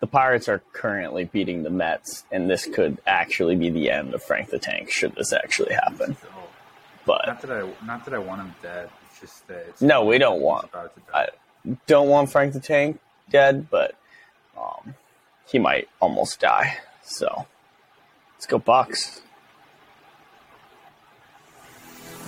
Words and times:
the 0.00 0.06
Pirates 0.06 0.48
are 0.48 0.62
currently 0.72 1.24
beating 1.24 1.62
the 1.62 1.70
Mets, 1.70 2.24
and 2.32 2.48
this 2.50 2.66
could 2.66 2.98
actually 3.06 3.54
be 3.54 3.70
the 3.70 3.90
end 3.90 4.14
of 4.14 4.22
Frank 4.22 4.48
the 4.50 4.58
Tank 4.58 4.90
should 4.90 5.14
this 5.14 5.32
actually 5.32 5.74
happen. 5.74 6.16
But 7.06 7.26
not 7.26 7.40
that 7.42 7.50
I 7.50 7.86
not 7.86 8.04
that 8.06 8.14
I 8.14 8.18
want 8.18 8.40
him 8.40 8.54
dead. 8.62 8.90
It's 9.10 9.20
just 9.20 9.48
that 9.48 9.66
it's 9.68 9.82
No, 9.82 10.04
we 10.04 10.18
don't 10.18 10.40
want- 10.40 10.64
about 10.64 10.94
to 10.94 11.00
die. 11.12 11.28
I 11.66 11.76
don't 11.86 12.08
want 12.08 12.30
Frank 12.30 12.52
the 12.54 12.60
Tank 12.60 12.98
dead, 13.30 13.68
but 13.70 13.94
um, 14.58 14.94
he 15.46 15.58
might 15.58 15.88
almost 16.00 16.40
die. 16.40 16.78
So 17.02 17.46
let's 18.34 18.46
go 18.46 18.58
Bucks. 18.58 19.20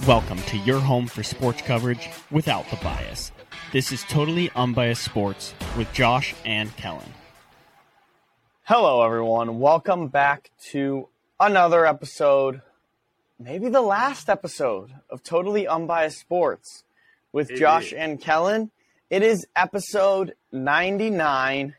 Welcome 0.06 0.38
to 0.38 0.58
your 0.58 0.80
home 0.80 1.06
for 1.06 1.22
sports 1.22 1.62
coverage 1.62 2.08
without 2.30 2.68
the 2.70 2.76
bias. 2.76 3.30
This 3.72 3.92
is 3.92 4.02
totally 4.04 4.50
unbiased 4.56 5.02
sports 5.04 5.54
with 5.78 5.92
Josh 5.92 6.34
and 6.44 6.76
Kellen. 6.76 7.12
Hello, 8.74 9.02
everyone. 9.02 9.58
Welcome 9.58 10.08
back 10.08 10.50
to 10.70 11.06
another 11.38 11.84
episode, 11.84 12.62
maybe 13.38 13.68
the 13.68 13.82
last 13.82 14.30
episode 14.30 14.94
of 15.10 15.22
Totally 15.22 15.68
Unbiased 15.68 16.18
Sports 16.18 16.82
with 17.32 17.50
It 17.50 17.58
Josh 17.58 17.88
is. 17.88 17.98
and 17.98 18.18
Kellen. 18.18 18.70
It 19.10 19.22
is 19.22 19.46
episode 19.54 20.32
99, 20.52 21.74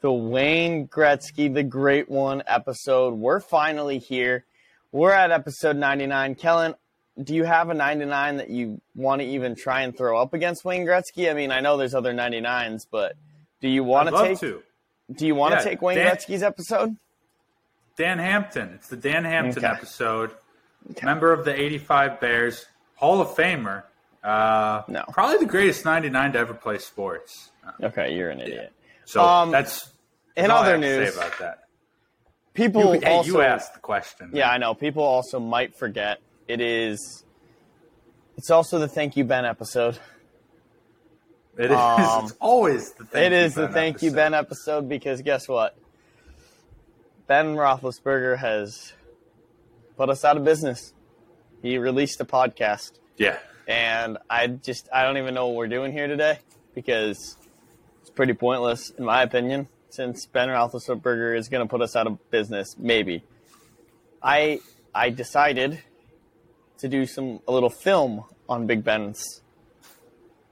the 0.00 0.12
Wayne 0.12 0.88
Gretzky, 0.88 1.54
the 1.54 1.62
great 1.62 2.10
one 2.10 2.42
episode. 2.48 3.14
We're 3.14 3.38
finally 3.38 3.98
here. 3.98 4.44
We're 4.90 5.12
at 5.12 5.30
episode 5.30 5.76
99. 5.76 6.34
Kellen, 6.34 6.74
do 7.22 7.36
you 7.36 7.44
have 7.44 7.70
a 7.70 7.74
99 7.74 8.38
that 8.38 8.50
you 8.50 8.80
want 8.96 9.22
to 9.22 9.28
even 9.28 9.54
try 9.54 9.82
and 9.82 9.96
throw 9.96 10.20
up 10.20 10.34
against 10.34 10.64
Wayne 10.64 10.84
Gretzky? 10.84 11.30
I 11.30 11.34
mean, 11.34 11.52
I 11.52 11.60
know 11.60 11.76
there's 11.76 11.94
other 11.94 12.12
99s, 12.12 12.88
but 12.90 13.14
do 13.60 13.68
you 13.68 13.84
want 13.84 14.08
I'd 14.08 14.22
to 14.22 14.28
take 14.30 14.40
to. 14.40 14.64
Do 15.12 15.26
you 15.26 15.34
want 15.34 15.52
to 15.52 15.58
Yeah, 15.58 15.64
take 15.64 15.82
Wayne 15.82 15.98
Dan- 15.98 16.16
Gretzky's 16.16 16.42
episode? 16.42 16.96
Dan 17.96 18.18
Hampton. 18.18 18.72
It's 18.74 18.88
the 18.88 18.96
Dan 18.96 19.24
Hampton 19.24 19.64
Okay. 19.64 19.74
episode. 19.74 20.30
Member 21.02 21.32
of 21.32 21.44
the 21.44 21.54
'85 21.54 22.20
Bears, 22.20 22.66
Hall 22.96 23.20
of 23.20 23.28
Famer. 23.28 23.82
Uh, 24.24 24.82
No. 24.88 25.04
probably 25.12 25.38
the 25.38 25.46
greatest 25.46 25.84
'99 25.84 26.32
to 26.32 26.38
ever 26.38 26.54
play 26.54 26.78
sports. 26.78 27.50
Uh, 27.66 27.86
Okay, 27.86 28.14
you're 28.14 28.30
an 28.30 28.40
idiot. 28.40 28.72
So 29.04 29.22
Um, 29.22 29.50
that's, 29.50 29.92
in 30.36 30.44
that's 30.44 30.50
all 30.52 30.58
I 30.58 30.66
other 30.66 30.74
to 30.74 30.80
news, 30.80 31.14
say 31.14 31.20
about 31.20 31.38
that. 31.38 31.58
People 32.54 32.94
You, 32.94 33.00
hey, 33.00 33.10
also 33.16 33.28
you 33.30 33.40
asked 33.42 33.74
the 33.74 33.80
question. 33.80 34.30
Yeah, 34.32 34.50
I 34.50 34.58
know. 34.58 34.74
People 34.74 35.02
also 35.02 35.38
might 35.40 35.74
forget 35.76 36.18
it 36.48 36.60
is 36.60 37.24
it's 38.36 38.50
also 38.50 38.78
the 38.78 38.88
thank 38.88 39.16
you 39.16 39.24
Ben 39.24 39.44
episode. 39.44 39.98
It 41.58 41.70
is. 41.70 41.76
Um, 41.76 42.30
always 42.40 42.92
the 42.92 43.04
thank 43.04 43.26
it 43.26 43.32
you, 43.32 43.38
is 43.44 43.54
the 43.54 43.68
thank 43.68 44.02
you 44.02 44.08
episode. 44.10 44.16
Ben 44.16 44.34
episode 44.34 44.88
because 44.88 45.22
guess 45.22 45.48
what? 45.48 45.76
Ben 47.26 47.54
Roethlisberger 47.54 48.38
has 48.38 48.92
put 49.96 50.08
us 50.10 50.24
out 50.24 50.36
of 50.36 50.44
business. 50.44 50.92
He 51.62 51.76
released 51.78 52.20
a 52.20 52.24
podcast, 52.24 52.92
Yeah. 53.18 53.38
and 53.68 54.16
I 54.30 54.46
just 54.46 54.88
I 54.92 55.02
don't 55.04 55.18
even 55.18 55.34
know 55.34 55.48
what 55.48 55.56
we're 55.56 55.68
doing 55.68 55.92
here 55.92 56.06
today 56.06 56.38
because 56.74 57.36
it's 58.00 58.10
pretty 58.10 58.32
pointless 58.32 58.90
in 58.90 59.04
my 59.04 59.22
opinion. 59.22 59.68
Since 59.90 60.26
Ben 60.26 60.48
Roethlisberger 60.48 61.36
is 61.36 61.48
going 61.48 61.66
to 61.66 61.68
put 61.70 61.82
us 61.82 61.96
out 61.96 62.06
of 62.06 62.30
business, 62.30 62.76
maybe 62.78 63.22
I 64.22 64.60
I 64.94 65.10
decided 65.10 65.82
to 66.78 66.88
do 66.88 67.04
some 67.06 67.40
a 67.46 67.52
little 67.52 67.70
film 67.70 68.24
on 68.48 68.66
Big 68.66 68.82
Ben's 68.82 69.42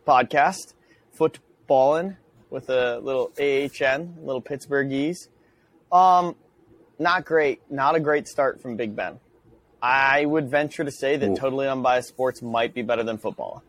podcast, 0.07 0.75
footballin' 1.19 2.17
with 2.51 2.71
a 2.71 2.99
little 3.01 3.31
AHN, 3.39 4.17
little 4.23 4.41
Pittsburghese. 4.41 5.29
Um, 5.93 6.37
not 6.99 7.25
great, 7.25 7.61
not 7.71 7.95
a 7.97 8.01
great 8.01 8.27
start 8.29 8.61
from 8.63 8.77
Big 8.77 8.95
Ben. 8.97 9.21
I 9.83 10.25
would 10.25 10.49
venture 10.51 10.83
to 10.85 10.91
say 10.91 11.17
that 11.17 11.29
Ooh. 11.29 11.37
totally 11.37 11.69
unbiased 11.69 12.09
sports 12.09 12.41
might 12.43 12.73
be 12.75 12.83
better 12.83 13.03
than 13.03 13.19
football. 13.19 13.63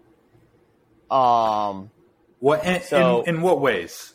Um, 1.11 1.91
What 2.39 2.63
in, 2.65 2.81
So- 2.81 3.21
in, 3.23 3.35
in 3.35 3.41
what 3.41 3.59
ways? 3.59 4.13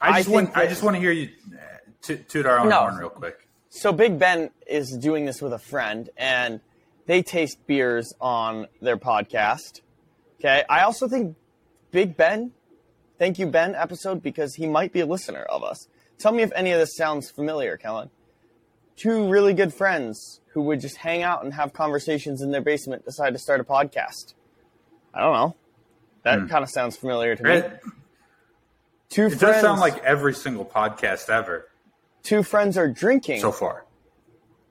I 0.00 0.08
I 0.08 0.18
just 0.18 0.28
want 0.30 0.46
think 0.52 0.56
I 0.56 0.66
just 0.66 0.82
want 0.82 0.96
to 0.96 1.00
hear 1.00 1.12
you 1.12 1.28
uh, 1.54 1.58
toot, 2.00 2.28
toot 2.28 2.44
our 2.44 2.58
own 2.58 2.68
No. 2.70 2.80
horn 2.80 2.96
real 2.96 3.08
quick. 3.10 3.46
so 3.68 3.92
Big 3.92 4.18
Ben 4.18 4.50
is 4.66 4.90
doing 4.98 5.26
this 5.26 5.40
with 5.40 5.52
a 5.52 5.60
friend, 5.60 6.10
and 6.16 6.60
they 7.06 7.22
taste 7.22 7.64
beers 7.68 8.12
on 8.20 8.66
their 8.80 8.96
podcast. 8.96 9.80
Okay, 10.40 10.64
I 10.68 10.82
also 10.82 11.06
think 11.06 11.36
Big 11.92 12.16
Ben, 12.16 12.52
thank 13.18 13.38
you 13.38 13.46
Ben 13.46 13.74
episode 13.76 14.22
because 14.22 14.54
he 14.56 14.66
might 14.66 14.92
be 14.92 15.00
a 15.00 15.06
listener 15.06 15.42
of 15.42 15.62
us. 15.62 15.86
Tell 16.18 16.32
me 16.32 16.42
if 16.42 16.50
any 16.54 16.72
of 16.72 16.80
this 16.80 16.96
sounds 16.96 17.30
familiar, 17.30 17.76
Kellen. 17.76 18.10
Two 18.96 19.28
really 19.28 19.54
good 19.54 19.72
friends 19.72 20.40
who 20.54 20.62
would 20.62 20.80
just 20.80 20.96
hang 20.96 21.22
out 21.22 21.44
and 21.44 21.54
have 21.54 21.72
conversations 21.72 22.42
in 22.42 22.50
their 22.50 22.60
basement 22.60 23.04
decide 23.04 23.32
to 23.34 23.38
start 23.38 23.60
a 23.60 23.64
podcast. 23.64 24.34
I 25.14 25.20
don't 25.20 25.32
know. 25.34 25.56
That 26.24 26.48
kind 26.48 26.62
of 26.62 26.70
sounds 26.70 26.96
familiar 26.96 27.36
to 27.36 27.42
me. 27.42 27.50
It, 27.52 27.80
Two 29.08 29.26
it 29.26 29.30
friends. 29.30 29.40
does 29.40 29.60
sound 29.60 29.80
like 29.80 29.98
every 30.04 30.32
single 30.34 30.64
podcast 30.64 31.28
ever 31.28 31.68
two 32.22 32.42
friends 32.44 32.78
are 32.78 32.88
drinking. 32.88 33.40
so 33.40 33.50
far. 33.52 33.84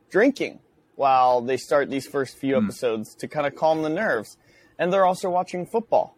drinking 0.09 0.59
while 0.95 1.41
they 1.41 1.57
start 1.57 1.89
these 1.89 2.07
first 2.07 2.37
few 2.37 2.55
Hmm. 2.57 2.65
episodes 2.65 3.13
to 3.15 3.27
kind 3.27 3.45
of 3.45 3.55
calm 3.55 3.81
the 3.83 3.89
nerves. 3.89 4.37
And 4.79 4.91
they're 4.91 5.05
also 5.05 5.29
watching 5.29 5.65
football. 5.65 6.15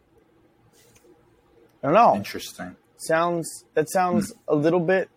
I 1.84 1.88
don't 1.88 1.94
know. 1.96 2.16
Interesting. 2.16 2.76
Sounds 2.98 3.66
that 3.74 3.90
sounds 3.90 4.32
Hmm. 4.32 4.38
a 4.48 4.56
little 4.56 4.80
bit 4.80 5.10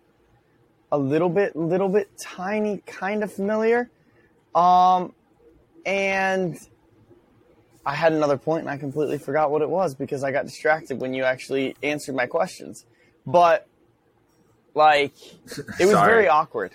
a 0.91 0.97
little 0.97 1.29
bit 1.29 1.55
little 1.55 1.89
bit 1.89 2.09
tiny 2.19 2.79
kind 2.85 3.23
of 3.23 3.31
familiar. 3.31 3.89
Um 4.53 5.13
and 5.85 6.57
I 7.85 7.93
had 7.95 8.11
another 8.11 8.37
point 8.37 8.61
and 8.61 8.69
I 8.69 8.77
completely 8.77 9.17
forgot 9.17 9.49
what 9.49 9.61
it 9.61 9.69
was 9.69 9.95
because 9.95 10.23
I 10.23 10.31
got 10.31 10.43
distracted 10.45 10.99
when 10.99 11.13
you 11.13 11.23
actually 11.23 11.75
answered 11.81 12.15
my 12.15 12.25
questions. 12.25 12.85
But 13.25 13.65
like 14.73 15.13
it 15.79 15.85
was 15.85 15.95
very 15.99 16.27
awkward. 16.27 16.73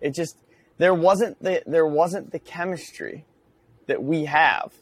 It 0.00 0.10
just 0.10 0.36
there 0.78 0.94
wasn't 0.94 1.42
the 1.42 1.62
there 1.66 1.86
wasn't 1.86 2.30
the 2.30 2.38
chemistry 2.38 3.24
that 3.86 4.02
we 4.02 4.26
have 4.26 4.72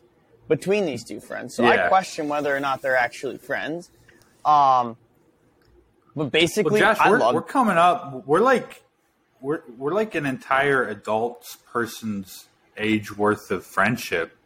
between 0.48 0.84
these 0.84 1.04
two 1.04 1.20
friends. 1.20 1.54
So 1.54 1.64
I 1.64 1.88
question 1.88 2.28
whether 2.28 2.54
or 2.54 2.60
not 2.60 2.82
they're 2.82 2.96
actually 2.96 3.38
friends. 3.38 3.90
Um, 4.44 4.96
but 6.14 6.14
Well, 6.16 6.30
basically, 6.30 6.80
Josh, 6.80 6.98
I 7.00 7.10
we're, 7.10 7.18
love 7.18 7.34
we're 7.34 7.42
coming 7.42 7.76
up. 7.76 8.26
We're 8.26 8.40
like 8.40 8.82
we're 9.40 9.62
we're 9.78 9.92
like 9.94 10.14
an 10.14 10.26
entire 10.26 10.84
adult 10.88 11.56
person's 11.72 12.48
age 12.76 13.16
worth 13.16 13.50
of 13.50 13.64
friendship. 13.64 14.36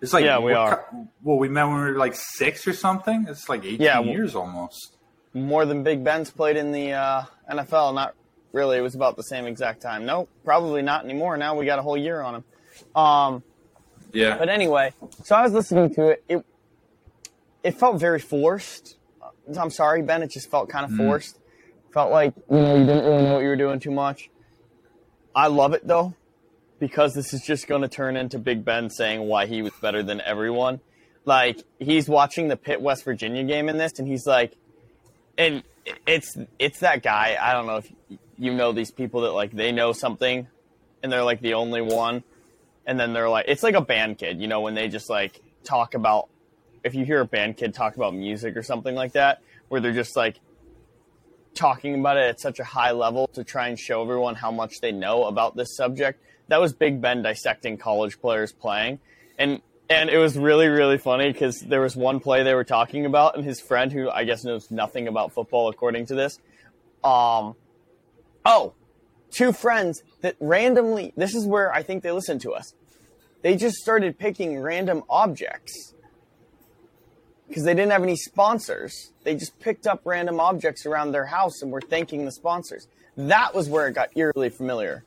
It's 0.00 0.12
like 0.12 0.24
Yeah, 0.24 0.38
we 0.38 0.52
we're 0.54 0.84
Well, 1.22 1.36
we 1.38 1.48
met 1.48 1.64
when 1.64 1.74
we 1.76 1.80
were 1.82 1.98
like 1.98 2.14
six 2.14 2.66
or 2.66 2.72
something. 2.72 3.26
It's 3.28 3.48
like 3.48 3.64
eighteen 3.64 3.80
Yeah, 3.82 3.98
well- 4.00 4.08
years 4.08 4.34
almost. 4.34 4.96
more 5.34 5.64
than 5.66 5.82
Big 5.82 6.02
Ben's 6.02 6.30
played 6.30 6.56
in 6.56 6.72
the 6.72 6.92
uh, 6.92 7.22
NFL. 7.50 7.94
Not 7.94 8.14
really. 8.52 8.78
It 8.78 8.80
was 8.80 8.94
about 8.94 9.16
the 9.16 9.22
same 9.22 9.46
exact 9.46 9.80
time. 9.82 10.04
No, 10.06 10.26
probably 10.44 10.82
not 10.82 11.04
anymore. 11.04 11.36
Now 11.36 11.54
we 11.54 11.66
got 11.66 11.78
a 11.78 11.82
whole 11.82 11.96
year 11.98 12.20
on 12.22 12.36
him. 12.36 12.44
Um, 12.96 13.42
Yeah, 14.12 14.38
But 14.38 14.48
anyway, 14.48 14.92
so 15.22 15.36
I 15.36 15.42
was 15.42 15.52
listening 15.52 15.94
to 15.94 16.08
it. 16.08 16.24
It 16.28 16.44
it 17.62 17.72
felt 17.78 18.00
very 18.00 18.18
forced. 18.20 18.96
I'm 19.58 19.70
sorry, 19.70 20.02
Ben. 20.02 20.22
It 20.22 20.30
just 20.30 20.50
felt 20.50 20.68
kind 20.68 20.84
of 20.84 20.90
mm. 20.92 20.98
forced. 20.98 21.38
Felt 21.92 22.12
like 22.12 22.34
you 22.50 22.56
know 22.56 22.76
you 22.76 22.86
didn't 22.86 23.04
really 23.04 23.22
know 23.24 23.34
what 23.34 23.42
you 23.42 23.48
were 23.48 23.56
doing 23.56 23.80
too 23.80 23.90
much. 23.90 24.30
I 25.34 25.48
love 25.48 25.72
it 25.74 25.86
though, 25.86 26.14
because 26.78 27.14
this 27.14 27.32
is 27.32 27.42
just 27.42 27.66
going 27.66 27.82
to 27.82 27.88
turn 27.88 28.16
into 28.16 28.38
Big 28.38 28.64
Ben 28.64 28.90
saying 28.90 29.22
why 29.22 29.46
he 29.46 29.62
was 29.62 29.72
better 29.80 30.02
than 30.02 30.20
everyone. 30.20 30.80
Like 31.24 31.58
he's 31.78 32.08
watching 32.08 32.48
the 32.48 32.56
Pitt 32.56 32.80
West 32.80 33.04
Virginia 33.04 33.44
game 33.44 33.68
in 33.68 33.76
this, 33.76 33.98
and 33.98 34.06
he's 34.06 34.26
like, 34.26 34.54
and 35.36 35.62
it's 36.06 36.36
it's 36.58 36.80
that 36.80 37.02
guy. 37.02 37.36
I 37.40 37.52
don't 37.52 37.66
know 37.66 37.76
if 37.76 37.92
you 38.38 38.54
know 38.54 38.72
these 38.72 38.90
people 38.90 39.22
that 39.22 39.32
like 39.32 39.50
they 39.52 39.72
know 39.72 39.92
something, 39.92 40.46
and 41.02 41.12
they're 41.12 41.24
like 41.24 41.40
the 41.40 41.54
only 41.54 41.80
one 41.80 42.22
and 42.86 42.98
then 42.98 43.12
they're 43.12 43.28
like 43.28 43.44
it's 43.48 43.62
like 43.62 43.74
a 43.74 43.80
band 43.80 44.18
kid 44.18 44.40
you 44.40 44.48
know 44.48 44.60
when 44.60 44.74
they 44.74 44.88
just 44.88 45.08
like 45.08 45.40
talk 45.64 45.94
about 45.94 46.28
if 46.84 46.94
you 46.94 47.04
hear 47.04 47.20
a 47.20 47.24
band 47.24 47.56
kid 47.56 47.74
talk 47.74 47.96
about 47.96 48.14
music 48.14 48.56
or 48.56 48.62
something 48.62 48.94
like 48.94 49.12
that 49.12 49.42
where 49.68 49.80
they're 49.80 49.92
just 49.92 50.16
like 50.16 50.40
talking 51.54 51.98
about 51.98 52.16
it 52.16 52.28
at 52.28 52.40
such 52.40 52.58
a 52.60 52.64
high 52.64 52.92
level 52.92 53.26
to 53.28 53.42
try 53.44 53.68
and 53.68 53.78
show 53.78 54.02
everyone 54.02 54.34
how 54.34 54.50
much 54.50 54.80
they 54.80 54.92
know 54.92 55.24
about 55.24 55.56
this 55.56 55.76
subject 55.76 56.22
that 56.48 56.60
was 56.60 56.72
big 56.72 57.00
ben 57.00 57.22
dissecting 57.22 57.76
college 57.76 58.20
players 58.20 58.52
playing 58.52 58.98
and 59.38 59.60
and 59.88 60.10
it 60.10 60.18
was 60.18 60.38
really 60.38 60.68
really 60.68 60.98
funny 60.98 61.32
because 61.32 61.60
there 61.60 61.80
was 61.80 61.96
one 61.96 62.20
play 62.20 62.42
they 62.42 62.54
were 62.54 62.64
talking 62.64 63.04
about 63.04 63.36
and 63.36 63.44
his 63.44 63.60
friend 63.60 63.92
who 63.92 64.08
i 64.10 64.24
guess 64.24 64.44
knows 64.44 64.70
nothing 64.70 65.08
about 65.08 65.32
football 65.32 65.68
according 65.68 66.06
to 66.06 66.14
this 66.14 66.38
um 67.02 67.54
oh 68.44 68.72
two 69.30 69.52
friends 69.52 70.02
that 70.20 70.36
randomly 70.40 71.12
this 71.16 71.34
is 71.34 71.46
where 71.46 71.72
I 71.72 71.82
think 71.82 72.02
they 72.02 72.10
listen 72.10 72.38
to 72.40 72.52
us. 72.52 72.74
They 73.42 73.56
just 73.56 73.76
started 73.76 74.18
picking 74.18 74.58
random 74.58 75.02
objects 75.08 75.94
because 77.50 77.64
they 77.64 77.74
didn't 77.74 77.90
have 77.90 78.02
any 78.02 78.16
sponsors. 78.16 79.12
They 79.24 79.34
just 79.34 79.58
picked 79.60 79.86
up 79.86 80.00
random 80.04 80.40
objects 80.40 80.86
around 80.86 81.12
their 81.12 81.26
house 81.26 81.60
and 81.60 81.70
were 81.70 81.80
thanking 81.82 82.24
the 82.24 82.32
sponsors. 82.32 82.86
That 83.16 83.54
was 83.54 83.68
where 83.68 83.88
it 83.88 83.92
got 83.92 84.10
eerily 84.16 84.48
familiar 84.48 85.04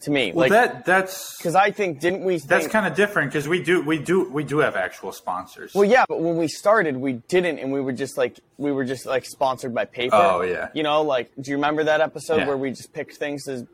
to 0.00 0.10
me. 0.10 0.32
Well, 0.32 0.48
like 0.48 0.50
that 0.50 0.84
that's 0.84 1.36
because 1.36 1.54
I 1.54 1.70
think 1.70 2.00
didn't 2.00 2.24
we? 2.24 2.38
that's 2.38 2.66
kind 2.66 2.86
of 2.86 2.94
different 2.94 3.30
because 3.30 3.46
we 3.46 3.62
do 3.62 3.82
we 3.82 3.98
do 3.98 4.28
we 4.30 4.42
do 4.42 4.58
have 4.58 4.74
actual 4.74 5.12
sponsors. 5.12 5.74
Well, 5.74 5.84
yeah, 5.84 6.04
but 6.08 6.20
when 6.20 6.36
we 6.36 6.48
started, 6.48 6.96
we 6.96 7.14
didn't, 7.28 7.58
and 7.58 7.72
we 7.72 7.80
were 7.80 7.92
just 7.92 8.16
like 8.16 8.38
we 8.56 8.72
were 8.72 8.84
just 8.84 9.06
like 9.06 9.24
sponsored 9.24 9.74
by 9.74 9.84
paper. 9.84 10.16
Oh, 10.16 10.42
yeah. 10.42 10.68
You 10.74 10.82
know, 10.82 11.02
like 11.02 11.30
do 11.40 11.50
you 11.50 11.56
remember 11.56 11.84
that 11.84 12.00
episode 12.00 12.38
Yeah. 12.38 12.46
where 12.46 12.56
we 12.56 12.70
just 12.70 12.92
picked 12.92 13.16
things 13.16 13.46
as 13.48 13.64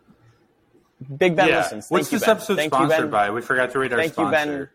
Big 1.16 1.36
Ben 1.36 1.48
yeah. 1.48 1.58
listens? 1.58 1.86
What's 1.88 2.10
you, 2.10 2.18
this 2.18 2.26
Ben. 2.26 2.36
episode 2.36 2.56
Thank 2.56 2.72
you, 2.72 2.78
sponsored 2.78 2.98
Ben. 3.02 3.10
by? 3.10 3.30
We 3.30 3.40
forgot 3.40 3.70
to 3.72 3.78
read 3.78 3.92
our 3.92 3.98
Thank 3.98 4.12
you, 4.12 4.24
sponsor. 4.24 4.30
Ben. 4.30 4.68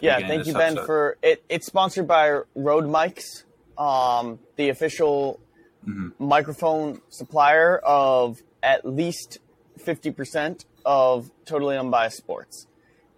Yeah, 0.00 0.18
thank 0.26 0.46
you, 0.46 0.52
Ben, 0.54 0.72
episode. 0.72 0.86
for 0.86 1.16
it. 1.22 1.42
It's 1.48 1.66
sponsored 1.66 2.06
by 2.06 2.40
Rode 2.54 2.84
Mics, 2.84 3.44
um, 3.78 4.38
the 4.56 4.68
official 4.68 5.40
Mm-hmm. 5.84 6.24
microphone 6.24 7.00
supplier 7.08 7.78
of 7.78 8.40
at 8.62 8.86
least 8.86 9.38
fifty 9.76 10.12
percent 10.12 10.64
of 10.86 11.28
Totally 11.44 11.76
Unbiased 11.76 12.18
Sports, 12.18 12.68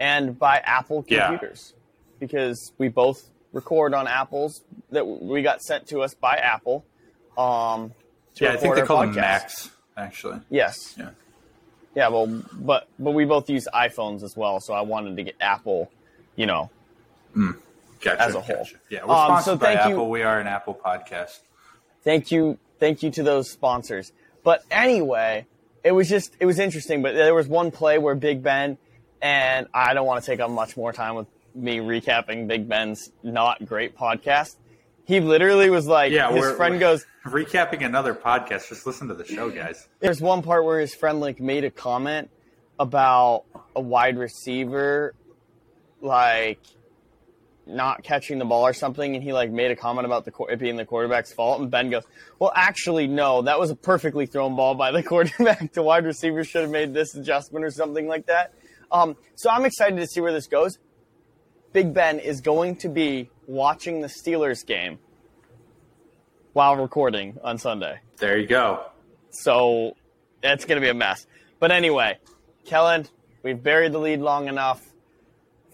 and 0.00 0.38
by 0.38 0.62
Apple 0.64 1.04
Yeah. 1.06 1.28
computers, 1.28 1.74
because 2.18 2.72
we 2.78 2.88
both 2.88 3.28
record 3.52 3.92
on 3.92 4.08
Apples 4.08 4.62
that 4.92 5.06
we 5.06 5.42
got 5.42 5.60
sent 5.60 5.86
to 5.88 6.00
us 6.00 6.14
by 6.14 6.36
Apple. 6.36 6.86
Um, 7.36 7.92
to 8.36 8.44
Yeah, 8.44 8.52
I 8.52 8.56
think 8.56 8.76
they 8.76 8.80
call 8.80 8.96
our 8.96 9.06
them 9.08 9.14
podcast. 9.14 9.20
Macs 9.20 9.70
actually. 9.98 10.40
Yes. 10.48 10.94
Yeah. 10.98 11.10
Yeah, 11.94 12.08
well, 12.08 12.26
but 12.54 12.88
but 12.98 13.10
we 13.10 13.26
both 13.26 13.50
use 13.50 13.68
iPhones 13.74 14.22
as 14.22 14.38
well, 14.38 14.58
so 14.60 14.72
I 14.72 14.80
wanted 14.80 15.18
to 15.18 15.22
get 15.22 15.34
Apple, 15.38 15.90
you 16.36 16.46
know, 16.46 16.70
Gotcha, 18.00 18.20
As 18.22 18.34
a 18.34 18.40
whole. 18.40 18.56
gotcha. 18.56 18.76
Yeah, 18.90 19.04
we're 19.06 19.14
Um, 19.14 19.26
sponsored 19.26 19.44
so 19.44 19.56
by 19.56 19.72
you- 19.72 19.78
Apple. 19.78 20.10
We 20.10 20.22
are 20.22 20.38
an 20.38 20.46
Apple 20.46 20.74
podcast. 20.84 21.40
thank 22.02 22.30
you 22.30 22.58
thank 22.78 23.02
you 23.02 23.10
to 23.10 23.22
those 23.22 23.50
sponsors 23.50 24.12
but 24.42 24.62
anyway 24.70 25.46
it 25.82 25.92
was 25.92 26.06
just 26.06 26.36
it 26.38 26.44
was 26.44 26.58
interesting 26.58 27.00
but 27.00 27.14
there 27.14 27.34
was 27.34 27.48
one 27.48 27.70
play 27.70 27.96
where 27.96 28.14
big 28.14 28.42
ben 28.42 28.76
and 29.22 29.66
i 29.72 29.94
don't 29.94 30.04
want 30.06 30.22
to 30.22 30.30
take 30.30 30.38
up 30.38 30.50
much 30.50 30.76
more 30.76 30.92
time 30.92 31.14
with 31.14 31.26
me 31.54 31.78
recapping 31.78 32.46
big 32.46 32.68
ben's 32.68 33.10
not 33.22 33.64
great 33.64 33.96
podcast 33.96 34.56
he 35.06 35.18
literally 35.20 35.70
was 35.70 35.86
like 35.86 36.12
Yeah, 36.12 36.30
his 36.30 36.52
friend 36.56 36.78
goes 36.78 37.06
Recapping 37.26 37.82
another 37.84 38.14
podcast. 38.14 38.68
Just 38.68 38.86
listen 38.86 39.08
to 39.08 39.14
the 39.14 39.24
show, 39.24 39.48
guys. 39.50 39.88
there's 40.00 40.20
one 40.20 40.42
part 40.42 40.64
where 40.66 40.80
his 40.80 40.94
friend 40.94 41.20
like 41.20 41.40
made 41.40 41.64
a 41.64 41.70
comment 41.70 42.28
about 42.78 43.44
a 43.74 43.80
wide 43.80 44.18
receiver 44.18 45.14
like 46.04 46.60
not 47.66 48.02
catching 48.04 48.38
the 48.38 48.44
ball 48.44 48.66
or 48.66 48.74
something 48.74 49.14
and 49.14 49.24
he 49.24 49.32
like 49.32 49.50
made 49.50 49.70
a 49.70 49.76
comment 49.76 50.04
about 50.04 50.26
the 50.26 50.32
it 50.50 50.58
being 50.58 50.76
the 50.76 50.84
quarterback's 50.84 51.32
fault 51.32 51.60
and 51.62 51.70
Ben 51.70 51.88
goes 51.88 52.02
well 52.38 52.52
actually 52.54 53.06
no 53.06 53.40
that 53.42 53.58
was 53.58 53.70
a 53.70 53.74
perfectly 53.74 54.26
thrown 54.26 54.54
ball 54.54 54.74
by 54.74 54.90
the 54.90 55.02
quarterback 55.10 55.72
the 55.72 55.82
wide 55.82 56.04
receiver 56.04 56.44
should 56.44 56.60
have 56.60 56.70
made 56.70 56.92
this 56.92 57.14
adjustment 57.14 57.64
or 57.64 57.70
something 57.70 58.06
like 58.06 58.26
that 58.26 58.52
um, 58.92 59.16
so 59.34 59.48
I'm 59.48 59.64
excited 59.64 59.96
to 59.96 60.06
see 60.06 60.20
where 60.20 60.32
this 60.32 60.46
goes 60.46 60.78
Big 61.72 61.94
Ben 61.94 62.18
is 62.18 62.42
going 62.42 62.76
to 62.76 62.88
be 62.90 63.30
watching 63.46 64.02
the 64.02 64.08
Steelers 64.08 64.64
game 64.64 64.98
while 66.52 66.76
recording 66.76 67.38
on 67.42 67.56
Sunday 67.56 67.98
There 68.18 68.38
you 68.38 68.46
go. 68.46 68.84
so 69.30 69.96
it's 70.42 70.66
going 70.66 70.76
to 70.76 70.84
be 70.84 70.90
a 70.90 70.94
mess. 70.94 71.26
But 71.58 71.72
anyway, 71.72 72.18
Kellen, 72.66 73.06
we've 73.42 73.62
buried 73.62 73.92
the 73.92 73.98
lead 73.98 74.20
long 74.20 74.48
enough. 74.48 74.82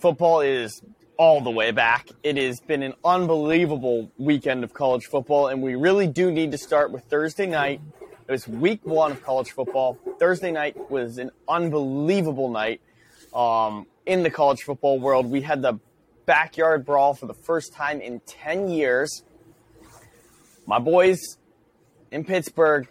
Football 0.00 0.40
is 0.40 0.82
all 1.18 1.42
the 1.42 1.50
way 1.50 1.72
back. 1.72 2.08
It 2.22 2.38
has 2.38 2.58
been 2.60 2.82
an 2.82 2.94
unbelievable 3.04 4.10
weekend 4.16 4.64
of 4.64 4.72
college 4.72 5.04
football, 5.04 5.48
and 5.48 5.62
we 5.62 5.74
really 5.74 6.06
do 6.06 6.30
need 6.30 6.52
to 6.52 6.58
start 6.58 6.90
with 6.90 7.04
Thursday 7.04 7.44
night. 7.44 7.82
It 8.26 8.32
was 8.32 8.48
week 8.48 8.80
one 8.84 9.12
of 9.12 9.22
college 9.22 9.50
football. 9.50 9.98
Thursday 10.18 10.52
night 10.52 10.90
was 10.90 11.18
an 11.18 11.30
unbelievable 11.46 12.48
night 12.48 12.80
um, 13.34 13.86
in 14.06 14.22
the 14.22 14.30
college 14.30 14.62
football 14.62 14.98
world. 14.98 15.26
We 15.26 15.42
had 15.42 15.60
the 15.60 15.78
backyard 16.24 16.86
brawl 16.86 17.12
for 17.12 17.26
the 17.26 17.34
first 17.34 17.74
time 17.74 18.00
in 18.00 18.20
10 18.20 18.70
years. 18.70 19.22
My 20.66 20.78
boys 20.78 21.18
in 22.10 22.24
Pittsburgh 22.24 22.88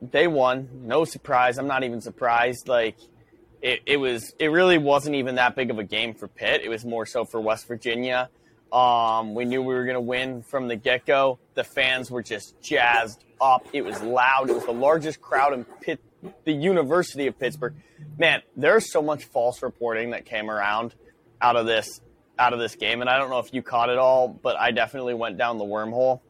they 0.00 0.26
won. 0.26 0.68
No 0.82 1.04
surprise. 1.04 1.58
I'm 1.58 1.66
not 1.66 1.84
even 1.84 2.00
surprised. 2.00 2.68
Like 2.68 2.96
it, 3.62 3.80
it 3.86 3.96
was 3.96 4.34
it 4.38 4.48
really 4.48 4.78
wasn't 4.78 5.16
even 5.16 5.36
that 5.36 5.56
big 5.56 5.70
of 5.70 5.78
a 5.78 5.84
game 5.84 6.14
for 6.14 6.28
Pitt. 6.28 6.62
It 6.62 6.68
was 6.68 6.84
more 6.84 7.06
so 7.06 7.24
for 7.24 7.40
West 7.40 7.66
Virginia. 7.66 8.30
Um, 8.72 9.34
we 9.34 9.44
knew 9.44 9.62
we 9.62 9.74
were 9.74 9.84
gonna 9.84 10.00
win 10.00 10.42
from 10.42 10.68
the 10.68 10.76
get 10.76 11.06
go. 11.06 11.38
The 11.54 11.64
fans 11.64 12.10
were 12.10 12.22
just 12.22 12.60
jazzed 12.60 13.24
up. 13.40 13.66
It 13.72 13.84
was 13.84 14.00
loud. 14.02 14.50
It 14.50 14.54
was 14.54 14.66
the 14.66 14.72
largest 14.72 15.20
crowd 15.20 15.54
in 15.54 15.64
Pitt 15.64 16.00
the 16.44 16.52
University 16.52 17.26
of 17.26 17.38
Pittsburgh. 17.38 17.74
Man, 18.18 18.42
there's 18.56 18.90
so 18.90 19.02
much 19.02 19.24
false 19.24 19.62
reporting 19.62 20.10
that 20.10 20.24
came 20.24 20.50
around 20.50 20.94
out 21.40 21.56
of 21.56 21.66
this 21.66 22.00
out 22.38 22.52
of 22.52 22.58
this 22.60 22.76
game. 22.76 23.00
And 23.00 23.10
I 23.10 23.18
don't 23.18 23.30
know 23.30 23.40
if 23.40 23.52
you 23.52 23.62
caught 23.62 23.88
it 23.88 23.98
all, 23.98 24.28
but 24.28 24.56
I 24.56 24.70
definitely 24.70 25.14
went 25.14 25.38
down 25.38 25.58
the 25.58 25.64
wormhole. 25.64 26.20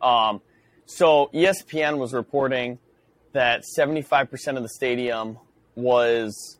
Um, 0.00 0.40
so 0.86 1.30
ESPN 1.32 1.98
was 1.98 2.12
reporting 2.12 2.78
that 3.32 3.62
75% 3.78 4.56
of 4.56 4.62
the 4.62 4.68
stadium 4.68 5.38
was 5.74 6.58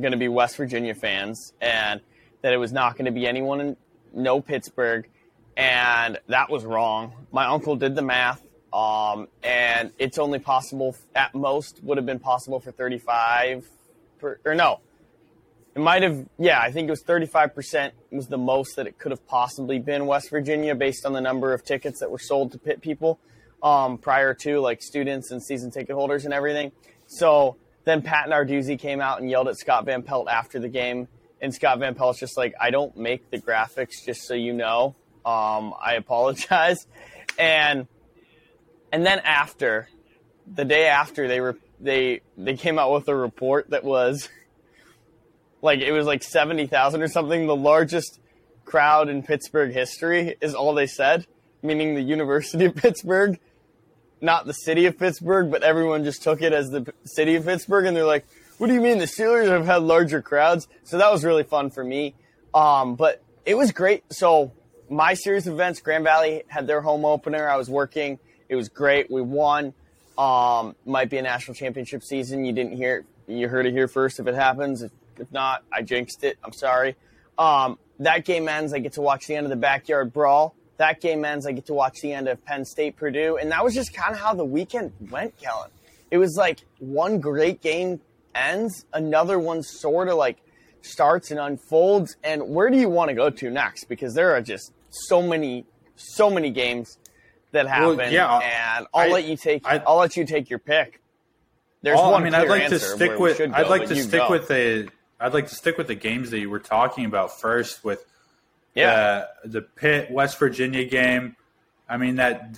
going 0.00 0.12
to 0.12 0.18
be 0.18 0.28
West 0.28 0.56
Virginia 0.56 0.94
fans 0.94 1.52
and 1.60 2.00
that 2.42 2.52
it 2.52 2.56
was 2.56 2.72
not 2.72 2.94
going 2.94 3.06
to 3.06 3.12
be 3.12 3.26
anyone 3.26 3.60
in 3.60 3.76
no 4.12 4.40
Pittsburgh. 4.40 5.08
And 5.56 6.18
that 6.28 6.50
was 6.50 6.64
wrong. 6.64 7.12
My 7.32 7.46
uncle 7.46 7.76
did 7.76 7.94
the 7.94 8.02
math. 8.02 8.42
Um, 8.72 9.28
and 9.44 9.92
it's 9.98 10.18
only 10.18 10.40
possible, 10.40 10.96
at 11.14 11.32
most, 11.32 11.80
would 11.84 11.96
have 11.96 12.06
been 12.06 12.18
possible 12.18 12.58
for 12.58 12.72
35, 12.72 13.68
per, 14.18 14.40
or 14.44 14.56
no, 14.56 14.80
it 15.76 15.80
might 15.80 16.02
have, 16.02 16.26
yeah, 16.38 16.60
I 16.60 16.72
think 16.72 16.88
it 16.88 16.90
was 16.90 17.04
35% 17.04 17.92
was 18.10 18.26
the 18.26 18.38
most 18.38 18.74
that 18.76 18.88
it 18.88 18.98
could 18.98 19.12
have 19.12 19.24
possibly 19.28 19.78
been 19.78 20.06
West 20.06 20.28
Virginia 20.28 20.74
based 20.74 21.06
on 21.06 21.12
the 21.12 21.20
number 21.20 21.52
of 21.52 21.64
tickets 21.64 22.00
that 22.00 22.10
were 22.10 22.18
sold 22.18 22.50
to 22.52 22.58
Pitt 22.58 22.80
people 22.80 23.20
um, 23.62 23.96
prior 23.98 24.34
to 24.34 24.60
like 24.60 24.82
students 24.82 25.30
and 25.30 25.42
season 25.42 25.70
ticket 25.70 25.94
holders 25.94 26.24
and 26.24 26.34
everything. 26.34 26.72
So 27.06 27.56
then 27.84 28.02
Pat 28.02 28.28
Narduzzi 28.28 28.78
came 28.78 29.00
out 29.00 29.20
and 29.20 29.30
yelled 29.30 29.48
at 29.48 29.56
Scott 29.58 29.84
Van 29.84 30.02
Pelt 30.02 30.28
after 30.28 30.58
the 30.58 30.68
game. 30.68 31.08
And 31.40 31.54
Scott 31.54 31.78
Van 31.78 31.94
Pelt's 31.94 32.18
just 32.18 32.36
like, 32.36 32.54
I 32.60 32.70
don't 32.70 32.96
make 32.96 33.30
the 33.30 33.38
graphics, 33.38 34.04
just 34.04 34.22
so 34.22 34.34
you 34.34 34.52
know. 34.52 34.94
Um, 35.24 35.74
I 35.80 35.94
apologize. 35.96 36.86
And 37.36 37.88
and 38.92 39.04
then 39.04 39.18
after, 39.24 39.88
the 40.46 40.64
day 40.64 40.86
after, 40.86 41.26
they 41.26 41.40
were 41.40 41.58
they 41.80 42.20
they 42.38 42.54
came 42.54 42.78
out 42.78 42.92
with 42.92 43.08
a 43.08 43.16
report 43.16 43.70
that 43.70 43.82
was 43.82 44.28
like 45.62 45.80
it 45.80 45.90
was 45.90 46.06
like 46.06 46.22
70,000 46.22 47.02
or 47.02 47.08
something. 47.08 47.48
The 47.48 47.56
largest 47.56 48.20
crowd 48.64 49.08
in 49.08 49.24
Pittsburgh 49.24 49.72
history 49.72 50.36
is 50.40 50.54
all 50.54 50.74
they 50.74 50.86
said, 50.86 51.26
meaning 51.60 51.96
the 51.96 52.02
University 52.02 52.66
of 52.66 52.74
Pittsburgh, 52.76 53.40
not 54.24 54.46
the 54.46 54.54
city 54.54 54.86
of 54.86 54.98
Pittsburgh, 54.98 55.50
but 55.50 55.62
everyone 55.62 56.02
just 56.02 56.22
took 56.22 56.42
it 56.42 56.52
as 56.52 56.70
the 56.70 56.92
city 57.04 57.36
of 57.36 57.44
Pittsburgh. 57.44 57.86
And 57.86 57.96
they're 57.96 58.04
like, 58.04 58.26
what 58.58 58.68
do 58.68 58.74
you 58.74 58.80
mean 58.80 58.98
the 58.98 59.04
Steelers 59.04 59.48
have 59.48 59.66
had 59.66 59.82
larger 59.82 60.22
crowds? 60.22 60.66
So 60.84 60.98
that 60.98 61.12
was 61.12 61.24
really 61.24 61.42
fun 61.42 61.70
for 61.70 61.84
me. 61.84 62.14
Um, 62.54 62.94
but 62.96 63.22
it 63.44 63.56
was 63.56 63.72
great. 63.72 64.04
So 64.12 64.52
my 64.88 65.14
series 65.14 65.46
of 65.46 65.54
events, 65.54 65.80
Grand 65.80 66.04
Valley 66.04 66.44
had 66.48 66.66
their 66.66 66.80
home 66.80 67.04
opener. 67.04 67.48
I 67.48 67.56
was 67.56 67.68
working. 67.68 68.18
It 68.48 68.56
was 68.56 68.68
great. 68.68 69.10
We 69.10 69.20
won. 69.20 69.74
Um, 70.16 70.76
might 70.86 71.10
be 71.10 71.18
a 71.18 71.22
national 71.22 71.54
championship 71.54 72.02
season. 72.02 72.44
You 72.44 72.52
didn't 72.52 72.76
hear 72.76 72.98
it. 72.98 73.32
You 73.32 73.48
heard 73.48 73.66
it 73.66 73.72
here 73.72 73.88
first 73.88 74.20
if 74.20 74.26
it 74.26 74.34
happens. 74.34 74.82
If, 74.82 74.92
if 75.18 75.30
not, 75.32 75.64
I 75.72 75.82
jinxed 75.82 76.24
it. 76.24 76.38
I'm 76.44 76.52
sorry. 76.52 76.96
Um, 77.36 77.78
that 77.98 78.24
game 78.24 78.48
ends. 78.48 78.72
I 78.72 78.78
get 78.78 78.92
to 78.94 79.00
watch 79.00 79.26
the 79.26 79.34
end 79.34 79.46
of 79.46 79.50
the 79.50 79.56
backyard 79.56 80.12
brawl. 80.12 80.54
That 80.76 81.00
game 81.00 81.24
ends. 81.24 81.46
I 81.46 81.52
get 81.52 81.66
to 81.66 81.74
watch 81.74 82.00
the 82.02 82.12
end 82.12 82.28
of 82.28 82.44
Penn 82.44 82.64
State 82.64 82.96
Purdue. 82.96 83.36
And 83.36 83.50
that 83.52 83.62
was 83.64 83.74
just 83.74 83.94
kind 83.94 84.12
of 84.14 84.20
how 84.20 84.34
the 84.34 84.44
weekend 84.44 84.92
went, 85.10 85.36
Kellen. 85.38 85.70
It 86.10 86.18
was 86.18 86.36
like 86.36 86.60
one 86.78 87.20
great 87.20 87.60
game 87.60 88.00
ends, 88.34 88.84
another 88.92 89.38
one 89.38 89.62
sort 89.62 90.08
of 90.08 90.16
like 90.16 90.38
starts 90.82 91.30
and 91.30 91.38
unfolds. 91.38 92.16
And 92.24 92.48
where 92.48 92.70
do 92.70 92.76
you 92.78 92.88
want 92.88 93.08
to 93.10 93.14
go 93.14 93.30
to 93.30 93.50
next? 93.50 93.84
Because 93.84 94.14
there 94.14 94.32
are 94.34 94.40
just 94.42 94.72
so 94.90 95.22
many, 95.22 95.64
so 95.96 96.28
many 96.30 96.50
games 96.50 96.98
that 97.52 97.66
Well, 97.66 97.92
happen. 97.96 98.12
yeah, 98.12 98.38
and 98.78 98.86
I'll 98.92 99.08
I- 99.08 99.12
let 99.12 99.24
you 99.24 99.36
take. 99.36 99.62
I- 99.66 99.78
will 99.86 99.96
let 99.96 100.16
you 100.16 100.26
take 100.26 100.50
your 100.50 100.58
pick. 100.58 101.00
There's 101.82 101.98
All- 102.00 102.12
one 102.12 102.22
I 102.22 102.24
mean, 102.24 102.34
I'd 102.34 102.48
like 102.48 102.68
to 102.68 102.78
stick 102.80 103.18
with. 103.18 103.36
should 103.36 103.52
I'd 103.52 103.68
like 103.68 103.86
to 103.86 103.96
stick 103.96 104.20
go. 104.22 104.30
with 104.30 104.48
the. 104.48 104.88
I'd 105.20 105.32
like 105.34 105.48
to 105.48 105.54
stick 105.54 105.78
with 105.78 105.86
the 105.86 105.94
games 105.94 106.30
that 106.32 106.40
you 106.40 106.50
were 106.50 106.58
talking 106.58 107.04
about 107.04 107.38
first 107.40 107.84
with 107.84 108.04
yeah. 108.74 109.26
the 109.42 109.48
the 109.48 109.62
Pitt 109.62 110.10
West 110.10 110.38
Virginia 110.38 110.84
game. 110.84 111.36
I 111.88 111.96
mean 111.96 112.16
that 112.16 112.56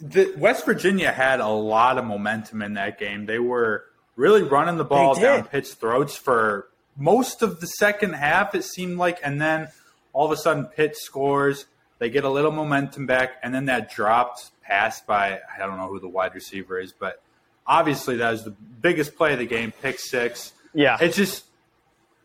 the 0.00 0.34
West 0.36 0.64
Virginia 0.66 1.10
had 1.10 1.40
a 1.40 1.48
lot 1.48 1.98
of 1.98 2.04
momentum 2.04 2.62
in 2.62 2.74
that 2.74 2.98
game. 2.98 3.26
They 3.26 3.38
were 3.38 3.84
really 4.14 4.42
running 4.42 4.76
the 4.76 4.84
ball 4.84 5.14
down. 5.14 5.44
Pitt's 5.44 5.74
throats 5.74 6.16
for 6.16 6.68
most 6.96 7.42
of 7.42 7.60
the 7.60 7.66
second 7.66 8.14
half. 8.14 8.54
It 8.54 8.64
seemed 8.64 8.98
like, 8.98 9.18
and 9.22 9.40
then 9.40 9.68
all 10.12 10.26
of 10.26 10.32
a 10.32 10.36
sudden 10.36 10.66
Pitt 10.66 10.96
scores, 10.96 11.66
they 11.98 12.10
get 12.10 12.24
a 12.24 12.30
little 12.30 12.52
momentum 12.52 13.06
back, 13.06 13.36
and 13.42 13.54
then 13.54 13.66
that 13.66 13.90
dropped 13.90 14.50
pass 14.62 15.00
by 15.00 15.40
I 15.54 15.58
don't 15.66 15.78
know 15.78 15.88
who 15.88 16.00
the 16.00 16.08
wide 16.08 16.34
receiver 16.34 16.78
is, 16.78 16.92
but 16.92 17.22
obviously 17.66 18.16
that 18.16 18.30
was 18.30 18.44
the 18.44 18.50
biggest 18.50 19.16
play 19.16 19.32
of 19.32 19.38
the 19.38 19.46
game, 19.46 19.72
pick 19.82 19.98
six. 19.98 20.52
Yeah. 20.74 20.98
It 21.00 21.14
just 21.14 21.44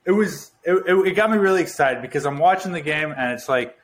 it 0.06 0.12
was 0.12 0.50
it, 0.63 0.74
it, 0.88 1.08
it 1.08 1.12
got 1.15 1.32
me 1.32 1.38
really 1.38 1.62
excited 1.62 2.01
because 2.01 2.25
I'm 2.25 2.38
watching 2.38 2.72
the 2.72 2.82
game 2.82 3.13
and 3.18 3.32
it's 3.34 3.50
like, 3.50 3.77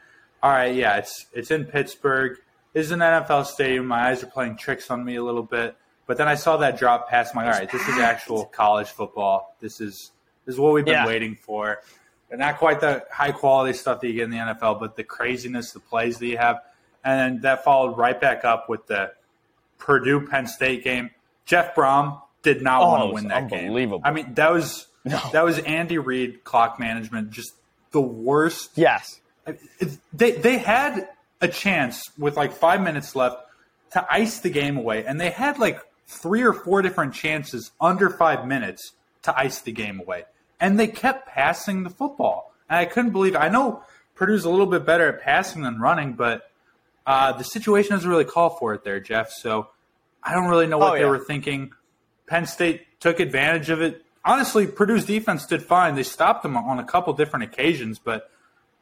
all 0.44 0.52
right, 0.52 0.74
yeah, 0.76 0.98
it's 0.98 1.26
it's 1.34 1.52
in 1.52 1.66
Pittsburgh. 1.66 2.38
It's 2.74 2.92
an 2.92 3.00
NFL 3.00 3.46
stadium. 3.48 3.88
My 3.88 4.10
eyes 4.10 4.24
are 4.24 4.28
playing 4.28 4.58
tricks 4.58 4.92
on 4.92 5.04
me 5.04 5.16
a 5.16 5.24
little 5.24 5.44
bit. 5.44 5.76
But 6.06 6.18
then 6.18 6.28
I 6.28 6.36
saw 6.36 6.58
that 6.58 6.78
drop 6.78 7.10
pass. 7.10 7.32
I'm 7.32 7.38
like, 7.38 7.46
all 7.54 7.60
right, 7.60 7.70
this 7.72 7.86
is 7.88 7.98
actual 7.98 8.46
college 8.46 8.88
football. 8.88 9.56
This 9.60 9.82
is 9.82 10.12
this 10.46 10.54
is 10.56 10.60
what 10.60 10.74
we've 10.74 10.86
been 10.86 10.94
Yeah. 10.94 11.08
waiting 11.08 11.36
for. 11.36 11.80
And 12.30 12.40
not 12.40 12.58
quite 12.58 12.80
the 12.82 13.06
high 13.12 13.32
quality 13.32 13.74
stuff 13.74 14.02
that 14.02 14.08
you 14.08 14.14
get 14.14 14.24
in 14.26 14.30
the 14.32 14.38
NFL, 14.38 14.80
but 14.80 14.96
the 14.96 15.04
craziness, 15.04 15.72
the 15.72 15.80
plays 15.80 16.20
that 16.20 16.28
you 16.28 16.38
have. 16.38 16.58
And 17.04 17.20
then 17.20 17.42
that 17.42 17.64
followed 17.64 17.98
right 17.98 18.20
back 18.20 18.44
up 18.46 18.70
with 18.70 18.86
the 18.88 19.14
Purdue 19.80 20.28
Penn 20.28 20.48
State 20.48 20.84
game. 20.84 21.10
Jeff 21.46 21.74
Brohm 21.76 22.22
did 22.44 22.62
not 22.62 22.82
Oh, 22.82 22.88
want 22.90 23.02
to 23.04 23.08
oh, 23.10 23.14
win 23.14 23.28
that 23.30 23.50
game. 23.50 23.66
unbelievable. 23.68 24.02
I 24.04 24.12
mean, 24.12 24.34
that 24.36 24.52
was 24.52 24.88
No. 25.08 25.22
that 25.34 25.44
was 25.44 25.60
Andy 25.60 25.98
Reid 25.98 26.44
clock 26.44 26.80
management, 26.80 27.32
just 27.32 27.54
the 27.92 28.02
worst 28.02 28.72
Yes. 28.76 29.20
they 30.14 30.32
they 30.34 30.58
had 30.58 31.08
a 31.42 31.48
chance 31.48 32.04
with 32.18 32.36
like 32.36 32.54
five 32.54 32.82
minutes 32.82 33.16
left 33.16 33.38
to 33.92 34.06
ice 34.12 34.40
the 34.40 34.50
game 34.50 34.78
away, 34.78 35.06
and 35.06 35.20
they 35.20 35.30
had 35.30 35.58
like 35.60 35.80
three 36.08 36.42
or 36.42 36.54
four 36.54 36.82
different 36.82 37.14
chances 37.14 37.72
under 37.80 38.10
five 38.10 38.46
minutes 38.48 38.92
to 39.24 39.38
ice 39.38 39.62
the 39.62 39.72
game 39.72 40.00
away, 40.00 40.26
and 40.60 40.80
they 40.80 40.88
kept 40.88 41.28
passing 41.28 41.84
the 41.84 41.90
football, 41.90 42.54
and 42.70 42.78
I 42.80 42.86
couldn't 42.86 43.12
believe. 43.12 43.36
I 43.36 43.50
know 43.50 43.84
Purdue's 44.16 44.46
a 44.46 44.50
little 44.50 44.66
bit 44.66 44.86
better 44.86 45.08
at 45.08 45.22
passing 45.22 45.62
than 45.64 45.80
running, 45.80 46.14
but 46.14 46.50
uh, 47.06 47.32
the 47.34 47.44
situation 47.44 47.92
doesn't 47.92 48.10
really 48.10 48.26
call 48.26 48.50
for 48.50 48.74
it 48.74 48.84
there, 48.84 49.00
Jeff. 49.00 49.32
So 49.32 49.70
I 50.24 50.34
don't 50.34 50.48
really 50.48 50.68
know 50.68 50.78
what 50.78 50.92
Oh, 50.92 50.96
they 50.96 51.02
yeah. 51.02 51.10
were 51.10 51.20
thinking. 51.20 51.72
Penn 52.26 52.46
State 52.46 53.00
took 53.00 53.22
advantage 53.22 53.70
of 53.70 53.82
it. 53.82 54.04
Honestly, 54.28 54.68
Purdue's 54.68 55.06
defense 55.06 55.46
did 55.46 55.64
fine. 55.64 55.96
They 55.96 56.04
stopped 56.04 56.44
them 56.44 56.58
on 56.58 56.80
a 56.80 56.84
couple 56.84 57.14
different 57.14 57.46
occasions, 57.46 57.98
but 57.98 58.30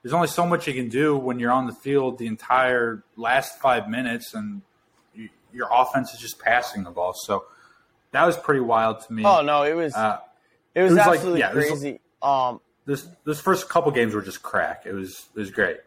there's 0.01 0.11
only 0.13 0.27
so 0.27 0.45
much 0.45 0.67
you 0.67 0.73
can 0.73 0.89
do 0.89 1.15
when 1.15 1.37
you're 1.37 1.51
on 1.51 1.67
the 1.67 1.73
field 1.73 2.17
the 2.17 2.25
entire 2.25 3.03
last 3.15 3.59
five 3.61 3.87
minutes 3.87 4.33
and 4.33 4.63
you, 5.13 5.29
your 5.53 5.67
offense 5.71 6.13
is 6.15 6.19
just 6.19 6.39
passing 6.39 6.83
the 6.83 6.89
ball. 6.89 7.13
So 7.13 7.45
that 8.11 8.25
was 8.25 8.35
pretty 8.37 8.61
wild 8.61 9.01
to 9.01 9.13
me. 9.13 9.23
Oh 9.23 9.41
no, 9.43 9.61
it 9.63 9.73
was 9.75 9.93
Uh, 9.95 10.17
it 10.73 10.81
was, 10.81 10.93
it 10.93 10.95
was 10.95 11.05
like- 11.05 11.15
absolutely 11.17 11.39
yeah, 11.41 11.51
it 11.51 11.55
was- 11.55 11.65
crazy. 11.67 11.99
um, 12.23 12.59
this 12.87 13.07
this 13.23 13.39
first 13.39 13.69
couple 13.69 13.91
games 13.91 14.13
were 14.15 14.21
just 14.23 14.41
crack. 14.41 14.83
It 14.87 14.93
was 14.93 15.27
it 15.35 15.39
was 15.39 15.51
great. 15.51 15.77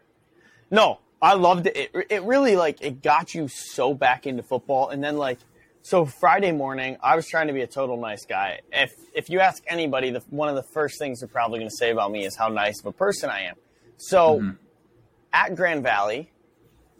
No, 0.71 0.99
I 1.21 1.33
loved 1.33 1.67
it. 1.67 1.75
it. 1.93 2.07
It 2.09 2.23
really 2.23 2.55
like 2.55 2.81
it 2.81 3.01
got 3.01 3.33
you 3.35 3.47
so 3.49 3.93
back 3.93 4.25
into 4.25 4.41
football, 4.43 4.89
and 4.89 5.03
then 5.03 5.17
like 5.17 5.39
so 5.81 6.05
Friday 6.05 6.51
morning, 6.51 6.97
I 7.01 7.15
was 7.15 7.27
trying 7.27 7.47
to 7.47 7.53
be 7.53 7.61
a 7.61 7.67
total 7.67 7.97
nice 7.97 8.25
guy. 8.25 8.59
If 8.71 8.93
if 9.13 9.29
you 9.29 9.39
ask 9.39 9.63
anybody, 9.67 10.11
the, 10.11 10.21
one 10.29 10.49
of 10.49 10.55
the 10.55 10.63
first 10.63 10.99
things 10.99 11.21
they're 11.21 11.29
probably 11.29 11.59
going 11.59 11.69
to 11.69 11.75
say 11.75 11.91
about 11.91 12.11
me 12.11 12.25
is 12.25 12.35
how 12.35 12.49
nice 12.49 12.79
of 12.79 12.85
a 12.85 12.91
person 12.91 13.29
I 13.29 13.43
am. 13.43 13.55
So 13.97 14.39
mm-hmm. 14.39 14.49
at 15.33 15.55
Grand 15.55 15.83
Valley, 15.83 16.31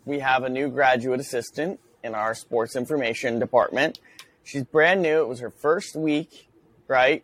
we 0.06 0.20
have 0.20 0.44
a 0.44 0.50
new 0.50 0.70
graduate 0.70 1.20
assistant 1.20 1.80
in 2.04 2.16
our 2.16 2.34
sports 2.34 2.76
information 2.76 3.40
department. 3.40 4.00
She's 4.44 4.64
brand 4.64 5.02
new. 5.02 5.22
It 5.22 5.28
was 5.28 5.40
her 5.42 5.52
first 5.52 5.96
week, 5.96 6.50
right? 6.88 7.24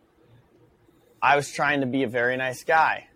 I 1.20 1.34
was 1.34 1.50
trying 1.50 1.80
to 1.80 1.86
be 1.86 2.02
a 2.02 2.08
very 2.08 2.36
nice 2.36 2.62
guy. 2.62 3.08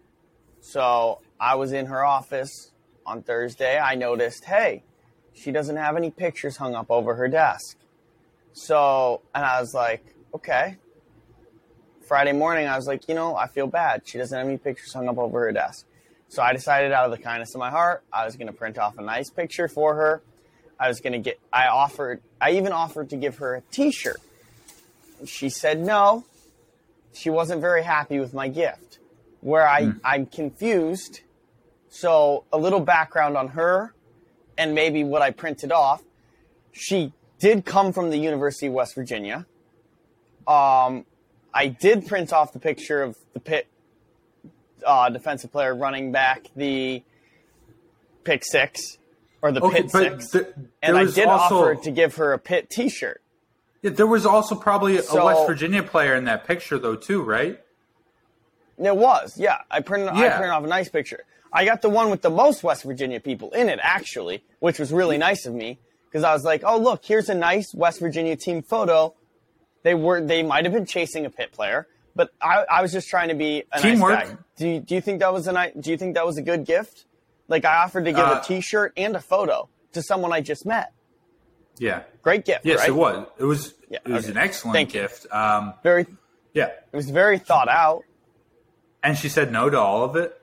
So 0.61 1.21
I 1.39 1.55
was 1.55 1.73
in 1.73 1.87
her 1.87 2.05
office 2.05 2.73
on 3.07 3.23
Thursday. 3.23 3.79
I 3.79 3.95
noticed, 3.95 4.45
hey, 4.45 4.83
she 5.33 5.53
doesn't 5.53 5.77
have 5.77 5.97
any 5.97 6.11
pictures 6.11 6.57
hung 6.57 6.75
up 6.75 6.91
over 6.91 7.15
her 7.15 7.29
desk. 7.29 7.77
So, 8.52 9.23
and 9.35 9.45
I 9.45 9.61
was 9.61 9.75
like, 9.75 10.04
okay. 10.35 10.76
Friday 12.07 12.33
morning, 12.33 12.66
I 12.66 12.76
was 12.76 12.87
like, 12.87 13.09
you 13.09 13.14
know, 13.14 13.37
I 13.37 13.47
feel 13.47 13.66
bad. 13.66 14.02
She 14.04 14.19
doesn't 14.19 14.37
have 14.37 14.47
any 14.47 14.59
pictures 14.59 14.92
hung 14.92 15.09
up 15.09 15.19
over 15.19 15.40
her 15.40 15.52
desk. 15.52 15.87
So 16.28 16.42
I 16.42 16.52
decided 16.52 16.92
out 16.92 17.04
of 17.07 17.11
the 17.11 17.23
kindness 17.23 17.54
of 17.54 17.59
my 17.59 17.71
heart, 17.71 18.04
I 18.12 18.25
was 18.25 18.37
going 18.37 18.47
to 18.47 18.52
print 18.52 18.78
off 18.78 18.99
a 18.99 19.02
nice 19.02 19.30
picture 19.30 19.69
for 19.69 19.95
her. 19.95 20.23
I 20.78 20.88
was 20.88 21.00
going 21.00 21.12
to 21.12 21.19
get, 21.19 21.38
I 21.52 21.66
offered, 21.66 22.21
I 22.40 22.52
even 22.52 22.73
offered 22.73 23.11
to 23.11 23.16
give 23.16 23.38
her 23.38 23.57
a 23.57 23.61
t 23.71 23.90
shirt. 23.90 24.21
She 25.26 25.50
said 25.50 25.80
no. 25.80 26.25
She 27.12 27.30
wasn't 27.30 27.61
very 27.61 27.83
happy 27.83 28.21
with 28.21 28.33
my 28.33 28.49
gift. 28.49 28.99
Where 29.40 29.69
I, 29.69 29.87
hmm. 29.87 29.99
I'm 30.04 30.26
confused. 30.26 31.21
So 31.90 32.45
a 32.52 32.59
little 32.59 32.80
background 32.80 33.37
on 33.37 33.49
her 33.49 33.92
and 34.57 34.75
maybe 34.75 35.04
what 35.04 35.23
I 35.23 35.33
printed 35.33 35.73
off. 35.73 36.02
She 36.73 37.12
did 37.41 37.65
come 37.65 37.93
from 37.93 38.11
the 38.11 38.19
University 38.19 38.67
of 38.69 38.75
West 38.75 38.95
Virginia. 38.95 39.47
Um, 40.47 41.05
I 41.53 41.67
did 41.69 42.07
print 42.07 42.33
off 42.33 42.53
the 42.53 42.59
picture 42.61 43.03
of 43.03 43.17
the 43.33 43.41
Pitt 43.41 43.67
uh, 44.87 45.11
defensive 45.11 45.51
player 45.51 45.75
running 45.75 46.13
back 46.13 46.47
the 46.57 47.03
pick 48.25 48.45
six 48.45 48.99
or 49.43 49.53
the 49.53 49.61
Okay, 49.63 49.83
pit 49.83 49.91
six, 49.91 50.31
th- 50.31 50.47
and 50.83 50.97
I 50.97 51.05
did 51.07 51.27
also- 51.27 51.57
offer 51.73 51.75
to 51.83 51.91
give 51.91 52.17
her 52.17 52.33
a 52.33 52.39
Pitt 52.39 52.71
T-shirt. 52.71 53.21
Yeah, 53.83 53.91
there 53.91 54.07
was 54.07 54.27
also 54.27 54.55
probably 54.55 54.97
a 54.99 55.03
So- 55.03 55.25
West 55.25 55.47
Virginia 55.47 55.83
player 55.83 56.15
in 56.15 56.25
that 56.25 56.47
picture 56.47 56.79
though 56.79 56.97
too, 56.97 57.23
right? 57.23 57.61
It 58.79 58.97
was, 58.97 59.35
yeah. 59.39 59.59
I 59.71 59.81
printed, 59.81 60.17
yeah. 60.17 60.27
I 60.27 60.29
printed 60.31 60.51
off 60.51 60.65
a 60.65 60.67
nice 60.67 60.89
picture. 60.89 61.25
I 61.53 61.65
got 61.67 61.83
the 61.83 61.91
one 61.91 62.09
with 62.11 62.23
the 62.23 62.31
most 62.31 62.63
West 62.63 62.85
Virginia 62.85 63.21
people 63.21 63.51
in 63.51 63.69
it, 63.69 63.79
actually, 63.83 64.43
which 64.61 64.79
was 64.79 64.91
really 64.93 65.19
nice 65.19 65.45
of 65.47 65.53
me 65.55 65.79
because 66.11 66.25
I 66.25 66.33
was 66.35 66.45
like, 66.45 66.62
"Oh, 66.67 66.76
look, 66.79 67.05
here's 67.05 67.29
a 67.29 67.35
nice 67.35 67.73
West 67.75 68.00
Virginia 68.00 68.37
team 68.37 68.62
photo." 68.62 69.14
They 69.83 69.95
were, 69.95 70.21
they 70.21 70.43
might 70.43 70.64
have 70.67 70.75
been 70.75 70.85
chasing 70.85 71.25
a 71.25 71.31
Pitt 71.31 71.52
player, 71.52 71.87
but 72.14 72.31
I, 72.43 72.67
I 72.71 72.83
was 72.83 72.93
just 72.93 73.09
trying 73.09 73.29
to 73.29 73.35
be 73.35 73.64
a 73.73 73.81
Teamwork. 73.81 74.19
nice 74.19 74.29
guy. 74.31 74.37
Do 74.57 74.69
you, 74.69 74.81
do 74.81 74.95
you 74.95 75.00
think 75.00 75.21
that 75.21 75.33
was 75.33 75.47
a 75.47 75.52
nice? 75.52 75.73
Do 75.81 75.90
you 75.90 75.97
think 75.97 76.14
that 76.17 76.26
was 76.26 76.37
a 76.37 76.43
good 76.43 76.67
gift? 76.67 77.07
Like 77.49 77.64
I 77.64 77.79
offered 77.85 78.05
to 78.05 78.11
give 78.12 78.21
Uh, 78.21 78.40
a 78.43 78.47
T-shirt 78.47 78.93
and 78.97 79.17
a 79.17 79.21
photo 79.21 79.69
to 79.93 80.02
someone 80.02 80.33
I 80.33 80.40
just 80.43 80.67
met. 80.67 80.93
Yeah. 81.79 82.02
Great 82.23 82.45
gift, 82.45 82.67
Yes, 82.67 82.81
right? 82.81 82.88
it 82.90 82.93
was. 82.95 83.26
It 83.38 83.45
was. 83.45 83.75
Yeah, 83.88 83.99
it 84.05 84.11
was 84.12 84.25
okay. 84.25 84.33
an 84.33 84.38
excellent 84.38 84.75
Thank 84.75 84.90
gift. 84.93 85.26
Um, 85.33 85.73
Very, 85.83 86.07
Yeah, 86.52 86.67
it 86.67 86.95
was 86.97 87.09
very 87.11 87.38
thought 87.38 87.69
out. 87.69 88.02
and 89.02 89.17
she 89.17 89.29
said 89.31 89.50
no 89.50 89.71
to 89.71 89.79
all 89.79 90.05
of 90.05 90.14
it. 90.17 90.37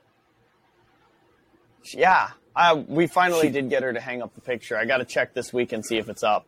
Yeah, 1.94 2.32
I, 2.58 2.74
we 2.74 3.06
finally 3.08 3.48
She- 3.48 3.52
did 3.54 3.70
get 3.70 3.84
her 3.84 3.94
to 3.94 4.00
hang 4.02 4.22
up 4.24 4.34
the 4.34 4.42
picture. 4.42 4.76
I 4.78 4.86
got 4.86 4.98
to 4.98 5.06
check 5.06 5.34
this 5.34 5.54
week 5.54 5.72
and 5.74 5.86
see 5.86 5.98
if 5.98 6.10
it's 6.10 6.24
up. 6.24 6.46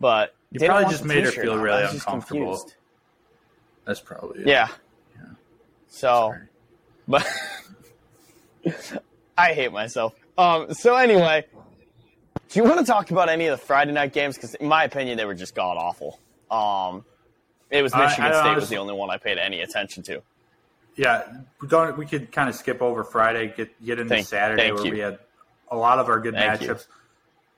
But 0.00 0.34
You 0.50 0.60
probably 0.66 0.90
just 0.90 1.04
made 1.04 1.24
her 1.24 1.30
feel 1.30 1.58
really 1.58 1.82
uncomfortable. 1.84 2.58
That's 3.84 4.00
probably 4.00 4.40
it. 4.40 4.46
Yeah. 4.48 4.68
So, 5.88 6.32
Sorry. 6.32 6.42
but 7.06 7.26
I 9.38 9.52
hate 9.52 9.72
myself. 9.72 10.14
Um. 10.38 10.72
So 10.72 10.94
anyway, 10.96 11.44
do 12.48 12.58
you 12.60 12.64
want 12.64 12.78
to 12.80 12.86
talk 12.86 13.10
about 13.10 13.28
any 13.28 13.46
of 13.46 13.58
the 13.58 13.64
Friday 13.66 13.92
night 13.92 14.12
games? 14.12 14.36
Because 14.36 14.54
in 14.54 14.68
my 14.68 14.84
opinion, 14.84 15.16
they 15.18 15.24
were 15.24 15.34
just 15.34 15.54
god 15.54 15.76
awful. 15.76 16.18
Um. 16.50 17.04
It 17.70 17.82
was 17.82 17.94
Michigan 17.94 18.24
I 18.32 18.40
State 18.40 18.56
was 18.56 18.68
the 18.68 18.78
only 18.78 18.94
one 18.94 19.10
I 19.10 19.16
paid 19.18 19.38
any 19.38 19.60
attention 19.60 20.02
to. 20.04 20.22
Yeah, 20.96 21.22
we 21.60 21.68
don't. 21.68 21.96
We 21.96 22.04
could 22.06 22.32
kind 22.32 22.48
of 22.48 22.54
skip 22.56 22.82
over 22.82 23.04
Friday, 23.04 23.52
get 23.56 23.84
get 23.84 23.98
into 24.00 24.14
Thank- 24.14 24.26
Saturday 24.26 24.62
thank 24.62 24.76
where 24.76 24.86
you. 24.86 24.92
we 24.92 24.98
had 25.00 25.18
a 25.70 25.76
lot 25.76 25.98
of 25.98 26.08
our 26.08 26.20
good 26.20 26.34
Thank 26.34 26.62
you. 26.62 26.68
matchups. 26.68 26.86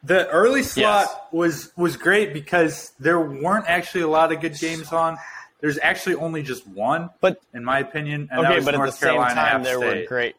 The 0.05 0.29
early 0.29 0.63
slot 0.65 1.07
Yes. 1.09 1.17
was 1.31 1.73
was 1.77 1.97
great 1.97 2.33
because 2.33 2.93
there 2.99 3.21
weren't 3.21 3.67
actually 3.69 4.01
a 4.03 4.09
lot 4.09 4.33
of 4.33 4.41
good 4.41 4.59
games 4.59 4.93
on. 4.93 5.17
There's 5.61 5.79
actually 5.81 6.17
only 6.17 6.43
just 6.43 6.67
one, 6.67 7.11
But 7.21 7.41
in 7.55 7.65
my 7.65 7.79
opinion, 7.79 8.29
and 8.33 8.43
that 8.45 8.47
okay, 8.51 8.57
was 8.57 8.65
but 8.65 8.75
at 8.75 8.79
North 8.79 8.99
the 8.99 9.07
Carolina 9.07 9.31
same 9.31 9.37
time, 9.37 9.57
App 9.59 9.63
there 9.63 9.79
were 9.79 9.91
State. 9.91 10.09
great. 10.09 10.37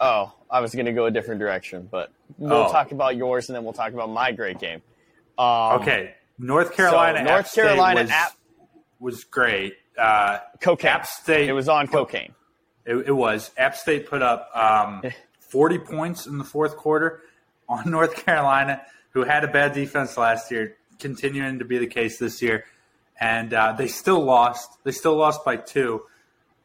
Oh, 0.00 0.32
I 0.50 0.60
was 0.60 0.74
going 0.74 0.86
to 0.86 0.92
go 0.92 1.04
a 1.06 1.10
different 1.10 1.40
direction, 1.40 1.88
but 1.90 2.10
we'll 2.38 2.52
Oh. 2.68 2.72
talk 2.72 2.92
about 2.92 3.16
yours 3.16 3.48
and 3.48 3.56
then 3.56 3.64
we'll 3.64 3.72
talk 3.74 3.92
about 3.92 4.08
my 4.08 4.32
great 4.32 4.58
game. 4.58 4.80
Um, 5.36 5.80
Okay, 5.82 6.14
North 6.38 6.72
Carolina, 6.74 7.18
so 7.18 7.22
App 7.24 7.28
North 7.28 7.48
State 7.48 7.62
Carolina 7.62 8.00
was, 8.02 8.10
App 8.10 8.32
was 8.98 9.24
great. 9.24 9.74
Uh, 9.98 10.38
cocaine. 10.60 10.90
App 10.92 11.06
State. 11.06 11.48
It 11.48 11.52
was 11.52 11.68
on 11.68 11.86
cocaine. 11.88 12.32
It, 12.86 12.96
it 13.08 13.12
was. 13.12 13.50
App 13.58 13.74
State 13.76 14.08
put 14.08 14.22
up 14.22 14.48
um, 14.54 15.02
40 15.48 15.78
points 15.78 16.26
in 16.26 16.38
the 16.38 16.44
fourth 16.44 16.76
quarter 16.76 17.22
on 17.68 17.90
North 17.90 18.14
Carolina, 18.24 18.82
who 19.10 19.24
had 19.24 19.44
a 19.44 19.48
bad 19.48 19.72
defense 19.74 20.16
last 20.16 20.50
year, 20.50 20.76
continuing 20.98 21.58
to 21.58 21.64
be 21.64 21.78
the 21.78 21.86
case 21.86 22.18
this 22.18 22.40
year. 22.42 22.64
And 23.20 23.52
uh, 23.52 23.72
they 23.72 23.88
still 23.88 24.22
lost. 24.22 24.70
They 24.84 24.92
still 24.92 25.16
lost 25.16 25.44
by 25.44 25.56
two. 25.56 26.02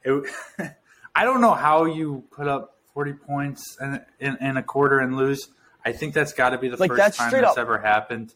It, 0.04 0.30
I 1.16 1.24
don't 1.26 1.42
know 1.42 1.54
how 1.54 1.86
you 1.86 2.24
put 2.32 2.48
up 2.48 2.78
40 2.94 3.14
points 3.14 3.78
in, 3.82 4.02
in, 4.20 4.38
in 4.40 4.58
a 4.58 4.64
quarter 4.64 5.00
and 5.00 5.16
lose. 5.18 5.50
I 5.86 5.92
think 5.94 6.14
that's 6.14 6.34
got 6.34 6.52
to 6.52 6.58
be 6.58 6.70
the 6.70 6.78
Like, 6.78 6.92
first 6.92 7.18
time 7.18 7.32
that's 7.32 7.52
up- 7.54 7.58
ever 7.58 7.80
happened. 7.80 8.34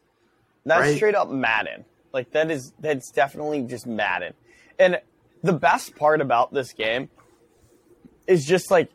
That's 0.65 0.81
Right. 0.81 0.95
straight 0.97 1.15
up 1.15 1.29
Madden. 1.29 1.85
Like 2.11 2.31
that 2.31 2.49
is 2.51 2.73
that's 2.79 3.11
definitely 3.11 3.61
just 3.63 3.85
Madden. 3.87 4.33
And 4.79 4.99
the 5.43 5.53
best 5.53 5.95
part 5.95 6.19
about 6.19 6.51
this 6.53 6.73
game 6.73 7.09
is 8.25 8.43
just 8.45 8.69
like 8.71 8.89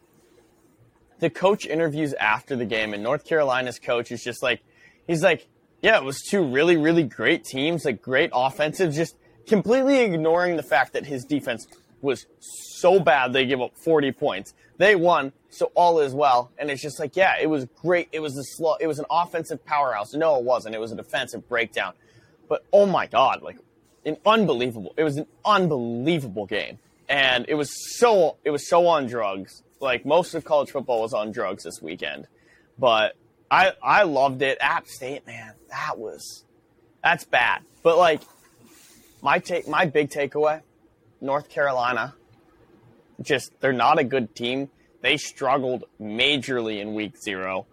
the 1.22 1.30
coach 1.30 1.66
interviews 1.66 2.14
after 2.14 2.56
the 2.56 2.64
game, 2.64 2.92
and 2.92 3.00
North 3.00 3.24
Carolina's 3.24 3.78
coach 3.78 4.10
is 4.10 4.24
just 4.24 4.42
like, 4.42 4.60
he's 5.06 5.22
like, 5.22 5.46
yeah, 5.80 5.96
it 5.96 6.02
was 6.02 6.20
two 6.20 6.44
really, 6.44 6.76
really 6.76 7.04
great 7.04 7.44
teams, 7.44 7.84
like 7.84 8.02
great 8.02 8.30
offensive, 8.34 8.92
just 8.92 9.14
completely 9.46 10.00
ignoring 10.00 10.56
the 10.56 10.64
fact 10.64 10.94
that 10.94 11.06
his 11.06 11.24
defense 11.24 11.68
was 12.00 12.26
so 12.40 12.98
bad 12.98 13.32
they 13.32 13.46
give 13.46 13.60
up 13.60 13.70
40 13.76 14.10
points. 14.10 14.52
They 14.78 14.96
won, 14.96 15.32
so 15.48 15.70
all 15.76 16.00
is 16.00 16.12
well. 16.12 16.50
And 16.58 16.72
it's 16.72 16.82
just 16.82 16.98
like, 16.98 17.14
yeah, 17.14 17.36
it 17.40 17.46
was 17.46 17.66
great. 17.80 18.08
It 18.10 18.18
was 18.18 18.36
a 18.36 18.42
slow, 18.42 18.74
it 18.80 18.88
was 18.88 18.98
an 18.98 19.06
offensive 19.08 19.64
powerhouse. 19.64 20.14
No, 20.14 20.38
it 20.38 20.44
wasn't. 20.44 20.74
It 20.74 20.80
was 20.80 20.90
a 20.90 20.96
defensive 20.96 21.48
breakdown. 21.48 21.92
But 22.48 22.64
oh 22.72 22.86
my 22.86 23.06
God, 23.06 23.42
like 23.42 23.58
an 24.04 24.16
unbelievable. 24.26 24.92
It 24.96 25.04
was 25.04 25.18
an 25.18 25.26
unbelievable 25.44 26.46
game, 26.46 26.80
and 27.12 27.44
it 27.46 27.54
was 27.54 27.70
so 27.98 28.38
it 28.42 28.50
was 28.50 28.66
so 28.66 28.86
on 28.86 29.06
drugs. 29.06 29.62
Like 29.80 30.06
most 30.06 30.34
of 30.34 30.44
college 30.44 30.70
football 30.70 31.02
was 31.02 31.12
on 31.12 31.30
drugs 31.30 31.64
this 31.64 31.80
weekend, 31.82 32.26
but 32.78 33.14
I 33.50 33.72
I 33.82 34.04
loved 34.04 34.40
it. 34.40 34.56
App 34.60 34.88
State, 34.88 35.26
man, 35.26 35.52
that 35.68 35.98
was 35.98 36.44
that's 37.04 37.24
bad. 37.24 37.60
But 37.82 37.98
like 37.98 38.22
my 39.20 39.38
take, 39.38 39.68
my 39.68 39.84
big 39.84 40.08
takeaway, 40.08 40.62
North 41.20 41.50
Carolina, 41.50 42.14
just 43.20 43.52
they're 43.60 43.74
not 43.74 43.98
a 43.98 44.04
good 44.04 44.34
team. 44.34 44.70
They 45.02 45.18
struggled 45.18 45.84
majorly 46.00 46.80
in 46.80 46.94
week 46.94 47.18
zero. 47.22 47.66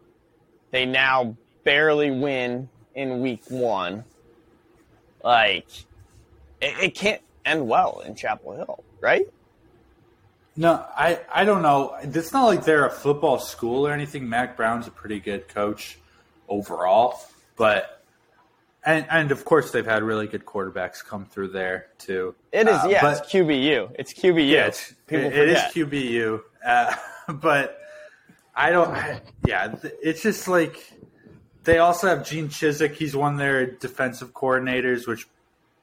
They 0.72 0.86
now 0.86 1.38
barely 1.64 2.12
win 2.12 2.68
in 2.94 3.22
week 3.22 3.44
one. 3.48 4.04
Like 5.24 5.68
it, 6.60 6.84
it 6.84 6.96
can't 6.96 7.22
end 7.50 7.68
well 7.68 8.02
in 8.06 8.16
Chapel 8.16 8.54
Hill, 8.54 8.84
right? 9.02 9.28
No, 10.56 10.86
I, 10.96 11.20
I 11.34 11.46
don't 11.46 11.62
know. 11.62 11.96
It's 12.02 12.34
not 12.34 12.46
like 12.46 12.66
they're 12.66 12.86
a 12.86 12.92
football 12.92 13.40
school 13.40 13.88
or 13.88 13.94
anything. 13.94 14.28
Mack 14.28 14.58
Brown's 14.58 14.88
a 14.88 14.92
pretty 14.92 15.20
good 15.20 15.48
coach 15.48 15.98
overall, 16.50 17.22
but 17.56 18.04
and 18.86 19.06
and 19.10 19.32
of 19.32 19.46
course 19.46 19.72
they've 19.72 19.86
had 19.86 20.04
really 20.04 20.28
good 20.28 20.46
quarterbacks 20.46 21.04
come 21.04 21.26
through 21.26 21.50
there 21.50 21.88
too. 21.98 22.36
It 22.52 22.68
is, 22.68 22.76
uh, 22.76 22.88
yeah. 22.90 23.02
But, 23.02 23.20
it's 23.20 23.32
QBU. 23.32 23.96
It's 23.98 24.14
QBU. 24.14 24.50
Yeah, 24.50 24.68
it's, 24.68 24.94
People 25.08 25.28
it, 25.28 25.36
it 25.38 25.50
is 25.50 25.60
QBU. 25.60 26.42
Uh, 26.66 26.96
but 27.34 27.80
I 28.56 28.72
don't. 28.72 29.22
Yeah, 29.48 29.76
it's 30.02 30.22
just 30.22 30.48
like 30.48 30.92
they 31.64 31.78
also 31.78 32.08
have 32.08 32.28
Gene 32.28 32.50
Chizik. 32.50 32.96
He's 32.96 33.16
one 33.16 33.34
of 33.34 33.40
their 33.40 33.66
defensive 33.66 34.34
coordinators, 34.34 35.08
which 35.08 35.28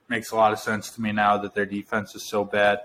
makes 0.08 0.30
a 0.30 0.36
lot 0.36 0.52
of 0.52 0.58
sense 0.58 0.90
to 0.90 1.00
me 1.00 1.12
now 1.12 1.38
that 1.38 1.54
their 1.54 1.66
defense 1.66 2.14
is 2.14 2.28
so 2.28 2.44
bad. 2.44 2.80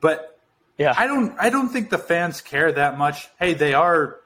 But 0.00 0.38
yeah, 0.78 0.94
I 0.96 1.06
don't 1.06 1.34
I 1.38 1.50
don't 1.50 1.68
think 1.68 1.90
the 1.90 1.98
fans 1.98 2.40
care 2.40 2.72
that 2.72 2.98
much. 2.98 3.28
Hey, 3.38 3.54
they 3.54 3.74
are 3.74 4.20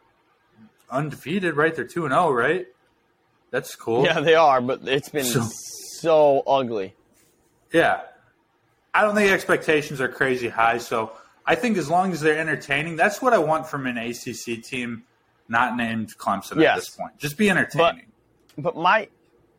undefeated, 0.90 1.56
right? 1.56 1.74
They're 1.74 1.84
two 1.84 2.04
and 2.04 2.12
zero, 2.12 2.26
oh, 2.26 2.32
right? 2.32 2.66
That's 3.50 3.74
cool. 3.76 4.04
Yeah, 4.04 4.20
they 4.20 4.34
are, 4.34 4.60
but 4.60 4.86
it's 4.86 5.08
been 5.08 5.24
so, 5.24 5.46
so 6.00 6.42
ugly. 6.46 6.94
Yeah, 7.72 8.02
I 8.92 9.02
don't 9.02 9.14
think 9.14 9.30
expectations 9.30 10.00
are 10.00 10.08
crazy 10.08 10.48
high. 10.48 10.78
So 10.78 11.12
I 11.46 11.54
think 11.54 11.78
as 11.78 11.88
long 11.88 12.12
as 12.12 12.20
they're 12.20 12.38
entertaining, 12.38 12.96
that's 12.96 13.22
what 13.22 13.32
I 13.32 13.38
want 13.38 13.66
from 13.66 13.86
an 13.86 13.96
ACC 13.96 14.62
team 14.62 15.04
not 15.48 15.76
named 15.76 16.16
Clemson 16.18 16.60
yes. 16.60 16.70
at 16.70 16.76
this 16.76 16.90
point. 16.90 17.18
Just 17.18 17.38
be 17.38 17.48
entertaining. 17.48 18.06
But, 18.56 18.74
but 18.74 18.76
my 18.76 19.08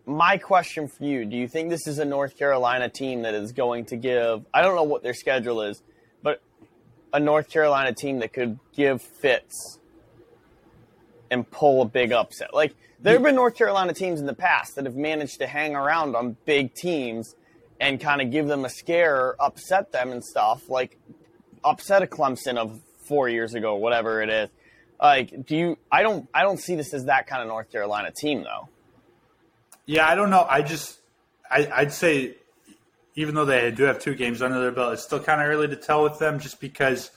my 0.10 0.38
question 0.38 0.88
for 0.88 1.04
you 1.04 1.24
do 1.24 1.38
you 1.38 1.48
think 1.48 1.70
this 1.70 1.88
is 1.88 2.00
a 2.00 2.06
North 2.06 2.38
Carolina 2.38 2.90
team 2.90 3.22
that 3.22 3.36
is 3.36 3.52
going 3.52 3.86
to 3.86 3.96
give, 3.96 4.46
I 4.54 4.62
don't 4.62 4.76
know 4.76 4.84
what 4.84 5.04
their 5.04 5.14
schedule 5.14 5.62
is, 5.62 5.84
but 6.24 6.42
a 7.14 7.20
North 7.20 7.50
Carolina 7.50 7.94
team 7.94 8.20
that 8.20 8.34
could 8.34 8.60
give 8.76 9.02
fits 9.02 9.80
and 11.30 11.50
pull 11.50 11.84
a 11.84 11.86
big 11.86 12.12
upset? 12.12 12.54
Like, 12.54 12.76
there 13.02 13.14
have 13.14 13.24
been 13.24 13.36
North 13.36 13.56
Carolina 13.56 13.94
teams 13.94 14.20
in 14.20 14.26
the 14.26 14.34
past 14.34 14.76
that 14.76 14.86
have 14.86 14.96
managed 14.96 15.40
to 15.40 15.48
hang 15.48 15.76
around 15.76 16.16
on 16.16 16.36
big 16.44 16.74
teams 16.74 17.36
and 17.80 18.02
kind 18.02 18.20
of 18.20 18.32
give 18.32 18.48
them 18.48 18.66
a 18.66 18.70
scare, 18.70 19.36
upset 19.40 19.92
them 19.92 20.12
and 20.12 20.24
stuff. 20.24 20.70
Like, 20.70 20.98
upset 21.64 22.02
a 22.02 22.08
Clemson 22.08 22.58
of 22.58 22.82
four 23.08 23.30
years 23.30 23.54
ago, 23.54 23.76
whatever 23.76 24.22
it 24.22 24.30
is. 24.30 24.50
Like, 25.02 25.46
do 25.46 25.56
you? 25.56 25.78
I 25.90 26.02
don't. 26.02 26.28
I 26.34 26.42
don't 26.42 26.60
see 26.60 26.76
this 26.76 26.94
as 26.94 27.06
that 27.06 27.26
kind 27.28 27.42
of 27.42 27.48
North 27.48 27.72
Carolina 27.72 28.12
team, 28.12 28.44
though. 28.44 28.68
Yeah, 29.90 30.08
I 30.08 30.14
don't 30.14 30.30
know. 30.30 30.46
I 30.48 30.62
just 30.62 31.00
I, 31.50 31.68
I'd 31.74 31.92
say 31.92 32.36
even 33.16 33.34
though 33.34 33.46
they 33.46 33.72
do 33.72 33.86
have 33.86 34.00
two 34.00 34.14
games 34.14 34.40
under 34.40 34.62
their 34.62 34.72
belt, 34.72 34.94
it's 34.94 35.02
still 35.02 35.20
kind 35.20 35.42
of 35.42 35.48
early 35.48 35.68
to 35.68 35.76
tell 35.76 36.04
with 36.04 36.20
them 36.20 36.40
just 36.40 36.62
because, 36.62 37.10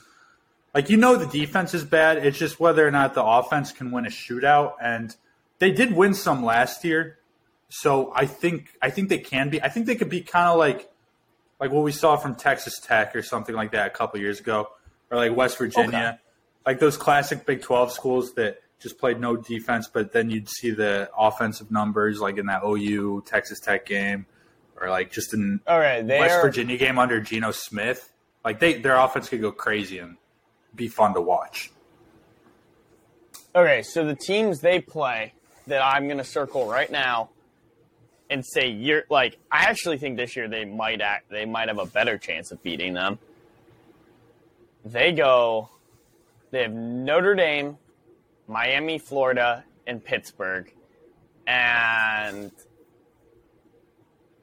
like, 0.73 0.89
you 0.89 0.97
know, 0.97 1.15
the 1.15 1.27
defense 1.27 1.75
is 1.75 1.83
bad. 1.83 2.25
It's 2.25 2.35
just 2.35 2.59
whether 2.59 2.85
or 2.85 2.89
not 2.89 3.13
the 3.13 3.23
offense 3.23 3.71
can 3.71 3.91
win 3.91 4.07
a 4.07 4.09
shootout. 4.09 4.73
And 4.81 5.15
they 5.59 5.69
did 5.69 5.93
win 5.93 6.15
some 6.15 6.43
last 6.43 6.83
year. 6.83 7.19
So 7.69 8.11
I 8.15 8.25
think 8.25 8.69
I 8.81 8.89
think 8.89 9.09
they 9.09 9.19
can 9.19 9.51
be. 9.51 9.61
I 9.61 9.69
think 9.69 9.85
they 9.85 9.95
could 9.95 10.09
be 10.09 10.21
kind 10.21 10.47
of 10.47 10.57
like 10.57 10.89
like 11.59 11.69
what 11.69 11.83
we 11.83 11.91
saw 11.91 12.17
from 12.17 12.33
Texas 12.33 12.79
Tech 12.79 13.15
or 13.15 13.21
something 13.21 13.53
like 13.53 13.73
that 13.73 13.85
a 13.85 13.91
couple 13.91 14.19
years 14.19 14.39
ago, 14.39 14.69
or 15.11 15.17
like 15.17 15.37
West 15.37 15.59
Virginia, 15.59 16.17
okay. 16.17 16.17
like 16.65 16.79
those 16.79 16.97
classic 16.97 17.45
Big 17.45 17.61
Twelve 17.61 17.91
schools 17.91 18.33
that 18.33 18.62
just 18.83 18.99
played 18.99 19.19
no 19.19 19.37
defense, 19.37 19.87
but 19.87 20.11
then 20.11 20.29
you'd 20.29 20.49
see 20.49 20.69
the 20.69 21.09
offensive 21.17 21.71
numbers 21.71 22.19
like 22.19 22.37
in 22.37 22.47
that 22.47 22.63
OU 22.63 23.23
Texas 23.25 23.59
Tech 23.61 23.85
game, 23.85 24.25
or 24.79 24.89
like 24.89 25.11
just 25.11 25.33
in 25.33 25.61
All 25.65 25.79
right, 25.79 26.05
West 26.05 26.35
are... 26.35 26.41
Virginia 26.41 26.77
game 26.77 26.99
under 26.99 27.21
Geno 27.21 27.51
Smith. 27.51 28.11
Like 28.43 28.59
they 28.59 28.73
their 28.73 28.97
offense 28.97 29.29
could 29.29 29.41
go 29.41 29.53
crazy 29.53 29.99
and 29.99 30.17
be 30.75 30.89
fun 30.89 31.13
to 31.13 31.21
watch. 31.21 31.71
Okay, 33.55 33.83
so 33.83 34.05
the 34.05 34.15
teams 34.15 34.59
they 34.59 34.81
play 34.81 35.33
that 35.67 35.81
I'm 35.81 36.07
going 36.07 36.17
to 36.17 36.23
circle 36.23 36.67
right 36.67 36.91
now 36.91 37.29
and 38.29 38.45
say 38.45 38.67
you're 38.67 39.03
like 39.09 39.37
I 39.49 39.65
actually 39.65 39.97
think 39.97 40.17
this 40.17 40.35
year 40.35 40.49
they 40.49 40.65
might 40.65 40.99
act 40.99 41.29
they 41.29 41.45
might 41.45 41.69
have 41.69 41.79
a 41.79 41.85
better 41.85 42.17
chance 42.17 42.51
of 42.51 42.61
beating 42.61 42.93
them. 42.93 43.17
They 44.83 45.13
go 45.13 45.69
they 46.51 46.63
have 46.63 46.73
Notre 46.73 47.33
Dame, 47.33 47.77
Miami, 48.47 48.97
Florida, 48.97 49.63
and 49.87 50.03
Pittsburgh. 50.03 50.71
And 51.47 52.51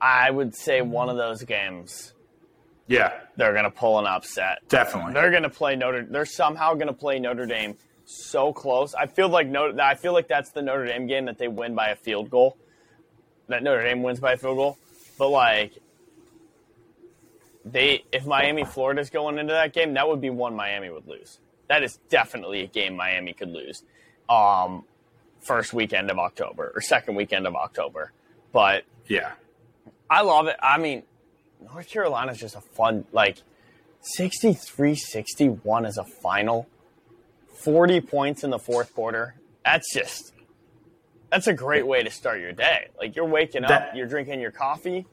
I 0.01 0.31
would 0.31 0.55
say 0.55 0.83
one 0.83 1.09
of 1.09 1.17
those 1.17 1.43
games. 1.43 2.13
Yeah. 2.87 3.13
They're 3.37 3.53
going 3.53 3.65
to 3.65 3.71
pull 3.71 3.99
an 3.99 4.07
upset. 4.07 4.59
Definitely. 4.69 5.15
They're 5.15 5.31
going 5.31 5.45
to 5.45 5.51
play 5.51 5.77
Notre 5.77 6.05
they're 6.05 6.27
somehow 6.27 6.75
going 6.75 6.89
to 6.89 6.93
play 6.93 7.19
Notre 7.19 7.47
Dame 7.47 7.77
so 8.05 8.53
close. 8.53 8.95
I 8.95 9.07
feel 9.07 9.29
like 9.29 9.47
Notre 9.47 9.81
I 9.81 9.95
feel 9.95 10.13
like 10.13 10.29
that's 10.29 10.51
the 10.51 10.63
Notre 10.63 10.87
Dame 10.87 11.07
game 11.07 11.27
that 11.27 11.39
they 11.39 11.49
win 11.49 11.75
by 11.75 11.89
a 11.91 11.97
field 11.97 12.31
goal. 12.31 12.57
That 13.49 13.63
Notre 13.63 13.83
Dame 13.83 14.03
wins 14.03 14.21
by 14.21 14.33
a 14.33 14.37
field 14.37 14.57
goal. 14.57 14.79
But 15.19 15.29
like 15.29 15.79
they 17.65 18.05
if 18.13 18.27
Miami 18.27 18.65
Florida's 18.65 19.11
going 19.11 19.39
into 19.39 19.53
that 19.53 19.73
game, 19.73 19.95
that 19.95 20.09
would 20.09 20.21
be 20.21 20.31
one 20.31 20.57
Miami 20.57 20.91
would 20.91 21.07
lose 21.07 21.39
that 21.71 21.85
is 21.85 22.01
definitely 22.09 22.63
a 22.63 22.67
game 22.67 22.97
Miami 22.97 23.33
could 23.33 23.49
lose. 23.49 23.85
Um, 24.31 24.85
first 25.41 25.73
weekend 25.73 26.11
of 26.11 26.19
October 26.19 26.73
or 26.75 26.81
second 26.81 27.15
weekend 27.15 27.47
of 27.47 27.55
October. 27.55 28.13
But 28.53 28.85
yeah, 29.07 29.33
I 30.09 30.23
love 30.23 30.47
it. 30.47 30.57
I 30.63 30.79
mean, 30.79 31.03
North 31.61 31.89
Carolina 31.89 32.33
is 32.33 32.39
just 32.39 32.55
a 32.55 32.61
fun, 32.61 33.05
like 33.13 33.39
63 34.03 34.95
61 34.95 35.87
as 35.87 35.99
a 35.99 36.05
final, 36.05 36.69
40 37.65 38.01
points 38.03 38.45
in 38.45 38.51
the 38.51 38.59
fourth 38.59 38.95
quarter. 38.95 39.35
That's 39.65 39.93
just, 39.93 40.33
that's 41.31 41.47
a 41.47 41.53
great 41.53 41.87
way 41.87 42.03
to 42.03 42.11
start 42.11 42.41
your 42.41 42.53
day. 42.53 42.89
Like 42.99 43.17
you're 43.17 43.27
waking 43.27 43.65
up, 43.65 43.95
you're 43.95 44.07
drinking 44.07 44.41
your 44.41 44.51
coffee, 44.53 45.07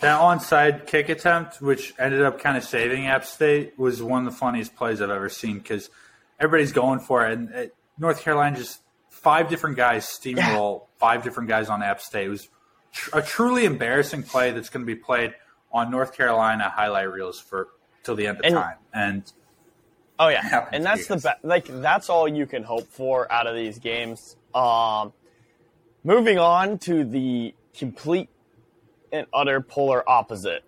that 0.00 0.18
onside 0.18 0.86
kick 0.86 1.10
attempt, 1.10 1.60
which 1.60 1.92
ended 1.98 2.22
up 2.22 2.40
kind 2.40 2.56
of 2.56 2.64
saving 2.64 3.06
App 3.06 3.26
State, 3.26 3.78
was 3.78 4.02
one 4.02 4.26
of 4.26 4.32
the 4.32 4.38
funniest 4.38 4.74
plays 4.74 5.02
I've 5.02 5.10
ever 5.10 5.28
seen 5.28 5.58
because 5.58 5.90
everybody's 6.38 6.72
going 6.72 7.00
for 7.00 7.26
it. 7.26 7.38
And 7.38 7.50
it, 7.50 7.74
North 8.00 8.22
Carolina 8.22 8.56
just 8.56 8.80
five 9.10 9.48
different 9.48 9.76
guys 9.76 10.06
steamroll 10.06 10.80
yeah. 10.80 10.86
five 10.98 11.22
different 11.22 11.48
guys 11.48 11.68
on 11.68 11.82
App 11.82 12.00
State. 12.00 12.26
It 12.26 12.30
was 12.30 12.48
tr- 12.92 13.18
a 13.18 13.22
truly 13.22 13.66
embarrassing 13.66 14.22
play 14.22 14.50
that's 14.50 14.70
going 14.70 14.84
to 14.84 14.86
be 14.86 14.98
played 14.98 15.34
on 15.70 15.90
North 15.90 16.16
Carolina 16.16 16.70
highlight 16.70 17.12
reels 17.12 17.38
for 17.38 17.68
till 18.02 18.16
the 18.16 18.26
end 18.26 18.38
of 18.38 18.44
and, 18.44 18.54
time. 18.54 18.76
And 18.92 19.32
oh 20.18 20.28
yeah, 20.28 20.68
and 20.72 20.84
that's 20.84 21.06
the 21.06 21.16
best. 21.16 21.44
Like 21.44 21.66
that's 21.66 22.08
all 22.08 22.26
you 22.26 22.46
can 22.46 22.62
hope 22.62 22.88
for 22.88 23.30
out 23.30 23.46
of 23.46 23.54
these 23.54 23.78
games. 23.78 24.36
Um, 24.54 25.12
moving 26.02 26.38
on 26.38 26.78
to 26.78 27.04
the 27.04 27.54
complete 27.74 28.30
and 29.12 29.26
utter 29.32 29.60
polar 29.60 30.08
opposite 30.08 30.64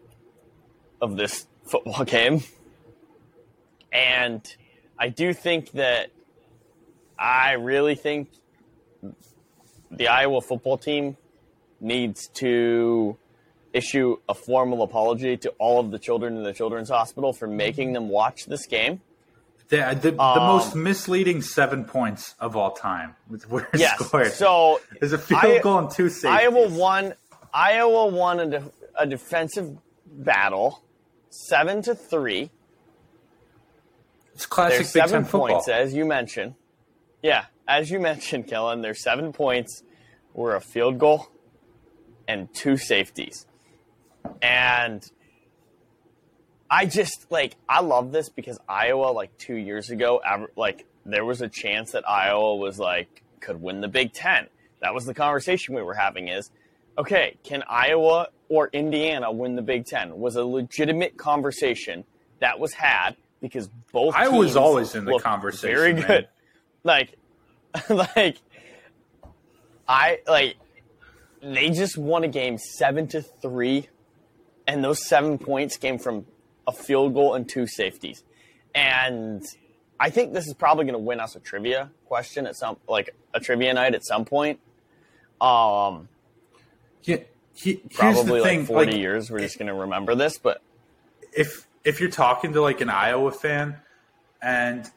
of 1.01 1.17
this 1.17 1.47
football 1.65 2.05
game. 2.07 2.43
And 3.93 4.57
I 4.99 5.09
do 5.09 5.35
think 5.35 5.73
that 5.73 6.11
I 7.23 7.53
really 7.53 7.95
think 7.95 8.29
the 9.91 10.09
Iowa 10.09 10.41
football 10.41 10.77
team 10.77 11.17
needs 11.81 12.29
to 12.35 13.17
issue 13.73 14.17
a 14.29 14.35
formal 14.35 14.83
apology 14.83 15.37
to 15.39 15.51
all 15.59 15.79
of 15.81 15.91
the 15.93 15.99
children 15.99 16.37
in 16.37 16.43
the 16.43 16.53
children's 16.53 16.89
hospital 16.91 17.33
for 17.33 17.47
making 17.47 17.93
them 17.93 18.09
watch 18.09 18.47
this 18.47 18.67
game. 18.67 19.01
The, 19.69 19.97
the, 20.01 20.11
the 20.11 20.21
Um, 20.23 20.47
most 20.47 20.75
misleading 20.75 21.41
seven 21.43 21.85
points 21.85 22.35
of 22.41 22.57
all 22.57 22.73
time 22.73 23.15
with 23.31 23.49
where 23.49 23.69
it 23.73 23.81
Yes. 23.81 23.99
scored. 24.05 24.33
So 24.33 24.81
There's 25.01 25.13
a 25.13 25.19
field 25.19 25.41
I- 25.45 25.59
goal 25.61 25.79
and 25.79 25.91
two 25.91 26.09
safeties. 26.11 26.41
Iowa 26.43 26.69
won. 26.69 27.15
Iowa 27.55 28.07
won 28.09 28.41
a, 28.41 28.47
def- 28.47 28.71
a 28.99 29.07
defensive 29.07 29.79
battle, 30.07 30.83
seven 31.31 31.83
to 31.83 31.95
three. 31.95 32.51
It's 34.35 34.47
classic 34.47 34.79
There's 34.79 34.93
Big 34.93 35.03
seven 35.03 35.23
Ten 35.23 35.25
football. 35.31 35.49
points, 35.49 35.69
as 35.69 35.95
you 35.95 36.05
mentioned. 36.05 36.55
Yeah, 37.23 37.47
as 37.69 37.91
you 37.91 38.01
mentioned, 38.01 38.49
Kellen. 38.49 38.81
Their 38.81 38.95
seven 38.95 39.33
points 39.33 39.83
were 40.35 40.57
a 40.57 40.61
field 40.61 40.99
goal 40.99 41.29
and 42.27 42.53
two 42.53 42.77
safeties, 42.77 43.47
and 44.41 45.09
I 46.71 46.87
just 46.87 47.27
like 47.31 47.55
I 47.69 47.81
love 47.81 48.13
this 48.13 48.29
because 48.29 48.59
Iowa, 48.69 49.13
like 49.13 49.37
two 49.39 49.55
years 49.55 49.91
ago, 49.91 50.21
like 50.57 50.87
there 51.05 51.25
was 51.25 51.43
a 51.43 51.49
chance 51.49 51.93
that 51.93 52.09
Iowa 52.09 52.57
was 52.57 52.79
like 52.79 53.23
could 53.41 53.61
win 53.61 53.81
the 53.81 53.89
Big 53.89 54.13
Ten. 54.13 54.49
That 54.81 54.95
was 54.95 55.05
the 55.05 55.15
conversation 55.15 55.75
we 55.75 55.83
were 55.83 55.95
having. 55.95 56.29
Is 56.29 56.51
okay, 56.99 57.37
can 57.45 57.63
Iowa 57.69 58.29
or 58.49 58.69
Indiana 58.73 59.31
win 59.31 59.55
the 59.55 59.63
Big 59.63 59.87
Ten? 59.87 60.17
Was 60.19 60.37
a 60.37 60.45
legitimate 60.45 61.17
conversation 61.17 62.05
that 62.41 62.59
was 62.59 62.73
had 62.73 63.17
because 63.41 63.69
both 63.93 64.15
I 64.15 64.31
teams 64.31 64.57
always 64.57 64.95
in 64.95 65.05
the 65.05 65.19
conversation, 65.19 65.77
Very 65.77 65.93
man. 65.93 66.27
Like, 66.85 67.17
like 67.89 68.39
I 69.89 70.21
like 70.27 70.57
they 71.43 71.71
just 71.71 71.99
won 71.99 72.25
a 72.25 72.29
game 72.29 72.59
seven 72.59 73.09
to 73.09 73.23
three, 73.23 73.89
and 74.67 74.83
those 74.83 75.07
seven 75.07 75.39
points 75.39 75.77
came 75.77 75.99
from 75.99 76.27
a 76.67 76.73
field 76.73 77.15
goal 77.15 77.35
and 77.35 77.49
two 77.49 77.67
safeties. 77.67 78.23
And 78.75 79.43
I 79.99 80.11
think 80.11 80.33
this 80.33 80.47
is 80.47 80.55
probably 80.55 80.85
going 80.85 80.95
to 80.95 80.99
win 80.99 81.21
us 81.21 81.37
a 81.37 81.41
trivia 81.41 81.91
question 82.07 82.47
at 82.47 82.57
some 82.57 82.77
like 82.89 83.15
a 83.35 83.41
trivia 83.41 83.75
night 83.75 83.95
at 83.95 84.05
some 84.05 84.25
point. 84.25 84.61
Um, 85.41 86.09
Yeah, 87.03 87.19
he, 87.55 87.77
probably 87.77 88.41
the 88.41 88.45
thing, 88.45 88.59
like 88.61 88.69
forty 88.69 88.93
like, 88.93 89.01
years, 89.01 89.31
we're 89.31 89.41
just 89.41 89.59
going 89.59 89.69
to 89.69 89.75
remember 89.75 90.15
this. 90.15 90.39
But 90.39 90.63
if 91.33 91.67
if 91.85 92.01
you're 92.01 92.11
talking 92.11 92.53
to 92.53 92.63
like 92.63 92.81
an 92.81 92.89
Iowa 92.89 93.33
fan 93.33 93.77
and 94.41 94.91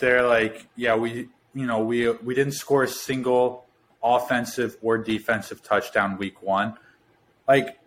they're 0.00 0.26
like, 0.26 0.66
yeah, 0.76 0.96
we 0.96 1.28
you 1.54 1.66
know 1.66 1.80
we 1.80 2.08
we 2.10 2.34
didn't 2.34 2.52
score 2.54 2.82
a 2.84 2.88
single 2.88 3.66
offensive 4.02 4.76
or 4.82 4.98
defensive 4.98 5.62
touchdown 5.62 6.16
week 6.18 6.42
one, 6.42 6.74
like 7.46 7.78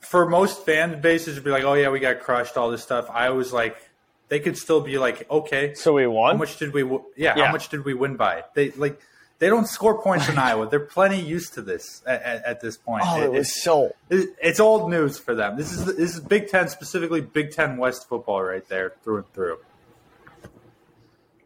for 0.00 0.28
most 0.28 0.64
fan 0.64 1.00
bases, 1.00 1.28
it'd 1.34 1.44
be 1.44 1.50
like, 1.50 1.64
oh 1.64 1.74
yeah, 1.74 1.90
we 1.90 2.00
got 2.00 2.20
crushed, 2.20 2.56
all 2.56 2.70
this 2.70 2.82
stuff. 2.82 3.08
I 3.10 3.30
was 3.30 3.52
like, 3.52 3.76
they 4.28 4.40
could 4.40 4.56
still 4.56 4.80
be 4.80 4.98
like, 4.98 5.30
okay, 5.30 5.74
so 5.74 5.92
we 5.92 6.06
won. 6.06 6.32
how 6.34 6.38
much 6.38 6.56
did 6.58 6.72
we? 6.72 6.82
w- 6.82 7.04
Yeah, 7.16 7.34
Yeah. 7.36 7.46
how 7.46 7.52
much 7.52 7.68
did 7.68 7.84
we 7.84 7.94
win 7.94 8.16
by? 8.16 8.44
They 8.54 8.70
like. 8.72 9.00
They 9.40 9.48
don't 9.48 9.66
score 9.66 10.02
points 10.02 10.28
in 10.28 10.36
Iowa. 10.48 10.68
They're 10.68 10.80
plenty 10.80 11.18
used 11.18 11.54
to 11.54 11.62
this 11.62 12.02
at, 12.06 12.20
at, 12.22 12.44
at 12.44 12.60
this 12.60 12.76
point. 12.76 13.04
oh, 13.06 13.22
It- 13.22 13.24
it 13.24 13.32
was 13.32 13.62
so 13.62 13.94
it- 14.10 14.36
It's 14.42 14.60
old 14.60 14.90
news 14.90 15.18
for 15.18 15.34
them. 15.34 15.56
This 15.56 15.72
is 15.72 15.86
this 15.86 16.14
is 16.14 16.20
Big 16.20 16.48
Ten 16.48 16.68
specifically 16.68 17.22
Big 17.22 17.50
Ten 17.52 17.78
West 17.78 18.06
football 18.06 18.42
right 18.42 18.68
there 18.68 18.92
through 19.02 19.16
and 19.18 19.32
through. 19.32 19.56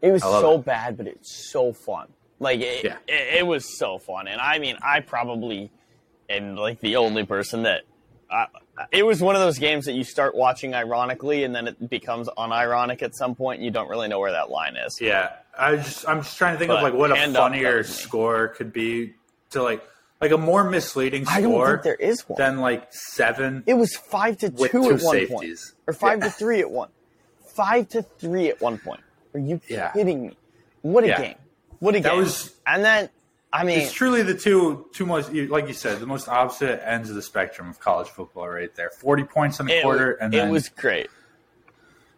It 0.01 0.11
was 0.11 0.21
so 0.21 0.55
it. 0.55 0.65
bad, 0.65 0.97
but 0.97 1.07
it's 1.07 1.49
so 1.51 1.73
fun. 1.73 2.07
Like 2.39 2.59
it, 2.59 2.83
Yeah. 2.83 2.97
it, 3.07 3.39
it 3.39 3.47
was 3.47 3.77
so 3.77 3.97
fun, 3.97 4.27
and 4.27 4.39
I 4.41 4.59
mean, 4.59 4.77
I 4.83 4.99
probably 4.99 5.71
am 6.29 6.55
like 6.55 6.79
the 6.81 6.95
only 6.97 7.25
person 7.25 7.63
that. 7.63 7.83
It 8.91 9.03
was 9.05 9.21
one 9.21 9.35
of 9.35 9.41
those 9.41 9.57
games 9.59 9.85
that 9.85 9.93
you 9.93 10.03
start 10.03 10.35
watching 10.35 10.73
ironically, 10.75 11.45
and 11.45 11.55
then 11.55 11.67
it 11.69 11.89
becomes 11.89 12.27
unironic 12.37 13.01
at 13.03 13.15
some 13.15 13.33
point. 13.35 13.59
And 13.59 13.65
you 13.65 13.71
don't 13.71 13.87
really 13.87 14.09
know 14.09 14.19
where 14.19 14.33
that 14.33 14.49
line 14.49 14.75
is. 14.75 14.97
Yeah, 14.99 15.31
I 15.57 15.77
just 15.77 16.07
I'm 16.09 16.23
just 16.23 16.37
trying 16.37 16.53
to 16.55 16.59
think 16.59 16.71
of 16.71 16.81
like 16.81 16.93
what 16.93 17.11
a 17.11 17.15
hand 17.15 17.37
up, 17.37 17.51
that 17.51 17.55
funnier 17.57 17.83
score 17.83 18.49
could 18.49 18.73
be 18.73 19.13
to 19.51 19.63
like 19.63 19.81
like 20.19 20.31
a 20.31 20.37
more 20.37 20.63
misleading 20.69 21.23
I 21.29 21.39
don't 21.39 21.51
score 21.53 21.71
think 21.73 21.83
there 21.83 21.95
is 21.95 22.27
one. 22.27 22.35
than 22.37 22.59
like 22.59 22.91
seven. 22.91 23.63
It 23.65 23.75
was 23.75 23.95
five 23.95 24.37
to 24.39 24.49
two 24.49 24.67
two 24.67 24.91
at 24.91 25.01
one 25.01 25.27
point, 25.27 25.59
or 25.87 25.93
five 25.93 26.19
Yeah. 26.19 26.25
to 26.25 26.31
three 26.31 26.59
at 26.59 26.69
one, 26.69 26.89
five 27.55 27.87
to 27.89 28.01
three 28.01 28.49
at 28.49 28.59
one 28.59 28.77
point. 28.79 28.99
Are 29.35 29.39
you 29.39 29.59
Yeah. 29.67 29.91
kidding 29.91 30.27
me? 30.27 30.37
What 30.81 31.03
a 31.03 31.07
Yeah. 31.07 31.21
game! 31.21 31.35
What 31.79 31.95
a 31.95 31.99
That 31.99 32.09
game! 32.11 32.19
was- 32.19 32.53
and 32.65 32.83
then 32.83 33.09
I 33.53 33.63
mean, 33.63 33.79
It's 33.79 33.93
truly 33.93 34.21
the 34.21 34.33
two 34.33 34.87
two 34.93 35.05
most 35.05 35.31
like 35.31 35.67
you 35.67 35.73
said 35.73 35.99
the 35.99 36.05
most 36.05 36.27
opposite 36.27 36.81
ends 36.85 37.09
of 37.09 37.15
the 37.15 37.21
spectrum 37.21 37.69
of 37.69 37.79
college 37.79 38.07
football 38.09 38.49
right 38.49 38.73
there. 38.75 38.89
Forty 38.89 39.23
points 39.23 39.59
in 39.61 39.69
a 39.69 39.73
it, 39.73 39.81
quarter, 39.83 40.11
and 40.13 40.33
it 40.33 40.49
was 40.49 40.67
great. 40.69 41.09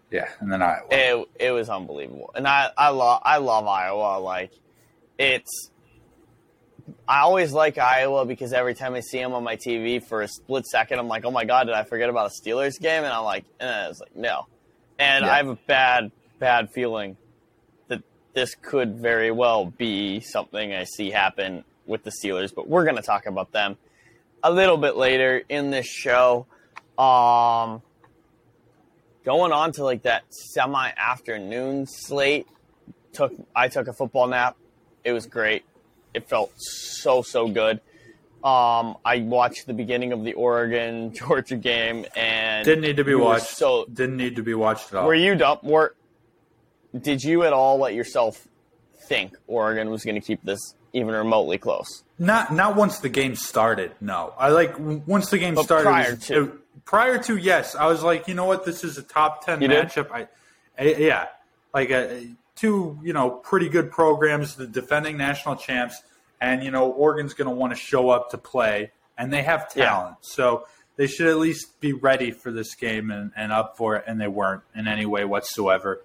yeah, 0.10 0.30
and 0.40 0.52
then 0.52 0.62
Iowa. 0.64 0.88
it, 0.90 1.28
it 1.40 1.52
was 1.52 1.70
unbelievable 1.70 2.32
and 2.34 2.48
i 2.48 2.70
i 2.78 2.90
love 2.90 3.22
i 3.26 3.38
love 3.38 3.68
iowa 3.68 4.20
like 4.20 4.52
it's 5.20 5.70
i 7.08 7.20
always 7.20 7.52
like 7.52 7.78
iowa 7.78 8.26
because 8.26 8.54
every 8.54 8.74
time 8.74 8.94
i 8.96 9.02
see 9.02 9.20
them 9.20 9.34
on 9.34 9.44
my 9.44 9.58
tv 9.58 10.02
for 10.02 10.22
a 10.22 10.28
split 10.30 10.66
second 10.66 10.98
i'm 11.00 11.10
like 11.10 11.26
oh 11.26 11.32
my 11.32 11.44
god 11.44 11.66
did 11.66 11.76
i 11.76 11.84
forget 11.84 12.10
about 12.10 12.32
a 12.32 12.34
steelers 12.42 12.80
game 12.80 13.04
and 13.04 13.12
i'm 13.12 13.26
like 13.26 13.44
eh, 13.60 13.88
it's 13.90 14.00
like 14.00 14.16
no 14.16 14.48
and 14.98 15.26
Yeah. 15.26 15.32
i 15.32 15.38
have 15.38 15.50
a 15.50 15.56
bad 15.68 16.10
bad 16.40 16.70
feeling 16.72 17.18
that 17.88 18.02
this 18.34 18.56
could 18.56 18.98
very 18.98 19.32
well 19.32 19.66
be 19.66 20.20
something 20.20 20.74
i 20.74 20.84
see 20.84 21.10
happen 21.12 21.64
with 21.86 22.04
the 22.04 22.12
steelers 22.12 22.54
but 22.54 22.68
we're 22.68 22.84
going 22.84 22.96
to 22.96 23.02
talk 23.02 23.26
about 23.26 23.52
them 23.52 23.78
a 24.44 24.52
little 24.52 24.78
bit 24.78 24.96
later 24.96 25.42
in 25.50 25.72
this 25.72 25.88
show. 25.88 26.46
Um 26.98 27.82
going 29.26 29.52
on 29.52 29.72
to 29.74 29.84
like 29.84 30.04
that 30.04 30.24
semi 30.30 30.90
afternoon 30.96 31.86
slate. 31.88 32.48
Took 33.14 33.34
i 33.56 33.68
took 33.68 33.88
a 33.88 33.94
football 33.94 34.28
nap. 34.28 34.56
It 35.04 35.12
was 35.14 35.26
great. 35.26 35.64
It 36.14 36.30
felt 36.30 36.52
so 36.58 37.22
so 37.24 37.48
good. 37.48 37.82
Um 38.44 38.98
i 39.04 39.20
watched 39.26 39.66
the 39.66 39.74
beginning 39.74 40.12
of 40.14 40.24
the 40.24 40.34
oregon 40.34 41.14
georgia 41.16 41.56
game 41.56 42.06
and 42.16 42.64
Didn't 42.64 42.82
need 42.82 42.98
to 42.98 43.04
be 43.04 43.16
watched. 43.16 43.48
so 43.48 43.86
Didn't 43.92 44.18
need 44.18 44.36
to 44.36 44.44
be 44.44 44.54
watched 44.54 44.90
at 44.94 45.00
all. 45.00 45.08
were 45.08 45.16
you 45.16 45.34
dumb? 45.36 45.58
Were 45.64 45.96
did 47.04 47.24
you 47.24 47.44
at 47.44 47.54
all 47.54 47.78
let 47.80 47.94
yourself 47.94 48.48
think 49.08 49.34
oregon 49.48 49.90
was 49.90 50.04
going 50.04 50.16
to 50.16 50.22
keep 50.22 50.42
this 50.44 50.76
even 50.94 51.14
remotely 51.14 51.58
close 51.58 52.04
Not 52.20 52.54
not 52.54 52.76
once 52.76 53.00
the 53.00 53.10
game 53.10 53.36
started. 53.36 53.92
No, 54.02 54.34
I 54.38 54.50
like 54.50 54.76
once 54.80 55.30
the 55.30 55.38
game 55.38 55.56
But 55.56 55.64
started. 55.66 55.84
prior 55.90 56.12
was- 56.16 56.26
to. 56.28 56.44
it- 56.44 56.52
prior 56.86 57.18
to, 57.22 57.36
yes, 57.36 57.76
I 57.76 57.88
was 57.88 58.02
like, 58.02 58.28
you 58.30 58.34
know 58.34 58.46
what, 58.46 58.64
this 58.64 58.84
is 58.86 58.98
a 58.98 59.04
top 59.04 59.46
ten 59.46 59.62
You 59.62 59.68
matchup. 59.68 60.10
I, 60.12 60.28
I- 60.80 60.96
yeah, 60.96 61.26
like 61.74 61.92
uh, 61.92 62.08
two, 62.56 62.98
you 63.04 63.12
know, 63.14 63.30
pretty 63.30 63.68
good 63.70 63.92
programs, 63.92 64.56
the 64.56 64.66
defending 64.66 65.18
national 65.18 65.58
champs, 65.58 66.02
and 66.40 66.64
you 66.64 66.72
know, 66.72 66.90
Oregon's 66.92 67.34
going 67.34 67.50
to 67.50 67.54
want 67.54 67.74
to 67.74 67.78
show 67.80 68.10
up 68.10 68.30
to 68.32 68.38
play, 68.38 68.92
and 69.18 69.32
they 69.34 69.44
have 69.44 69.68
Yeah. 69.76 69.86
talent, 69.86 70.16
so 70.22 70.66
they 70.96 71.08
should 71.08 71.28
at 71.28 71.38
least 71.38 71.80
be 71.82 71.92
ready 71.94 72.32
for 72.32 72.52
this 72.52 72.74
game 72.74 73.12
and, 73.12 73.32
and 73.36 73.52
up 73.52 73.76
for 73.78 73.98
it, 73.98 74.06
and 74.08 74.20
they 74.22 74.28
weren't 74.30 74.64
in 74.74 74.88
any 74.88 75.06
way 75.06 75.26
whatsoever. 75.26 76.02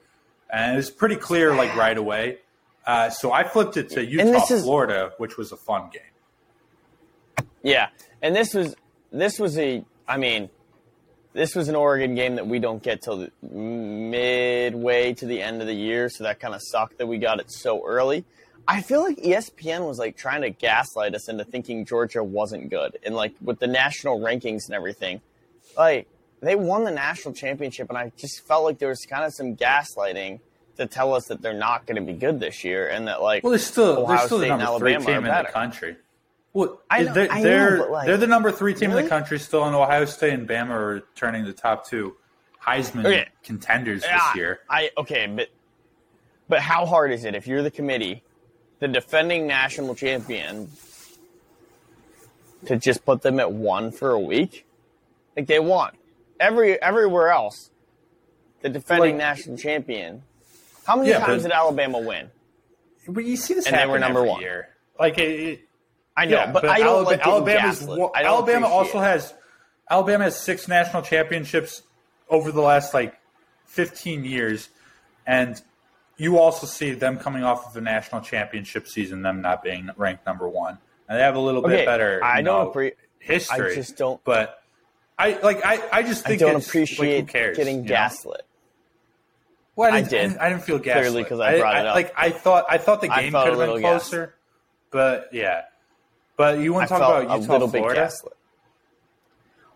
And 0.53 0.75
it 0.75 0.77
was 0.77 0.91
pretty 0.91 1.17
clear, 1.17 1.55
like 1.55 1.75
right 1.77 1.97
away. 1.97 2.38
Uh, 2.87 3.09
so 3.11 3.33
I 3.33 3.45
flipped 3.45 3.77
it 3.77 3.88
to 3.91 4.05
Utah, 4.05 4.25
this 4.25 4.51
is- 4.51 4.62
Florida, 4.62 5.12
which 5.19 5.37
was 5.38 5.51
a 5.53 5.57
fun 5.57 5.91
game. 5.93 7.47
Yeah, 7.62 7.88
and 8.21 8.35
this 8.35 8.55
was 8.55 8.75
this 9.12 9.38
was 9.38 9.57
a 9.59 9.85
I 10.09 10.17
mean, 10.17 10.51
this 11.33 11.55
was 11.55 11.69
an 11.69 11.77
Oregon 11.77 12.15
game 12.15 12.35
that 12.37 12.47
we 12.47 12.59
don't 12.59 12.83
get 12.83 13.03
till 13.03 13.19
the 13.19 13.31
midway 13.49 15.15
to 15.15 15.27
the 15.27 15.41
end 15.41 15.61
of 15.61 15.67
the 15.69 15.75
year, 15.75 16.09
so 16.09 16.25
that 16.25 16.41
kind 16.41 16.55
of 16.55 16.61
sucked 16.62 16.99
that 16.99 17.07
we 17.07 17.19
got 17.19 17.38
it 17.41 17.51
so 17.51 17.87
early. 17.87 18.25
I 18.67 18.81
feel 18.83 19.03
like 19.03 19.17
ESPN 19.19 19.87
was 19.87 19.99
like 19.99 20.17
trying 20.17 20.43
to 20.43 20.51
gaslight 20.51 21.15
us 21.15 21.29
into 21.29 21.45
thinking 21.45 21.85
Georgia 21.85 22.23
wasn't 22.23 22.69
good, 22.69 22.99
and 23.05 23.15
like 23.15 23.35
with 23.41 23.61
the 23.61 23.67
national 23.69 24.19
rankings 24.21 24.67
and 24.67 24.75
everything, 24.75 25.21
like 25.77 26.09
they 26.43 26.57
won 26.57 26.85
the 26.85 26.91
national 26.91 27.35
championship, 27.35 27.89
and 27.89 27.97
I 27.97 28.13
just 28.17 28.45
felt 28.47 28.65
like 28.65 28.79
there 28.79 28.89
was 28.89 29.07
kind 29.07 29.25
of 29.25 29.33
some 29.33 29.57
gaslighting 29.57 30.41
to 30.77 30.87
tell 30.87 31.15
us 31.15 31.27
that 31.29 31.41
they're 31.41 31.53
not 31.55 31.87
going 31.87 31.97
to 31.97 32.03
be 32.03 32.19
good 32.19 32.41
this 32.41 32.65
year, 32.65 32.89
and 32.89 33.07
that 33.07 33.23
like 33.23 33.45
Well, 33.45 33.51
they're 33.51 33.59
still 33.59 33.99
Ohio 33.99 34.17
they're 34.19 34.27
still 34.27 34.39
the 34.39 34.45
State 34.47 34.51
and 34.53 34.61
number 34.63 34.79
three 34.81 34.97
team 34.97 35.25
in 35.25 35.45
the 35.45 35.51
country. 35.53 35.97
Well, 36.53 36.81
I 36.91 37.03
know- 37.05 37.15
they're 37.15 37.33
I 37.33 37.37
know, 37.39 37.43
they're, 37.43 37.89
like, 37.91 38.07
they're 38.07 38.17
the 38.19 38.27
number 38.27 38.51
three 38.53 38.75
team 38.75 38.91
in 38.91 38.97
the 38.97 39.09
country 39.09 39.39
still, 39.39 39.65
and 39.65 39.75
Ohio 39.75 40.05
State 40.05 40.35
and 40.35 40.49
Bama 40.49 40.71
are 40.71 41.03
turning 41.15 41.45
the 41.45 41.53
top 41.53 41.87
two 41.87 42.17
Heisman 42.63 43.07
Okay. 43.07 43.29
contenders 43.43 44.03
this 44.03 44.11
Ah, 44.13 44.35
year. 44.35 44.61
I 44.69 44.91
okay, 44.99 45.27
but 45.27 45.49
but 46.49 46.61
how 46.61 46.85
hard 46.87 47.13
is 47.13 47.25
it 47.25 47.35
if 47.35 47.47
you're 47.47 47.63
the 47.63 47.71
committee, 47.71 48.23
the 48.81 48.89
defending 48.89 49.47
national 49.47 49.95
champion, 49.95 50.71
to 52.67 52.77
just 52.77 53.05
put 53.05 53.23
them 53.23 53.39
at 53.41 53.53
one 53.53 53.91
for 53.93 54.11
a 54.11 54.21
week? 54.21 54.67
Like 55.37 55.47
they 55.47 55.59
won. 55.61 55.93
Every 56.43 56.81
everywhere 56.83 57.29
else, 57.31 57.71
the 58.63 58.69
defending 58.69 59.13
Like- 59.17 59.37
national 59.37 59.57
champion. 59.57 60.23
How 60.87 60.97
many 60.97 61.11
Yeah, 61.11 61.19
times 61.21 61.43
but- 61.45 61.49
did 61.51 61.53
Alabama 61.57 61.99
win? 62.01 62.31
But 63.09 63.25
you 63.25 63.37
see 63.37 63.55
this 63.55 63.67
And 63.67 63.75
they 63.75 63.79
happen 63.79 63.93
were 63.93 63.99
number 63.99 64.23
one. 64.25 64.41
year. 64.41 64.69
Like 64.99 65.19
it, 65.19 65.41
it- 65.41 65.61
I 66.17 66.27
know, 66.27 66.37
yeah, 66.37 66.53
but, 66.53 66.65
I 66.67 66.79
don't 66.79 67.07
Alabama, 67.07 67.09
like 67.09 67.27
Alabama's 67.27 67.89
I 68.15 68.25
Alabama 68.25 68.67
also 68.67 68.99
it. 68.99 69.03
has 69.05 69.35
Alabama 69.89 70.25
has 70.25 70.37
six 70.39 70.69
national 70.69 71.03
championships 71.03 71.83
over 72.29 72.53
the 72.53 72.61
last 72.61 72.93
like 72.93 73.19
15 73.67 74.25
years, 74.25 74.69
and 75.27 75.61
you 76.19 76.39
also 76.39 76.67
see 76.67 76.93
them 76.93 77.19
coming 77.19 77.43
off 77.45 77.67
of 77.67 77.77
a 77.77 77.81
national 77.81 78.21
championship 78.21 78.87
season, 78.89 79.23
them 79.23 79.41
not 79.41 79.63
being 79.63 79.89
ranked 79.97 80.27
number 80.27 80.49
one, 80.49 80.79
and 81.09 81.19
they 81.19 81.23
have 81.23 81.35
a 81.37 81.41
little 81.41 81.65
Okay, 81.65 81.77
bit 81.77 81.87
better. 81.87 82.23
I 82.23 82.43
don't 82.43 82.67
know, 82.67 82.71
appre- 82.73 82.93
history. 83.19 83.73
I 83.73 83.75
just 83.75 83.97
don't- 83.97 84.23
But 84.25 84.62
I 85.23 85.39
like. 85.43 85.65
I, 85.65 85.81
I 85.93 86.03
just 86.03 86.25
think 86.25 86.43
I 86.43 86.47
don't 86.47 86.57
it's, 86.57 86.67
appreciate 86.69 87.17
like, 87.17 87.27
who 87.27 87.33
cares, 87.33 87.57
getting 87.57 87.77
you 87.77 87.83
know? 87.83 87.89
gaslit. 87.89 88.43
Well, 89.77 89.93
I, 89.93 89.97
I 89.99 90.01
didn't, 90.03 90.11
did. 90.11 90.19
I 90.19 90.23
didn't, 90.29 90.41
I 90.41 90.49
didn't 90.51 90.63
feel 90.65 90.79
gaslit 90.79 91.03
Clearly 91.13 91.25
'cause 91.25 91.41
I 91.41 91.59
brought 91.59 91.77
it 91.77 91.87
up. 91.87 91.95
Like 91.95 92.13
I 92.17 92.31
thought, 92.31 92.67
I 92.69 92.79
thought 92.79 93.01
the 93.01 93.09
game 93.09 93.33
could 93.33 93.49
have 93.49 93.59
been 93.59 93.81
closer, 93.81 94.35
but 94.91 95.29
yeah. 95.33 95.63
But 96.37 96.59
you 96.59 96.73
want 96.73 96.89
to 96.89 96.95
talk 96.95 96.99
about 96.99 97.31
a 97.37 97.41
Utah, 97.41 97.53
little 97.53 97.69
bit 97.69 97.79
Florida? 97.79 98.01
gaslit. 98.03 98.33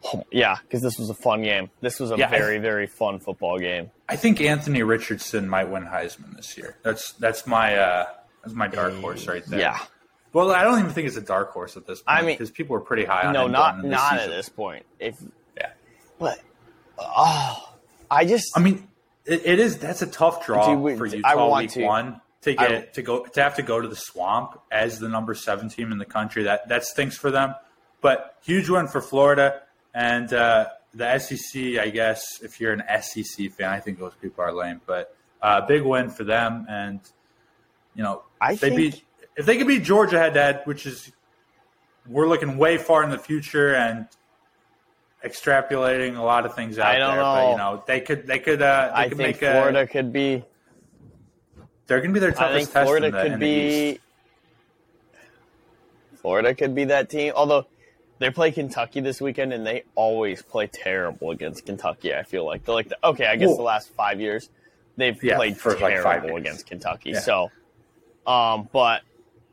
Oh, 0.05 0.25
yeah, 0.31 0.57
because 0.63 0.83
this 0.83 0.99
was 0.99 1.11
a 1.11 1.15
fun 1.15 1.43
game. 1.43 1.71
This 1.81 1.99
was 2.01 2.11
a 2.11 2.17
Yeah, 2.17 2.27
I- 2.29 2.31
very, 2.39 2.59
very 2.59 2.87
fun 2.87 3.19
football 3.21 3.59
game. 3.59 3.91
I 4.09 4.17
think 4.17 4.41
Anthony 4.41 4.83
Richardson 4.83 5.49
might 5.49 5.69
win 5.69 5.85
Heisman 5.85 6.37
this 6.37 6.57
year. 6.59 6.77
That's 6.83 7.13
that's 7.13 7.47
my 7.47 7.77
uh, 7.77 8.07
that's 8.43 8.55
my 8.55 8.69
dark 8.69 8.95
horse 8.95 9.27
right 9.27 9.45
there. 9.47 9.61
Yeah. 9.61 9.79
Well, 10.37 10.53
I 10.53 10.65
don't 10.65 10.79
even 10.81 10.91
think 10.91 11.07
it's 11.09 11.17
a 11.17 11.23
dark 11.23 11.51
horse 11.53 11.79
at 11.79 11.87
this 11.87 12.03
point. 12.03 12.19
I 12.19 12.21
mean- 12.21 12.35
because 12.35 12.51
people 12.51 12.77
are 12.77 12.81
pretty 12.81 13.07
high 13.07 13.23
on 13.27 13.33
No, 13.33 13.47
not 13.47 13.83
not 13.83 14.11
season. 14.11 14.31
at 14.31 14.37
this 14.37 14.51
point. 14.51 14.85
If 14.99 15.15
Yeah. 15.57 15.71
but 16.19 16.39
oh, 16.99 17.73
I 18.11 18.27
just 18.27 18.55
I 18.55 18.61
mean, 18.61 18.87
it, 19.25 19.43
it 19.47 19.59
is. 19.59 19.79
That's 19.79 20.03
a 20.03 20.07
tough 20.07 20.45
draw 20.45 20.67
Dude, 20.75 20.79
we- 20.81 20.97
for 20.97 21.07
I 21.07 21.11
Utah 21.15 21.49
want 21.49 21.63
week 21.63 21.71
to- 21.73 21.85
one 21.85 22.21
to 22.43 22.51
I- 22.51 22.69
get 22.69 22.95
to 22.95 23.03
go 23.03 23.25
to 23.25 23.43
have 23.43 23.57
to 23.57 23.63
go 23.63 23.81
to 23.81 23.89
the 23.89 23.97
swamp 23.97 24.61
as 24.71 24.99
the 24.99 25.09
number 25.09 25.35
seven 25.35 25.69
team 25.71 25.91
in 25.91 25.97
the 25.97 26.05
country. 26.05 26.43
That 26.43 26.69
that 26.69 26.85
stinks 26.85 27.17
for 27.17 27.31
them. 27.31 27.55
But 28.03 28.37
huge 28.45 28.69
win 28.69 28.89
for 28.89 29.01
Florida 29.01 29.63
and 29.95 30.31
uh, 30.35 30.67
the 30.95 31.19
SEC. 31.19 31.79
I 31.79 31.89
guess 31.89 32.23
if 32.43 32.61
you're 32.61 32.75
an 32.75 32.83
SEC 33.01 33.51
fan, 33.53 33.71
I 33.71 33.81
think 33.81 33.99
those 33.99 34.13
people 34.21 34.45
are 34.45 34.53
lame. 34.53 34.83
But 34.87 35.17
uh, 35.41 35.63
big 35.63 35.83
win 35.83 36.11
for 36.11 36.25
them, 36.25 36.67
and 36.69 37.01
you 37.95 38.03
know 38.03 38.23
I 38.39 38.53
they 38.53 38.59
think- 38.69 38.77
beat 38.77 39.03
if 39.37 39.47
they 39.47 39.59
could 39.59 39.67
beat 39.67 39.83
Georgia 39.83 40.19
head 40.19 40.35
to 40.35 40.43
head, 40.43 40.61
which 40.65 40.87
is 40.87 41.13
we're 42.09 42.29
looking 42.29 42.57
way 42.57 42.79
far 42.79 43.03
in 43.03 43.11
the 43.11 43.19
future 43.19 43.75
and 43.75 44.07
extrapolating 45.25 46.17
a 46.17 46.23
lot 46.23 46.47
of 46.47 46.55
things 46.55 46.79
out 46.79 46.95
I 46.95 46.99
don't 46.99 47.15
there. 47.15 47.23
But 47.23 47.51
you 47.51 47.57
know, 47.57 47.83
they 47.87 48.01
could 48.01 48.27
they 48.27 48.39
could 48.39 48.63
uh, 48.63 48.89
they 48.95 49.01
I 49.01 49.09
could 49.09 49.19
think 49.19 49.41
make 49.41 49.51
Florida 49.53 49.81
a, 49.81 49.87
could 49.87 50.13
be. 50.13 50.45
they're 51.87 51.99
going 52.01 52.11
to 52.11 52.15
be 52.15 52.21
their 52.21 52.31
I 52.31 52.35
toughest 52.35 52.57
think 52.57 52.73
test. 52.73 52.85
Florida 52.85 53.11
the, 53.11 53.23
could 53.23 53.41
be. 53.41 54.01
Florida 56.17 56.55
could 56.55 56.75
be 56.75 56.85
that 56.85 57.09
team. 57.11 57.33
Although 57.37 57.67
they 58.19 58.31
play 58.31 58.51
Kentucky 58.51 59.01
this 59.01 59.21
weekend, 59.21 59.53
and 59.53 59.67
they 59.67 59.85
always 59.95 60.43
play 60.43 60.67
terrible 60.67 61.31
against 61.31 61.67
Kentucky. 61.67 62.15
I 62.15 62.23
feel 62.23 62.45
like 62.47 62.65
they're 62.65 62.75
like 62.75 62.89
the, 62.89 62.99
okay. 63.05 63.27
I 63.27 63.37
guess 63.37 63.49
Well- 63.49 63.59
the 63.59 63.63
last 63.63 63.91
five 63.91 64.21
years 64.21 64.49
they've 64.97 65.23
Yeah, 65.23 65.37
played 65.37 65.57
for 65.59 65.73
like 65.73 66.03
five 66.03 66.23
terrible 66.23 66.37
against 66.37 66.67
Kentucky. 66.67 67.11
Yeah. 67.11 67.21
So, 67.21 67.51
um, 68.27 68.69
but 68.73 69.03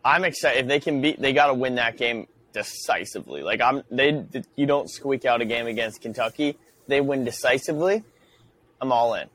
I'm 0.06 0.24
excited 0.24 0.62
if 0.62 0.68
they 0.68 0.80
can 0.80 1.02
beat. 1.02 1.22
They 1.22 1.34
got 1.34 1.48
to 1.48 1.54
win 1.54 1.76
that 1.76 1.98
game 1.98 2.28
decisively. 2.52 3.42
Like 3.42 3.62
I'm, 3.62 3.84
they 3.90 4.26
you 4.56 4.66
don't 4.66 4.90
squeak 4.90 5.26
out 5.26 5.42
a 5.42 5.46
game 5.46 5.68
against 5.68 6.02
Kentucky. 6.02 6.58
They 6.88 7.02
win 7.02 7.24
decisively. 7.24 8.04
I'm 8.82 8.92
all 8.92 9.14
in, 9.14 9.30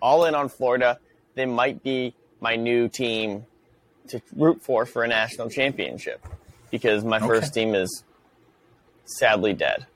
all 0.00 0.24
in 0.24 0.34
on 0.34 0.48
Florida. 0.48 0.98
They 1.34 1.46
might 1.46 1.82
be 1.82 2.14
my 2.40 2.56
new 2.56 2.88
team 2.88 3.46
to 4.08 4.22
root 4.34 4.62
for 4.62 4.86
for 4.86 5.02
a 5.02 5.08
national 5.08 5.50
championship 5.50 6.24
because 6.70 7.04
my 7.04 7.18
first 7.18 7.52
team 7.52 7.74
is 7.74 8.04
sadly 9.04 9.52
dead. 9.52 9.86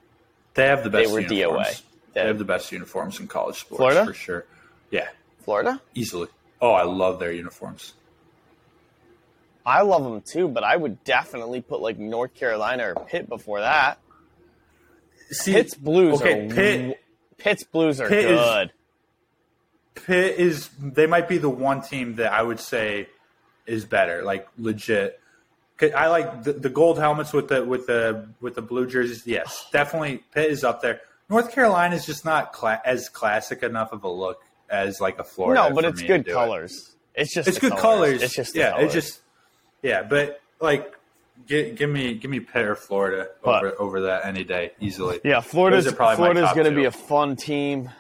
They 0.55 0.67
have 0.67 0.83
the 0.83 0.91
best. 0.91 1.09
They 1.09 1.13
were 1.13 1.21
uniforms. 1.21 1.67
DOA. 1.67 1.83
They 2.13 2.27
have 2.27 2.39
the 2.39 2.45
best 2.45 2.73
uniforms 2.73 3.21
in 3.21 3.29
college 3.29 3.57
sports 3.57 3.79
Florida? 3.79 4.05
for 4.05 4.13
sure. 4.13 4.45
Yeah, 4.91 5.09
Florida, 5.45 5.81
easily. 5.95 6.29
Oh, 6.61 6.73
I 6.73 6.83
love 6.83 7.21
their 7.21 7.33
uniforms. 7.33 7.95
I 9.65 9.83
love 9.83 10.05
them 10.05 10.23
too, 10.23 10.49
but 10.49 10.65
I 10.65 10.77
would 10.77 11.05
definitely 11.05 11.61
put 11.61 11.81
like 11.81 11.99
North 11.99 12.35
Carolina 12.35 12.93
or 12.95 13.05
Pitt 13.07 13.29
before 13.29 13.61
that. 13.61 13.99
See, 15.31 15.53
Pitt's 15.53 15.75
Blues 15.75 16.21
Okay, 16.21 16.47
are 16.47 16.55
Pitt. 16.55 17.01
Pitt's 17.39 17.65
Blues 17.65 18.01
are 18.01 18.09
Pitt 18.09 18.25
is- 18.25 18.39
good. 18.41 18.73
Pitt 20.07 20.39
is 20.39 20.71
they 20.81 21.07
might 21.07 21.29
be 21.29 21.39
the 21.39 21.51
one 21.51 21.83
team 21.83 22.17
that 22.17 22.33
I 22.33 22.43
would 22.43 22.61
say 22.61 23.09
is 23.67 23.85
better, 23.85 24.23
like 24.23 24.49
legit. 24.59 25.21
I 25.97 26.09
like 26.09 26.43
the, 26.45 26.53
the 26.53 26.69
gold 26.69 26.99
helmets 26.99 27.33
with 27.33 27.49
the 27.49 27.65
with 27.65 27.87
the 27.87 28.29
with 28.41 28.55
the 28.55 28.63
blue 28.63 28.87
jerseys. 28.87 29.27
Yes, 29.27 29.67
definitely 29.73 30.23
Pitt 30.35 30.51
is 30.51 30.65
up 30.65 30.81
there. 30.83 31.01
North 31.29 31.53
Carolina 31.53 31.95
is 31.97 32.07
just 32.07 32.25
not 32.25 32.53
cla- 32.53 32.81
as 32.85 33.09
classic 33.09 33.63
enough 33.63 33.93
of 33.93 34.05
a 34.05 34.09
look 34.09 34.43
as 34.69 35.01
like 35.01 35.19
a 35.19 35.25
Florida. 35.25 35.69
no, 35.69 35.75
but 35.75 35.85
it's 35.85 36.03
good 36.03 36.25
do 36.25 36.31
it. 36.31 36.35
colors. 36.35 36.95
It's 37.15 37.35
just 37.35 37.49
It's 37.49 37.59
good 37.59 37.77
colors. 37.77 38.23
It's 38.23 38.35
just 38.35 38.55
yeah, 38.55 38.71
colors. 38.73 38.85
it's 38.85 38.95
just 38.95 39.21
yeah, 39.83 40.03
but 40.03 40.41
like 40.61 40.95
give, 41.47 41.77
give 41.77 41.91
me 41.91 42.15
give 42.15 42.31
me 42.31 42.41
Pitt 42.41 42.65
or 42.67 42.75
Florida 42.77 43.29
But- 43.43 43.65
over 43.65 43.81
over 43.81 44.01
that 44.03 44.27
any 44.27 44.45
day 44.45 44.73
easily. 44.81 45.21
yeah. 45.25 45.41
Florida's 45.41 45.85
Those 45.85 45.93
are 45.95 45.97
probably 45.97 46.17
my 46.19 46.33
Florida's 46.33 46.53
going 46.55 46.71
to 46.75 46.77
be 46.81 46.85
a 46.87 46.91
fun 46.93 47.37
team. 47.37 47.91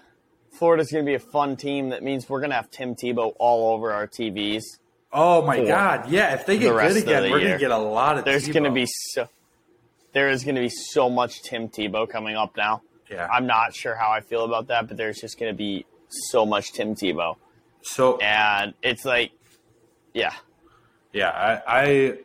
Florida's 0.53 0.91
going 0.93 1.05
to 1.05 1.09
be 1.09 1.15
a 1.15 1.19
fun 1.19 1.57
team. 1.57 1.89
That 1.91 2.03
means 2.03 2.29
we're 2.29 2.41
going 2.41 2.51
to 2.51 2.57
have 2.57 2.71
Tim 2.71 2.95
Tebow 2.95 3.33
all 3.39 3.73
over 3.75 3.93
our 3.93 4.07
TVs. 4.07 4.63
Oh 5.13 5.43
my 5.45 5.65
god, 5.65 6.09
yeah! 6.11 6.35
If 6.35 6.47
they 6.47 6.57
the 6.59 6.67
get 6.67 6.75
rest 6.75 6.95
good 6.95 7.03
again, 7.05 7.31
we're 7.33 7.41
gonna 7.41 7.59
get 7.59 7.71
a 7.73 7.79
lot 7.79 8.19
of. 8.19 8.25
There's 8.25 8.47
going 8.47 8.63
to 8.65 8.71
be 8.71 8.87
so 8.87 9.29
there 10.13 10.29
is 10.31 10.45
going 10.45 10.55
to 10.57 10.61
be 10.61 10.69
so 10.69 11.09
much 11.11 11.43
Tim 11.43 11.69
Tebow 11.69 12.09
coming 12.09 12.37
up 12.37 12.57
now. 12.57 12.83
yeah. 13.11 13.27
I'm 13.27 13.47
not 13.47 13.75
sure 13.75 13.95
how 13.97 14.11
I 14.13 14.21
feel 14.21 14.45
about 14.45 14.69
that, 14.69 14.87
but 14.87 14.97
there's 14.97 15.19
just 15.19 15.39
going 15.39 15.53
to 15.53 15.57
be 15.57 15.85
so 16.11 16.45
much 16.47 16.73
Tim 16.73 16.95
Tebow, 16.95 17.35
so 17.83 18.19
and 18.19 18.75
it's 18.85 19.05
like, 19.05 19.33
yeah, 20.15 20.33
Yeah, 21.13 21.31
I, 21.31 21.63
I, 21.67 22.19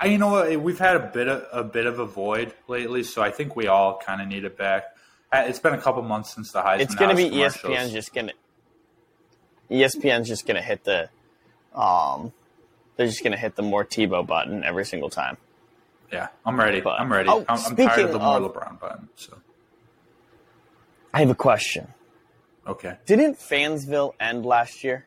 I, 0.00 0.06
you 0.06 0.18
know 0.18 0.28
what? 0.28 0.60
We've 0.60 0.78
had 0.78 0.96
a 0.96 1.10
bit 1.12 1.28
of 1.28 1.44
a 1.52 1.62
bit 1.64 1.86
of 1.86 1.98
a 1.98 2.06
void 2.06 2.52
lately, 2.68 3.04
so 3.04 3.22
I 3.22 3.30
think 3.30 3.54
we 3.56 3.68
all 3.68 3.98
kind 3.98 4.20
of 4.20 4.26
need 4.28 4.44
it 4.44 4.56
back. 4.58 4.84
Uh, 5.32 5.44
It's 5.46 5.58
been 5.60 5.74
a 5.74 5.80
couple 5.80 6.02
months 6.02 6.34
since 6.34 6.52
the 6.52 6.60
Heisman. 6.60 6.80
it's 6.80 6.94
going 6.94 7.10
to 7.10 7.16
be 7.16 7.30
ESPN's 7.30 7.92
just 7.92 8.12
going 8.12 8.28
to 8.28 8.34
ESPN's 9.70 10.28
just 10.28 10.44
going 10.46 10.56
to 10.56 10.62
hit 10.62 10.84
the, 10.84 11.08
um, 11.74 12.32
they're 12.96 13.06
just 13.06 13.22
going 13.22 13.32
to 13.32 13.38
hit 13.38 13.56
the 13.56 13.62
more 13.62 13.84
Tebow 13.84 14.26
button 14.26 14.62
every 14.64 14.84
single 14.84 15.08
time. 15.08 15.38
Yeah, 16.12 16.28
I'm 16.44 16.58
ready. 16.60 16.80
But- 16.82 17.00
I'm 17.00 17.10
ready. 17.10 17.28
Oh, 17.30 17.44
I'm, 17.48 17.58
I'm 17.64 17.76
tired 17.76 18.00
of 18.00 18.12
the 18.12 18.18
more 18.18 18.36
of- 18.38 18.52
LeBron 18.52 18.78
button. 18.80 19.08
So 19.16 19.38
I 21.14 21.20
have 21.20 21.30
a 21.30 21.34
question. 21.34 21.94
okay, 22.66 22.96
Didn't 23.06 23.38
Fansville 23.38 24.12
end 24.20 24.44
last 24.44 24.82
year? 24.84 25.06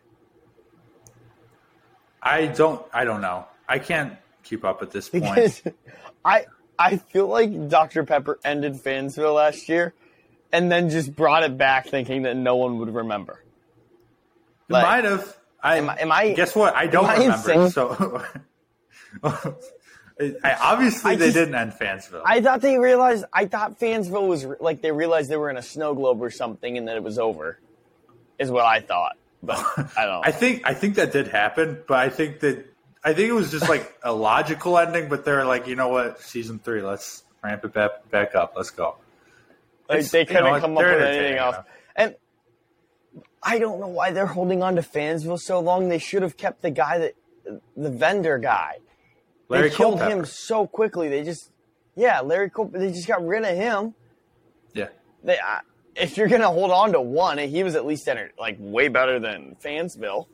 I 2.25 2.47
don't. 2.47 2.83
I 2.91 3.05
don't 3.05 3.21
know. 3.21 3.45
I 3.69 3.79
can't 3.79 4.17
keep 4.43 4.65
up 4.65 4.81
at 4.81 4.91
this 4.91 5.07
point. 5.09 5.61
I 6.25 6.45
I 6.77 6.97
feel 6.97 7.27
like 7.27 7.69
Dr 7.69 8.03
Pepper 8.03 8.39
ended 8.43 8.73
Fansville 8.73 9.35
last 9.35 9.69
year, 9.69 9.93
and 10.51 10.71
then 10.71 10.89
just 10.89 11.15
brought 11.15 11.43
it 11.43 11.57
back, 11.57 11.87
thinking 11.87 12.23
that 12.23 12.35
no 12.35 12.55
one 12.57 12.79
would 12.79 12.93
remember. 12.93 13.43
It 14.69 14.73
Like, 14.73 14.83
might 14.83 15.03
have. 15.05 15.37
I, 15.63 15.77
am 15.77 15.89
I- 15.89 15.97
am 15.99 16.11
I- 16.11 16.33
Guess 16.33 16.55
what? 16.55 16.75
I 16.75 16.87
don't 16.87 17.07
remember. 17.07 17.51
insane? 17.65 17.69
So, 17.71 18.23
I, 19.23 20.53
obviously 20.61 21.11
I 21.11 21.15
they 21.15 21.25
just- 21.27 21.35
didn't 21.37 21.55
end 21.55 21.73
Fansville. 21.73 22.21
I 22.25 22.41
thought 22.41 22.61
they 22.61 22.77
realized. 22.77 23.25
I 23.33 23.45
thought 23.45 23.79
Fansville 23.79 24.27
was 24.27 24.45
like 24.59 24.81
they 24.81 24.91
realized 24.91 25.29
they 25.29 25.37
were 25.37 25.49
in 25.49 25.57
a 25.57 25.61
snow 25.63 25.93
globe 25.93 26.21
or 26.21 26.29
something, 26.31 26.77
and 26.77 26.87
that 26.87 26.95
it 26.95 27.03
was 27.03 27.19
over. 27.19 27.59
Is 28.39 28.49
what 28.51 28.65
I 28.65 28.79
thought, 28.81 29.15
I 29.47 30.05
don't. 30.05 30.25
I 30.25 30.31
think 30.31 30.61
I 30.65 30.73
think 30.73 30.95
that 30.95 31.11
did 31.11 31.27
happen, 31.27 31.81
but 31.87 31.97
I 31.97 32.09
think 32.09 32.39
that 32.41 32.65
I 33.03 33.13
think 33.13 33.29
it 33.29 33.33
was 33.33 33.51
just 33.51 33.69
like 33.69 33.97
a 34.03 34.11
logical 34.11 34.77
ending. 34.77 35.09
But 35.09 35.25
they're 35.25 35.45
like, 35.45 35.67
you 35.67 35.75
know 35.75 35.89
what, 35.89 36.21
season 36.21 36.59
three, 36.59 36.81
let's 36.81 37.23
ramp 37.43 37.63
it 37.63 37.73
back 37.73 38.09
back 38.09 38.35
up. 38.35 38.53
Let's 38.55 38.71
go. 38.71 38.97
Like, 39.87 40.05
they 40.05 40.25
couldn't 40.25 40.43
know, 40.43 40.59
come 40.59 40.77
up 40.77 40.83
with 40.83 41.01
anything 41.01 41.37
else. 41.37 41.57
And 41.95 42.15
I 43.43 43.59
don't 43.59 43.79
know 43.79 43.87
why 43.87 44.11
they're 44.11 44.25
holding 44.25 44.63
on 44.63 44.75
to 44.77 44.81
Fansville 44.81 45.39
so 45.39 45.59
long. 45.59 45.89
They 45.89 45.99
should 45.99 46.23
have 46.23 46.37
kept 46.37 46.63
the 46.63 46.71
guy 46.71 46.97
that 46.97 47.13
the 47.77 47.91
vendor 47.91 48.39
guy. 48.39 48.79
Larry 49.47 49.69
they 49.69 49.75
killed 49.75 49.99
Culpepper. 49.99 50.19
him 50.21 50.25
so 50.25 50.65
quickly. 50.65 51.07
They 51.09 51.23
just 51.23 51.51
yeah, 51.95 52.21
Larry 52.21 52.49
Cole. 52.49 52.69
They 52.73 52.91
just 52.91 53.07
got 53.07 53.25
rid 53.25 53.43
of 53.43 53.55
him. 53.55 53.93
Yeah, 54.73 54.87
They, 55.23 55.37
uh, 55.39 55.59
if 55.95 56.17
you're 56.17 56.27
gonna 56.27 56.49
hold 56.49 56.71
on 56.71 56.91
to 56.93 57.01
one, 57.01 57.37
he 57.37 57.63
was 57.63 57.75
at 57.75 57.85
least 57.85 58.07
enter, 58.07 58.31
like 58.39 58.57
way 58.59 58.87
better 58.87 59.19
than 59.19 59.55
Fansville. 59.63 60.27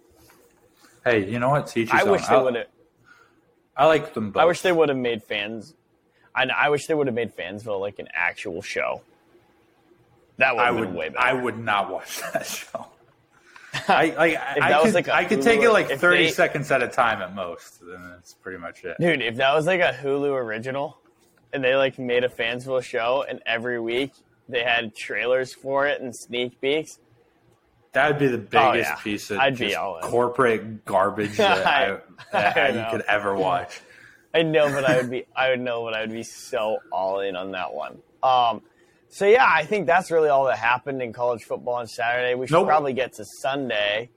hey, 1.06 1.30
you 1.30 1.40
know 1.40 1.50
what? 1.50 1.68
Teach 1.68 1.92
I 1.92 2.04
wish 2.04 2.22
own. 2.30 2.38
they 2.38 2.44
would 2.44 2.56
have. 2.56 2.68
I 3.76 3.86
like 3.86 4.14
them 4.14 4.32
both. 4.32 4.42
I 4.42 4.46
wish 4.46 4.62
they 4.62 4.72
would 4.72 4.90
have 4.90 4.98
made 4.98 5.24
fans. 5.24 5.74
I, 6.36 6.46
I 6.46 6.70
wish 6.70 6.88
they 6.88 6.94
would 6.94 7.08
have 7.08 7.16
made 7.16 7.36
Fansville 7.36 7.80
like 7.80 8.00
an 8.00 8.08
actual 8.14 8.62
show. 8.62 9.02
That 10.38 10.56
would 10.56 10.62
I 10.62 10.66
have 10.68 10.76
would. 10.76 10.86
been 10.88 10.94
way 10.96 11.10
better. 11.10 11.20
I 11.20 11.34
would 11.34 11.58
not 11.58 11.92
watch 11.92 12.20
that 12.34 12.46
show. 12.46 12.88
I 13.88 14.08
like. 14.08 14.18
I, 14.18 14.54
If 14.58 14.64
I 14.64 14.78
was 14.82 14.86
could. 14.88 14.94
like 14.96 15.08
a 15.08 15.16
I 15.16 15.26
could 15.26 15.42
take 15.42 15.62
it 15.62 15.70
like 15.72 15.90
thirty 15.90 16.26
they- 16.26 16.32
seconds 16.32 16.72
at 16.72 16.82
a 16.84 16.88
time 16.88 17.22
at 17.22 17.34
most. 17.34 17.80
Then 17.80 18.10
that's 18.12 18.34
pretty 18.34 18.58
much 18.58 18.84
it. 18.84 18.98
Dude, 19.00 19.22
if 19.22 19.36
that 19.38 19.54
was 19.54 19.66
like 19.66 19.80
a 19.82 19.94
Hulu 19.94 20.30
original 20.34 20.98
and 21.54 21.64
they 21.64 21.76
like 21.76 21.98
made 22.00 22.24
a 22.24 22.30
Fansville 22.30 22.84
show 22.84 23.24
and 23.28 23.42
every 23.46 23.80
week 23.80 24.12
they 24.52 24.64
had 24.64 24.96
trailers 24.96 25.54
for 25.54 25.88
it 25.88 26.02
and 26.02 26.16
sneak 26.16 26.60
peeks, 26.62 27.00
That 27.94 28.10
would 28.10 28.20
be 28.20 28.28
the 28.28 28.38
Oh, 28.38 28.72
biggest 28.72 28.90
yeah. 28.92 28.96
piece 29.04 29.32
of 29.32 29.40
I'd 29.40 29.56
just 29.56 29.76
corporate 30.04 30.86
garbage 30.86 31.38
that, 31.38 31.66
I, 31.68 31.98
that 32.32 32.58
I 32.58 32.70
you 32.86 32.92
could 32.92 33.02
ever 33.08 33.36
watch. 33.36 33.82
I 34.34 34.44
know, 34.44 34.70
but 34.72 34.86
I 34.86 34.96
would 34.98 35.10
be. 35.10 35.26
I 35.36 35.50
would 35.50 35.60
know, 35.60 35.84
but 35.84 35.94
I 35.94 36.02
would 36.02 36.12
be 36.14 36.24
so 36.24 36.78
all 36.92 37.20
in 37.20 37.36
on 37.36 37.52
that 37.52 37.74
one. 37.74 37.98
Um, 38.24 38.62
so 39.10 39.26
yeah, 39.26 39.46
I 39.46 39.66
think 39.66 39.88
that's 39.88 40.10
really 40.10 40.30
all 40.30 40.46
that 40.46 40.58
happened 40.58 41.02
in 41.02 41.12
college 41.12 41.44
football 41.44 41.74
on 41.76 41.88
Saturday. 41.88 42.34
We 42.36 42.48
should 42.48 42.54
Nope. 42.54 42.68
probably 42.68 42.94
get 42.94 43.12
to 43.14 43.26
Sunday. 43.26 44.10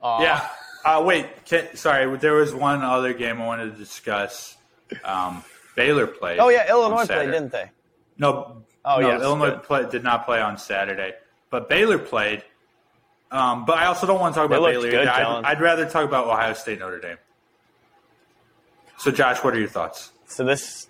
Uh, 0.00 0.18
Yeah. 0.20 0.48
Uh, 0.84 1.02
wait, 1.04 1.44
can, 1.44 1.74
sorry. 1.74 2.16
There 2.18 2.34
was 2.34 2.54
one 2.54 2.82
other 2.82 3.12
game 3.12 3.42
I 3.42 3.46
wanted 3.46 3.72
to 3.72 3.76
discuss. 3.78 4.56
Um, 5.02 5.42
Baylor 5.74 6.06
played. 6.06 6.38
Oh 6.38 6.50
yeah, 6.50 6.70
Illinois 6.70 7.04
played, 7.06 7.32
didn't 7.32 7.50
they? 7.50 7.68
No. 8.16 8.62
Oh, 8.90 9.00
no, 9.00 9.08
yes, 9.08 9.20
Illinois 9.22 9.58
play, 9.58 9.86
did 9.90 10.02
not 10.02 10.24
play 10.24 10.40
on 10.40 10.56
Saturday, 10.56 11.12
but 11.50 11.68
Baylor 11.68 11.98
played. 11.98 12.42
Um, 13.30 13.66
but 13.66 13.76
I 13.76 13.84
also 13.86 14.06
don't 14.06 14.18
want 14.18 14.34
to 14.34 14.40
talk 14.40 14.48
They 14.48 14.56
about 14.56 14.70
Baylor. 14.70 14.90
good, 14.90 15.06
I'd, 15.06 15.44
I'd 15.44 15.60
rather 15.60 15.84
talk 15.84 16.06
about 16.06 16.26
Ohio 16.26 16.54
State 16.54 16.78
Notre 16.78 16.98
Dame. 16.98 17.18
So, 18.96 19.10
Josh, 19.10 19.44
what 19.44 19.54
are 19.54 19.58
your 19.58 19.68
thoughts? 19.68 20.12
So 20.26 20.44
this, 20.44 20.88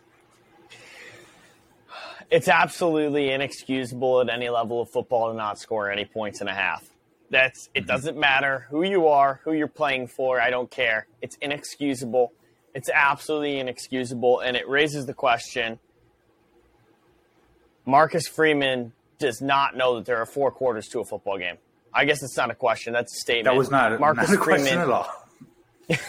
it's 2.31 2.47
absolutely 2.47 3.31
inexcusable 3.33 4.21
at 4.21 4.29
any 4.31 4.49
level 4.49 4.81
of 4.81 4.91
football 4.91 5.31
to 5.31 5.37
not 5.37 5.59
score 5.59 5.91
any 5.91 6.05
points 6.05 6.41
and 6.41 6.49
a 6.49 6.55
half. 6.55 6.89
That's 7.31 7.69
it. 7.75 7.87
Doesn't 7.87 8.17
matter 8.17 8.67
who 8.71 8.85
you 8.85 9.09
are, 9.09 9.41
who 9.45 9.53
you're 9.53 9.67
playing 9.67 10.07
for. 10.07 10.41
I 10.41 10.51
don't 10.51 10.71
care. 10.71 11.07
It's 11.21 11.37
inexcusable. 11.43 12.33
It's 12.75 12.89
absolutely 12.89 13.59
inexcusable, 13.59 14.41
and 14.41 14.57
it 14.57 14.69
raises 14.69 15.07
the 15.07 15.15
question. 15.15 15.79
Marcus 17.89 18.29
Freeman 18.29 18.93
does 19.19 19.41
not 19.41 19.75
know 19.75 19.97
that 19.97 20.05
there 20.05 20.19
are 20.19 20.27
four 20.27 20.51
quarters 20.51 20.89
to 20.89 21.01
a 21.01 21.07
football 21.07 21.39
game. 21.39 21.57
I 21.93 22.05
guess 22.05 22.23
it's 22.23 22.37
not 22.37 22.51
a 22.51 22.55
question. 22.55 22.93
That's 22.93 23.17
a 23.17 23.19
statement. 23.19 23.47
That 23.47 23.57
was 23.57 23.71
not, 23.71 23.99
Marcus 23.99 24.29
not 24.29 24.39
a 24.39 24.41
question 24.43 24.67
Freeman. 24.67 24.91
at 24.91 26.05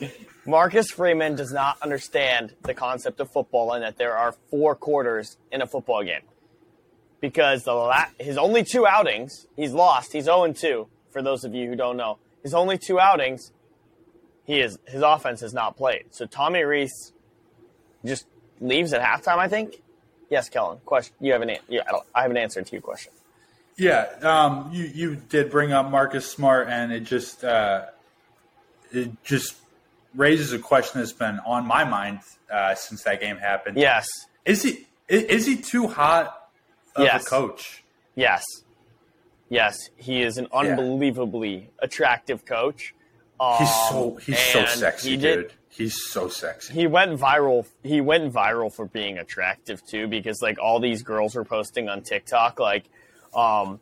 all. 0.00 0.10
Marcus 0.46 0.90
Freeman 0.90 1.36
does 1.36 1.52
not 1.52 1.76
understand 1.82 2.54
the 2.62 2.72
concept 2.72 3.20
of 3.20 3.30
football 3.30 3.74
and 3.74 3.84
that 3.84 3.98
there 3.98 4.16
are 4.16 4.34
four 4.50 4.74
quarters 4.74 5.36
in 5.52 5.60
a 5.60 5.66
football 5.66 6.02
game. 6.02 6.22
Because 7.20 7.64
the 7.64 7.74
la- 7.74 8.06
his 8.18 8.38
only 8.38 8.64
two 8.64 8.86
outings, 8.86 9.46
he's 9.56 9.74
lost. 9.74 10.10
He's 10.14 10.24
0 10.24 10.54
2, 10.54 10.88
for 11.10 11.20
those 11.20 11.44
of 11.44 11.54
you 11.54 11.68
who 11.68 11.76
don't 11.76 11.98
know. 11.98 12.16
His 12.42 12.54
only 12.54 12.78
two 12.78 12.98
outings, 12.98 13.52
he 14.44 14.58
is 14.58 14.78
his 14.86 15.02
offense 15.02 15.42
has 15.42 15.52
not 15.52 15.76
played. 15.76 16.06
So 16.12 16.24
Tommy 16.24 16.62
Rees 16.62 17.12
just 18.06 18.24
leaves 18.58 18.94
at 18.94 19.02
halftime, 19.02 19.36
I 19.36 19.48
think. 19.48 19.82
Yes, 20.34 20.48
Kellen. 20.48 20.78
Question. 20.84 21.14
You 21.20 21.30
haven't. 21.32 21.50
an- 21.50 21.58
Yeah, 21.68 21.82
I, 21.86 21.92
don't, 21.92 22.06
I 22.12 22.22
haven't 22.22 22.38
answered 22.38 22.66
to 22.66 22.72
your 22.72 22.82
question. 22.82 23.12
Yeah, 23.76 24.06
um, 24.22 24.68
you 24.72 24.84
you 25.00 25.16
did 25.16 25.48
bring 25.48 25.70
up 25.72 25.88
Marcus 25.90 26.26
Smart, 26.28 26.66
and 26.68 26.92
it 26.92 27.04
just 27.04 27.44
uh, 27.44 27.86
it 28.90 29.10
just 29.22 29.54
raises 30.14 30.52
a 30.52 30.58
question 30.58 31.00
that's 31.00 31.12
been 31.12 31.38
on 31.46 31.64
my 31.66 31.84
mind 31.84 32.18
uh, 32.52 32.74
since 32.74 33.04
that 33.04 33.20
game 33.20 33.36
happened. 33.36 33.76
Yes. 33.76 34.06
is 34.44 34.62
he 34.64 34.86
is, 35.08 35.46
he 35.46 35.56
too 35.56 35.86
hot 35.86 36.48
of 36.96 37.04
Yes. 37.04 37.24
a 37.26 37.30
coach? 37.30 37.84
Yes. 38.16 38.42
Yes, 39.50 39.76
he 39.96 40.22
is 40.22 40.36
an 40.38 40.48
unbelievably 40.52 41.70
attractive 41.78 42.44
coach. 42.44 42.92
He's 43.58 43.68
Um, 43.68 43.88
so 43.90 44.18
he's 44.24 44.38
so 44.38 44.64
sexy, 44.66 45.10
he 45.10 45.16
did- 45.16 45.36
dude. 45.48 45.52
He's 45.76 46.06
so 46.06 46.28
sexy. 46.28 46.72
He 46.72 46.86
went 46.86 47.18
viral. 47.18 47.66
He 47.82 48.00
went 48.00 48.32
viral 48.32 48.72
for 48.72 48.86
being 48.86 49.18
attractive 49.18 49.84
too, 49.84 50.06
because 50.06 50.40
like 50.40 50.56
all 50.60 50.78
these 50.78 51.02
girls 51.02 51.34
were 51.34 51.44
posting 51.44 51.88
on 51.88 52.02
TikTok, 52.02 52.60
like, 52.60 52.84
um, 53.34 53.80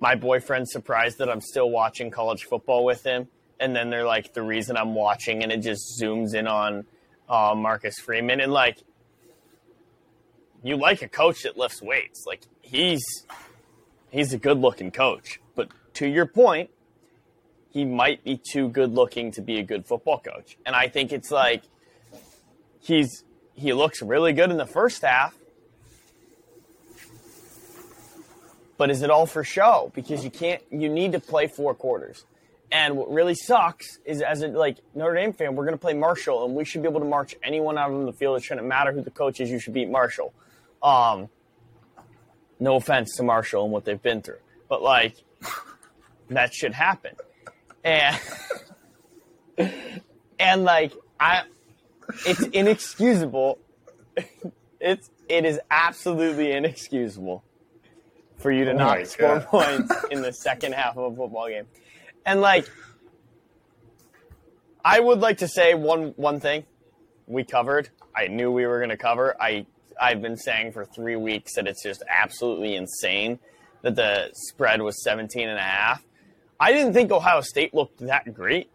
my 0.00 0.16
boyfriend's 0.16 0.72
surprised 0.72 1.18
that 1.18 1.28
I'm 1.28 1.40
still 1.40 1.70
watching 1.70 2.10
college 2.10 2.44
football 2.44 2.84
with 2.84 3.04
him, 3.04 3.28
and 3.60 3.74
then 3.74 3.90
they're 3.90 4.06
like, 4.06 4.32
the 4.32 4.42
reason 4.42 4.76
I'm 4.76 4.94
watching, 4.94 5.42
and 5.42 5.52
it 5.52 5.58
just 5.58 6.00
zooms 6.00 6.34
in 6.34 6.48
on 6.48 6.86
uh, 7.28 7.54
Marcus 7.56 7.94
Freeman, 8.04 8.40
and 8.40 8.52
like, 8.52 8.78
you 10.64 10.76
like 10.76 11.02
a 11.02 11.08
coach 11.08 11.42
that 11.44 11.56
lifts 11.56 11.80
weights, 11.80 12.24
like 12.26 12.42
he's 12.62 13.04
he's 14.10 14.32
a 14.32 14.38
good 14.38 14.58
looking 14.58 14.90
coach, 14.90 15.40
but 15.54 15.68
to 15.94 16.08
your 16.08 16.26
point, 16.26 16.70
he 17.70 17.84
might 17.84 18.24
be 18.24 18.36
too 18.36 18.68
good 18.68 18.92
looking 18.92 19.30
to 19.32 19.42
be 19.42 19.58
a 19.58 19.62
good 19.62 19.86
football 19.86 20.18
coach. 20.18 20.56
And 20.64 20.74
I 20.74 20.88
think 20.88 21.12
it's 21.12 21.30
like 21.30 21.62
he's 22.80 23.24
he 23.54 23.72
looks 23.72 24.02
really 24.02 24.32
good 24.32 24.50
in 24.50 24.56
the 24.56 24.66
first 24.66 25.02
half. 25.02 25.36
But 28.76 28.90
is 28.90 29.02
it 29.02 29.10
all 29.10 29.26
for 29.26 29.42
show? 29.42 29.90
Because 29.94 30.24
you 30.24 30.30
can't 30.30 30.62
you 30.70 30.88
need 30.88 31.12
to 31.12 31.20
play 31.20 31.46
four 31.46 31.74
quarters. 31.74 32.24
And 32.70 32.96
what 32.96 33.10
really 33.10 33.34
sucks 33.34 33.98
is 34.04 34.22
as 34.22 34.42
a 34.42 34.48
like 34.48 34.78
Notre 34.94 35.14
Dame 35.14 35.32
fan, 35.32 35.56
we're 35.56 35.64
gonna 35.64 35.76
play 35.76 35.94
Marshall 35.94 36.44
and 36.44 36.54
we 36.54 36.64
should 36.64 36.82
be 36.82 36.88
able 36.88 37.00
to 37.00 37.06
march 37.06 37.34
anyone 37.42 37.76
out 37.76 37.90
on 37.90 38.06
the 38.06 38.12
field. 38.12 38.38
It 38.38 38.44
shouldn't 38.44 38.66
matter 38.66 38.92
who 38.92 39.02
the 39.02 39.10
coach 39.10 39.40
is, 39.40 39.50
you 39.50 39.58
should 39.58 39.74
beat 39.74 39.90
Marshall. 39.90 40.32
Um 40.82 41.28
no 42.60 42.76
offense 42.76 43.14
to 43.16 43.22
Marshall 43.22 43.64
and 43.64 43.72
what 43.72 43.84
they've 43.84 44.02
been 44.02 44.22
through. 44.22 44.40
But 44.68 44.82
like 44.82 45.14
that 46.30 46.54
should 46.54 46.72
happen. 46.72 47.14
And 47.88 49.72
and 50.38 50.64
like 50.64 50.92
I 51.18 51.42
it's 52.26 52.42
inexcusable. 52.42 53.58
It's 54.80 55.10
it 55.28 55.44
is 55.44 55.58
absolutely 55.70 56.52
inexcusable 56.52 57.44
for 58.36 58.52
you 58.52 58.64
to 58.66 58.72
Oh 58.72 58.76
not 58.76 59.06
score 59.06 59.38
God. 59.40 59.46
points 59.46 59.94
in 60.10 60.22
the 60.22 60.32
second 60.32 60.74
half 60.74 60.96
of 60.96 61.12
a 61.12 61.16
football 61.16 61.48
game. 61.48 61.66
And 62.24 62.40
like 62.40 62.68
I 64.84 65.00
would 65.00 65.20
like 65.20 65.38
to 65.38 65.48
say 65.48 65.74
one 65.74 66.12
one 66.16 66.40
thing 66.40 66.64
we 67.26 67.44
covered. 67.44 67.88
I 68.14 68.26
knew 68.28 68.50
we 68.50 68.66
were 68.66 68.78
going 68.78 68.90
to 68.90 68.96
cover. 68.96 69.34
I 69.40 69.66
I've 70.00 70.22
been 70.22 70.36
saying 70.36 70.72
for 70.72 70.84
3 70.84 71.16
weeks 71.16 71.54
that 71.54 71.66
it's 71.66 71.82
just 71.82 72.02
absolutely 72.08 72.76
insane 72.76 73.38
that 73.82 73.96
the 73.96 74.30
spread 74.32 74.82
was 74.82 75.02
17 75.02 75.48
and 75.48 75.58
a 75.58 75.62
half. 75.62 76.04
I 76.60 76.72
didn't 76.72 76.92
think 76.92 77.10
Ohio 77.12 77.40
State 77.40 77.72
looked 77.74 77.98
that 78.00 78.32
great. 78.34 78.68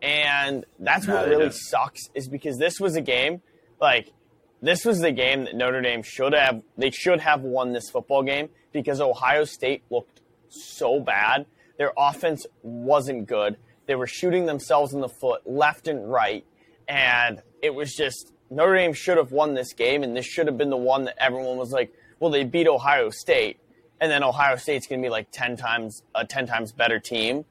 And 0.00 0.64
that's 0.78 1.06
No, 1.06 1.14
what 1.14 1.28
really 1.28 1.44
didn't. 1.44 1.54
sucks 1.54 2.00
is 2.14 2.28
because 2.28 2.58
this 2.58 2.80
was 2.80 2.96
a 2.96 3.00
game 3.00 3.40
like 3.80 4.12
this 4.60 4.84
was 4.84 5.00
the 5.00 5.12
game 5.12 5.44
that 5.44 5.54
Notre 5.54 5.80
Dame 5.80 6.02
should 6.02 6.32
have 6.32 6.62
they 6.76 6.90
should 6.90 7.20
have 7.20 7.42
won 7.42 7.72
this 7.72 7.88
football 7.90 8.22
game 8.22 8.48
because 8.72 9.00
Ohio 9.00 9.44
State 9.44 9.82
looked 9.90 10.20
so 10.48 10.98
bad. 10.98 11.46
Their 11.78 11.92
offense 11.96 12.46
wasn't 12.62 13.26
good. 13.28 13.56
They 13.86 13.94
were 13.94 14.06
shooting 14.08 14.46
themselves 14.46 14.92
in 14.92 15.00
the 15.00 15.08
foot 15.08 15.42
left 15.46 15.86
and 15.86 16.10
right 16.10 16.44
and 16.88 17.40
it 17.62 17.74
was 17.74 17.94
just 17.94 18.32
Notre 18.50 18.74
Dame 18.76 18.92
should 18.92 19.16
have 19.18 19.30
won 19.30 19.54
this 19.54 19.72
game 19.72 20.02
and 20.02 20.16
this 20.16 20.26
should 20.26 20.46
have 20.48 20.58
been 20.58 20.70
the 20.70 20.76
one 20.76 21.04
that 21.04 21.14
everyone 21.22 21.56
was 21.58 21.70
like, 21.70 21.92
well 22.18 22.30
they 22.32 22.42
beat 22.42 22.66
Ohio 22.66 23.08
State 23.10 23.58
and 24.02 24.10
then 24.10 24.24
Ohio 24.24 24.56
State's 24.56 24.88
going 24.88 25.00
to 25.00 25.06
be 25.06 25.10
like 25.10 25.30
10 25.30 25.56
times 25.56 26.02
a 26.12 26.26
10 26.26 26.48
times 26.48 26.72
better 26.72 26.98
team 26.98 27.44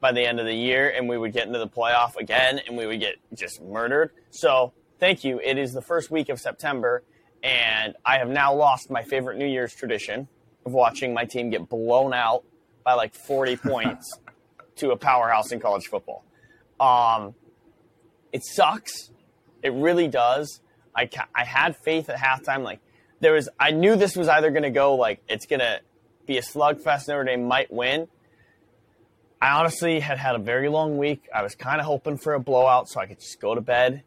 by 0.00 0.12
the 0.12 0.20
end 0.20 0.38
of 0.38 0.44
the 0.44 0.54
year 0.54 0.90
and 0.90 1.08
we 1.08 1.16
would 1.16 1.32
get 1.32 1.46
into 1.46 1.58
the 1.58 1.66
playoff 1.66 2.16
again 2.16 2.60
and 2.66 2.76
we 2.76 2.86
would 2.86 3.00
get 3.00 3.16
just 3.32 3.62
murdered. 3.62 4.10
So, 4.30 4.74
thank 5.00 5.24
you. 5.24 5.40
It 5.42 5.56
is 5.56 5.72
the 5.72 5.80
first 5.80 6.10
week 6.10 6.28
of 6.28 6.38
September 6.38 7.02
and 7.42 7.94
I 8.04 8.18
have 8.18 8.28
now 8.28 8.54
lost 8.54 8.90
my 8.90 9.02
favorite 9.02 9.38
New 9.38 9.46
Year's 9.46 9.74
tradition 9.74 10.28
of 10.66 10.72
watching 10.72 11.14
my 11.14 11.24
team 11.24 11.48
get 11.48 11.70
blown 11.70 12.12
out 12.12 12.44
by 12.84 12.92
like 12.92 13.14
40 13.14 13.56
points 13.68 14.18
to 14.76 14.90
a 14.90 14.96
powerhouse 14.96 15.52
in 15.52 15.58
college 15.58 15.86
football. 15.86 16.22
Um, 16.78 17.34
it 18.30 18.44
sucks. 18.44 19.10
It 19.62 19.72
really 19.72 20.08
does. 20.08 20.60
I, 20.94 21.06
ca- 21.06 21.28
I 21.34 21.44
had 21.44 21.76
faith 21.78 22.10
at 22.10 22.18
halftime. 22.18 22.62
Like 22.62 22.80
there 23.20 23.32
was, 23.32 23.48
I 23.58 23.70
knew 23.70 23.96
this 23.96 24.16
was 24.16 24.28
either 24.28 24.50
going 24.50 24.64
to 24.64 24.70
go 24.70 24.96
like 24.96 25.22
it's 25.28 25.46
going 25.46 25.60
to 25.60 25.80
be 26.26 26.38
a 26.38 26.42
slugfest. 26.42 27.08
Notre 27.08 27.24
Dame 27.24 27.46
might 27.46 27.72
win. 27.72 28.08
I 29.40 29.50
honestly 29.50 30.00
had 30.00 30.18
had 30.18 30.34
a 30.34 30.38
very 30.38 30.68
long 30.68 30.96
week. 30.96 31.28
I 31.34 31.42
was 31.42 31.54
kind 31.54 31.80
of 31.80 31.86
hoping 31.86 32.16
for 32.16 32.34
a 32.34 32.40
blowout 32.40 32.88
so 32.88 33.00
I 33.00 33.06
could 33.06 33.20
just 33.20 33.40
go 33.40 33.54
to 33.54 33.60
bed 33.60 34.02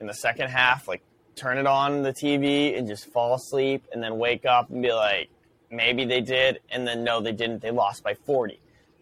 in 0.00 0.06
the 0.06 0.14
second 0.14 0.48
half, 0.50 0.86
like 0.86 1.02
turn 1.34 1.58
it 1.58 1.66
on 1.66 2.02
the 2.02 2.12
TV 2.12 2.76
and 2.78 2.86
just 2.86 3.06
fall 3.12 3.34
asleep 3.34 3.84
and 3.92 4.02
then 4.02 4.18
wake 4.18 4.44
up 4.44 4.70
and 4.70 4.82
be 4.82 4.92
like, 4.92 5.30
maybe 5.70 6.04
they 6.04 6.20
did. 6.20 6.60
And 6.70 6.86
then 6.86 7.04
no, 7.04 7.20
they 7.20 7.32
didn't. 7.32 7.62
They 7.62 7.70
lost 7.70 8.02
by 8.02 8.14
40. 8.14 8.60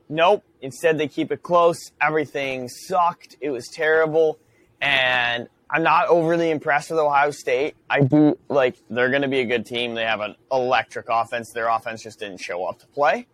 Nope. 0.08 0.44
Instead, 0.60 0.98
they 0.98 1.08
keep 1.08 1.32
it 1.32 1.42
close. 1.42 1.92
Everything 2.00 2.68
sucked. 2.68 3.36
It 3.40 3.50
was 3.50 3.68
terrible. 3.68 4.38
And 4.80 5.48
I'm 5.68 5.82
not 5.82 6.08
overly 6.08 6.50
impressed 6.50 6.90
with 6.90 7.00
Ohio 7.00 7.32
State. 7.32 7.74
I 7.90 8.00
do 8.00 8.38
like 8.48 8.76
they're 8.88 9.10
going 9.10 9.22
to 9.22 9.28
be 9.28 9.40
a 9.40 9.44
good 9.44 9.66
team. 9.66 9.94
They 9.94 10.04
have 10.04 10.20
an 10.20 10.36
electric 10.52 11.06
offense. 11.08 11.50
Their 11.52 11.68
offense 11.68 12.02
just 12.02 12.20
didn't 12.20 12.38
show 12.38 12.64
up 12.64 12.78
to 12.80 12.86
play. 12.86 13.26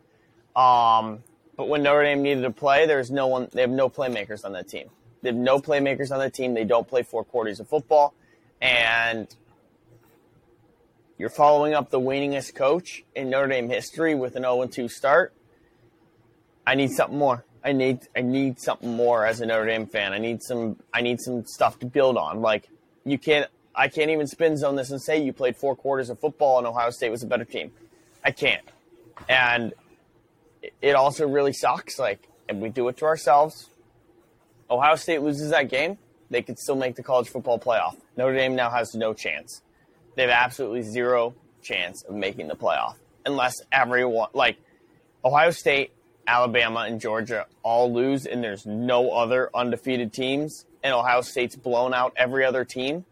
Um, 0.57 1.23
but 1.57 1.69
when 1.69 1.83
Notre 1.83 2.05
Dame 2.05 2.23
needed 2.23 2.43
to 2.43 2.51
play, 2.51 2.87
there's 2.87 3.11
no 3.11 3.27
one. 3.27 3.49
They 3.53 3.61
have 3.61 3.71
no 3.71 3.91
playmakers 3.91 4.45
on 4.45 4.53
that 4.53 4.69
team. 4.69 4.89
They 5.21 5.29
have 5.29 5.37
no 5.37 5.59
playmakers 5.59 6.11
on 6.11 6.19
that 6.21 6.33
team. 6.33 6.55
They 6.55 6.65
don't 6.65 6.89
play 6.89 7.03
four 7.03 7.23
quarters 7.23 7.61
of 7.61 7.69
football, 7.69 8.15
and 8.61 9.29
you're 11.19 11.29
following 11.29 11.75
up 11.75 11.91
the 11.91 12.01
winningest 12.01 12.55
coach 12.55 13.05
in 13.15 13.29
Notre 13.31 13.49
Dame 13.49 13.69
history 13.69 14.15
with 14.15 14.37
an 14.37 14.43
0-2 14.43 14.91
start. 14.91 15.35
I 16.67 16.75
need 16.75 16.91
something 16.91 17.19
more. 17.19 17.45
I 17.65 17.73
need 17.73 18.01
I 18.17 18.23
need 18.23 18.61
something 18.61 18.95
more 18.95 19.25
as 19.25 19.41
a 19.41 19.47
Notre 19.47 19.67
Dame 19.67 19.87
fan. 19.87 20.13
I 20.13 20.19
need 20.19 20.43
some 20.43 20.77
I 20.93 21.01
need 21.01 21.21
some 21.21 21.45
stuff 21.47 21.79
to 21.81 21.87
build 21.87 22.17
on. 22.17 22.41
Like 22.41 22.69
you 23.05 23.19
can't 23.19 23.49
I 23.75 23.89
can't 23.89 24.11
even 24.11 24.27
spin 24.27 24.57
zone 24.57 24.77
this 24.77 24.91
and 24.91 25.01
say 25.01 25.23
you 25.23 25.33
played 25.33 25.57
four 25.57 25.77
quarters 25.77 26.11
of 26.11 26.21
football 26.21 26.59
and 26.59 26.67
Ohio 26.67 26.91
State 26.91 27.11
was 27.11 27.23
a 27.23 27.27
better 27.27 27.45
team. 27.45 27.73
I 28.25 28.33
can't. 28.33 28.65
And 29.29 29.73
it 30.81 30.95
also 30.95 31.27
really 31.27 31.53
sucks. 31.53 31.99
Like 31.99 32.29
and 32.49 32.61
we 32.61 32.69
do 32.69 32.89
it 32.89 32.97
to 32.99 33.05
ourselves, 33.05 33.71
Ohio 34.71 34.97
State 34.97 35.23
loses 35.23 35.51
that 35.51 35.69
game, 35.69 35.99
they 36.31 36.43
could 36.43 36.59
still 36.59 36.77
make 36.77 36.97
the 36.97 37.03
college 37.03 37.29
football 37.29 37.59
playoff. 37.59 37.97
Notre 38.17 38.35
Dame 38.35 38.57
now 38.57 38.71
has 38.71 38.95
no 38.95 39.15
chance. 39.15 39.63
They 40.17 40.23
have 40.23 40.31
absolutely 40.31 40.83
zero 40.83 41.35
chance 41.63 42.03
of 42.03 42.15
making 42.15 42.49
the 42.49 42.57
playoff 42.57 42.95
unless 43.25 43.55
everyone 43.71 44.29
like 44.35 44.57
Ohio 45.25 45.51
State, 45.51 45.93
Alabama, 46.27 46.81
and 46.81 47.01
Georgia 47.01 47.47
all 47.63 47.93
lose, 47.93 48.27
and 48.27 48.43
there's 48.43 48.65
no 48.67 49.11
other 49.11 49.51
undefeated 49.55 50.13
teams, 50.13 50.65
and 50.83 50.95
Ohio 50.95 51.21
State's 51.21 51.57
blown 51.57 51.93
out 51.95 52.13
every 52.17 52.45
other 52.45 52.65
team 52.65 53.05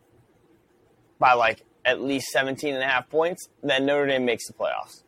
by 1.18 1.32
like 1.34 1.64
at 1.84 2.00
least 2.00 2.28
17 2.30 2.74
and 2.74 2.82
a 2.82 2.86
half 2.86 3.08
points, 3.08 3.48
then 3.62 3.86
Notre 3.86 4.06
Dame 4.06 4.24
makes 4.24 4.46
the 4.46 4.52
playoffs. 4.52 5.02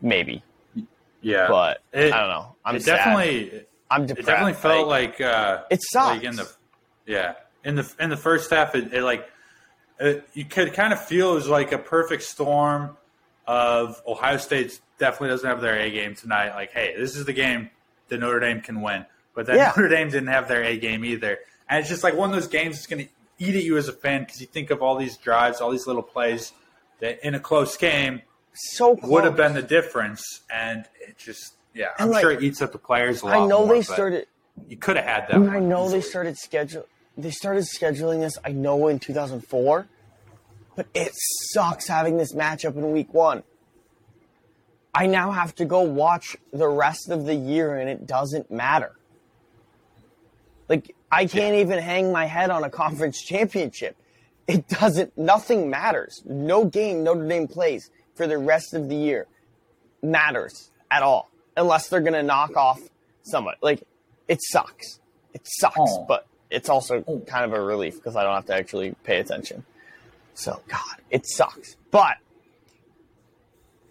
Maybe. 0.00 0.42
Yeah, 1.22 1.48
But 1.48 1.80
It- 1.92 2.12
I 2.12 2.20
don't 2.20 2.28
know. 2.28 2.56
I'm 2.64 2.78
definitely 2.78 3.64
I'm 3.90 4.04
it 4.04 4.16
definitely 4.24 4.54
felt 4.54 4.88
like, 4.88 5.20
uh, 5.20 5.62
It 5.70 5.80
sucks. 5.82 6.16
Like 6.16 6.24
in 6.24 6.36
the 6.36 6.50
yeah 7.06 7.34
in 7.64 7.74
the 7.76 7.90
in 8.00 8.10
the 8.10 8.16
first 8.16 8.50
half, 8.50 8.74
it, 8.74 8.92
it 8.92 9.02
like 9.02 9.28
it, 10.00 10.26
you 10.34 10.44
could 10.44 10.72
kind 10.74 10.92
of 10.92 11.02
feel 11.04 11.32
it 11.32 11.34
was 11.34 11.48
like 11.48 11.72
a 11.72 11.78
perfect 11.78 12.22
storm 12.24 12.96
of 13.46 14.00
Ohio 14.06 14.36
State 14.38 14.78
definitely 14.98 15.28
doesn't 15.28 15.48
have 15.48 15.60
their 15.60 15.78
A 15.78 15.90
game 15.90 16.14
tonight. 16.14 16.54
Like, 16.54 16.72
hey, 16.72 16.94
this 16.96 17.16
is 17.16 17.24
the 17.24 17.32
game 17.32 17.70
that 18.08 18.18
Notre 18.18 18.40
Dame 18.40 18.60
can 18.60 18.80
win, 18.82 19.06
but 19.34 19.46
then 19.46 19.56
Yeah. 19.56 19.72
Notre 19.76 19.88
Dame 19.88 20.08
didn't 20.10 20.28
have 20.28 20.48
their 20.48 20.62
A 20.62 20.76
game 20.76 21.04
either, 21.04 21.38
and 21.68 21.80
it's 21.80 21.88
just 21.88 22.02
like 22.04 22.14
one 22.14 22.30
of 22.30 22.36
those 22.36 22.48
games 22.48 22.76
that's 22.76 22.86
going 22.86 23.06
to 23.06 23.10
eat 23.38 23.56
at 23.56 23.64
you 23.64 23.76
as 23.76 23.88
a 23.88 23.92
fan 23.92 24.20
because 24.24 24.40
you 24.40 24.46
think 24.46 24.70
of 24.70 24.82
all 24.82 24.96
these 24.96 25.16
drives, 25.16 25.60
all 25.60 25.70
these 25.70 25.86
little 25.86 26.02
plays 26.02 26.52
that 27.00 27.24
in 27.26 27.34
a 27.34 27.40
close 27.40 27.76
game 27.76 28.22
so 28.54 28.96
close. 28.96 29.10
would 29.10 29.24
have 29.24 29.36
been 29.36 29.54
the 29.54 29.62
difference, 29.62 30.42
and 30.50 30.86
it 31.00 31.18
just 31.18 31.54
yeah, 31.74 31.88
I'm 31.98 32.10
like, 32.10 32.20
sure 32.22 32.30
it 32.30 32.42
eats 32.42 32.62
up 32.62 32.72
the 32.72 32.78
players 32.78 33.22
a 33.22 33.26
lot. 33.26 33.34
I 33.36 33.46
know 33.46 33.66
more, 33.66 33.74
they 33.74 33.82
started. 33.82 34.26
You 34.68 34.76
could 34.76 34.96
have 34.96 35.04
had 35.04 35.28
that. 35.28 35.50
I 35.50 35.58
know 35.58 35.88
they 35.90 36.00
started 36.00 36.38
schedule. 36.38 36.86
They 37.16 37.30
started 37.30 37.64
scheduling 37.64 38.20
this. 38.20 38.38
I 38.44 38.52
know 38.52 38.86
in 38.88 39.00
2004, 39.00 39.88
but 40.76 40.86
it 40.94 41.10
sucks 41.52 41.88
having 41.88 42.16
this 42.16 42.32
matchup 42.32 42.76
in 42.76 42.92
week 42.92 43.12
one. 43.12 43.42
I 44.94 45.06
now 45.06 45.32
have 45.32 45.54
to 45.56 45.64
go 45.64 45.80
watch 45.80 46.36
the 46.52 46.68
rest 46.68 47.10
of 47.10 47.26
the 47.26 47.34
year, 47.34 47.76
and 47.76 47.88
it 47.90 48.06
doesn't 48.06 48.50
matter. 48.50 48.92
Like 50.68 50.94
I 51.10 51.26
can't 51.26 51.56
even 51.56 51.78
hang 51.80 52.12
my 52.12 52.26
head 52.26 52.50
on 52.50 52.64
a 52.64 52.70
conference 52.70 53.20
championship. 53.22 53.96
It 54.46 54.68
doesn't. 54.68 55.16
Nothing 55.16 55.70
matters. 55.70 56.22
No 56.24 56.64
game 56.64 57.02
Notre 57.02 57.26
Dame 57.26 57.48
plays 57.48 57.90
for 58.14 58.26
the 58.26 58.38
rest 58.38 58.74
of 58.74 58.88
the 58.88 58.94
year 58.96 59.26
matters 60.02 60.70
at 60.90 61.02
all, 61.02 61.30
unless 61.56 61.88
they're 61.88 62.00
gonna 62.00 62.22
knock 62.22 62.56
off 62.56 62.80
somebody. 63.22 63.58
Like 63.62 63.82
it 64.28 64.40
sucks. 64.42 65.00
It 65.32 65.42
sucks, 65.44 65.76
Oh. 65.78 66.04
but 66.06 66.26
it's 66.50 66.68
also 66.68 67.02
oh. 67.06 67.20
kind 67.20 67.44
of 67.44 67.52
a 67.52 67.60
relief 67.60 67.94
because 67.96 68.16
I 68.16 68.22
don't 68.22 68.34
have 68.34 68.46
to 68.46 68.54
actually 68.54 68.94
pay 69.02 69.18
attention. 69.18 69.64
So 70.34 70.60
God, 70.68 70.96
it 71.10 71.26
sucks. 71.26 71.76
But, 71.90 72.16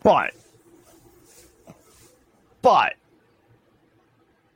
but, 0.02 0.34
but, 2.64 2.94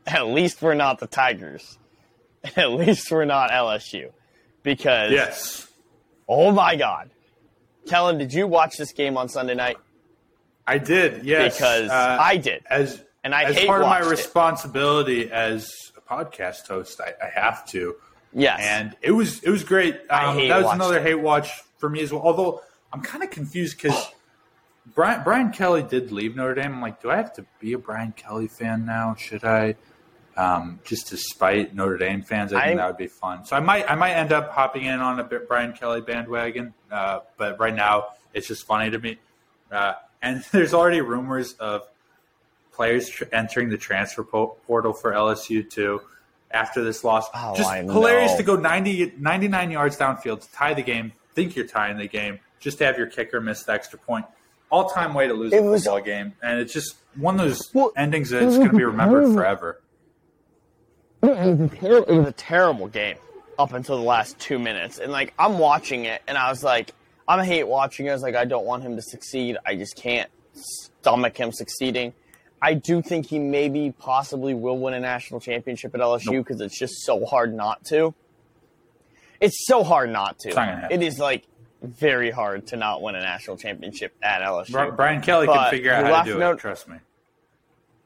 at 0.07 0.25
least 0.27 0.61
we're 0.63 0.73
not 0.73 0.97
the 0.99 1.05
Tigers. 1.07 1.77
At 2.55 2.71
least 2.71 3.11
we're 3.11 3.25
not 3.25 3.51
LSU, 3.51 4.11
because 4.63 5.11
Yes, 5.11 5.67
oh 6.29 6.51
my 6.51 6.75
God, 6.77 7.09
Kellen, 7.87 8.17
did 8.17 8.31
you 8.33 8.47
watch 8.47 8.77
this 8.77 8.93
game 8.93 9.17
on 9.17 9.27
Sunday 9.27 9.53
night? 9.55 9.77
I 10.65 10.77
did. 10.77 11.25
Yes, 11.25 11.57
Because 11.57 11.89
Uh, 11.89 12.17
I 12.19 12.37
did. 12.37 12.63
as 12.69 13.01
And 13.23 13.33
I 13.35 13.43
as 13.45 13.55
hate 13.57 13.67
part 13.67 13.81
of 13.81 13.87
my 13.87 13.99
watched 13.99 14.07
it. 14.07 14.11
responsibility 14.11 15.31
as 15.31 15.69
a 15.97 16.01
podcast 16.01 16.67
host, 16.67 17.01
I, 17.01 17.13
I 17.25 17.29
have 17.29 17.65
to. 17.69 17.95
Yes. 18.33 18.59
and 18.61 18.95
it 19.01 19.11
was 19.11 19.41
it 19.43 19.49
was 19.49 19.63
great. 19.63 19.99
I 20.09 20.25
Um, 20.27 20.47
that 20.47 20.63
was 20.63 20.73
another 20.73 20.97
it. 20.99 21.03
hate 21.03 21.15
watch 21.15 21.49
for 21.79 21.89
me 21.89 22.01
as 22.01 22.13
well. 22.13 22.21
Although 22.21 22.61
I'm 22.93 23.01
kind 23.01 23.23
of 23.23 23.29
confused 23.31 23.77
because 23.81 24.09
Brian 24.95 25.23
Brian 25.23 25.51
Kelly 25.51 25.83
did 25.83 26.11
leave 26.11 26.35
Notre 26.35 26.55
Dame. 26.55 26.73
I'm 26.75 26.81
like, 26.81 27.01
do 27.01 27.09
I 27.11 27.17
have 27.17 27.33
to 27.33 27.45
be 27.59 27.73
a 27.73 27.77
Brian 27.77 28.11
Kelly 28.13 28.47
fan 28.47 28.85
now? 28.85 29.15
Should 29.15 29.43
I? 29.43 29.75
Um, 30.35 30.79
just 30.85 31.07
to 31.07 31.17
spite 31.17 31.73
Notre 31.73 31.97
Dame 31.97 32.21
fans, 32.21 32.53
I 32.53 32.57
think 32.59 32.67
I'm- 32.67 32.77
that 32.77 32.87
would 32.87 32.97
be 32.97 33.07
fun. 33.07 33.43
So 33.45 33.55
I 33.55 33.59
might 33.59 33.89
I 33.89 33.95
might 33.95 34.13
end 34.13 34.31
up 34.31 34.51
hopping 34.51 34.83
in 34.85 34.99
on 34.99 35.19
a 35.19 35.23
bit 35.23 35.47
Brian 35.47 35.73
Kelly 35.73 36.01
bandwagon. 36.01 36.73
Uh, 36.91 37.19
but 37.37 37.59
right 37.59 37.73
now, 37.75 38.09
it's 38.33 38.47
just 38.47 38.65
funny 38.65 38.89
to 38.91 38.99
me. 38.99 39.17
Uh, 39.71 39.93
and 40.21 40.43
there's 40.51 40.73
already 40.73 41.01
rumors 41.01 41.53
of 41.53 41.87
players 42.71 43.09
tr- 43.09 43.23
entering 43.31 43.69
the 43.69 43.77
transfer 43.77 44.23
po- 44.23 44.55
portal 44.67 44.93
for 44.93 45.11
LSU 45.11 45.67
too 45.67 46.01
after 46.51 46.83
this 46.83 47.03
loss. 47.03 47.27
Oh, 47.33 47.55
just 47.55 47.69
I 47.69 47.81
hilarious 47.81 48.31
know. 48.33 48.37
to 48.37 48.43
go 48.43 48.55
90, 48.55 49.13
99 49.17 49.71
yards 49.71 49.97
downfield 49.97 50.41
to 50.41 50.51
tie 50.53 50.73
the 50.75 50.83
game, 50.83 51.11
think 51.33 51.55
you're 51.55 51.65
tying 51.67 51.97
the 51.97 52.07
game, 52.07 52.39
just 52.59 52.77
to 52.77 52.85
have 52.85 52.97
your 52.97 53.07
kicker 53.07 53.41
miss 53.41 53.63
the 53.63 53.73
extra 53.73 53.97
point. 53.99 54.25
All 54.69 54.89
time 54.89 55.13
way 55.13 55.27
to 55.27 55.33
lose 55.33 55.53
It 55.53 55.57
a 55.59 55.61
was- 55.63 55.83
football 55.83 56.01
game. 56.01 56.33
And 56.43 56.59
it's 56.59 56.73
just 56.73 56.95
one 57.15 57.39
of 57.39 57.45
those 57.47 57.71
Well, 57.73 57.91
endings 57.95 58.29
that's 58.29 58.57
going 58.57 58.69
to 58.69 58.75
be 58.77 58.83
remembered 58.83 59.21
terrible. 59.21 59.33
forever. 59.35 59.81
it 61.23 61.27
was, 61.59 61.59
a 61.71 61.75
ter- 61.75 61.97
it 62.03 62.17
was 62.17 62.27
a 62.27 62.31
terrible 62.33 62.87
game 62.87 63.17
up 63.57 63.73
until 63.73 63.97
the 63.97 64.03
last 64.03 64.37
two 64.39 64.59
minutes. 64.59 64.99
And 64.99 65.11
like 65.11 65.33
I'm 65.39 65.57
watching 65.57 66.05
it, 66.05 66.21
and 66.27 66.37
I 66.37 66.49
was 66.49 66.63
like, 66.63 66.91
I'm 67.27 67.43
hate 67.43 67.65
watching 67.67 68.05
it. 68.05 68.09
I 68.09 68.13
was 68.13 68.21
like, 68.21 68.35
I 68.35 68.45
don't 68.45 68.65
want 68.65 68.83
him 68.83 68.95
to 68.95 69.01
succeed. 69.01 69.57
I 69.65 69.75
just 69.75 69.95
can't 69.95 70.29
stomach 70.53 71.37
him 71.37 71.51
succeeding. 71.51 72.13
I 72.61 72.73
do 72.73 73.01
think 73.01 73.27
he 73.27 73.37
maybe 73.39 73.93
possibly 73.99 74.53
will 74.55 74.77
win 74.79 74.93
a 74.93 74.99
national 74.99 75.39
championship 75.39 75.93
at 75.93 76.01
LSU 76.01 76.25
Nope. 76.33 76.45
because 76.45 76.61
it's 76.61 76.77
just 76.77 77.01
so 77.05 77.25
hard 77.25 77.53
not 77.53 77.83
to. 77.85 78.13
It's 79.39 79.65
so 79.67 79.83
hard 79.83 80.09
not 80.11 80.39
to. 80.39 80.53
Not. 80.53 80.91
It 80.91 81.03
is 81.03 81.19
like 81.19 81.43
very 81.81 82.31
hard 82.31 82.67
to 82.67 82.75
not 82.75 83.01
win 83.01 83.15
a 83.15 83.21
national 83.21 83.57
championship 83.57 84.15
at 84.21 84.41
LSU. 84.41 84.95
Brian 84.95 85.21
Kelly 85.21 85.47
But 85.47 85.55
can 85.55 85.71
figure 85.71 85.91
out 85.93 86.05
how 86.05 86.23
to 86.23 86.31
do 86.31 86.39
no- 86.39 86.51
it. 86.51 86.59
Trust 86.59 86.87
me. 86.87 86.97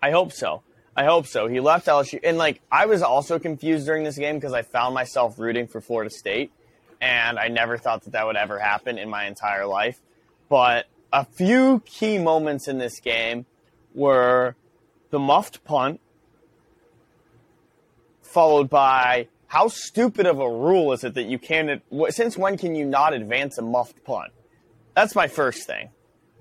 I 0.02 0.12
hope 0.12 0.32
so. 0.34 0.64
I 0.96 1.06
hope 1.06 1.26
so. 1.26 1.48
He 1.48 1.60
left 1.62 1.88
LSU, 1.88 2.20
and 2.24 2.38
like 2.38 2.62
I 2.72 2.86
was 2.86 3.02
also 3.02 3.40
confused 3.40 3.86
during 3.86 4.04
this 4.04 4.18
game 4.18 4.36
because 4.36 4.54
I 4.54 4.62
found 4.62 4.94
myself 4.94 5.40
rooting 5.40 5.68
for 5.68 5.80
Florida 5.80 6.10
State, 6.10 6.52
and 7.00 7.40
I 7.40 7.48
never 7.48 7.78
thought 7.78 8.04
that 8.04 8.12
that 8.12 8.26
would 8.26 8.36
ever 8.36 8.60
happen 8.60 8.98
in 8.98 9.10
my 9.10 9.26
entire 9.26 9.66
life. 9.66 10.02
But 10.50 10.88
a 11.14 11.24
few 11.24 11.82
key 11.86 12.18
moments 12.18 12.68
in 12.68 12.78
this 12.78 13.00
game 13.00 13.46
were 13.96 14.56
the 15.12 15.20
muffed 15.20 15.64
punt, 15.64 16.02
followed 18.22 18.70
by 18.70 19.28
how 19.52 19.68
stupid 19.68 20.26
of 20.26 20.40
a 20.40 20.50
rule 20.50 20.94
is 20.94 21.04
it 21.04 21.14
that 21.16 21.24
you 21.24 21.38
can't? 21.38 21.82
Since 22.10 22.38
when 22.38 22.58
can 22.58 22.74
you 22.74 22.86
not 22.86 23.14
advance 23.14 23.58
a 23.58 23.62
muffed 23.62 24.02
punt? 24.06 24.32
That's 24.96 25.14
my 25.14 25.28
first 25.28 25.68
thing. 25.68 25.90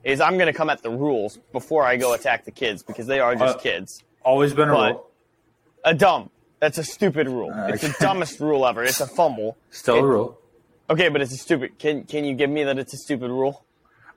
Is 0.04 0.20
I'm 0.20 0.34
going 0.38 0.46
to 0.46 0.52
come 0.52 0.70
at 0.70 0.82
the 0.82 0.90
rules 0.90 1.38
before 1.52 1.82
I 1.84 1.96
go 1.96 2.14
attack 2.14 2.44
the 2.44 2.52
kids 2.52 2.84
because 2.84 3.06
they 3.08 3.18
are 3.18 3.34
just 3.34 3.56
Uh, 3.58 3.60
kids. 3.60 4.04
Always 4.24 4.54
been 4.54 4.68
a 4.68 4.72
But- 4.72 4.92
rule. 4.92 5.06
A 5.84 5.92
dumb. 5.94 6.30
That's 6.60 6.78
a 6.78 6.84
stupid 6.84 7.26
rule. 7.26 7.50
It's 7.68 7.82
the 7.82 7.96
dumbest 8.00 8.38
rule 8.38 8.64
ever. 8.64 8.84
It's 8.84 9.00
a 9.00 9.06
fumble. 9.08 9.56
Still 9.70 9.96
it- 9.96 10.00
a 10.02 10.06
rule. 10.06 10.38
Okay, 10.88 11.08
but 11.08 11.20
it's 11.20 11.32
a 11.32 11.36
stupid. 11.36 11.78
Can 11.78 12.04
can 12.04 12.24
you 12.24 12.34
give 12.34 12.50
me 12.50 12.62
that 12.64 12.78
it's 12.78 12.94
a 12.94 12.96
stupid 12.98 13.30
rule? 13.30 13.64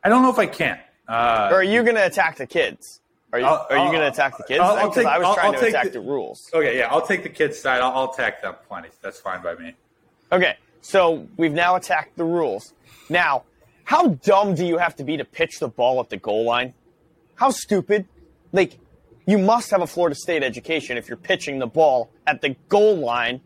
I 0.04 0.10
don't 0.10 0.22
know 0.22 0.30
if 0.30 0.40
I 0.40 0.46
can. 0.48 0.78
Uh, 1.08 1.50
Or 1.52 1.56
are 1.58 1.64
you 1.64 1.82
going 1.84 1.96
to 1.96 2.06
attack 2.06 2.38
the 2.38 2.48
kids? 2.48 3.02
Are 3.34 3.40
you 3.40 3.46
I'll- 3.46 3.68
are 3.70 3.78
you 3.86 3.92
going 3.92 4.02
to 4.02 4.08
attack 4.08 4.38
the 4.38 4.44
kids? 4.44 4.60
Because 4.60 4.98
I 5.06 5.18
was 5.18 5.28
I'll- 5.28 5.34
trying 5.36 5.54
I'll 5.56 5.60
to 5.60 5.66
attack 5.68 5.84
the- 5.86 5.90
the 5.92 6.00
rules. 6.02 6.50
okay, 6.54 6.78
yeah, 6.78 6.88
I'll 6.92 7.06
take 7.06 7.24
the 7.24 7.30
kids' 7.30 7.60
side. 7.60 7.82
I'll, 7.82 7.92
I'll 7.92 8.14
attack 8.14 8.42
them 8.44 8.56
plenty. 8.68 8.90
That's 9.02 9.20
fine 9.20 9.42
by 9.42 9.56
me. 9.56 9.74
Okay, 10.32 10.56
so 10.82 11.28
we've 11.36 11.52
now 11.52 11.76
attacked 11.76 12.16
the 12.16 12.24
rules. 12.24 12.74
Now, 13.10 13.44
how 13.86 14.08
dumb 14.10 14.54
do 14.56 14.66
you 14.66 14.78
have 14.78 14.96
to 14.98 15.04
be 15.04 15.18
to 15.18 15.26
pitch 15.26 15.60
the 15.60 15.68
ball 15.68 16.00
at 16.00 16.10
the 16.10 16.18
goal 16.18 16.46
line? 16.46 16.74
How 17.36 17.50
stupid? 17.50 18.06
Like, 18.52 18.78
you 19.26 19.40
must 19.40 19.72
have 19.72 19.82
a 19.82 19.88
Florida 19.88 20.16
State 20.16 20.44
education 20.44 20.96
if 20.98 21.08
you're 21.08 21.18
pitching 21.18 21.58
the 21.60 21.66
ball 21.68 22.12
at 22.28 22.42
the 22.42 22.56
goal 22.70 22.96
line 22.98 23.42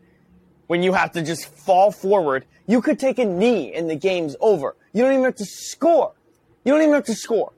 when 0.66 0.82
you 0.82 0.92
have 0.92 1.12
to 1.12 1.22
just 1.22 1.46
fall 1.46 1.90
forward. 1.90 2.44
You 2.66 2.82
could 2.82 2.98
take 2.98 3.18
a 3.18 3.24
knee 3.24 3.72
and 3.72 3.88
the 3.88 3.96
game's 3.96 4.36
over. 4.40 4.76
You 4.92 5.02
don't 5.04 5.12
even 5.12 5.24
have 5.24 5.36
to 5.36 5.46
score. 5.46 6.12
You 6.64 6.72
don't 6.74 6.82
even 6.82 6.94
have 6.94 7.04
to 7.04 7.14
score. 7.14 7.52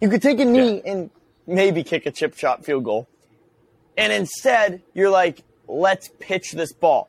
You 0.00 0.08
could 0.08 0.20
take 0.22 0.40
a 0.40 0.44
knee 0.44 0.82
and 0.84 1.10
maybe 1.50 1.82
kick 1.82 2.06
a 2.06 2.10
chip 2.10 2.36
shot 2.36 2.64
field 2.64 2.84
goal. 2.84 3.08
And 3.96 4.12
instead, 4.12 4.82
you're 4.94 5.10
like, 5.10 5.42
let's 5.68 6.08
pitch 6.18 6.52
this 6.52 6.72
ball. 6.72 7.08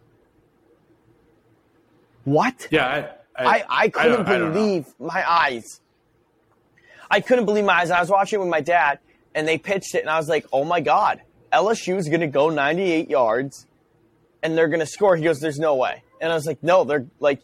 What? 2.24 2.68
Yeah, 2.72 3.12
I, 3.36 3.46
I, 3.46 3.64
I 3.70 3.90
couldn't 3.90 4.26
don't- 4.26 4.28
I 4.28 4.40
believe 4.52 4.86
my 5.00 5.30
eyes. 5.30 5.80
I 7.10 7.20
couldn't 7.22 7.46
believe 7.46 7.66
my 7.66 7.74
eyes. 7.82 7.92
I 7.92 8.00
was 8.00 8.10
watching 8.10 8.38
it 8.38 8.44
with 8.44 8.50
my 8.52 8.62
dad, 8.62 9.00
and 9.36 9.48
they 9.48 9.58
pitched 9.58 9.96
it, 9.96 10.00
and 10.02 10.10
I 10.10 10.18
was 10.18 10.30
like, 10.30 10.46
"Oh 10.54 10.64
my 10.64 10.80
god, 10.82 11.22
LSU 11.52 11.98
is 11.98 12.08
going 12.08 12.22
to 12.22 12.28
go 12.28 12.50
98 12.50 13.10
yards 13.10 13.68
and 14.44 14.58
they're 14.58 14.68
going 14.70 14.80
to 14.80 14.86
score. 14.86 15.16
He 15.16 15.24
goes, 15.24 15.40
There's 15.40 15.60
no 15.60 15.76
way. 15.76 16.04
And 16.20 16.32
I 16.32 16.36
was 16.36 16.46
like, 16.46 16.64
No, 16.64 16.84
they're 16.84 17.06
like, 17.20 17.42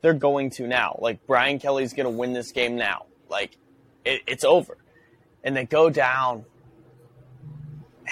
they're 0.00 0.14
going 0.14 0.50
to 0.50 0.66
now. 0.66 0.98
Like, 1.02 1.26
Brian 1.26 1.58
Kelly's 1.58 1.92
going 1.92 2.04
to 2.04 2.16
win 2.16 2.32
this 2.32 2.52
game 2.52 2.76
now. 2.76 3.06
Like, 3.28 3.56
it, 4.04 4.22
it's 4.26 4.44
over. 4.44 4.78
And 5.48 5.56
they 5.56 5.64
go 5.64 5.88
down. 5.88 6.44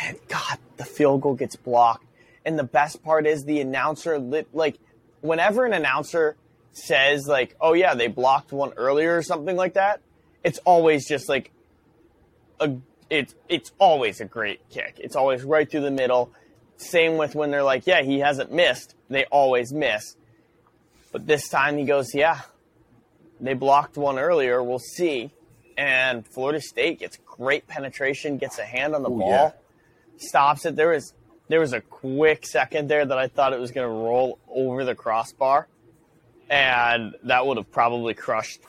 And 0.02 0.18
God, 0.26 0.56
the 0.78 0.86
field 0.86 1.20
goal 1.20 1.34
gets 1.34 1.54
blocked. 1.54 2.06
And 2.46 2.58
the 2.58 2.64
best 2.64 3.02
part 3.04 3.26
is 3.26 3.44
the 3.44 3.60
announcer, 3.60 4.18
lit, 4.18 4.48
like, 4.54 4.78
whenever 5.20 5.66
an 5.66 5.74
announcer 5.74 6.36
says, 6.72 7.26
like, 7.26 7.54
oh, 7.60 7.74
yeah, 7.74 7.94
they 7.94 8.08
blocked 8.08 8.52
one 8.52 8.72
earlier 8.78 9.18
or 9.18 9.22
something 9.22 9.54
like 9.54 9.74
that, 9.74 10.00
it's 10.42 10.58
always 10.64 11.06
just 11.06 11.28
like 11.28 11.50
a 12.58 12.76
it's 13.10 13.34
it's 13.48 13.72
always 13.78 14.20
a 14.20 14.24
great 14.24 14.68
kick. 14.70 14.94
It's 14.98 15.16
always 15.16 15.42
right 15.42 15.70
through 15.70 15.82
the 15.82 15.90
middle. 15.90 16.32
Same 16.76 17.16
with 17.16 17.34
when 17.34 17.50
they're 17.50 17.62
like, 17.62 17.86
yeah, 17.86 18.02
he 18.02 18.20
hasn't 18.20 18.52
missed. 18.52 18.94
They 19.10 19.24
always 19.26 19.72
miss. 19.72 20.16
But 21.12 21.26
this 21.26 21.48
time 21.48 21.78
he 21.78 21.84
goes, 21.84 22.14
yeah, 22.14 22.42
they 23.40 23.54
blocked 23.54 23.96
one 23.96 24.18
earlier. 24.18 24.62
We'll 24.62 24.78
see. 24.78 25.32
And 25.76 26.26
Florida 26.26 26.60
State 26.60 27.00
gets 27.00 27.18
great 27.36 27.66
penetration, 27.66 28.38
gets 28.38 28.58
a 28.58 28.64
hand 28.64 28.94
on 28.94 29.02
the 29.02 29.10
Ooh, 29.10 29.18
ball, 29.18 29.30
yeah. 29.30 29.50
stops 30.16 30.64
it. 30.66 30.76
There 30.76 30.90
was 30.90 31.14
there 31.48 31.60
was 31.60 31.72
a 31.72 31.80
quick 31.80 32.44
second 32.44 32.88
there 32.88 33.04
that 33.04 33.18
I 33.18 33.28
thought 33.28 33.52
it 33.52 33.60
was 33.60 33.70
going 33.70 33.86
to 33.86 33.94
roll 33.94 34.38
over 34.48 34.84
the 34.84 34.94
crossbar, 34.94 35.68
and 36.50 37.14
that 37.24 37.46
would 37.46 37.56
have 37.56 37.70
probably 37.70 38.14
crushed 38.14 38.60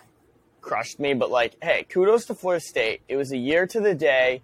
crushed 0.62 1.00
me. 1.00 1.14
But 1.14 1.32
like, 1.32 1.56
hey, 1.62 1.86
kudos 1.90 2.26
to 2.26 2.36
Florida 2.36 2.64
State. 2.64 3.02
It 3.08 3.16
was 3.16 3.32
a 3.32 3.38
year 3.38 3.66
to 3.68 3.80
the 3.80 3.96
day 3.96 4.42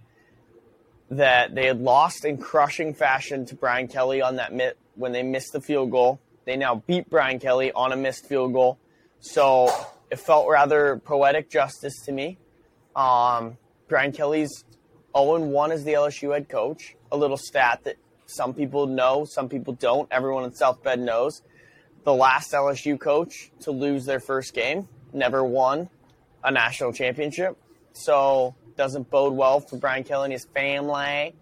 that 1.12 1.54
they 1.54 1.68
had 1.68 1.80
lost 1.80 2.26
in 2.26 2.38
crushing 2.38 2.94
fashion 2.94 3.46
to 3.48 3.56
Brian 3.56 3.88
Kelly 3.88 4.22
on 4.22 4.38
that 4.38 4.54
mit 4.54 4.78
when 4.96 5.12
they 5.12 5.24
missed 5.24 5.54
the 5.54 5.62
field 5.62 5.92
goal. 5.92 6.20
They 6.46 6.58
now 6.58 6.76
beat 6.76 7.10
Brian 7.10 7.40
Kelly 7.40 7.72
on 7.72 7.92
a 7.92 7.96
missed 7.96 8.26
field 8.26 8.54
goal. 8.54 8.80
So 9.20 9.70
it 10.10 10.20
felt 10.20 10.50
rather 10.50 11.02
poetic 11.04 11.50
justice 11.50 12.02
to 12.06 12.12
me. 12.12 12.38
Um, 12.96 13.58
Brian 13.88 14.12
Kelly's 14.12 14.64
0 15.18 15.40
1 15.40 15.72
as 15.72 15.84
the 15.84 15.94
LSU 15.94 16.34
head 16.34 16.50
coach. 16.50 16.96
A 17.12 17.18
little 17.18 17.38
stat 17.38 17.82
that 17.84 17.96
some 18.26 18.54
people 18.54 18.88
know, 18.88 19.26
some 19.26 19.50
people 19.50 19.74
don't. 19.74 20.08
Everyone 20.12 20.44
in 20.44 20.54
South 20.54 20.82
Bend 20.84 21.06
knows. 21.06 21.42
The 22.04 22.14
last 22.14 22.52
LSU 22.52 23.00
coach 23.00 23.52
to 23.62 23.72
lose 23.72 24.06
their 24.06 24.20
first 24.20 24.54
game 24.54 24.88
never 25.14 25.44
won 25.44 25.90
a 26.44 26.52
national 26.52 26.92
championship. 26.94 27.56
So 27.94 28.56
doesn't 28.76 29.10
bode 29.10 29.34
well 29.34 29.60
for 29.60 29.78
Brian 29.78 30.04
Kelly 30.04 30.26
and 30.26 30.34
his 30.34 30.46
family. 30.46 31.36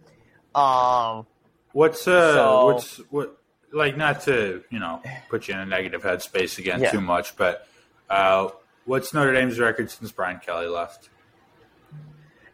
Um, 0.53 1.25
What's 1.73 2.05
uh 2.05 2.33
So- 2.33 2.65
what's 2.65 2.97
what 3.09 3.37
like 3.71 3.95
not 3.95 4.21
to, 4.23 4.61
you 4.69 4.79
know, 4.79 5.01
put 5.29 5.47
you 5.47 5.53
in 5.53 5.61
a 5.61 5.65
negative 5.65 6.03
headspace 6.03 6.57
again 6.57 6.81
Yeah. 6.81 6.91
too 6.91 6.99
much, 6.99 7.37
but 7.37 7.65
uh 8.09 8.49
what's 8.83 9.13
Notre 9.13 9.31
Dame's 9.31 9.57
record 9.57 9.89
since 9.89 10.11
Brian 10.11 10.39
Kelly 10.39 10.67
left? 10.67 11.09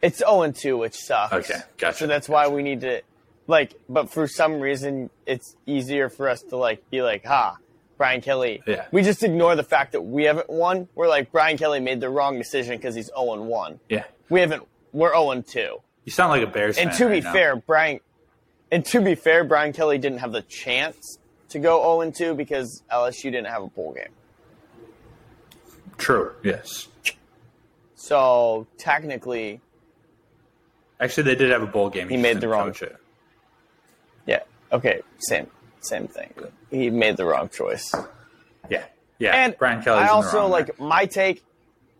It's 0.01 0.19
0 0.19 0.43
and 0.43 0.55
2, 0.55 0.77
which 0.77 0.93
sucks. 0.95 1.33
Okay, 1.33 1.59
gotcha, 1.77 1.97
So 1.97 2.07
that's 2.07 2.29
why 2.29 2.47
we 2.47 2.61
need 2.61 2.81
to, 2.81 3.01
like, 3.47 3.73
but 3.89 4.09
for 4.09 4.27
some 4.27 4.59
reason, 4.59 5.09
it's 5.25 5.55
easier 5.65 6.09
for 6.09 6.29
us 6.29 6.41
to, 6.49 6.57
like, 6.57 6.87
be 6.89 7.01
like, 7.01 7.25
ha, 7.25 7.57
Brian 7.97 8.21
Kelly. 8.21 8.61
Yeah. 8.67 8.85
We 8.91 9.01
just 9.01 9.23
ignore 9.23 9.55
the 9.55 9.63
fact 9.63 9.93
that 9.93 10.01
we 10.01 10.25
haven't 10.25 10.49
won. 10.49 10.87
We're 10.93 11.07
like, 11.07 11.31
Brian 11.31 11.57
Kelly 11.57 11.79
made 11.79 11.99
the 11.99 12.09
wrong 12.09 12.37
decision 12.37 12.77
because 12.77 12.93
he's 12.93 13.07
0 13.07 13.33
and 13.33 13.47
1. 13.47 13.79
Yeah. 13.89 14.03
We 14.29 14.39
haven't, 14.41 14.67
we're 14.91 15.13
0 15.13 15.31
and 15.31 15.47
2. 15.47 15.77
You 16.05 16.11
sound 16.11 16.29
like 16.29 16.43
a 16.43 16.47
Bears 16.47 16.77
And 16.77 16.91
to 16.93 17.05
right 17.07 17.11
be 17.13 17.21
now. 17.21 17.33
fair, 17.33 17.55
Brian, 17.55 17.99
and 18.71 18.85
to 18.85 19.01
be 19.01 19.15
fair, 19.15 19.43
Brian 19.43 19.73
Kelly 19.73 19.97
didn't 19.97 20.19
have 20.19 20.31
the 20.31 20.43
chance 20.43 21.17
to 21.49 21.59
go 21.59 21.81
0 21.81 22.01
and 22.01 22.15
2 22.15 22.35
because 22.35 22.83
LSU 22.91 23.23
didn't 23.23 23.47
have 23.47 23.63
a 23.63 23.67
bowl 23.67 23.93
game. 23.93 24.13
True. 25.97 26.33
Yes. 26.43 26.87
So 27.95 28.67
technically, 28.77 29.59
Actually, 30.99 31.23
they 31.23 31.35
did 31.35 31.51
have 31.51 31.61
a 31.61 31.67
bowl 31.67 31.89
game. 31.89 32.09
He 32.09 32.15
just 32.15 32.23
made 32.23 32.41
the 32.41 32.47
wrong- 32.47 32.73
choice. 32.73 32.91
yeah, 34.25 34.39
okay, 34.71 35.01
same, 35.19 35.47
same 35.81 36.07
thing. 36.07 36.33
He 36.71 36.89
made 36.89 37.17
the 37.17 37.25
wrong 37.25 37.49
choice. 37.49 37.93
Yeah. 38.69 38.83
Yeah. 39.19 39.35
And 39.35 39.57
Brian 39.57 39.81
Kelly. 39.81 39.99
I 39.99 40.07
also 40.07 40.47
like 40.47 40.79
my 40.79 41.05
take, 41.05 41.43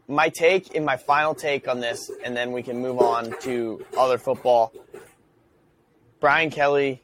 my 0.07 0.29
take 0.29 0.71
in 0.73 0.83
my 0.85 0.97
final 0.97 1.33
take 1.33 1.67
on 1.67 1.79
this, 1.79 2.11
and 2.23 2.35
then 2.35 2.51
we 2.51 2.63
can 2.63 2.79
move 2.79 2.99
on 2.99 3.33
to 3.41 3.85
other 3.97 4.17
football. 4.17 4.73
Brian 6.19 6.49
Kelly, 6.49 7.01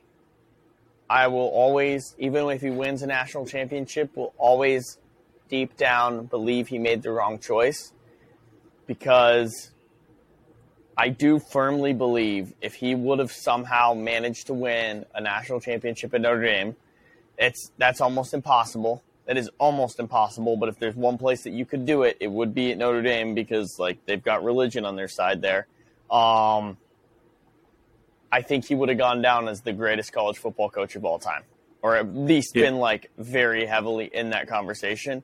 I 1.10 1.28
will 1.28 1.48
always, 1.50 2.16
even 2.18 2.48
if 2.50 2.62
he 2.62 2.70
wins 2.70 3.02
a 3.02 3.08
national 3.08 3.46
championship, 3.46 4.16
will 4.16 4.34
always 4.38 4.98
deep 5.50 5.78
down 5.78 6.26
believe 6.26 6.68
he 6.68 6.80
made 6.80 7.04
the 7.04 7.12
wrong 7.12 7.38
choice 7.38 7.92
because 8.88 9.70
I 10.98 11.10
do 11.10 11.40
firmly 11.40 11.94
believe 11.94 12.54
if 12.62 12.76
he 12.76 12.96
would 12.96 13.20
have 13.20 13.32
somehow 13.32 13.94
managed 13.94 14.48
to 14.48 14.54
win 14.54 15.06
a 15.16 15.22
national 15.22 15.60
championship 15.60 16.14
at 16.14 16.22
Notre 16.22 16.44
Dame, 16.44 16.76
it's 17.38 17.72
that's 17.78 18.00
almost 18.02 18.34
impossible. 18.34 19.04
That 19.26 19.38
is 19.38 19.50
almost 19.58 20.00
impossible. 20.00 20.58
But 20.58 20.70
if 20.70 20.80
there's 20.80 20.96
one 20.96 21.18
place 21.18 21.44
that 21.44 21.52
you 21.54 21.66
could 21.66 21.86
do 21.86 22.04
it, 22.04 22.18
it 22.20 22.30
would 22.30 22.54
be 22.54 22.72
at 22.72 22.78
Notre 22.78 23.02
Dame 23.02 23.34
because 23.34 23.80
like 23.80 24.06
they've 24.06 24.24
got 24.24 24.44
religion 24.44 24.86
on 24.86 24.96
their 24.96 25.08
side 25.08 25.42
there. 25.42 25.68
Um, 26.12 26.78
I 28.32 28.42
think 28.42 28.66
he 28.66 28.76
would 28.76 28.90
have 28.90 28.98
gone 28.98 29.22
down 29.22 29.48
as 29.48 29.62
the 29.62 29.74
greatest 29.74 30.12
college 30.12 30.38
football 30.38 30.70
coach 30.70 30.96
of 30.96 31.06
all 31.06 31.20
time, 31.20 31.44
or 31.82 31.96
at 31.96 32.14
least 32.16 32.56
Yeah. 32.56 32.66
been 32.66 32.78
like 32.78 33.10
very 33.18 33.66
heavily 33.66 34.10
in 34.14 34.32
that 34.32 34.48
conversation. 34.48 35.24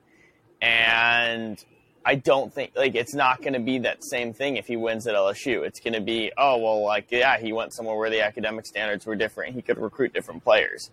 And 0.62 1.62
I 2.04 2.14
don't 2.14 2.52
think 2.52 2.72
like 2.74 2.94
it's 2.94 3.14
not 3.14 3.42
going 3.42 3.52
to 3.52 3.60
be 3.60 3.78
that 3.80 4.02
same 4.02 4.32
thing 4.32 4.56
if 4.56 4.66
he 4.66 4.76
wins 4.76 5.06
at 5.06 5.14
LSU. 5.14 5.66
It's 5.66 5.80
going 5.80 5.92
to 5.92 6.00
be 6.00 6.32
oh 6.36 6.56
well, 6.56 6.82
like 6.82 7.10
yeah, 7.10 7.38
he 7.38 7.52
went 7.52 7.74
somewhere 7.74 7.96
where 7.96 8.10
the 8.10 8.22
academic 8.22 8.66
standards 8.66 9.04
were 9.04 9.16
different. 9.16 9.54
He 9.54 9.62
could 9.62 9.78
recruit 9.78 10.12
different 10.12 10.42
players. 10.42 10.90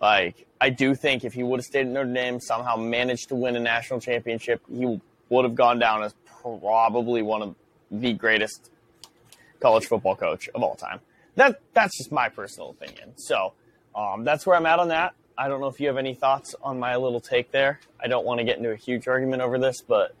Like 0.00 0.46
I 0.60 0.70
do 0.70 0.94
think 0.94 1.24
if 1.24 1.34
he 1.34 1.42
would 1.42 1.58
have 1.58 1.64
stayed 1.64 1.86
at 1.86 1.88
Notre 1.88 2.12
Dame, 2.12 2.40
somehow 2.40 2.76
managed 2.76 3.28
to 3.30 3.34
win 3.34 3.56
a 3.56 3.60
national 3.60 4.00
championship, 4.00 4.62
he 4.70 5.00
would 5.28 5.44
have 5.44 5.54
gone 5.54 5.78
down 5.78 6.02
as 6.04 6.14
probably 6.42 7.22
one 7.22 7.42
of 7.42 7.54
the 7.90 8.12
greatest 8.12 8.70
college 9.60 9.86
football 9.86 10.14
coach 10.14 10.48
of 10.54 10.62
all 10.62 10.76
time. 10.76 11.00
That 11.36 11.60
that's 11.72 11.98
just 11.98 12.12
my 12.12 12.28
personal 12.28 12.70
opinion. 12.70 13.12
So 13.16 13.54
um, 13.96 14.24
that's 14.24 14.46
where 14.46 14.56
I'm 14.56 14.66
at 14.66 14.78
on 14.78 14.88
that. 14.88 15.14
I 15.36 15.48
don't 15.48 15.60
know 15.60 15.66
if 15.66 15.80
you 15.80 15.88
have 15.88 15.96
any 15.96 16.14
thoughts 16.14 16.54
on 16.62 16.78
my 16.78 16.94
little 16.94 17.20
take 17.20 17.50
there. 17.50 17.80
I 18.00 18.06
don't 18.06 18.24
want 18.24 18.38
to 18.38 18.44
get 18.44 18.58
into 18.58 18.70
a 18.70 18.76
huge 18.76 19.08
argument 19.08 19.42
over 19.42 19.58
this, 19.58 19.80
but 19.80 20.14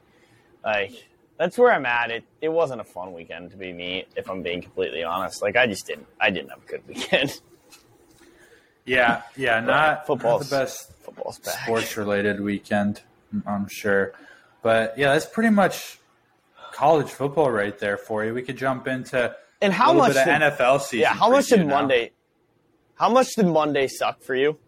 like 0.64 0.92
that's 1.38 1.58
where 1.58 1.72
I'm 1.72 1.86
at. 1.86 2.10
It 2.10 2.24
it 2.40 2.48
wasn't 2.48 2.80
a 2.80 2.84
fun 2.84 3.12
weekend 3.12 3.50
to 3.50 3.56
be 3.56 3.72
me, 3.72 4.06
if 4.16 4.30
I'm 4.30 4.42
being 4.42 4.62
completely 4.62 5.02
honest. 5.04 5.42
Like 5.42 5.56
I 5.56 5.66
just 5.66 5.86
didn't 5.86 6.06
I 6.20 6.30
didn't 6.30 6.50
have 6.50 6.62
a 6.62 6.66
good 6.66 6.82
weekend. 6.88 7.40
Yeah. 8.86 9.22
Yeah. 9.36 9.60
Not, 9.60 10.06
Football's- 10.06 10.48
the 10.50 10.56
best 10.56 10.92
Football's 11.02 11.38
back. 11.38 11.54
sports 11.64 11.96
related 11.96 12.40
weekend, 12.40 13.00
I'm 13.46 13.66
sure. 13.68 14.12
But 14.62 14.98
yeah, 14.98 15.12
that's 15.12 15.26
pretty 15.26 15.50
much 15.50 15.98
college 16.72 17.08
football 17.08 17.50
right 17.50 17.78
there 17.78 17.96
for 17.96 18.24
you. 18.24 18.34
We 18.34 18.42
could 18.42 18.56
jump 18.58 18.86
into 18.86 19.34
And 19.62 19.72
how 19.72 19.92
much 19.92 20.14
did, 20.14 20.26
NFL 20.26 20.80
season. 20.82 20.98
Yeah, 21.00 21.14
how 21.14 21.30
much 21.30 21.46
did 21.48 21.66
now. 21.66 21.76
Monday? 21.76 22.10
How 22.96 23.08
much 23.08 23.34
did 23.36 23.46
Monday 23.46 23.86
suck 23.88 24.20
for 24.22 24.34
you? 24.34 24.58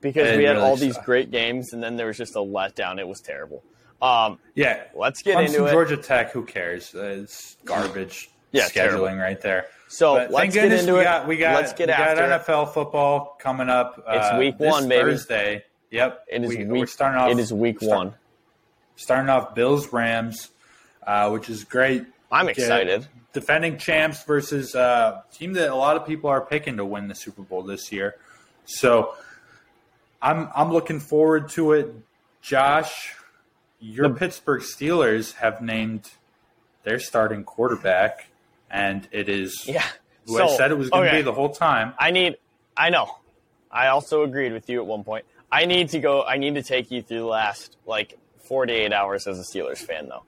Because 0.00 0.28
It 0.28 0.38
we 0.38 0.44
had 0.44 0.52
really 0.56 0.62
all 0.66 0.76
these 0.76 0.94
sucked. 0.94 1.06
great 1.06 1.30
games, 1.30 1.72
and 1.72 1.82
then 1.82 1.96
there 1.96 2.06
was 2.06 2.16
just 2.16 2.36
a 2.36 2.40
letdown. 2.40 2.98
It 2.98 3.08
was 3.08 3.20
terrible. 3.20 3.62
Um, 4.02 4.38
Yeah. 4.54 4.84
let's 4.94 5.22
get 5.22 5.36
Clemson, 5.36 5.46
into 5.46 5.66
it. 5.66 5.70
Georgia 5.72 5.96
Tech, 5.96 6.30
who 6.32 6.44
cares? 6.44 6.94
Uh, 6.94 7.20
It's 7.22 7.56
garbage 7.64 8.30
Yeah, 8.52 8.64
scheduling 8.64 8.72
terrible. 8.74 9.16
right 9.16 9.40
there. 9.40 9.66
So 9.88 10.14
But 10.14 10.30
let's 10.30 10.54
get 10.54 10.72
into 10.72 10.94
we 10.94 11.00
it. 11.00 11.04
Got, 11.04 11.26
we 11.28 11.36
got, 11.36 11.54
Let's 11.56 11.72
get 11.72 11.88
we 11.88 11.92
after 11.94 12.26
got. 12.26 12.44
NFL 12.46 12.72
football 12.74 13.36
coming 13.40 13.68
up. 13.68 14.02
It's 14.08 14.26
uh, 14.32 14.36
week 14.38 14.58
this 14.58 14.70
one, 14.70 14.88
baby. 14.88 15.12
Thursday. 15.12 15.64
Yep. 15.90 16.24
It 16.28 16.42
is 16.44 16.48
we, 16.50 16.56
week. 16.64 16.80
We're 16.80 16.86
starting 16.86 17.20
off. 17.20 17.30
it 17.30 17.38
is 17.38 17.52
week 17.52 17.80
start- 17.80 17.96
one. 17.98 18.14
Starting 18.96 19.28
off 19.28 19.54
Bills 19.54 19.92
Rams, 19.92 20.48
uh, 21.06 21.28
which 21.30 21.48
is 21.50 21.64
great. 21.64 22.04
I'm 22.32 22.48
excited. 22.48 23.06
defending 23.32 23.76
champs 23.78 24.24
versus 24.24 24.74
a 24.74 25.22
team 25.32 25.52
that 25.52 25.70
a 25.70 25.74
lot 25.74 25.96
of 25.96 26.06
people 26.06 26.28
are 26.30 26.40
picking 26.40 26.78
to 26.78 26.84
win 26.84 27.06
the 27.08 27.14
Super 27.14 27.42
Bowl 27.42 27.62
this 27.62 27.92
year. 27.92 28.16
So 28.64 29.14
I'm 30.22 30.48
I'm 30.56 30.72
looking 30.72 30.98
forward 31.00 31.50
to 31.50 31.72
it. 31.72 31.94
Josh, 32.42 33.14
your 33.92 34.10
Pittsburgh 34.10 34.62
Steelers 34.62 35.34
have 35.34 35.60
named 35.62 36.10
their 36.84 36.98
starting 36.98 37.44
quarterback, 37.44 38.28
and 38.70 39.06
it 39.12 39.28
is 39.28 39.64
Yeah. 39.68 39.84
who 40.26 40.40
I 40.42 40.48
said 40.56 40.70
it 40.70 40.78
was 40.78 40.90
going 40.90 41.04
to 41.04 41.08
okay. 41.10 41.18
be 41.18 41.22
the 41.22 41.32
whole 41.32 41.50
time. 41.50 41.94
I 41.98 42.10
need. 42.10 42.36
I 42.76 42.90
know. 42.90 43.18
I 43.70 43.88
also 43.88 44.22
agreed 44.22 44.52
with 44.52 44.68
you 44.68 44.80
at 44.80 44.86
one 44.86 45.04
point. 45.04 45.24
I 45.50 45.66
need 45.66 45.90
to 45.90 45.98
go. 45.98 46.22
I 46.24 46.36
need 46.38 46.54
to 46.56 46.62
take 46.62 46.90
you 46.90 47.02
through 47.02 47.20
the 47.20 47.24
last 47.26 47.76
like 47.86 48.18
48 48.48 48.92
hours 48.92 49.26
as 49.26 49.38
a 49.38 49.42
Steelers 49.42 49.78
fan, 49.78 50.08
though, 50.08 50.24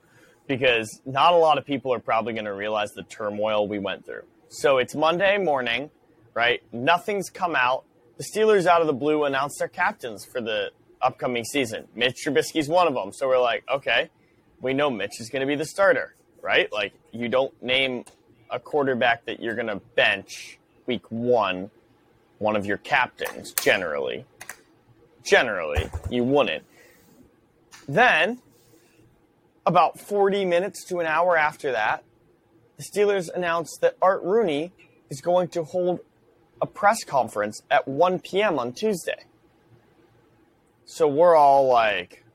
because 0.47 1.01
not 1.05 1.33
a 1.33 1.37
lot 1.37 1.57
of 1.57 1.65
people 1.65 1.93
are 1.93 1.99
probably 1.99 2.33
going 2.33 2.45
to 2.45 2.53
realize 2.53 2.91
the 2.93 3.03
turmoil 3.03 3.67
we 3.67 3.79
went 3.79 4.05
through. 4.05 4.23
So 4.49 4.77
it's 4.77 4.95
Monday 4.95 5.37
morning. 5.37 5.89
right? 6.33 6.61
Nothing's 6.71 7.29
come 7.29 7.55
out. 7.55 7.83
The 8.17 8.23
Steelers, 8.23 8.65
out 8.65 8.81
of 8.81 8.87
the 8.87 8.93
blue, 8.93 9.23
announced 9.25 9.59
their 9.59 9.67
captains 9.67 10.25
for 10.25 10.41
the 10.41 10.71
upcoming 11.01 11.43
season. 11.43 11.87
Mitch 11.95 12.25
Trubisky's 12.25 12.67
one 12.67 12.87
of 12.87 12.93
them. 12.93 13.11
So 13.13 13.27
we're 13.27 13.39
like, 13.39 13.63
okay, 13.71 14.09
we 14.61 14.73
know 14.73 14.89
Mitch 14.89 15.19
is 15.19 15.29
going 15.29 15.41
to 15.41 15.45
be 15.45 15.55
the 15.55 15.65
starter, 15.65 16.15
right? 16.41 16.71
Like, 16.71 16.93
you 17.11 17.29
don't 17.29 17.53
name 17.61 18.05
a 18.49 18.59
quarterback 18.59 19.25
that 19.25 19.39
you're 19.39 19.55
going 19.55 19.67
to 19.67 19.81
bench 19.95 20.57
week 20.85 21.09
one, 21.09 21.69
one 22.39 22.55
of 22.55 22.65
your 22.65 22.77
captains, 22.77 23.53
generally. 23.53 24.25
Generally, 25.23 25.89
you 26.09 26.23
wouldn't. 26.23 26.63
Then, 27.87 28.41
about 29.65 29.99
40 29.99 30.45
minutes 30.45 30.83
to 30.85 30.99
an 30.99 31.05
hour 31.05 31.37
after 31.37 31.71
that, 31.71 32.03
the 32.77 32.83
Steelers 32.83 33.29
announced 33.33 33.81
that 33.81 33.97
Art 34.01 34.23
Rooney 34.23 34.71
is 35.09 35.21
going 35.21 35.49
to 35.49 35.63
hold 35.63 35.99
a 36.61 36.65
press 36.65 37.03
conference 37.03 37.61
at 37.69 37.87
1 37.87 38.19
p.m. 38.19 38.57
on 38.57 38.73
Tuesday. 38.73 39.25
So 40.91 41.07
we're 41.07 41.35
all 41.35 41.67
like, 41.67 42.25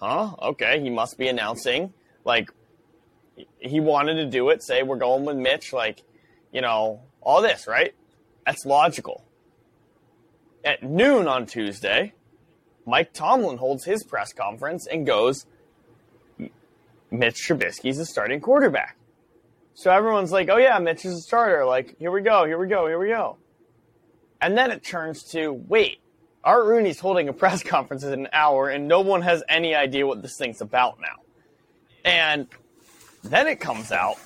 huh? 0.00 0.34
Okay, 0.42 0.80
he 0.80 0.90
must 0.90 1.16
be 1.16 1.28
announcing. 1.28 1.94
Like, 2.24 2.50
he 3.60 3.78
wanted 3.78 4.14
to 4.14 4.26
do 4.26 4.48
it, 4.48 4.64
say 4.64 4.82
we're 4.82 4.96
going 4.96 5.24
with 5.24 5.36
Mitch, 5.36 5.72
like, 5.72 6.02
you 6.52 6.60
know, 6.60 7.02
all 7.20 7.40
this, 7.40 7.68
right? 7.68 7.94
That's 8.44 8.66
logical. 8.66 9.24
At 10.64 10.82
noon 10.82 11.28
on 11.28 11.46
Tuesday, 11.46 12.12
Mike 12.84 13.12
Tomlin 13.12 13.58
holds 13.58 13.84
his 13.84 14.02
press 14.02 14.32
conference 14.32 14.88
and 14.88 15.06
goes, 15.06 15.46
Mitch 17.12 17.36
Trubisky's 17.46 17.98
the 17.98 18.06
starting 18.06 18.40
quarterback. 18.40 18.96
So 19.74 19.92
everyone's 19.92 20.32
like, 20.32 20.48
oh 20.50 20.56
yeah, 20.58 20.80
Mitch 20.80 21.04
is 21.04 21.14
a 21.14 21.20
starter. 21.20 21.64
Like, 21.64 21.96
here 22.00 22.10
we 22.10 22.22
go, 22.22 22.44
here 22.44 22.58
we 22.58 22.66
go, 22.66 22.88
here 22.88 22.98
we 22.98 23.06
go. 23.06 23.36
And 24.40 24.58
then 24.58 24.72
it 24.72 24.82
turns 24.82 25.22
to, 25.30 25.52
wait, 25.52 26.00
Art 26.42 26.64
Rooney's 26.64 27.00
holding 27.00 27.28
a 27.28 27.32
press 27.32 27.62
conference 27.74 28.02
in 28.02 28.12
an 28.12 28.28
hour 28.32 28.68
and 28.68 28.88
no 28.88 29.00
one 29.00 29.22
has 29.22 29.42
any 29.48 29.74
idea 29.74 30.06
what 30.06 30.22
this 30.22 30.36
thing's 30.36 30.60
about 30.60 30.98
now. 31.00 31.22
And 32.04 32.46
then 33.22 33.46
it 33.46 33.60
comes 33.60 33.92
out 33.92 34.16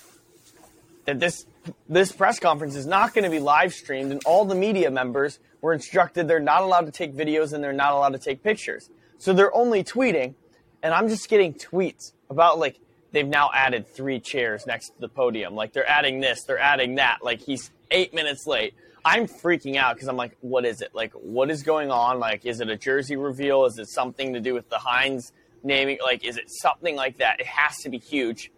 that 1.07 1.19
this 1.19 1.47
this 1.89 2.13
press 2.13 2.39
conference 2.39 2.77
is 2.77 2.87
not 2.87 3.15
going 3.15 3.25
to 3.25 3.31
be 3.31 3.39
live 3.39 3.73
streamed 3.73 4.13
and 4.13 4.23
all 4.27 4.45
the 4.45 4.55
media 4.55 4.91
members 4.91 5.39
were 5.63 5.73
instructed 5.73 6.29
they're 6.29 6.39
not 6.39 6.63
allowed 6.63 6.85
to 6.85 6.93
take 6.93 7.15
videos 7.15 7.55
and 7.55 7.65
they're 7.65 7.73
not 7.73 7.93
allowed 7.93 8.13
to 8.13 8.19
take 8.19 8.43
pictures. 8.43 8.91
So 9.19 9.33
they're 9.33 9.55
only 9.55 9.83
tweeting 9.83 10.35
and 10.83 10.93
I'm 10.93 11.09
just 11.09 11.29
getting 11.29 11.55
tweets 11.55 12.13
about 12.29 12.59
like 12.59 12.79
they've 13.13 13.27
now 13.27 13.51
added 13.55 13.89
three 13.89 14.21
chairs 14.21 14.67
next 14.67 14.91
to 14.91 15.01
the 15.01 15.09
podium. 15.09 15.55
Like 15.55 15.73
they're 15.73 15.89
adding 15.89 16.21
this, 16.21 16.45
they're 16.45 16.59
adding 16.59 16.97
that. 16.97 17.19
Like 17.23 17.41
he's 17.41 17.71
8 17.91 18.13
minutes 18.13 18.47
late. 18.47 18.75
I'm 19.05 19.27
freaking 19.27 19.77
out 19.77 19.95
because 19.95 20.09
I'm 20.09 20.17
like, 20.17 20.37
what 20.41 20.65
is 20.65 20.81
it? 20.81 20.95
Like, 20.95 21.13
what 21.13 21.51
is 21.51 21.63
going 21.63 21.91
on? 21.91 22.19
Like, 22.19 22.47
is 22.47 22.61
it 22.61 22.71
a 22.71 22.77
jersey 22.77 23.17
reveal? 23.17 23.67
Is 23.67 23.79
it 23.79 23.89
something 23.89 24.33
to 24.33 24.41
do 24.41 24.55
with 24.55 24.71
the 24.71 24.79
Heinz 24.79 25.33
naming? 25.63 25.99
Like, 26.03 26.25
is 26.25 26.39
it 26.39 26.45
something 26.49 26.97
like 26.97 27.19
that? 27.19 27.41
It 27.41 27.47
has 27.47 27.77
to 27.83 27.91
be 27.91 27.99
huge. 27.99 28.51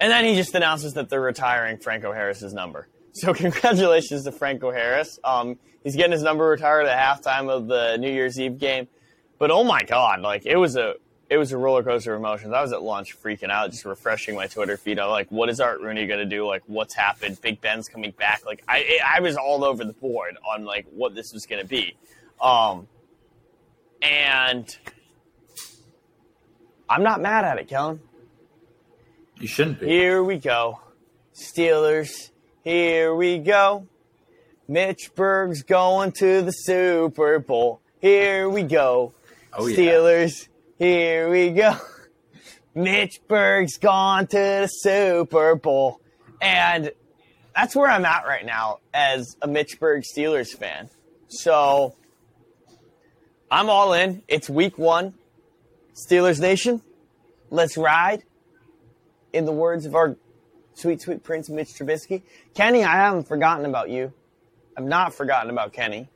And 0.00 0.10
then 0.10 0.24
he 0.24 0.34
just 0.34 0.54
announces 0.54 0.94
that 0.94 1.08
they're 1.08 1.20
retiring 1.20 1.78
Franco 1.78 2.12
Harris's 2.12 2.54
number. 2.54 2.88
So 3.12 3.34
congratulations 3.34 4.24
to 4.24 4.32
Franco 4.32 4.70
Harris. 4.70 5.18
Um, 5.24 5.58
he's 5.82 5.96
getting 5.96 6.12
his 6.12 6.22
number 6.22 6.44
retired 6.44 6.86
at 6.86 6.96
halftime 6.96 7.50
of 7.50 7.66
the 7.66 7.96
New 7.98 8.10
Year's 8.10 8.38
Eve 8.38 8.58
game. 8.58 8.88
But 9.38 9.50
oh 9.50 9.64
my 9.64 9.82
God, 9.82 10.20
like 10.20 10.46
it 10.46 10.56
was 10.56 10.76
a 10.76 10.94
it 11.30 11.38
was 11.38 11.52
a 11.52 11.56
roller 11.56 11.84
coaster 11.84 12.12
of 12.12 12.20
emotions. 12.20 12.52
I 12.52 12.60
was 12.60 12.72
at 12.72 12.82
lunch 12.82 13.16
freaking 13.22 13.50
out, 13.50 13.70
just 13.70 13.84
refreshing 13.84 14.34
my 14.34 14.48
Twitter 14.48 14.76
feed. 14.76 14.98
I'm 14.98 15.10
like, 15.10 15.28
what 15.30 15.48
is 15.48 15.60
Art 15.60 15.80
Rooney 15.80 16.08
going 16.08 16.18
to 16.18 16.26
do? 16.26 16.44
Like, 16.44 16.64
what's 16.66 16.92
happened? 16.92 17.40
Big 17.40 17.60
Ben's 17.60 17.88
coming 17.88 18.10
back. 18.10 18.44
Like, 18.44 18.64
I 18.68 18.98
I 19.06 19.20
was 19.20 19.36
all 19.36 19.64
over 19.64 19.84
the 19.84 19.92
board 19.92 20.36
on 20.52 20.64
like 20.64 20.86
what 20.90 21.14
this 21.14 21.32
was 21.32 21.46
going 21.46 21.62
to 21.62 21.68
be, 21.68 21.94
um, 22.42 22.88
and 24.02 24.68
I'm 26.88 27.04
not 27.04 27.22
mad 27.22 27.44
at 27.44 27.58
it, 27.58 27.68
Kellen. 27.68 28.00
You 29.38 29.46
shouldn't 29.46 29.78
be. 29.78 29.86
Here 29.86 30.24
we 30.24 30.36
go, 30.36 30.80
Steelers. 31.32 32.30
Here 32.64 33.14
we 33.14 33.38
go. 33.38 33.86
Mitch 34.66 35.12
Berg's 35.14 35.62
going 35.62 36.12
to 36.18 36.42
the 36.42 36.50
Super 36.50 37.38
Bowl. 37.38 37.80
Here 38.00 38.48
we 38.48 38.64
go. 38.64 39.14
Oh, 39.52 39.66
yeah. 39.66 40.28
Here 40.80 41.28
we 41.28 41.50
go. 41.50 41.76
Mitch 42.74 43.20
Berg's 43.28 43.76
gone 43.76 44.26
to 44.28 44.36
the 44.38 44.66
Super 44.66 45.54
Bowl. 45.54 46.00
And 46.40 46.90
that's 47.54 47.76
where 47.76 47.90
I'm 47.90 48.06
at 48.06 48.24
right 48.26 48.46
now 48.46 48.78
as 48.94 49.36
a 49.42 49.46
Mitch 49.46 49.78
Berg 49.78 50.04
Steelers 50.04 50.48
fan. 50.56 50.88
So 51.28 51.94
I'm 53.50 53.68
all 53.68 53.92
in. 53.92 54.22
It's 54.26 54.48
week 54.48 54.78
one. 54.78 55.12
Steelers 55.94 56.40
Nation, 56.40 56.80
let's 57.50 57.76
ride. 57.76 58.22
In 59.34 59.44
the 59.44 59.52
words 59.52 59.84
of 59.84 59.94
our 59.94 60.16
sweet, 60.72 61.02
sweet 61.02 61.22
Prince 61.22 61.50
Mitch 61.50 61.68
Trubisky. 61.74 62.22
Kenny, 62.54 62.82
I 62.84 62.92
haven't 62.96 63.28
forgotten 63.28 63.66
about 63.66 63.90
you. 63.90 64.14
I've 64.78 64.84
not 64.86 65.12
forgotten 65.12 65.50
about 65.50 65.74
Kenny. 65.74 66.08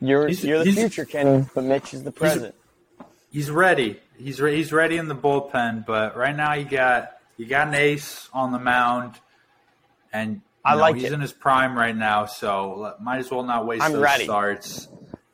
You're, 0.00 0.26
He's- 0.26 0.42
you're 0.42 0.64
the 0.64 0.72
future, 0.72 1.04
Kenny, 1.04 1.46
but 1.54 1.62
Mitch 1.62 1.94
is 1.94 2.02
the 2.02 2.10
present. 2.10 2.56
He's 3.34 3.50
ready. 3.50 4.00
He's 4.16 4.40
re- 4.40 4.54
he's 4.54 4.72
ready 4.72 4.96
in 4.96 5.08
the 5.08 5.14
bullpen, 5.16 5.84
but 5.84 6.16
right 6.16 6.36
now 6.36 6.54
you 6.54 6.64
got 6.66 7.18
you 7.36 7.46
got 7.46 7.66
an 7.66 7.74
ace 7.74 8.28
on 8.32 8.52
the 8.52 8.60
mound, 8.60 9.16
and 10.12 10.40
I 10.64 10.76
know, 10.76 10.80
like 10.80 10.94
he's 10.94 11.06
it. 11.06 11.12
in 11.14 11.20
his 11.20 11.32
prime 11.32 11.76
right 11.76 11.96
now. 11.96 12.26
So 12.26 12.94
might 13.00 13.18
as 13.18 13.32
well 13.32 13.42
not 13.42 13.66
waste 13.66 13.82
I'm 13.82 13.90
those 13.94 14.02
ready. 14.02 14.22
starts. 14.22 14.86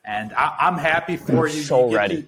And 0.03 0.32
I, 0.32 0.57
I'm 0.61 0.78
happy 0.78 1.18
for 1.18 1.46
I'm 1.46 1.55
you. 1.55 1.62
so 1.62 1.92
ready. 1.92 2.26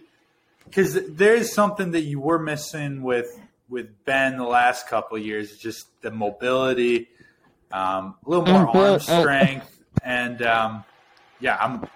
because 0.66 0.98
there 1.08 1.32
is 1.34 1.54
something 1.54 1.92
that 1.92 2.02
you 2.02 2.20
were 2.20 2.38
missing 2.38 3.02
with 3.02 3.40
with 3.70 4.04
Ben 4.04 4.36
the 4.36 4.44
last 4.44 4.88
couple 4.88 5.16
of 5.16 5.24
years. 5.24 5.56
Just 5.56 5.86
the 6.02 6.10
mobility, 6.10 7.08
um, 7.72 8.14
a 8.26 8.28
little 8.30 8.44
more 8.44 8.68
arm 8.76 9.00
strength, 9.00 9.80
and 10.04 10.42
um, 10.42 10.84
yeah, 11.40 11.56
I'm. 11.58 11.88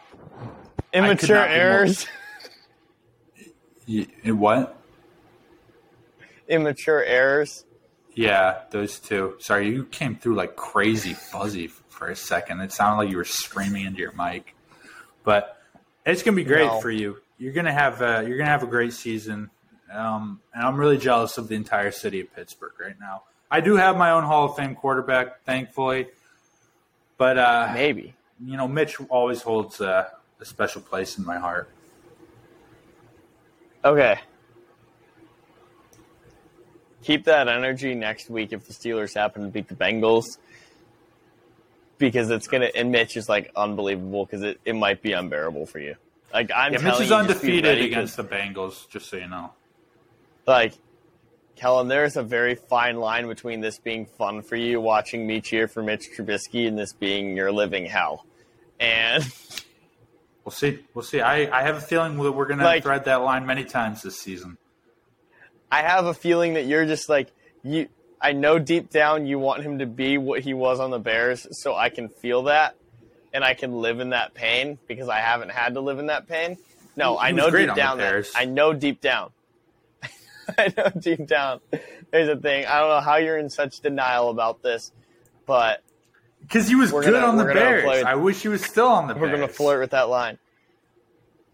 Immature 0.95 1.37
not 1.37 1.49
more- 1.51 1.59
errors. 1.59 2.07
y- 3.89 4.07
What? 4.33 4.77
Immature 6.49 7.03
errors. 7.05 7.65
Yeah, 8.15 8.61
those 8.71 8.99
two. 8.99 9.37
Sorry, 9.41 9.69
you 9.69 9.85
came 9.85 10.17
through 10.17 10.37
like 10.37 10.57
crazy 10.57 11.13
fuzzy 11.13 11.67
for 11.67 12.09
a 12.09 12.17
second. 12.17 12.61
It 12.61 12.73
sounded 12.73 12.97
like 13.05 13.11
you 13.11 13.17
were 13.17 13.25
screaming 13.25 13.85
into 13.85 13.99
your 14.01 14.13
mic. 14.13 14.55
But 15.25 15.61
it's 16.05 16.23
gonna 16.23 16.37
be 16.37 16.45
great 16.45 16.67
No. 16.67 16.81
for 16.81 16.91
you. 16.91 17.19
You're 17.39 17.53
gonna 17.53 17.73
have 17.73 18.01
a, 18.01 18.25
you're 18.27 18.39
gonna 18.39 18.51
have 18.51 18.63
a 18.63 18.67
great 18.69 18.93
season, 18.93 19.51
um, 19.93 20.41
and 20.55 20.65
I'm 20.65 20.77
really 20.77 20.99
jealous 20.99 21.37
of 21.37 21.49
the 21.49 21.57
entire 21.57 21.91
city 21.91 22.21
of 22.21 22.33
Pittsburgh 22.35 22.73
right 22.81 22.99
now. 22.99 23.25
I 23.51 23.61
do 23.61 23.77
have 23.77 23.97
my 23.97 24.13
own 24.13 24.25
Hall 24.25 24.47
of 24.47 24.57
Fame 24.57 24.75
quarterback, 24.75 25.43
thankfully, 25.45 26.07
but 27.19 27.37
uh, 27.39 27.71
Maybe. 27.75 28.15
you 28.43 28.57
know, 28.57 28.67
Mitch 28.69 28.97
always 29.11 29.43
holds 29.43 29.81
uh, 29.81 30.09
a 30.41 30.45
special 30.45 30.81
place 30.81 31.19
in 31.19 31.25
my 31.27 31.39
heart. 31.39 31.69
Okay. 33.85 34.19
Keep 37.03 37.25
that 37.25 37.49
energy 37.49 37.95
next 37.95 38.29
week 38.31 38.53
if 38.53 38.67
the 38.67 38.73
Steelers 38.73 39.15
happen 39.15 39.43
to 39.43 39.49
beat 39.49 39.69
the 39.69 39.75
Bengals. 39.75 40.39
Because 41.99 42.31
it's 42.31 42.47
gonna 42.49 42.71
and 42.75 42.91
Mitch 42.91 43.17
is 43.17 43.29
like 43.29 43.51
unbelievable 43.57 44.27
because 44.27 44.43
it, 44.43 44.61
it 44.65 44.75
might 44.75 45.01
be 45.03 45.13
unbearable 45.13 45.67
for 45.67 45.79
you. 45.79 45.95
Like 46.33 46.51
I'm 46.55 46.73
Yeah, 46.73 46.79
telling 46.79 46.95
Mitch 46.95 47.01
is 47.07 47.11
you, 47.11 47.17
undefeated 47.17 47.81
against 47.81 48.17
the 48.17 48.25
Bengals, 48.25 48.89
just 48.89 49.09
so 49.09 49.17
you 49.17 49.29
know. 49.29 49.53
like 50.47 50.75
Kellen, 51.57 51.89
there's 51.89 52.17
a 52.17 52.23
very 52.23 52.55
fine 52.55 52.99
line 52.99 53.27
between 53.29 53.61
this 53.63 53.79
being 53.79 54.05
fun 54.05 54.43
for 54.43 54.57
you 54.57 54.79
watching 54.81 55.27
me 55.27 55.41
cheer 55.41 55.69
for 55.69 55.83
Mitch 55.83 56.09
Trubisky 56.15 56.69
and 56.69 56.79
this 56.79 56.93
being 56.93 57.35
your 57.35 57.51
living 57.51 57.87
hell. 57.87 58.27
And 58.79 59.25
We'll 60.47 60.53
see. 60.53 60.79
We'll 60.95 61.03
see. 61.05 61.21
I, 61.21 61.51
I 61.59 61.63
have 61.65 61.75
a 61.75 61.81
feeling 61.81 62.17
that 62.23 62.31
we're 62.33 62.47
going 62.47 62.61
to 62.61 62.65
Like- 62.65 62.85
thread 62.85 63.05
that 63.07 63.17
line 63.23 63.45
many 63.47 63.65
times 63.65 64.03
this 64.03 64.17
season. 64.19 64.57
I 65.73 65.83
have 65.83 66.07
a 66.07 66.15
feeling 66.15 66.55
that 66.55 66.67
you're 66.67 66.87
just 66.87 67.09
like 67.09 67.33
you. 67.65 67.89
I 68.21 68.31
know 68.33 68.61
deep 68.61 68.89
down 68.91 69.27
you 69.27 69.41
want 69.41 69.65
him 69.65 69.81
to 69.81 69.87
be 69.87 70.17
what 70.19 70.41
he 70.41 70.55
was 70.55 70.79
on 70.79 70.93
the 70.93 71.01
Bears, 71.01 71.49
so 71.61 71.75
I 71.75 71.89
can 71.91 72.09
feel 72.09 72.45
that, 72.45 72.77
and 73.35 73.43
I 73.43 73.55
can 73.55 73.73
live 73.73 73.99
in 73.99 74.11
that 74.11 74.33
pain 74.35 74.79
because 74.87 75.09
I 75.09 75.19
haven't 75.19 75.51
had 75.51 75.75
to 75.75 75.81
live 75.81 75.99
in 75.99 76.07
that 76.07 76.29
pain. 76.29 76.57
No, 76.95 77.19
He- 77.19 77.27
I 77.27 77.31
know 77.33 77.51
deep 77.51 77.75
down 77.75 77.99
that 77.99 78.27
I 78.37 78.45
know 78.45 78.73
deep 78.73 79.01
down. 79.01 79.33
I 80.57 80.73
know 80.77 80.91
deep 80.97 81.27
down. 81.27 81.59
There's 82.13 82.29
a 82.29 82.37
thing. 82.37 82.67
I 82.67 82.79
don't 82.79 82.89
know 82.89 83.01
how 83.01 83.17
you're 83.17 83.37
in 83.37 83.51
such 83.51 83.81
denial 83.81 84.31
about 84.31 84.63
this, 84.63 84.93
but 85.45 85.83
Because 86.47 86.69
he 86.69 86.75
was 86.75 86.93
We're 86.93 87.03
good 87.03 87.15
gonna- 87.15 87.27
on 87.27 87.37
the 87.37 87.45
we're 87.45 87.55
Bears. 87.55 87.85
play- 87.85 88.03
I 88.05 88.15
wish 88.15 88.43
he 88.43 88.49
was 88.49 88.65
still 88.65 88.87
on 88.89 89.09
the 89.09 89.15
we're 89.15 89.27
Bears. 89.27 89.41
gonna 89.41 89.49
flirt 89.53 89.81
with 89.81 89.91
that 89.91 90.09
line. 90.09 90.39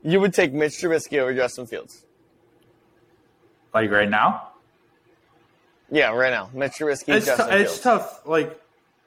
You 0.03 0.21
would 0.21 0.35
take 0.35 0.53
Mitch 0.53 0.73
Trubisky 0.75 1.19
over 1.19 1.33
Justin 1.33 1.67
Fields. 1.67 2.05
Like 3.73 3.91
right 3.91 4.09
now? 4.11 4.49
Yeah, 5.91 6.11
right 6.15 6.31
now, 6.31 6.51
Mitch 6.53 6.73
Trubisky, 6.73 7.15
It's, 7.17 7.27
Justin 7.27 7.49
tou- 7.49 7.57
it's 7.57 7.79
tough. 7.79 8.27
Like, 8.27 8.61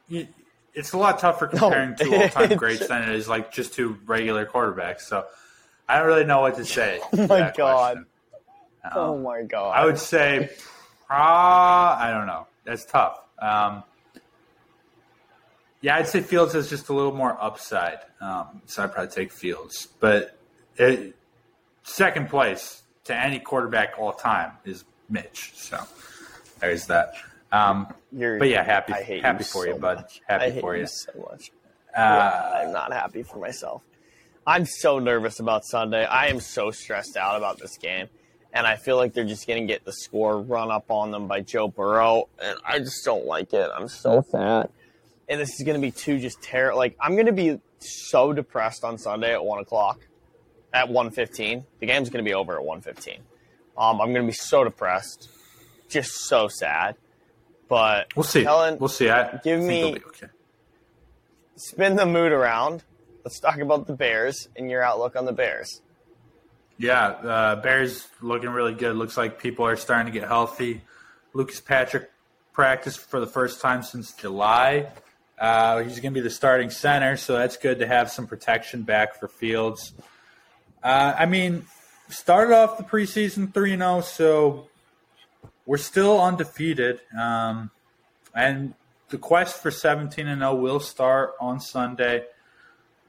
you, 0.08 0.28
it's 0.74 0.94
a 0.94 0.98
lot 0.98 1.20
tougher 1.20 1.48
comparing 1.48 1.96
two 1.96 2.14
all 2.16 2.30
time 2.30 2.56
greats 2.58 2.88
than 2.88 3.04
it 3.04 3.10
is 3.16 3.28
like 3.28 3.52
just 3.52 3.74
two 3.74 3.98
regular 4.06 4.46
quarterbacks. 4.46 5.02
So 5.02 5.26
I 5.90 5.98
don't 5.98 6.08
really 6.08 6.26
know 6.26 6.42
what 6.42 6.56
to 6.56 6.66
say. 6.66 7.00
Oh 7.14 7.28
my 7.28 7.54
God. 7.56 7.56
question. 7.56 8.06
Oh 8.94 9.18
my 9.18 9.42
god. 9.44 9.72
I 9.76 9.86
would 9.86 9.98
say, 10.00 10.50
ah, 11.10 12.00
I 12.00 12.12
don't 12.12 12.28
know. 12.28 12.48
That's 12.66 12.86
tough. 12.86 13.20
Um, 13.40 13.84
yeah, 15.86 15.98
I'd 15.98 16.08
say 16.08 16.22
Fields 16.22 16.54
has 16.54 16.68
just 16.68 16.90
a 16.90 16.94
little 16.94 17.14
more 17.14 17.38
upside, 17.40 18.00
um, 18.20 18.64
so 18.66 18.82
I'd 18.82 18.92
probably 18.92 19.12
take 19.12 19.32
Fields. 19.32 19.88
But 20.00 20.36
it, 20.78 21.16
second 21.84 22.28
place 22.28 22.82
to 23.04 23.16
any 23.16 23.38
quarterback 23.38 23.94
all 24.00 24.12
time 24.12 24.54
is 24.66 24.84
Mitch. 25.10 25.52
So 25.54 25.78
there's 26.60 26.88
that. 26.88 27.14
Um, 27.52 27.94
You're, 28.12 28.40
but 28.40 28.50
yeah, 28.50 28.64
happy 28.64 28.94
happy 28.94 29.44
you 29.44 29.46
for 29.46 29.46
so 29.46 29.64
you, 29.66 29.76
bud. 29.76 29.98
much. 29.98 30.22
Happy 30.28 30.46
I 30.46 30.50
hate 30.50 30.62
for 30.62 30.76
you. 30.76 30.88
so 30.88 31.12
much. 31.30 31.52
Uh, 31.96 32.62
I'm 32.64 32.74
not 32.74 32.92
happy 32.92 33.22
for 33.22 33.38
myself. 33.38 33.84
I'm 34.48 34.66
so 34.66 34.98
nervous 34.98 35.40
about 35.40 35.66
Sunday. 35.66 36.04
I 36.04 36.30
am 36.30 36.40
so 36.40 36.72
stressed 36.72 37.16
out 37.16 37.38
about 37.38 37.60
this 37.60 37.78
game. 37.78 38.08
And 38.54 38.66
I 38.66 38.76
feel 38.76 38.96
like 38.96 39.14
they're 39.14 39.24
just 39.24 39.46
going 39.46 39.62
to 39.62 39.72
get 39.72 39.86
the 39.86 39.94
score 39.94 40.42
run 40.42 40.72
up 40.72 40.90
on 40.90 41.12
them 41.12 41.28
by 41.28 41.42
Joe 41.42 41.68
Burrow. 41.68 42.28
And 42.42 42.58
I 42.66 42.80
just 42.80 43.06
don't 43.06 43.26
like 43.26 43.54
it. 43.54 43.70
I'm 43.76 43.88
so 43.88 44.26
sad. 44.32 44.70
And 45.28 45.40
this 45.40 45.54
is 45.56 45.64
going 45.66 45.80
to 45.80 45.86
be 45.86 45.92
two 45.92 46.20
just 46.20 46.42
terrible. 46.42 46.78
Like, 46.78 46.96
I'm 47.00 47.14
going 47.14 47.26
to 47.26 47.32
be 47.32 47.60
so 47.80 48.34
depressed 48.34 48.84
on 48.84 48.98
Sunday 48.98 49.34
at 49.34 49.44
1 49.44 49.60
o'clock, 49.60 50.00
at 50.74 50.88
1.15. 50.88 51.64
The 51.80 51.86
game's 51.86 52.10
going 52.10 52.24
to 52.24 52.30
be 52.30 52.34
over 52.34 52.60
at 52.60 52.66
1.15. 52.66 53.18
Um, 53.78 54.00
I'm 54.02 54.14
going 54.14 54.26
to 54.26 54.28
be 54.28 54.34
so 54.34 54.64
depressed. 54.64 55.30
Just 55.90 56.12
so 56.28 56.48
sad. 56.48 56.96
But 57.68 58.08
we'll 58.16 58.24
see. 58.24 58.44
Kellen, 58.44 58.78
we'll 58.80 58.90
see. 58.90 59.10
I 59.10 59.40
give 59.44 59.62
me- 59.62 59.96
okay. 59.96 60.28
spin 61.56 61.96
the 61.96 62.06
mood 62.06 62.32
around. 62.32 62.84
Let's 63.24 63.40
talk 63.40 63.58
about 63.58 63.88
the 63.88 63.94
Bears 63.94 64.48
and 64.56 64.70
your 64.70 64.84
outlook 64.84 65.16
on 65.16 65.26
the 65.26 65.32
Bears. 65.34 65.82
Yeah, 66.78 67.08
uh, 67.08 67.56
Bears 67.56 68.08
looking 68.22 68.50
really 68.50 68.74
good. 68.74 68.96
Looks 68.96 69.18
like 69.18 69.40
people 69.40 69.66
are 69.66 69.76
starting 69.76 70.12
to 70.14 70.20
get 70.20 70.28
healthy. 70.28 70.82
Lucas 71.34 71.60
Patrick 71.60 72.12
practiced 72.54 73.00
for 73.00 73.20
the 73.20 73.28
first 73.28 73.62
time 73.62 73.82
since 73.82 74.12
July. 74.14 74.92
Uh, 75.38 75.84
he's 75.84 76.00
going 76.00 76.14
to 76.14 76.20
be 76.20 76.22
the 76.22 76.30
starting 76.30 76.70
center, 76.70 77.18
so 77.18 77.38
that's 77.38 77.58
good 77.58 77.80
to 77.80 77.88
have 77.88 78.10
some 78.10 78.26
protection 78.28 78.84
back 78.84 79.20
for 79.20 79.28
Fields. 79.28 79.94
Uh, 80.82 81.14
I 81.18 81.26
mean, 81.26 81.66
started 82.10 82.54
off 82.56 82.78
the 82.78 82.84
preseason 82.84 83.54
3 83.54 83.76
0, 83.76 84.02
so 84.02 84.68
we're 85.66 85.78
still 85.78 86.22
undefeated. 86.22 87.02
Um, 87.18 87.72
and 88.34 88.74
the 89.10 89.18
quest 89.18 89.62
for 89.62 89.72
17 89.72 90.26
0 90.26 90.56
will 90.56 90.80
start 90.80 91.34
on 91.40 91.60
Sunday. 91.60 92.26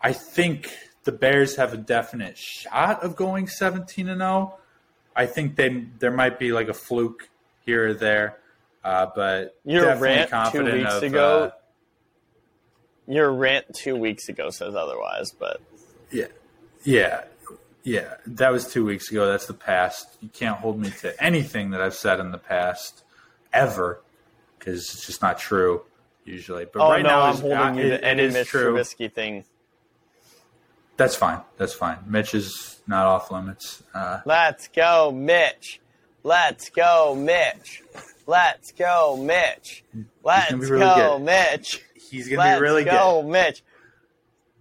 I 0.00 0.12
think 0.12 0.70
the 1.04 1.12
Bears 1.12 1.56
have 1.56 1.72
a 1.72 1.76
definite 1.76 2.36
shot 2.36 3.02
of 3.02 3.16
going 3.16 3.46
17 3.48 4.08
and 4.08 4.20
0. 4.20 4.58
I 5.14 5.26
think 5.26 5.56
they 5.56 5.86
there 5.98 6.10
might 6.10 6.38
be 6.38 6.52
like 6.52 6.68
a 6.68 6.74
fluke 6.74 7.28
here 7.64 7.88
or 7.88 7.94
there, 7.94 8.38
uh, 8.84 9.06
but 9.14 9.58
Your 9.64 9.96
rant 9.96 10.30
two 10.52 10.64
weeks 10.64 10.94
of, 10.94 11.02
ago- 11.02 11.44
uh, 11.44 11.50
Your 13.08 13.32
rant 13.32 13.66
two 13.74 13.96
weeks 13.96 14.28
ago 14.28 14.50
says 14.50 14.74
otherwise, 14.74 15.30
but 15.38 15.60
yeah, 16.10 16.26
yeah, 16.84 17.24
yeah. 17.84 18.14
That 18.26 18.50
was 18.50 18.66
two 18.66 18.84
weeks 18.84 19.10
ago. 19.10 19.26
That's 19.28 19.46
the 19.46 19.54
past. 19.54 20.16
You 20.20 20.28
can't 20.28 20.58
hold 20.58 20.80
me 20.80 20.90
to 21.02 21.22
anything 21.22 21.70
that 21.70 21.80
I've 21.80 21.94
said 21.94 22.18
in 22.18 22.32
the 22.32 22.38
past 22.38 23.04
ever 23.52 24.00
because 24.58 24.80
it's 24.80 25.06
just 25.06 25.22
not 25.22 25.38
true 25.38 25.82
usually. 26.24 26.64
But 26.64 26.80
oh 26.82 26.90
right 26.90 27.02
no, 27.02 27.08
now, 27.10 27.20
I'm 27.22 27.34
is- 27.34 27.40
holding 27.40 27.58
uh, 27.58 27.72
you 27.74 27.82
to 27.90 27.94
it 27.94 28.00
any 28.02 28.28
Mitch 28.28 28.48
true. 28.48 28.74
Trubisky 28.74 29.12
thing. 29.12 29.44
That's 30.96 31.14
fine. 31.14 31.40
That's 31.58 31.74
fine. 31.74 31.98
Mitch 32.06 32.34
is 32.34 32.80
not 32.86 33.06
off 33.06 33.30
limits. 33.30 33.82
Uh, 33.94 34.20
Let's 34.24 34.68
go, 34.68 35.12
Mitch. 35.12 35.80
Let's 36.24 36.70
go, 36.70 37.14
Mitch. 37.14 37.84
Let's 38.26 38.72
go, 38.72 39.16
Mitch. 39.16 39.84
Let's 40.24 40.52
really 40.52 40.80
go, 40.80 41.18
good. 41.18 41.24
Mitch. 41.26 41.82
He's 42.10 42.28
going 42.28 42.46
to 42.48 42.56
be 42.56 42.60
really 42.62 42.84
go, 42.84 43.22
good. 43.22 43.30
Mitch. 43.30 43.62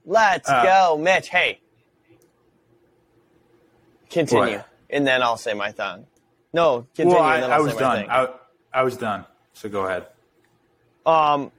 Let's 0.05 0.49
Uh, 0.49 0.63
go, 0.63 0.97
Mitch. 0.97 1.29
Hey, 1.29 1.59
continue, 4.09 4.57
What? 4.57 4.67
and 4.89 5.05
then 5.05 5.21
I'll 5.23 5.37
say 5.37 5.53
my 5.53 5.71
thing. 5.71 6.05
No, 6.53 6.87
continue, 6.95 7.15
Well, 7.15 7.23
I, 7.23 7.35
and 7.35 7.43
then 7.43 7.51
I 7.51 7.59
was 7.59 7.71
say 7.71 7.75
my 7.75 7.81
done. 7.81 7.97
thing. 8.01 8.09
I, 8.09 8.27
I 8.73 8.83
was 8.83 8.97
done. 8.97 9.25
So 9.53 9.69
go 9.69 9.85
ahead. 9.85 10.07
Um, 11.05 11.51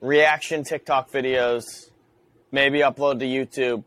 reaction 0.00 0.64
TikTok 0.64 1.10
videos, 1.10 1.90
maybe 2.52 2.80
upload 2.80 3.18
to 3.20 3.24
YouTube. 3.26 3.84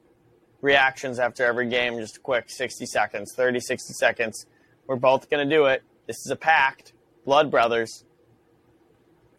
Reactions 0.61 1.17
after 1.17 1.43
every 1.43 1.67
game, 1.67 1.97
just 1.97 2.17
a 2.17 2.19
quick 2.19 2.45
60 2.47 2.85
seconds, 2.85 3.33
30, 3.35 3.59
60 3.59 3.93
seconds. 3.93 4.45
We're 4.85 4.95
both 4.95 5.27
going 5.29 5.47
to 5.47 5.55
do 5.55 5.65
it. 5.65 5.81
This 6.05 6.17
is 6.17 6.29
a 6.31 6.35
pact. 6.35 6.93
Blood 7.25 7.49
brothers. 7.49 8.03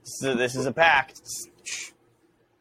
This 0.04 0.22
is 0.22 0.22
a, 0.24 0.34
this 0.34 0.56
is 0.56 0.66
a 0.66 0.72
pact. 0.72 1.20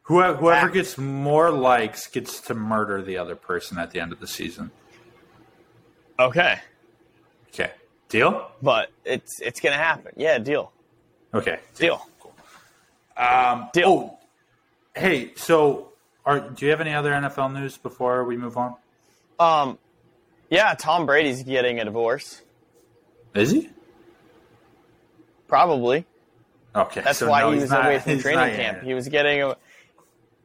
Whoever, 0.02 0.36
whoever 0.36 0.60
Fact. 0.62 0.74
gets 0.74 0.98
more 0.98 1.50
likes 1.50 2.06
gets 2.06 2.40
to 2.42 2.54
murder 2.54 3.02
the 3.02 3.18
other 3.18 3.36
person 3.36 3.78
at 3.78 3.90
the 3.92 4.00
end 4.00 4.12
of 4.12 4.20
the 4.20 4.26
season. 4.26 4.70
Okay. 6.18 6.58
Okay. 7.48 7.70
Deal? 8.08 8.50
But 8.60 8.90
it's 9.04 9.40
it's 9.40 9.60
going 9.60 9.72
to 9.72 9.78
happen. 9.82 10.12
Yeah, 10.16 10.38
deal. 10.38 10.72
Okay. 11.34 11.58
Deal. 11.76 12.06
Um, 13.16 13.68
Deal. 13.72 13.86
Oh, 13.88 14.18
hey, 14.94 15.32
so 15.36 15.92
are, 16.24 16.40
do 16.40 16.64
you 16.64 16.70
have 16.70 16.80
any 16.80 16.94
other 16.94 17.10
NFL 17.12 17.52
news 17.52 17.76
before 17.76 18.24
we 18.24 18.36
move 18.36 18.56
on? 18.56 18.74
Um, 19.38 19.78
yeah, 20.50 20.74
Tom 20.74 21.06
Brady's 21.06 21.42
getting 21.42 21.78
a 21.80 21.84
divorce. 21.84 22.42
Is 23.34 23.50
he? 23.50 23.70
Probably. 25.48 26.06
Okay. 26.74 27.00
That's 27.02 27.18
so 27.18 27.28
why 27.28 27.40
no, 27.40 27.50
he 27.52 27.60
was 27.60 27.70
not- 27.70 27.84
away 27.86 27.98
from 27.98 28.18
training 28.20 28.56
camp. 28.56 28.82
He 28.82 28.94
was 28.94 29.08
getting 29.08 29.42
a. 29.42 29.56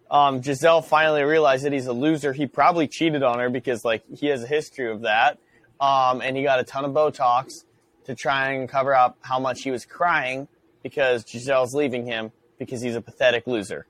Um, 0.09 0.39
Gisele 0.41 0.81
finally 0.81 1.23
realized 1.23 1.65
that 1.65 1.73
he's 1.73 1.87
a 1.87 1.93
loser. 1.93 2.31
He 2.31 2.47
probably 2.47 2.87
cheated 2.87 3.23
on 3.23 3.39
her 3.39 3.49
because 3.49 3.83
like 3.83 4.03
he 4.15 4.27
has 4.27 4.41
a 4.43 4.47
history 4.47 4.89
of 4.89 5.01
that. 5.01 5.37
Um, 5.81 6.21
and 6.21 6.35
he 6.37 6.43
got 6.43 6.59
a 6.59 6.63
ton 6.63 6.85
of 6.85 6.91
Botox 6.91 7.63
to 8.05 8.15
try 8.15 8.51
and 8.51 8.67
cover 8.69 8.95
up 8.95 9.17
how 9.21 9.37
much 9.39 9.63
he 9.63 9.71
was 9.71 9.85
crying 9.85 10.47
because 10.81 11.23
Gisele's 11.25 11.73
leaving 11.75 12.05
him 12.05 12.31
because 12.57 12.81
he's 12.81 12.95
a 12.95 13.01
pathetic 13.01 13.45
loser. 13.47 13.85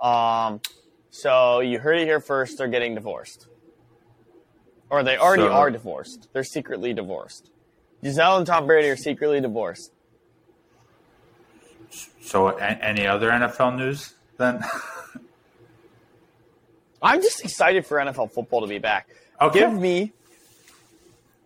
Um, 0.00 0.60
so 1.10 1.60
you 1.60 1.78
heard 1.78 1.98
it 1.98 2.04
here 2.06 2.20
first. 2.20 2.58
They're 2.58 2.66
getting 2.68 2.94
divorced, 2.96 3.46
or 4.90 5.02
they 5.02 5.16
already 5.16 5.42
So- 5.44 5.52
are 5.52 5.70
divorced. 5.70 6.28
They're 6.32 6.44
secretly 6.44 6.92
divorced. 6.94 7.50
Gisele 8.02 8.38
and 8.38 8.46
Tom 8.46 8.66
Brady 8.66 8.88
are 8.88 8.96
secretly 8.96 9.40
divorced. 9.40 9.92
So 12.22 12.48
any 12.48 13.06
other 13.06 13.30
NFL 13.30 13.76
news 13.76 14.14
then? 14.36 14.62
I'm 17.02 17.22
just 17.22 17.42
excited 17.42 17.86
for 17.86 17.98
NFL 17.98 18.32
football 18.32 18.60
to 18.60 18.66
be 18.66 18.78
back. 18.78 19.08
Okay. 19.40 19.60
Give 19.60 19.72
me, 19.72 20.12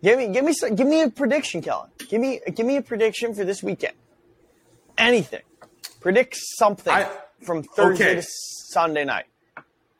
give 0.03 0.17
me, 0.17 0.27
give 0.27 0.43
me, 0.43 0.53
some, 0.53 0.75
give 0.75 0.87
me 0.87 1.01
a 1.01 1.09
prediction, 1.09 1.61
Kellen. 1.61 1.89
Give 2.09 2.19
me, 2.19 2.41
give 2.53 2.65
me 2.65 2.77
a 2.77 2.81
prediction 2.81 3.33
for 3.33 3.45
this 3.45 3.63
weekend. 3.63 3.93
Anything. 4.97 5.41
Predict 6.01 6.35
something 6.35 6.93
I- 6.93 7.09
from 7.41 7.63
Thursday 7.63 8.05
okay. 8.05 8.15
to 8.15 8.21
Sunday 8.21 9.05
night. 9.05 9.25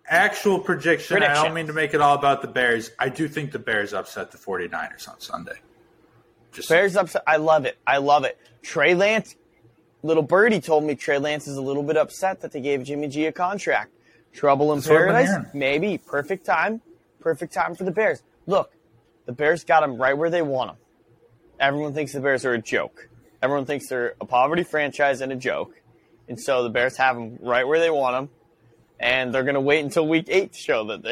Actual 0.08 0.60
prediction. 0.60 1.24
I 1.24 1.34
don't 1.34 1.56
mean 1.56 1.66
to 1.66 1.74
make 1.74 1.96
it 1.96 2.02
all 2.02 2.14
about 2.14 2.44
the 2.44 2.48
Bears. 2.48 2.92
I 3.00 3.10
do 3.10 3.28
think 3.28 3.52
the 3.52 3.58
Bears 3.58 3.92
upset 3.92 4.32
the 4.32 4.38
49ers 4.38 5.10
on 5.10 5.20
Sunday. 5.20 5.56
Just 6.52 6.70
Bears 6.70 6.96
upset. 6.96 7.24
I 7.26 7.38
love 7.38 7.66
it. 7.66 7.80
I 7.88 7.98
love 7.98 8.24
it. 8.24 8.38
Trey 8.62 8.94
Lance, 8.94 9.36
little 10.06 10.24
birdie 10.24 10.62
told 10.62 10.84
me 10.84 10.96
Trey 10.96 11.18
Lance 11.18 11.48
is 11.48 11.58
a 11.58 11.62
little 11.62 11.84
bit 11.84 11.98
upset 11.98 12.42
that 12.42 12.52
they 12.52 12.62
gave 12.62 12.84
Jimmy 12.84 13.08
G 13.08 13.26
a 13.26 13.32
contract. 13.32 13.92
Trouble 14.34 14.72
in 14.74 14.80
That's 14.80 14.90
what 14.90 14.98
I've 14.98 15.08
been 15.08 15.26
paradise? 15.26 15.54
Maybe. 15.54 15.98
Perfect 15.98 16.46
time. 16.46 16.82
Perfect 17.22 17.54
time 17.54 17.74
for 17.76 17.86
the 17.86 17.92
Bears. 17.92 18.22
Look, 18.46 18.72
the 19.26 19.32
Bears 19.32 19.64
got 19.64 19.82
them 19.82 19.98
right 19.98 20.16
where 20.18 20.30
they 20.30 20.42
want 20.42 20.72
them. 20.72 20.78
Everyone 21.60 21.94
thinks 21.94 22.12
the 22.14 22.20
Bears 22.20 22.46
are 22.46 22.54
a 22.54 22.62
joke. 22.62 23.10
Everyone 23.42 23.66
thinks 23.66 23.88
they're 23.88 24.16
a 24.20 24.26
poverty 24.26 24.64
franchise 24.64 25.22
and 25.22 25.32
a 25.32 25.36
joke. 25.36 25.74
And 26.28 26.40
so 26.40 26.64
the 26.64 26.70
Bears 26.70 26.98
have 26.98 27.16
them 27.16 27.38
right 27.42 27.66
where 27.68 27.80
they 27.80 27.90
want 27.90 28.16
them. 28.16 28.30
And 29.00 29.34
they're 29.34 29.44
going 29.44 29.56
to 29.56 29.62
wait 29.62 29.84
until 29.84 30.08
week 30.08 30.26
eight 30.28 30.54
to 30.54 30.60
show 30.60 30.86
that 30.88 31.04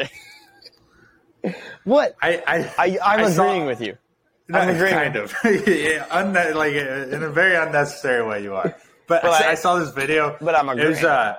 they. 1.42 1.54
what? 1.84 2.14
I, 2.22 2.42
I, 2.46 2.72
I, 2.78 2.98
I'm 3.02 3.24
I 3.24 3.30
saw- 3.30 3.44
agreeing 3.44 3.66
with 3.66 3.80
you. 3.80 3.96
I'm 4.52 4.68
agreeing. 4.68 4.94
kind 4.94 5.16
of, 5.16 5.34
yeah, 5.44 6.06
unne- 6.10 6.54
like 6.54 6.74
uh, 6.74 7.14
in 7.14 7.22
a 7.22 7.30
very 7.30 7.56
unnecessary 7.56 8.26
way. 8.26 8.42
You 8.42 8.54
are, 8.54 8.76
but, 9.06 9.24
I, 9.24 9.52
I- 9.52 9.54
saw 9.54 9.78
this 9.78 9.90
video. 9.90 10.36
but 10.40 10.54
I'm 10.54 10.68
It 10.78 10.86
was 10.86 11.02
uh, 11.02 11.36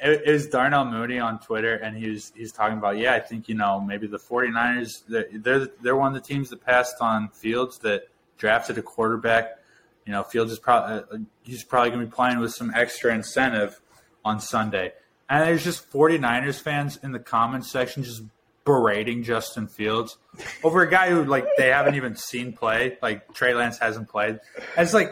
it, 0.00 0.22
it 0.26 0.32
was 0.32 0.46
Darnell 0.46 0.84
Mooney 0.84 1.18
on 1.18 1.40
Twitter, 1.40 1.74
and 1.74 1.96
he 1.96 2.10
was 2.10 2.32
he's 2.36 2.52
talking 2.52 2.78
about 2.78 2.98
yeah, 2.98 3.14
I 3.14 3.20
think 3.20 3.48
you 3.48 3.54
know 3.54 3.80
maybe 3.80 4.06
the 4.06 4.18
49ers 4.18 5.02
they're 5.08 5.26
they're, 5.32 5.68
they're 5.82 5.96
one 5.96 6.14
of 6.14 6.22
the 6.22 6.26
teams 6.26 6.50
that 6.50 6.64
passed 6.64 6.96
on 7.00 7.28
Fields 7.30 7.78
that 7.78 8.08
drafted 8.36 8.78
a 8.78 8.82
quarterback. 8.82 9.58
You 10.06 10.12
know, 10.12 10.22
Fields 10.22 10.52
is 10.52 10.58
probably 10.58 11.26
he's 11.42 11.64
probably 11.64 11.90
going 11.90 12.00
to 12.00 12.06
be 12.06 12.12
playing 12.12 12.38
with 12.38 12.54
some 12.54 12.72
extra 12.74 13.12
incentive 13.14 13.80
on 14.24 14.40
Sunday, 14.40 14.92
and 15.28 15.42
there's 15.42 15.64
just 15.64 15.90
49ers 15.90 16.60
fans 16.60 16.98
in 17.02 17.12
the 17.12 17.18
comments 17.18 17.70
section 17.70 18.04
just 18.04 18.22
berating 18.68 19.22
Justin 19.24 19.66
Fields 19.66 20.16
over 20.62 20.82
a 20.82 20.90
guy 20.90 21.10
who 21.10 21.24
like 21.24 21.46
they 21.56 21.68
haven't 21.68 21.94
even 21.96 22.14
seen 22.14 22.52
play. 22.52 22.98
Like 23.02 23.34
Trey 23.34 23.54
Lance 23.54 23.78
hasn't 23.78 24.08
played. 24.08 24.38
And 24.76 24.84
it's 24.84 24.94
like 24.94 25.10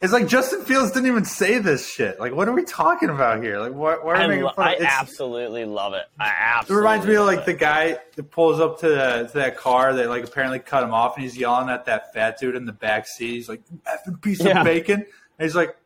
it's 0.00 0.12
like 0.12 0.28
Justin 0.28 0.64
Fields 0.64 0.92
didn't 0.92 1.08
even 1.08 1.24
say 1.24 1.58
this 1.58 1.88
shit. 1.90 2.20
Like, 2.20 2.32
what 2.32 2.46
are 2.46 2.52
we 2.52 2.64
talking 2.64 3.08
about 3.08 3.42
here? 3.42 3.58
Like, 3.58 3.72
what? 3.72 4.04
why 4.04 4.12
are 4.12 4.16
I, 4.16 4.22
we 4.22 4.28
making 4.28 4.44
lo- 4.44 4.52
fun? 4.52 4.68
I 4.68 4.72
it's- 4.74 4.92
absolutely 5.00 5.64
love 5.64 5.94
it. 5.94 6.04
I 6.20 6.62
It 6.68 6.72
reminds 6.72 7.04
me 7.06 7.14
of 7.16 7.26
like 7.26 7.40
it. 7.40 7.46
the 7.46 7.54
guy 7.54 7.98
that 8.14 8.30
pulls 8.30 8.60
up 8.60 8.78
to, 8.80 8.88
the, 8.88 9.28
to 9.32 9.38
that 9.38 9.56
car 9.56 9.92
that 9.94 10.08
like 10.08 10.24
apparently 10.24 10.58
cut 10.60 10.84
him 10.84 10.92
off, 10.94 11.16
and 11.16 11.24
he's 11.24 11.36
yelling 11.36 11.68
at 11.68 11.86
that 11.86 12.12
fat 12.12 12.38
dude 12.38 12.54
in 12.54 12.64
the 12.64 12.72
back 12.72 13.08
seat. 13.08 13.30
He's 13.34 13.48
like, 13.48 13.62
"You 13.72 13.80
"Effing 13.86 14.20
piece 14.22 14.40
Yeah. 14.40 14.60
of 14.60 14.64
bacon!" 14.64 15.00
And 15.38 15.44
he's 15.44 15.56
like, 15.56 15.76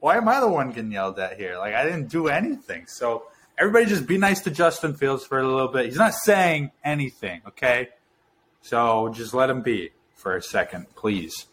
"Why 0.00 0.16
am 0.16 0.28
I 0.28 0.40
the 0.40 0.48
one 0.48 0.70
getting 0.70 0.90
yelled 0.92 1.18
at 1.18 1.36
here? 1.38 1.58
Like, 1.58 1.74
I 1.74 1.84
didn't 1.84 2.08
do 2.08 2.28
anything." 2.28 2.86
So 2.86 3.24
everybody, 3.58 3.86
just 3.86 4.06
be 4.06 4.18
nice 4.18 4.40
to 4.42 4.50
Justin 4.50 4.94
Fields 4.94 5.24
for 5.24 5.38
a 5.38 5.46
little 5.46 5.68
bit. 5.68 5.86
He's 5.86 5.96
not 5.96 6.14
saying 6.14 6.70
anything, 6.84 7.42
okay? 7.48 7.88
So 8.62 9.10
just 9.10 9.34
let 9.34 9.50
him 9.50 9.62
be 9.62 9.90
for 10.14 10.36
a 10.36 10.42
second, 10.42 10.86
please. 10.94 11.46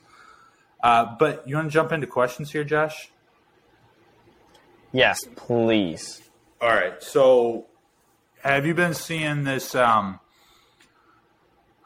Uh, 0.82 1.16
but 1.18 1.48
you 1.48 1.56
want 1.56 1.68
to 1.68 1.74
jump 1.74 1.92
into 1.92 2.08
questions 2.08 2.52
here, 2.52 2.64
Josh? 2.64 3.12
Yes, 4.92 5.20
please. 5.36 6.22
All 6.62 6.70
right. 6.70 7.02
So, 7.04 7.68
have 8.44 8.66
you 8.66 8.74
been 8.74 8.94
seeing 8.94 9.44
this? 9.44 9.76
Um, 9.76 10.20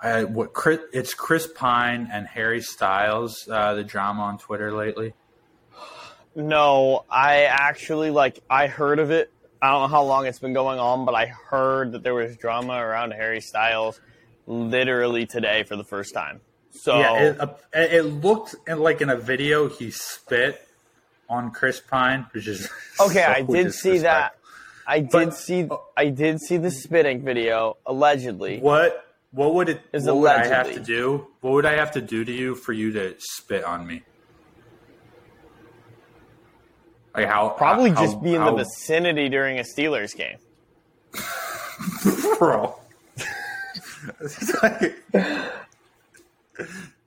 uh, 0.02 0.24
what 0.24 0.54
Chris, 0.54 0.80
it's 0.92 1.14
Chris 1.14 1.48
Pine 1.48 2.10
and 2.12 2.28
Harry 2.28 2.62
Styles, 2.62 3.48
uh, 3.50 3.74
the 3.74 3.84
drama 3.84 4.24
on 4.24 4.38
Twitter 4.38 4.72
lately. 4.74 5.14
No, 6.36 7.06
I 7.10 7.44
actually 7.44 8.10
like. 8.10 8.40
I 8.50 8.68
heard 8.68 9.00
of 9.00 9.12
it. 9.12 9.32
I 9.64 9.72
don't 9.72 9.84
know 9.84 9.88
how 9.88 10.04
long 10.04 10.26
it's 10.26 10.40
been 10.40 10.52
going 10.52 10.78
on, 10.78 11.06
but 11.06 11.16
I 11.16 11.28
heard 11.28 11.94
that 11.94 12.04
there 12.04 12.14
was 12.14 12.36
drama 12.36 12.74
around 12.74 13.12
Harry 13.12 13.40
Styles 13.40 13.98
literally 14.46 15.26
today 15.26 15.64
for 15.64 15.78
the 15.78 15.86
first 15.86 16.14
time. 16.14 16.42
So 16.72 17.00
Yeah, 17.00 17.24
it, 17.24 17.40
uh, 17.40 17.48
it 17.74 18.02
looked 18.02 18.56
like 18.68 19.00
in 19.00 19.10
a 19.10 19.16
video 19.16 19.70
he 19.70 19.90
spit 19.90 20.68
on 21.30 21.52
Chris 21.52 21.80
Pine, 21.80 22.26
which 22.34 22.46
is 22.46 22.70
okay, 23.00 23.24
so 23.24 23.32
I 23.32 23.42
did 23.44 23.74
see 23.74 24.00
that. 24.00 24.36
I 24.86 25.00
did 25.00 25.12
But- 25.12 25.34
see. 25.34 25.70
I 25.96 26.10
did 26.10 26.42
see 26.42 26.58
the 26.58 26.70
spitting 26.70 27.24
video 27.24 27.78
allegedly. 27.86 28.60
What 28.60 29.08
what 29.32 29.54
would 29.54 29.70
it? 29.70 29.82
Is 29.94 30.06
what 30.08 30.18
would 30.18 30.32
I 30.32 30.46
have 30.48 30.74
to 30.74 30.82
do? 30.82 31.28
What 31.40 31.54
would 31.54 31.66
I 31.66 31.78
have 31.78 31.92
to 31.94 32.02
do 32.02 32.26
to 32.26 32.32
you 32.34 32.56
for 32.56 32.74
you 32.74 32.92
to 32.92 33.16
spit 33.18 33.64
on 33.64 33.88
me? 33.88 34.04
Like 37.16 37.28
how? 37.28 37.50
Probably 37.50 37.92
how- 37.92 38.02
just 38.04 38.22
be 38.22 38.36
in 38.36 38.42
how- 38.42 38.52
the 38.52 38.58
vicinity 38.64 39.30
during 39.30 39.60
a 39.60 39.64
Steelers 39.64 40.16
game. 40.16 40.38
bro. 42.40 42.76
Like- 44.62 45.04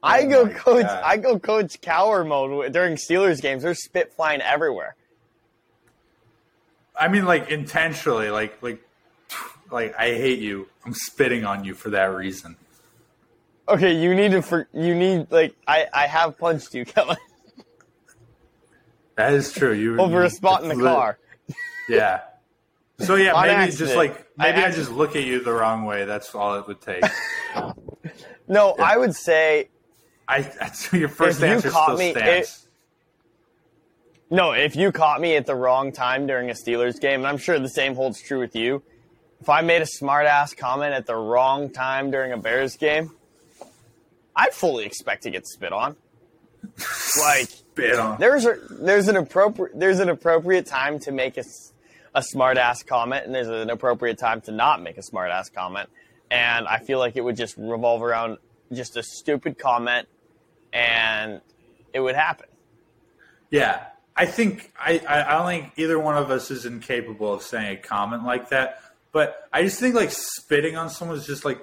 I 0.02 0.22
Oh 0.22 0.28
go 0.28 0.48
coach. 0.48 0.84
God. 0.86 1.02
I 1.04 1.16
go 1.16 1.38
coach 1.38 1.80
Cowher 1.80 2.26
mode 2.26 2.72
during 2.72 2.96
Steelers 2.96 3.40
games. 3.42 3.62
There's 3.62 3.82
spit 3.82 4.12
flying 4.14 4.40
everywhere. 4.40 4.94
I 6.98 7.08
mean, 7.08 7.24
like 7.24 7.50
intentionally, 7.50 8.30
like 8.30 8.62
like 8.62 8.80
like 9.70 9.94
I 9.98 10.06
hate 10.14 10.38
you. 10.38 10.68
I'm 10.84 10.94
spitting 10.94 11.44
on 11.44 11.64
you 11.64 11.74
for 11.74 11.90
that 11.90 12.04
reason. 12.14 12.56
Okay, 13.68 14.00
you 14.00 14.14
need 14.14 14.30
to. 14.30 14.42
For, 14.42 14.68
you 14.72 14.94
need 14.94 15.26
like 15.30 15.54
I. 15.66 15.86
I 15.92 16.06
have 16.06 16.38
punched 16.38 16.72
you, 16.74 16.84
Kellen, 16.86 17.16
That 19.16 19.32
is 19.32 19.52
true. 19.52 19.72
You 19.72 19.98
over 20.00 20.20
you- 20.20 20.26
a 20.26 20.30
spot 20.30 20.62
in 20.62 20.68
the 20.68 20.74
lit- 20.74 20.84
car. 20.84 21.18
Yeah. 21.88 22.20
So 23.00 23.14
yeah, 23.16 23.32
maybe 23.42 23.72
just 23.72 23.94
like 23.96 24.26
maybe 24.38 24.58
I, 24.58 24.68
I 24.68 24.70
just 24.70 24.90
look 24.92 25.16
at 25.16 25.24
you 25.24 25.40
the 25.42 25.52
wrong 25.52 25.84
way. 25.84 26.04
That's 26.04 26.34
all 26.34 26.54
it 26.56 26.66
would 26.66 26.80
take. 26.80 27.04
No, 28.48 28.76
I 28.78 28.96
would 28.96 29.14
say 29.16 29.70
I 30.28 30.42
that's 30.60 30.92
your 30.92 31.08
first 31.08 31.40
you 31.40 31.46
answer 31.46 31.68
caught 31.70 31.86
still 31.86 31.98
me, 31.98 32.12
stands. 32.12 32.68
no. 34.30 34.52
If 34.52 34.76
you 34.76 34.92
caught 34.92 35.20
me 35.20 35.34
at 35.36 35.46
the 35.46 35.56
wrong 35.56 35.90
time 35.90 36.28
during 36.28 36.48
a 36.50 36.52
Steelers 36.52 37.00
game, 37.00 37.20
and 37.20 37.26
I'm 37.26 37.38
sure 37.38 37.58
the 37.58 37.68
same 37.68 37.96
holds 37.96 38.22
true 38.22 38.38
with 38.38 38.54
you. 38.54 38.84
If 39.40 39.48
I 39.48 39.62
made 39.62 39.82
a 39.82 39.86
smart 39.86 40.26
ass 40.26 40.54
comment 40.54 40.94
at 40.94 41.06
the 41.06 41.16
wrong 41.16 41.70
time 41.70 42.12
during 42.12 42.30
a 42.32 42.36
Bears 42.38 42.76
game, 42.76 43.10
I'd 44.36 44.52
fully 44.52 44.86
expect 44.86 45.24
to 45.24 45.30
get 45.30 45.44
spit 45.46 45.72
on. 45.72 45.96
Like 47.20 47.48
Spit 47.76 47.98
on. 47.98 48.18
there's 48.18 48.46
a 48.46 48.56
there's 48.70 49.08
an 49.08 49.16
appropriate 49.16 49.78
there's 49.78 50.00
an 50.00 50.08
appropriate 50.08 50.64
time 50.66 50.98
to 51.00 51.12
make 51.12 51.36
a 51.36 52.22
smart 52.22 52.56
ass 52.56 52.82
comment 52.82 53.26
and 53.26 53.34
there's 53.34 53.48
an 53.48 53.68
appropriate 53.70 54.18
time 54.18 54.40
to 54.40 54.50
not 54.52 54.82
make 54.82 54.96
a 54.96 55.02
smart 55.02 55.30
ass 55.30 55.50
comment 55.50 55.88
and 56.30 56.66
i 56.66 56.78
feel 56.78 56.98
like 56.98 57.14
it 57.16 57.20
would 57.20 57.36
just 57.36 57.54
revolve 57.58 58.02
around 58.02 58.38
just 58.72 58.96
a 58.96 59.02
stupid 59.02 59.58
comment 59.58 60.08
and 60.72 61.40
it 61.92 62.00
would 62.00 62.14
happen 62.16 62.46
Yeah, 63.50 63.84
I 64.16 64.24
think 64.26 64.72
I, 64.78 65.00
I 65.06 65.22
I 65.24 65.32
don't 65.38 65.46
think 65.46 65.72
either 65.76 65.98
one 65.98 66.16
of 66.16 66.30
us 66.30 66.50
is 66.50 66.64
incapable 66.64 67.32
of 67.34 67.42
saying 67.42 67.76
a 67.76 67.80
comment 67.80 68.24
like 68.24 68.48
that. 68.48 68.80
But 69.12 69.48
I 69.52 69.62
just 69.62 69.78
think 69.78 69.94
like 69.94 70.10
spitting 70.10 70.76
on 70.76 70.90
someone 70.90 71.16
is 71.16 71.26
just 71.26 71.44
like 71.44 71.60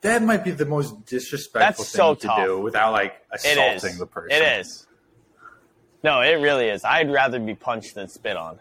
that 0.00 0.22
might 0.22 0.42
be 0.44 0.52
the 0.52 0.64
most 0.64 1.04
disrespectful 1.06 1.82
That's 1.84 1.92
thing 1.92 1.98
so 1.98 2.14
to 2.14 2.26
tough. 2.28 2.44
do 2.44 2.60
without 2.60 2.92
like 2.92 3.20
assaulting 3.32 3.98
the 3.98 4.06
person. 4.06 4.30
it 4.40 4.60
is 4.60 4.86
no 6.02 6.20
it 6.20 6.34
really 6.34 6.68
is 6.68 6.84
i'd 6.84 7.10
rather 7.10 7.38
be 7.40 7.54
punched 7.54 7.94
than 7.94 8.08
spit 8.08 8.36
on 8.36 8.58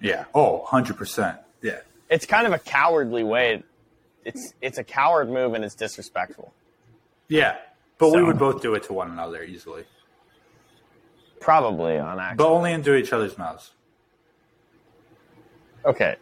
Yeah. 0.00 0.24
Oh, 0.34 0.58
100 0.58 0.96
percent. 0.96 1.38
Yeah. 1.62 1.80
it's 2.08 2.24
kind 2.26 2.46
of 2.46 2.52
a 2.52 2.58
cowardly 2.58 3.24
way 3.24 3.62
it's 4.24 4.54
it's 4.60 4.78
a 4.78 4.84
coward 4.84 5.28
move 5.28 5.54
and 5.54 5.64
it's 5.64 5.74
disrespectful 5.74 6.52
Yeah. 7.28 7.56
But 7.98 8.12
we 8.14 8.22
would 8.22 8.38
both 8.38 8.62
do 8.62 8.74
it 8.76 8.84
to 8.84 8.92
one 8.92 9.10
another 9.10 9.42
easily, 9.42 9.82
probably 11.40 11.98
on 11.98 12.18
accident 12.20 12.38
but 12.38 12.48
only 12.48 12.72
into 12.72 12.94
each 12.94 13.12
other's 13.12 13.36
mouths. 13.36 13.72
okay 15.84 16.16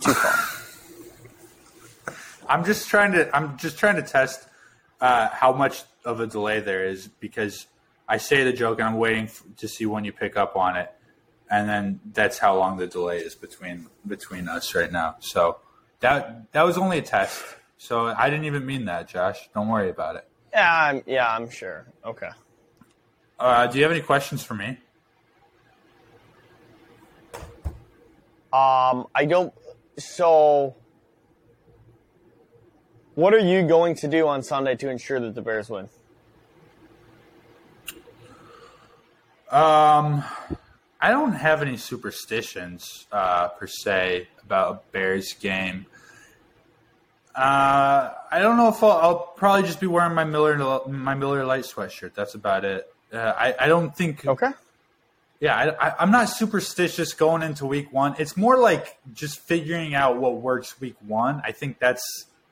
too 0.00 0.12
far 0.12 0.34
I'm 2.48 2.64
just 2.64 2.88
trying 2.88 3.12
to. 3.12 3.30
I'm 3.36 3.56
just 3.58 3.78
trying 3.78 3.94
to 3.94 4.02
test 4.02 4.48
uh, 5.00 5.28
how 5.28 5.52
much 5.52 5.84
of 6.04 6.18
a 6.18 6.26
delay 6.26 6.58
there 6.58 6.84
is 6.84 7.06
because 7.06 7.66
I 8.10 8.16
say 8.16 8.42
the 8.42 8.52
joke 8.52 8.80
and 8.80 8.88
I'm 8.88 8.98
waiting 8.98 9.24
f- 9.24 9.44
to 9.58 9.68
see 9.68 9.86
when 9.86 10.04
you 10.04 10.12
pick 10.12 10.36
up 10.36 10.56
on 10.56 10.76
it, 10.76 10.92
and 11.48 11.68
then 11.68 12.00
that's 12.12 12.38
how 12.38 12.58
long 12.58 12.76
the 12.76 12.88
delay 12.88 13.18
is 13.18 13.36
between 13.36 13.86
between 14.04 14.48
us 14.48 14.74
right 14.74 14.90
now. 14.90 15.16
So 15.20 15.58
that 16.00 16.50
that 16.52 16.62
was 16.64 16.76
only 16.76 16.98
a 16.98 17.02
test. 17.02 17.40
So 17.78 18.06
I 18.06 18.28
didn't 18.28 18.46
even 18.46 18.66
mean 18.66 18.86
that, 18.86 19.08
Josh. 19.08 19.48
Don't 19.54 19.68
worry 19.68 19.90
about 19.90 20.16
it. 20.16 20.26
Yeah, 20.52 20.74
I'm, 20.74 21.02
yeah, 21.06 21.32
I'm 21.32 21.48
sure. 21.48 21.86
Okay. 22.04 22.30
Uh, 23.38 23.68
do 23.68 23.78
you 23.78 23.84
have 23.84 23.92
any 23.92 24.02
questions 24.02 24.42
for 24.42 24.54
me? 24.54 24.76
Um, 28.52 29.06
I 29.14 29.24
don't. 29.28 29.54
So, 29.98 30.74
what 33.14 33.32
are 33.34 33.38
you 33.38 33.62
going 33.66 33.94
to 33.96 34.08
do 34.08 34.26
on 34.26 34.42
Sunday 34.42 34.74
to 34.74 34.90
ensure 34.90 35.20
that 35.20 35.36
the 35.36 35.42
Bears 35.42 35.70
win? 35.70 35.88
Um, 39.50 40.22
I 41.00 41.10
don't 41.10 41.32
have 41.32 41.62
any 41.62 41.76
superstitions 41.76 43.06
uh, 43.10 43.48
per 43.48 43.66
se 43.66 44.28
about 44.44 44.72
a 44.74 44.92
Bears 44.92 45.32
game. 45.32 45.86
Uh, 47.34 48.10
I 48.30 48.38
don't 48.40 48.56
know 48.56 48.68
if 48.68 48.82
I'll, 48.82 48.90
I'll 48.92 49.18
probably 49.36 49.62
just 49.62 49.80
be 49.80 49.86
wearing 49.86 50.14
my 50.14 50.24
Miller 50.24 50.56
my 50.88 51.14
Miller 51.14 51.44
Lite 51.44 51.64
sweatshirt. 51.64 52.14
That's 52.14 52.34
about 52.34 52.64
it. 52.64 52.92
Uh, 53.12 53.18
I 53.36 53.54
I 53.60 53.68
don't 53.68 53.96
think. 53.96 54.26
Okay. 54.26 54.50
Yeah, 55.38 55.56
I, 55.56 55.88
I, 55.88 55.94
I'm 56.00 56.10
not 56.10 56.28
superstitious 56.28 57.14
going 57.14 57.42
into 57.42 57.64
week 57.64 57.92
one. 57.92 58.14
It's 58.18 58.36
more 58.36 58.58
like 58.58 58.98
just 59.14 59.38
figuring 59.40 59.94
out 59.94 60.18
what 60.18 60.36
works 60.42 60.78
week 60.80 60.96
one. 61.06 61.40
I 61.44 61.52
think 61.52 61.78
that's 61.78 62.02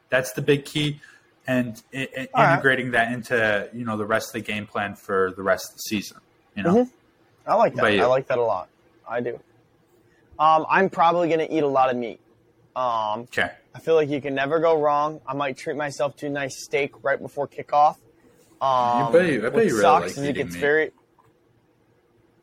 that's 0.09 0.33
the 0.33 0.41
big 0.43 0.65
key, 0.65 1.01
and 1.47 1.81
i 1.93 2.09
i- 2.17 2.29
All 2.35 2.45
right. 2.45 2.53
integrating 2.53 2.93
that 2.93 3.13
into 3.13 3.69
you 3.75 3.85
know 3.85 3.97
the 3.99 4.07
rest 4.07 4.29
of 4.29 4.33
the 4.35 4.41
game 4.53 4.67
plan 4.67 4.95
for 4.95 5.33
the 5.37 5.43
rest 5.43 5.67
of 5.71 5.75
the 5.77 5.81
season. 5.81 6.19
You 6.59 6.65
know. 6.65 6.89
I 7.47 7.55
like 7.55 7.75
that. 7.77 7.85
I 8.01 8.07
like 8.07 8.27
that 8.29 8.39
a 8.39 8.43
lot. 8.43 8.69
I 9.09 9.21
do. 9.21 9.41
Um, 10.39 10.67
I'm 10.69 10.91
probably 10.91 11.29
going 11.29 11.41
to 11.41 11.53
eat 11.53 11.63
a 11.63 11.69
lot 11.69 11.89
of 11.91 11.97
meat. 11.97 12.21
Um, 12.77 13.21
Okay. 13.23 13.51
I 13.75 13.81
feel 13.81 13.95
like 13.95 14.09
you 14.09 14.21
can 14.21 14.35
never 14.35 14.59
go 14.59 14.81
wrong. 14.81 15.21
I 15.27 15.35
might 15.35 15.57
treat 15.57 15.77
myself 15.77 16.17
to 16.17 16.27
a 16.27 16.31
nice 16.31 16.63
steak 16.65 16.93
right 17.05 17.21
before 17.21 17.47
kickoff. 17.47 17.97
Um, 18.61 19.13
bet 19.13 19.31
you- 19.33 19.47
I 19.47 19.51
bet 19.51 19.67
you 19.67 19.71
really 19.71 19.81
sucks 19.81 20.03
like 20.03 20.11
is 20.11 20.19
it 20.19 20.33
gets 20.35 20.55
meat. 20.55 20.61
very, 20.61 20.91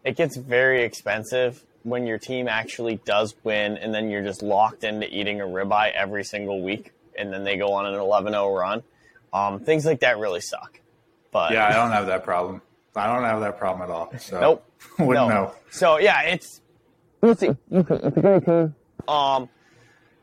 it 0.05 0.15
gets 0.15 0.37
very 0.37 0.83
expensive 0.83 1.63
when 1.83 2.07
your 2.07 2.17
team 2.17 2.47
actually 2.47 2.95
does 3.05 3.35
win, 3.43 3.77
and 3.77 3.93
then 3.93 4.09
you're 4.09 4.23
just 4.23 4.41
locked 4.41 4.83
into 4.83 5.07
eating 5.13 5.41
a 5.41 5.45
ribeye 5.45 5.91
every 5.91 6.23
single 6.23 6.61
week, 6.61 6.93
and 7.17 7.31
then 7.33 7.43
they 7.43 7.57
go 7.57 7.73
on 7.73 7.85
an 7.85 7.93
11-0 7.93 8.57
run. 8.57 8.81
Um, 9.33 9.59
things 9.59 9.85
like 9.85 9.99
that 9.99 10.17
really 10.17 10.41
suck. 10.41 10.79
But 11.31 11.51
Yeah, 11.51 11.67
I 11.67 11.73
don't 11.73 11.91
have 11.91 12.07
that 12.07 12.23
problem. 12.23 12.61
I 12.97 13.13
don't 13.13 13.23
have 13.23 13.39
that 13.41 13.57
problem 13.57 13.89
at 13.89 13.93
all. 13.93 14.11
So 14.19 14.39
Nope. 14.39 14.71
wouldn't 14.99 15.27
no. 15.27 15.33
know. 15.33 15.53
So 15.71 15.97
yeah, 15.99 16.21
it's 16.21 16.61
we'll 17.21 17.35
see. 17.35 17.49
We'll. 17.69 17.85
It's 17.89 18.17
a 18.17 18.21
great 18.21 18.45
team. 18.45 18.75
Um, 19.07 19.49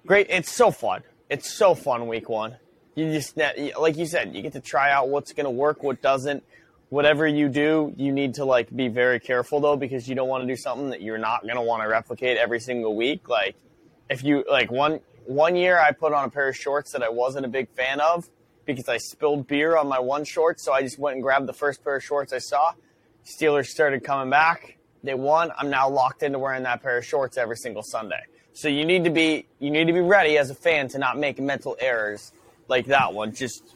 great. 0.07 0.27
It's 0.31 0.51
so 0.55 0.71
fun. 0.71 1.03
It's 1.31 1.51
so 1.53 1.75
fun 1.75 2.07
week 2.09 2.29
one. 2.29 2.57
You 2.95 3.11
just 3.13 3.37
like 3.79 3.97
you 3.97 4.07
said, 4.07 4.35
you 4.35 4.43
get 4.43 4.53
to 4.53 4.61
try 4.61 4.91
out 4.91 5.09
what's 5.09 5.33
going 5.33 5.45
to 5.45 5.51
work, 5.51 5.83
what 5.83 6.03
doesn't. 6.03 6.43
Whatever 6.91 7.27
you 7.27 7.49
do, 7.49 7.95
you 7.97 8.13
need 8.13 8.35
to 8.35 8.45
like 8.45 8.75
be 8.75 8.89
very 8.89 9.19
careful 9.19 9.61
though 9.61 9.77
because 9.77 10.07
you 10.09 10.15
don't 10.15 10.29
want 10.29 10.43
to 10.43 10.47
do 10.47 10.57
something 10.57 10.91
that 10.91 11.01
you're 11.01 11.17
not 11.17 11.43
going 11.43 11.55
to 11.55 11.63
want 11.63 11.83
to 11.83 11.89
replicate 11.89 12.37
every 12.37 12.61
single 12.61 12.95
week. 12.95 13.31
Like 13.31 13.57
if 14.11 14.23
you 14.23 14.45
like 14.51 14.71
one 14.71 15.01
one 15.25 15.57
year 15.57 15.79
I 15.79 15.93
put 15.93 16.13
on 16.13 16.25
a 16.25 16.31
pair 16.31 16.49
of 16.49 16.57
shorts 16.57 16.93
that 16.93 17.03
I 17.03 17.09
wasn't 17.09 17.47
a 17.47 17.49
big 17.49 17.71
fan 17.71 17.99
of 18.01 18.29
because 18.65 18.89
I 18.89 18.99
spilled 18.99 19.47
beer 19.47 19.77
on 19.77 19.89
my 19.89 19.99
one 19.99 20.25
short, 20.25 20.61
so 20.61 20.73
I 20.73 20.83
just 20.83 20.99
went 20.99 21.15
and 21.15 21.23
grabbed 21.23 21.47
the 21.49 21.53
first 21.53 21.83
pair 21.83 21.97
of 21.97 22.03
shorts 22.05 22.33
I 22.33 22.39
saw. 22.39 22.73
Steelers 23.25 23.67
started 23.67 24.05
coming 24.05 24.31
back. 24.31 24.79
They 25.05 25.15
won. 25.15 25.51
I'm 25.59 25.71
now 25.71 25.89
locked 25.89 26.23
into 26.23 26.39
wearing 26.39 26.63
that 26.65 26.83
pair 26.83 26.99
of 26.99 27.05
shorts 27.05 27.37
every 27.37 27.57
single 27.57 27.83
Sunday. 27.83 28.21
So 28.53 28.69
you 28.69 28.85
need 28.85 29.05
to 29.05 29.11
be 29.11 29.47
you 29.59 29.71
need 29.71 29.87
to 29.87 29.93
be 29.93 30.01
ready 30.01 30.39
as 30.39 30.51
a 30.51 30.55
fan 30.55 30.89
to 30.89 30.99
not 30.99 31.19
make 31.19 31.41
mental 31.41 31.77
errors 31.81 32.33
like 32.69 32.87
that 32.87 33.13
one. 33.15 33.35
Just 33.35 33.75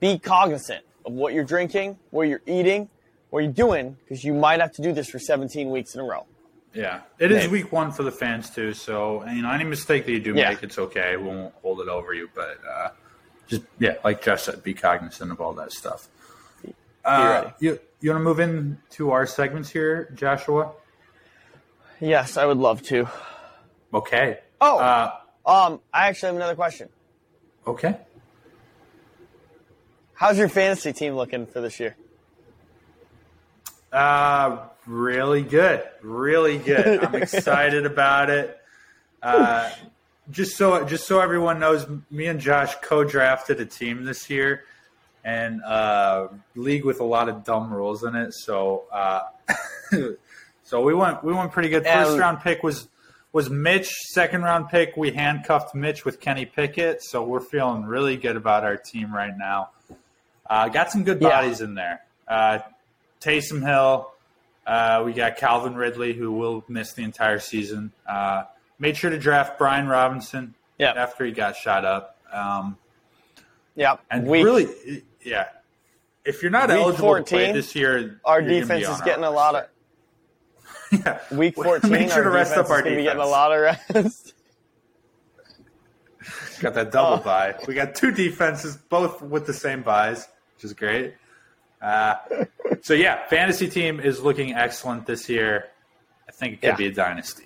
be 0.00 0.18
cognizant 0.18 0.84
of 1.04 1.12
what 1.12 1.32
you're 1.32 1.44
drinking, 1.44 1.98
what 2.10 2.24
you're 2.28 2.42
eating, 2.46 2.88
what 3.30 3.44
you're 3.44 3.52
doing, 3.52 3.96
because 4.04 4.24
you 4.24 4.34
might 4.34 4.60
have 4.60 4.72
to 4.72 4.82
do 4.82 4.92
this 4.92 5.08
for 5.08 5.18
17 5.18 5.70
weeks 5.70 5.94
in 5.94 6.00
a 6.00 6.04
row. 6.04 6.26
Yeah, 6.74 7.00
it 7.18 7.32
is 7.32 7.48
week 7.48 7.72
one 7.72 7.90
for 7.90 8.02
the 8.02 8.12
fans 8.12 8.50
too. 8.50 8.74
So 8.74 9.24
you 9.28 9.40
know, 9.40 9.50
any 9.50 9.64
mistake 9.64 10.04
that 10.04 10.12
you 10.12 10.20
do 10.20 10.34
Yeah. 10.34 10.50
make, 10.50 10.62
it's 10.62 10.78
okay. 10.78 11.16
We 11.16 11.24
won't 11.28 11.54
hold 11.62 11.80
it 11.80 11.88
over 11.88 12.12
you, 12.12 12.28
but 12.34 12.58
uh, 12.70 12.88
just 13.46 13.62
yeah, 13.78 13.94
like 14.04 14.22
Josh 14.22 14.42
said, 14.42 14.62
be 14.62 14.74
cognizant 14.74 15.30
of 15.32 15.40
all 15.40 15.52
that 15.54 15.72
stuff. 15.72 16.08
Uh, 17.04 17.50
you 17.60 17.78
you 18.00 18.10
want 18.10 18.20
to 18.20 18.24
move 18.24 18.40
into 18.40 19.10
our 19.10 19.26
segments 19.26 19.70
here, 19.70 20.10
Joshua? 20.14 20.72
Yes, 22.00 22.36
I 22.36 22.44
would 22.44 22.58
love 22.58 22.82
to. 22.84 23.08
Okay. 23.94 24.38
Oh, 24.60 24.78
Uh, 24.78 25.12
um, 25.46 25.80
I 25.92 26.08
actually 26.08 26.26
have 26.28 26.36
another 26.36 26.54
question. 26.56 26.88
okay. 27.66 27.96
How's 30.14 30.38
your 30.38 30.48
fantasy 30.48 30.92
team 30.94 31.14
looking 31.14 31.46
for 31.46 31.60
this 31.60 31.78
year? 31.78 31.94
Uh, 33.92 34.66
really 34.86 35.42
good, 35.42 35.82
really 36.02 36.58
good. 36.58 37.04
I'm 37.04 37.14
excited 37.22 37.86
about 37.86 38.30
it. 38.30 38.58
Uh, 39.22 39.70
just 40.30 40.56
so 40.56 40.84
just 40.84 41.06
so 41.06 41.20
everyone 41.20 41.58
knows, 41.60 41.86
me 42.10 42.26
and 42.26 42.40
Josh 42.40 42.74
co-drafted 42.82 43.60
a 43.60 43.66
team 43.66 44.04
this 44.04 44.28
year, 44.30 44.64
and 45.24 45.62
uh, 45.62 46.28
league 46.54 46.84
with 46.84 47.00
a 47.00 47.04
lot 47.04 47.28
of 47.28 47.44
dumb 47.44 47.72
rules 47.72 48.04
in 48.04 48.14
it. 48.16 48.32
So, 48.34 48.84
uh, 48.92 49.20
so 50.64 50.80
we 50.82 50.94
went 50.94 51.22
we 51.24 51.32
went 51.32 51.52
pretty 51.52 51.68
good. 51.68 51.84
First 51.84 52.18
round 52.18 52.40
pick 52.40 52.62
was 52.62 52.88
was 53.32 53.50
Mitch. 53.50 53.88
Second 53.88 54.42
round 54.42 54.68
pick, 54.68 54.96
we 54.96 55.10
handcuffed 55.12 55.74
Mitch 55.74 56.04
with 56.04 56.20
Kenny 56.20 56.46
Pickett. 56.46 57.02
So 57.02 57.22
we're 57.22 57.40
feeling 57.40 57.84
really 57.84 58.16
good 58.16 58.36
about 58.36 58.64
our 58.64 58.76
team 58.76 59.12
right 59.14 59.36
now. 59.36 59.70
Uh, 60.48 60.68
got 60.68 60.90
some 60.90 61.04
good 61.04 61.20
Yeah. 61.20 61.28
bodies 61.28 61.60
in 61.60 61.74
there. 61.74 62.02
Uh, 62.26 62.58
Taysom 63.20 63.66
Hill. 63.66 64.10
Uh, 64.66 65.02
we 65.06 65.12
got 65.12 65.36
Calvin 65.36 65.76
Ridley, 65.76 66.12
who 66.12 66.32
will 66.32 66.64
miss 66.68 66.92
the 66.94 67.02
entire 67.04 67.38
season. 67.38 67.92
Uh, 68.76 68.82
made 68.82 68.96
sure 68.96 69.10
to 69.10 69.18
draft 69.18 69.58
Brian 69.58 69.88
Robinson 69.88 70.54
Yeah. 70.78 70.92
after 70.96 71.24
he 71.24 71.32
got 71.32 71.56
shot 71.56 71.84
up. 71.84 72.16
Um, 72.32 72.76
Yep. 73.76 74.00
and 74.10 74.26
Week- 74.26 74.44
really, 74.44 75.02
yeah, 75.22 75.48
if 76.24 76.42
you're 76.42 76.50
not 76.50 76.70
eligible 76.70 77.16
to 77.16 77.22
play 77.22 77.46
14, 77.46 77.54
this 77.54 77.74
year, 77.74 78.20
our 78.24 78.40
you're 78.40 78.48
gonna 78.48 78.54
be 78.54 78.60
defense 78.60 78.88
is 78.88 79.00
getting 79.02 79.24
a 79.24 79.30
lot 79.30 79.54
of 79.54 79.66
yeah. 81.04 81.18
week 81.30 81.54
14. 81.62 81.90
Make 81.90 82.10
sure 82.10 82.22
to 82.24 82.30
rest 82.30 82.56
up 82.56 82.70
our 82.70 82.82
be 82.82 83.02
getting 83.02 83.20
a 83.20 83.26
lot 83.26 83.52
of 83.52 83.60
rest. 83.60 84.32
Got 86.60 86.72
that 86.74 86.90
double 86.90 87.18
Oh. 87.20 87.24
bye. 87.24 87.54
We 87.68 87.74
got 87.74 87.94
two 87.94 88.10
defenses, 88.10 88.76
both 88.76 89.20
with 89.20 89.46
the 89.46 89.52
same 89.52 89.82
byes, 89.82 90.26
which 90.54 90.64
is 90.64 90.72
great. 90.72 91.14
Uh, 91.82 92.14
so 92.80 92.94
yeah, 92.94 93.26
fantasy 93.28 93.68
team 93.68 94.00
is 94.00 94.22
looking 94.22 94.54
excellent 94.54 95.04
this 95.06 95.28
year. 95.28 95.66
I 96.26 96.32
think 96.32 96.54
it 96.54 96.60
could 96.62 96.66
Yeah. 96.68 96.76
be 96.76 96.86
a 96.86 96.92
dynasty. 96.92 97.44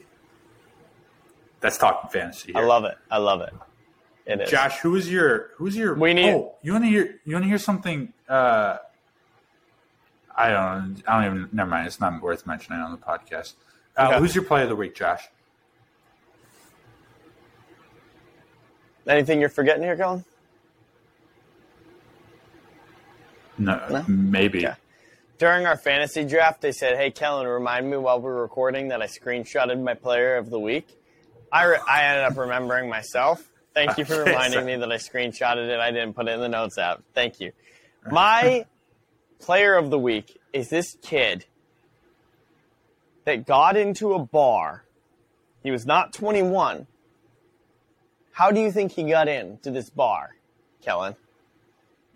That's 1.61 1.77
talking 1.79 2.11
fantasy. 2.11 2.55
I 2.55 2.61
love 2.63 2.85
it. 2.85 2.97
I 3.11 3.19
love 3.19 3.41
it. 3.43 3.53
It 4.27 4.41
is. 4.43 4.51
Josh, 4.51 4.79
who 4.81 4.95
is 4.97 5.11
your 5.11 5.51
who's 5.57 5.77
your? 5.77 5.95
We 5.95 6.15
need- 6.15 6.31
Oh, 6.35 6.55
you 6.63 6.73
want 6.73 6.85
to 6.85 6.89
hear? 6.91 7.21
You 7.25 7.35
want 7.35 7.45
to 7.45 7.49
hear 7.49 7.59
something? 7.59 8.13
Uh, 8.29 8.79
I 10.37 10.49
don't. 10.51 11.03
I 11.07 11.23
don't 11.25 11.37
even. 11.37 11.49
Never 11.53 11.71
mind. 11.71 11.87
It's 11.87 12.01
not 12.01 12.21
worth 12.23 12.47
mentioning 12.47 12.81
on 12.81 12.93
the 12.93 12.99
podcast. 12.99 13.55
Uh, 13.97 14.09
Okay. 14.09 14.19
Who's 14.21 14.35
your 14.35 14.45
play 14.45 14.63
of 14.63 14.69
the 14.69 14.77
week, 14.77 14.95
Josh? 14.95 15.23
Anything 19.07 19.41
you're 19.41 19.49
forgetting 19.49 19.83
here, 19.83 19.97
Colin? 19.97 20.25
No, 23.59 23.87
No? 23.91 24.05
maybe. 24.09 24.67
Okay. 24.67 24.77
During 25.39 25.67
our 25.67 25.77
fantasy 25.77 26.25
draft, 26.25 26.61
they 26.61 26.73
said, 26.73 26.97
"Hey, 26.97 27.11
Kellen, 27.11 27.47
remind 27.47 27.91
me 27.91 27.97
while 27.97 28.21
we're 28.21 28.41
recording 28.41 28.89
that 28.89 29.03
I 29.03 29.07
screenshotted 29.07 29.83
my 29.83 29.95
player 29.95 30.37
of 30.37 30.51
the 30.51 30.61
week." 30.61 30.97
I, 31.53 31.65
re- 31.65 31.79
I 31.87 32.05
ended 32.05 32.25
up 32.25 32.37
remembering 32.39 32.89
myself. 32.89 33.47
Thank 33.75 33.99
you 33.99 34.05
for 34.05 34.25
reminding 34.25 34.65
me 34.65 34.77
that 34.77 34.91
I 34.91 34.97
screenshotted 34.97 35.69
it. 35.69 35.79
I 35.79 35.91
didn't 35.91 36.15
put 36.15 36.29
it 36.29 36.33
in 36.33 36.41
the 36.41 36.49
notes 36.49 36.79
app. 36.79 37.03
Thank 37.15 37.41
you. 37.41 37.53
My 38.11 38.67
player 39.39 39.77
of 39.77 39.91
the 39.91 39.99
week 39.99 40.41
is 40.53 40.69
this 40.69 40.97
kid 41.03 41.45
that 43.25 43.47
got 43.47 43.77
into 43.77 44.15
a 44.15 44.19
bar. 44.19 44.85
He 45.63 45.71
was 45.71 45.87
not 45.87 46.13
21. 46.13 46.87
How 48.33 48.51
do 48.51 48.61
you 48.61 48.73
think 48.73 48.93
he 48.93 49.05
got 49.05 49.29
into 49.29 49.71
this 49.71 49.91
bar, 49.91 50.37
Kellen? 50.83 51.15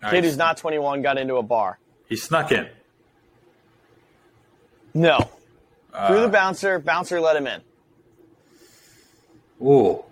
Nice. 0.01 0.11
Kid 0.11 0.23
who's 0.23 0.37
not 0.37 0.57
21 0.57 1.01
got 1.01 1.17
into 1.17 1.35
a 1.35 1.43
bar. 1.43 1.79
He 2.07 2.15
snuck 2.15 2.51
in. 2.51 2.67
No. 4.93 5.29
Uh, 5.93 6.07
Through 6.07 6.21
the 6.21 6.29
bouncer, 6.29 6.79
bouncer 6.79 7.19
let 7.19 7.35
him 7.35 7.47
in. 7.47 7.61
Ooh. 9.61 10.03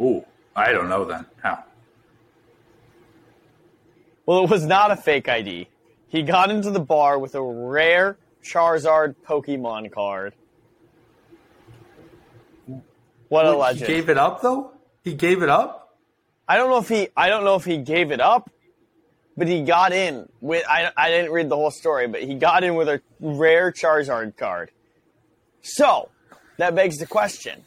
Ooh. 0.00 0.24
I 0.56 0.72
don't 0.72 0.88
know 0.88 1.04
then. 1.04 1.26
How? 1.42 1.64
Well, 4.26 4.44
it 4.44 4.50
was 4.50 4.64
not 4.64 4.90
a 4.90 4.96
fake 4.96 5.28
ID. 5.28 5.68
He 6.08 6.22
got 6.22 6.50
into 6.50 6.70
the 6.70 6.80
bar 6.80 7.18
with 7.18 7.34
a 7.34 7.42
rare 7.42 8.16
Charizard 8.42 9.16
Pokemon 9.26 9.90
card. 9.90 10.34
What 13.28 13.46
a 13.46 13.50
Wait, 13.50 13.58
legend! 13.58 13.86
He 13.88 13.94
gave 13.94 14.08
it 14.08 14.18
up 14.18 14.42
though. 14.42 14.72
He 15.02 15.14
gave 15.14 15.42
it 15.42 15.48
up. 15.48 15.96
I 16.46 16.56
don't 16.56 16.70
know 16.70 16.78
if 16.78 16.88
he 16.88 17.08
I 17.16 17.28
don't 17.28 17.44
know 17.44 17.56
if 17.56 17.64
he 17.64 17.78
gave 17.78 18.12
it 18.12 18.20
up, 18.20 18.50
but 19.36 19.48
he 19.48 19.62
got 19.62 19.92
in 19.92 20.28
with 20.40 20.64
I, 20.68 20.92
I 20.96 21.10
didn't 21.10 21.32
read 21.32 21.48
the 21.48 21.56
whole 21.56 21.70
story, 21.70 22.06
but 22.06 22.22
he 22.22 22.34
got 22.34 22.62
in 22.64 22.74
with 22.74 22.88
a 22.88 23.02
rare 23.20 23.72
Charizard 23.72 24.36
card. 24.36 24.70
So, 25.62 26.10
that 26.56 26.74
begs 26.74 26.98
the 26.98 27.06
question. 27.06 27.64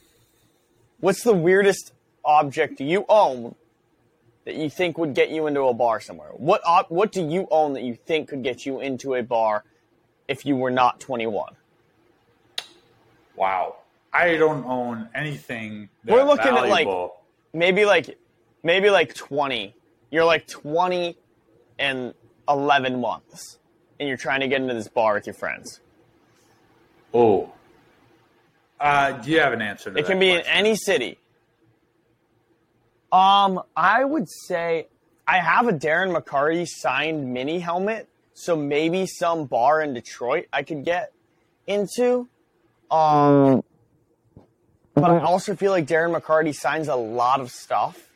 What's 0.99 1.23
the 1.23 1.33
weirdest 1.33 1.93
object 2.25 2.79
you 2.79 3.05
own 3.07 3.55
that 4.45 4.55
you 4.55 4.69
think 4.69 4.97
would 4.97 5.13
get 5.13 5.29
you 5.29 5.47
into 5.47 5.61
a 5.61 5.73
bar 5.73 5.99
somewhere? 5.99 6.29
What 6.33 6.61
op- 6.65 6.89
what 6.91 7.11
do 7.11 7.27
you 7.27 7.47
own 7.51 7.73
that 7.73 7.83
you 7.83 7.95
think 7.95 8.29
could 8.29 8.43
get 8.43 8.65
you 8.65 8.79
into 8.79 9.13
a 9.13 9.21
bar 9.23 9.63
if 10.27 10.45
you 10.45 10.55
were 10.55 10.71
not 10.71 10.99
21? 10.99 11.53
Wow. 13.35 13.75
I 14.13 14.35
don't 14.37 14.65
own 14.65 15.09
anything. 15.13 15.89
That 16.05 16.13
We're 16.13 16.23
looking 16.23 16.55
at, 16.57 16.69
like- 16.69 16.87
maybe 17.53 17.85
like 17.85 18.17
maybe 18.63 18.89
like 18.89 19.13
20 19.13 19.73
you're 20.09 20.25
like 20.25 20.47
20 20.47 21.15
and 21.79 22.13
11 22.49 22.99
months 22.99 23.57
and 23.99 24.07
you're 24.07 24.17
trying 24.17 24.41
to 24.41 24.47
get 24.47 24.61
into 24.61 24.73
this 24.73 24.87
bar 24.87 25.13
with 25.15 25.25
your 25.25 25.33
friends 25.33 25.79
Oh. 27.13 27.51
Uh, 28.79 29.11
do 29.13 29.31
you 29.31 29.39
have 29.39 29.53
an 29.53 29.61
answer 29.61 29.91
to 29.91 29.97
it 29.97 30.01
that 30.01 30.07
can 30.09 30.19
be 30.19 30.29
in 30.29 30.41
any 30.41 30.75
city. 30.75 31.17
Um 33.11 33.61
i 33.75 34.03
would 34.03 34.27
say 34.29 34.87
i 35.25 35.39
have 35.39 35.67
a 35.67 35.71
darren 35.71 36.15
mccarty 36.15 36.67
signed 36.67 37.33
mini 37.33 37.59
helmet 37.59 38.09
so 38.33 38.55
maybe 38.55 39.07
some 39.07 39.45
bar 39.45 39.81
in 39.81 39.93
detroit 39.93 40.47
i 40.51 40.61
could 40.61 40.83
get 40.83 41.13
into. 41.65 42.27
Um 42.91 43.63
but 44.93 45.09
i 45.09 45.19
also 45.19 45.55
feel 45.55 45.71
like 45.71 45.87
darren 45.87 46.19
mccarty 46.19 46.53
signs 46.53 46.87
a 46.89 46.95
lot 46.95 47.39
of 47.39 47.49
stuff 47.49 48.09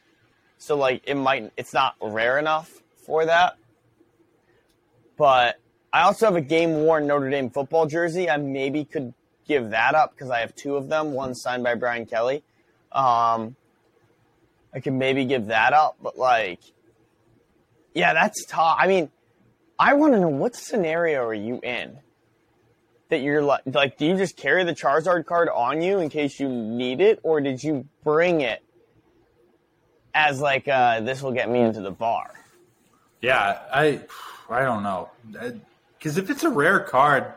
so 0.57 0.75
like 0.75 1.01
it 1.07 1.15
might 1.15 1.51
it's 1.57 1.73
not 1.73 1.95
rare 2.01 2.37
enough 2.37 2.69
for 3.05 3.25
that. 3.25 3.55
But 5.17 5.57
i 5.93 6.01
also 6.01 6.25
have 6.25 6.35
a 6.35 6.41
game 6.41 6.73
worn 6.83 7.07
notre 7.07 7.29
dame 7.29 7.49
football 7.49 7.85
jersey 7.87 8.29
i 8.29 8.35
maybe 8.37 8.83
could 8.83 9.13
give 9.53 9.71
that 9.71 9.95
up 9.95 10.13
because 10.13 10.29
i 10.29 10.39
have 10.39 10.55
two 10.55 10.75
of 10.75 10.89
them 10.89 11.13
one 11.13 11.35
signed 11.35 11.63
by 11.63 11.75
brian 11.75 12.05
kelly. 12.05 12.43
Um 12.91 13.55
i 14.73 14.79
could 14.79 14.93
maybe 14.93 15.25
give 15.25 15.47
that 15.47 15.73
up 15.73 15.97
but 16.01 16.17
like 16.17 16.59
yeah 17.93 18.13
that's 18.13 18.45
tough. 18.45 18.77
I 18.79 18.87
mean 18.87 19.09
i 19.77 19.93
want 19.93 20.13
to 20.13 20.19
know 20.19 20.29
what 20.29 20.55
scenario 20.55 21.23
are 21.23 21.33
you 21.33 21.59
in 21.61 21.99
that 23.11 23.21
you're 23.21 23.43
like, 23.43 23.61
like, 23.65 23.97
do 23.97 24.05
you 24.05 24.15
just 24.15 24.37
carry 24.37 24.63
the 24.63 24.73
Charizard 24.73 25.25
card 25.25 25.49
on 25.49 25.81
you 25.81 25.99
in 25.99 26.09
case 26.09 26.39
you 26.39 26.47
need 26.47 27.01
it, 27.01 27.19
or 27.23 27.41
did 27.41 27.61
you 27.61 27.85
bring 28.05 28.39
it 28.39 28.63
as 30.13 30.39
like, 30.39 30.67
uh, 30.67 31.01
this 31.01 31.21
will 31.21 31.33
get 31.33 31.49
me 31.49 31.59
into 31.59 31.81
the 31.81 31.91
bar? 31.91 32.31
Yeah, 33.21 33.59
I 33.71 33.99
I 34.49 34.61
don't 34.63 34.81
know. 34.81 35.11
Because 35.97 36.17
if 36.17 36.29
it's 36.29 36.43
a 36.43 36.49
rare 36.49 36.79
card, 36.79 37.33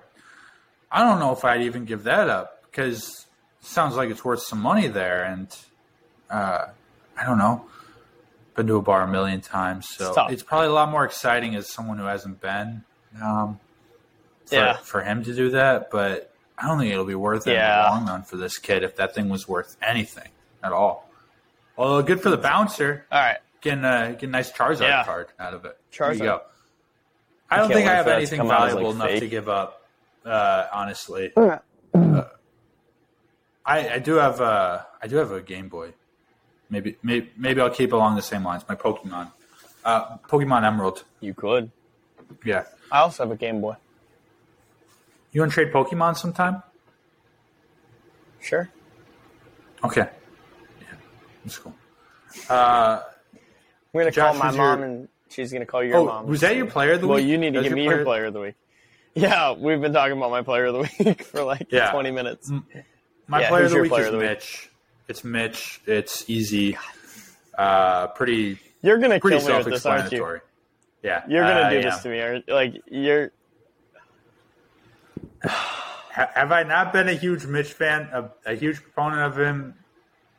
I 0.95 1.03
don't 1.03 1.19
know 1.19 1.33
if 1.33 1.45
I'd 1.45 1.63
even 1.63 1.85
give 1.87 2.05
that 2.05 2.29
up 2.31 2.63
because 2.71 3.27
it 3.61 3.67
sounds 3.67 3.97
like 3.97 4.11
it's 4.11 4.25
worth 4.25 4.43
some 4.43 4.61
money 4.61 4.87
there, 4.87 5.25
and 5.25 5.49
uh, 6.31 6.67
I 7.19 7.25
don't 7.27 7.37
know. 7.39 7.67
Been 8.55 8.69
to 8.69 8.77
a 8.77 8.83
bar 8.83 9.03
a 9.03 9.09
million 9.09 9.41
times, 9.41 9.89
so 9.89 10.11
It's 10.27 10.35
it's, 10.35 10.43
probably 10.45 10.69
a 10.69 10.73
lot 10.73 10.89
more 10.89 11.05
exciting 11.05 11.57
as 11.57 11.69
someone 11.69 11.99
who 11.99 12.05
hasn't 12.05 12.41
been. 12.41 12.85
Um, 13.21 13.59
for, 14.47 14.55
Yeah. 14.55 14.77
for 14.77 15.03
him 15.03 15.25
to 15.25 15.35
do 15.35 15.51
that, 15.51 15.91
but 15.91 16.33
I 16.57 16.69
don't 16.69 16.79
think 16.79 16.93
it'll 16.93 17.05
be 17.05 17.17
worth 17.17 17.49
it 17.49 17.55
in 17.55 17.57
the 17.61 17.67
long 17.91 18.07
run 18.07 18.23
for 18.23 18.37
this 18.37 18.59
kid 18.59 18.85
if 18.85 18.95
that 18.97 19.13
thing 19.15 19.29
was 19.29 19.49
worth 19.49 19.77
anything 19.83 20.29
at 20.63 20.71
all. 20.73 21.11
Although 21.77 22.03
good 22.03 22.21
for 22.21 22.31
the 22.31 22.37
bouncer, 22.37 23.05
All 23.11 23.19
right. 23.21 23.39
getting 23.61 23.85
a, 23.85 24.11
getting 24.13 24.29
a 24.29 24.33
nice 24.33 24.53
Charizard 24.53 24.83
Yeah. 24.83 25.05
card 25.05 25.29
out 25.41 25.55
of 25.55 25.65
it. 25.65 25.77
There 25.99 26.13
you 26.13 26.21
Charizard. 26.21 26.25
go. 26.25 26.43
I 27.51 27.57
don't 27.57 27.69
think 27.73 27.89
I 27.89 27.95
have 27.97 28.05
for 28.05 28.11
that 28.11 28.15
to 28.15 28.21
anything 28.21 28.39
come 28.39 28.51
out 28.53 28.69
as, 28.69 28.75
valuable 28.75 28.95
like, 28.95 29.09
enough 29.11 29.21
to 29.21 29.29
give 29.29 29.49
up. 29.49 29.84
Uh, 30.25 30.67
honestly, 30.73 31.33
Uh, 31.37 31.59
I, 33.67 33.89
I 33.95 33.99
do 33.99 34.15
have 34.15 34.41
a 34.41 34.87
I 35.03 35.07
do 35.07 35.17
have 35.17 35.33
a 35.33 35.41
Game 35.41 35.69
Boy. 35.69 35.93
Maybe 36.71 36.97
maybe 37.03 37.31
maybe 37.37 37.61
I'll 37.61 37.71
keep 37.71 37.93
along 37.93 38.17
the 38.17 38.23
same 38.23 38.45
lines. 38.45 38.65
My 38.69 38.75
Pokemon, 38.75 39.33
uh, 39.85 40.17
Pokemon 40.29 40.65
Emerald. 40.65 41.05
You 41.21 41.35
could. 41.35 41.71
Yeah, 42.45 42.65
I 42.91 43.01
also 43.01 43.25
have 43.25 43.33
a 43.33 43.37
Game 43.37 43.61
Boy. 43.61 43.77
you 45.33 45.41
want 45.41 45.53
to 45.53 45.55
trade 45.55 45.73
Pokemon 45.73 46.17
sometime? 46.17 46.63
Sure. 48.41 48.69
Okay, 49.85 50.09
yeah, 50.81 50.87
that's 51.45 51.59
cool. 51.59 51.75
Uh, 52.49 53.01
We're 53.93 54.03
gonna 54.03 54.11
Josh, 54.11 54.33
call 54.33 54.39
my 54.39 54.47
who's 54.49 54.57
your- 54.57 54.65
mom, 54.67 54.83
and 54.83 55.09
she's 55.29 55.53
gonna 55.53 55.67
call 55.67 55.83
your 55.85 55.97
oh, 55.97 56.05
mom. 56.07 56.27
was 56.27 56.41
that 56.41 56.57
your 56.57 56.67
player 56.67 56.93
of 56.93 57.01
the 57.03 57.07
Well, 57.09 57.19
week? 57.19 57.27
you 57.27 57.37
need 57.39 57.53
to 57.55 57.61
That 57.61 57.65
was 57.65 57.69
give 57.69 57.77
me 57.77 57.85
player- 57.85 57.97
your 57.97 58.05
player 58.05 58.25
of 58.27 58.33
the 58.35 58.41
week. 58.41 58.55
Yeah, 59.15 59.53
we've 59.53 59.81
been 59.81 59.93
talking 59.93 60.17
about 60.17 60.31
my 60.31 60.43
player 60.43 60.67
of 60.67 60.75
the 60.75 61.05
week 61.05 61.23
for 61.27 61.43
like 61.45 61.69
Yeah. 61.71 61.91
20 61.93 62.11
minutes. 62.11 62.51
My 63.29 63.41
Yeah, 63.43 63.49
player 63.49 63.65
of 63.65 63.71
the 63.71 63.81
week 63.81 63.91
player 63.91 64.03
is 64.03 64.07
of 64.09 64.13
the 64.15 64.19
week? 64.19 64.29
Mitch. 64.29 64.71
It's 65.09 65.23
Mitch. 65.25 65.81
It's 65.87 66.29
easy. 66.29 66.77
Uh, 67.57 68.09
pretty 68.09 68.59
You're 68.83 68.99
gonna 68.99 69.21
pretty 69.21 69.39
kill 69.39 69.49
me 69.49 69.57
with 69.59 69.67
this, 69.67 69.87
aren't 69.87 70.05
you? 70.13 70.19
self-explanatory. 70.19 70.41
Yeah, 71.03 71.23
You're 71.29 71.43
gonna 71.45 71.61
I 71.67 71.71
do 71.71 71.77
am. 71.77 71.83
this 71.85 71.99
to 72.03 72.09
me, 72.09 72.21
aren't 72.21 72.49
like 72.49 72.83
you're. 72.87 73.31
Have 75.43 76.53
I 76.53 76.63
not 76.63 76.93
been 76.93 77.09
a 77.09 77.13
huge 77.15 77.45
Mitch 77.47 77.73
fan, 77.73 78.09
a, 78.13 78.31
a 78.47 78.55
huge 78.55 78.81
proponent 78.83 79.23
of 79.23 79.39
him 79.39 79.75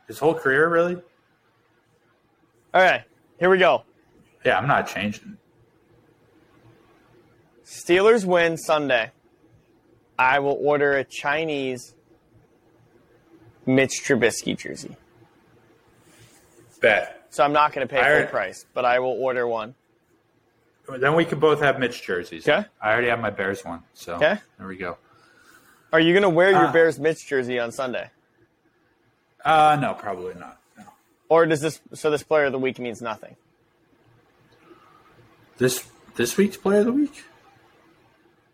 his 0.08 0.18
whole 0.18 0.34
career? 0.34 0.68
Really? 0.68 0.94
All 2.74 2.82
right, 2.82 3.02
here 3.38 3.48
we 3.48 3.58
go. 3.58 3.84
Yeah, 4.44 4.58
I'm 4.58 4.66
not 4.66 4.88
changing. 4.88 5.36
Steelers 7.66 8.24
win 8.24 8.56
Sunday. 8.56 9.10
I 10.18 10.38
will 10.38 10.56
order 10.60 10.92
a 10.96 11.04
Chinese 11.04 11.94
Mitch 13.66 14.02
Trubisky 14.04 14.56
jersey. 14.56 14.96
Bet. 16.80 17.26
So 17.30 17.42
I'm 17.44 17.52
not 17.52 17.72
going 17.72 17.86
to 17.86 17.92
pay 17.92 18.20
full 18.20 18.30
price, 18.30 18.64
but 18.72 18.84
I 18.84 19.00
will 19.00 19.10
order 19.20 19.46
one. 19.46 19.74
Then 20.88 21.16
we 21.16 21.24
can 21.24 21.40
both 21.40 21.60
have 21.60 21.80
Mitch 21.80 22.02
jerseys. 22.02 22.48
Okay. 22.48 22.66
I 22.80 22.92
already 22.92 23.08
have 23.08 23.18
my 23.20 23.30
Bears 23.30 23.64
one, 23.64 23.82
so 23.92 24.14
Okay. 24.14 24.38
there 24.58 24.66
we 24.68 24.76
go. 24.76 24.96
Are 25.92 25.98
you 25.98 26.12
going 26.12 26.22
to 26.22 26.28
wear 26.30 26.50
your 26.50 26.66
Uh, 26.66 26.72
Bears 26.72 26.98
Mitch 27.00 27.26
jersey 27.26 27.58
on 27.58 27.72
Sunday, 27.72 28.10
Uh, 29.44 29.76
no, 29.80 29.94
probably 29.94 30.34
not. 30.34 30.58
No. 30.78 30.84
or 31.28 31.46
does 31.46 31.60
this 31.60 31.80
so 31.94 32.10
this 32.10 32.22
player 32.22 32.44
of 32.44 32.52
the 32.52 32.58
week 32.58 32.78
means 32.78 33.02
nothing? 33.02 33.34
This 35.58 35.86
this 36.14 36.36
week's 36.36 36.56
player 36.56 36.80
of 36.80 36.86
the 36.86 36.92
week? 36.92 37.24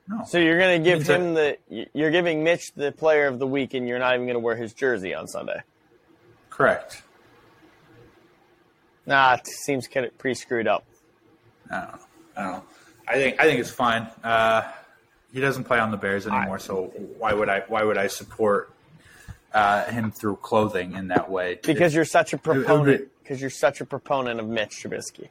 No. 0.09 0.25
So 0.27 0.39
you're 0.39 0.59
going 0.59 0.83
to 0.83 0.91
give 0.91 1.07
him 1.07 1.35
the 1.35 1.57
you're 1.95 2.11
giving 2.11 2.43
Mitch 2.43 2.73
the 2.75 2.93
player 2.93 3.27
of 3.27 3.39
the 3.39 3.47
week, 3.47 3.75
and 3.75 3.87
you're 3.87 3.99
not 3.99 4.15
even 4.15 4.27
going 4.27 4.35
to 4.35 4.41
wear 4.41 4.57
his 4.57 4.73
jersey 4.73 5.15
on 5.15 5.29
Sunday. 5.29 5.63
Correct. 6.51 7.03
Nah, 9.07 9.35
it 9.35 9.47
seems 9.47 9.89
kind 9.89 10.07
of 10.07 10.17
pretty 10.19 10.35
screwed 10.35 10.67
up. 10.69 10.85
I 11.71 11.81
don't 11.81 11.93
know. 11.93 11.99
I 12.37 12.43
don't 12.43 12.53
know. 12.53 12.65
I 13.09 13.15
think 13.15 13.41
I 13.41 13.45
think 13.45 13.61
it's 13.61 13.71
fine. 13.71 14.09
Uh, 14.23 14.63
he 15.33 15.41
doesn't 15.41 15.65
play 15.65 15.79
on 15.79 15.91
the 15.91 15.97
Bears 15.97 16.27
anymore, 16.27 16.59
so 16.59 16.93
why 17.19 17.33
would 17.33 17.49
I 17.49 17.61
why 17.69 17.83
would 17.83 17.99
I 17.99 18.07
support 18.09 18.73
uh, 19.55 19.85
him 19.85 20.11
through 20.11 20.37
clothing 20.37 20.95
in 20.95 21.09
that 21.09 21.31
way? 21.31 21.59
Because 21.63 21.95
you're 21.95 22.05
such 22.05 22.33
a 22.33 22.39
proponent. 22.39 23.09
Because 23.23 23.41
you're 23.41 23.51
such 23.51 23.81
a 23.81 23.85
proponent 23.85 24.41
of 24.41 24.49
Mitch 24.49 24.83
Trubisky. 24.83 25.29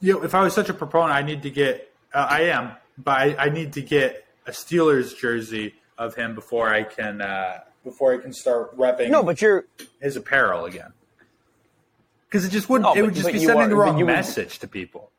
you 0.00 0.14
know, 0.14 0.22
if 0.22 0.34
I 0.34 0.42
was 0.42 0.54
such 0.54 0.68
a 0.68 0.74
proponent, 0.74 1.12
I 1.12 1.22
need 1.22 1.42
to 1.42 1.50
get. 1.50 1.92
Uh, 2.14 2.26
I 2.28 2.42
am, 2.42 2.72
but 2.98 3.18
I, 3.18 3.36
I 3.46 3.48
need 3.48 3.72
to 3.74 3.82
get 3.82 4.24
a 4.46 4.50
Steelers 4.50 5.16
jersey 5.16 5.74
of 5.98 6.14
him 6.14 6.34
before 6.34 6.68
I 6.68 6.82
can 6.82 7.20
uh, 7.20 7.60
before 7.84 8.14
I 8.14 8.18
can 8.18 8.32
start 8.32 8.76
repping 8.76 9.10
No, 9.10 9.22
but 9.22 9.40
you're 9.42 9.64
his 10.00 10.16
apparel 10.16 10.64
again. 10.66 10.92
Because 12.28 12.44
it 12.44 12.50
just 12.50 12.68
wouldn't. 12.68 12.94
No, 12.94 12.98
it 12.98 13.02
would 13.02 13.10
but- 13.10 13.14
just 13.14 13.26
but 13.26 13.32
be 13.32 13.38
sending 13.40 13.62
are- 13.66 13.68
the 13.68 13.76
wrong 13.76 13.98
you 13.98 14.06
would- 14.06 14.12
message 14.12 14.58
to 14.60 14.68
people. 14.68 15.10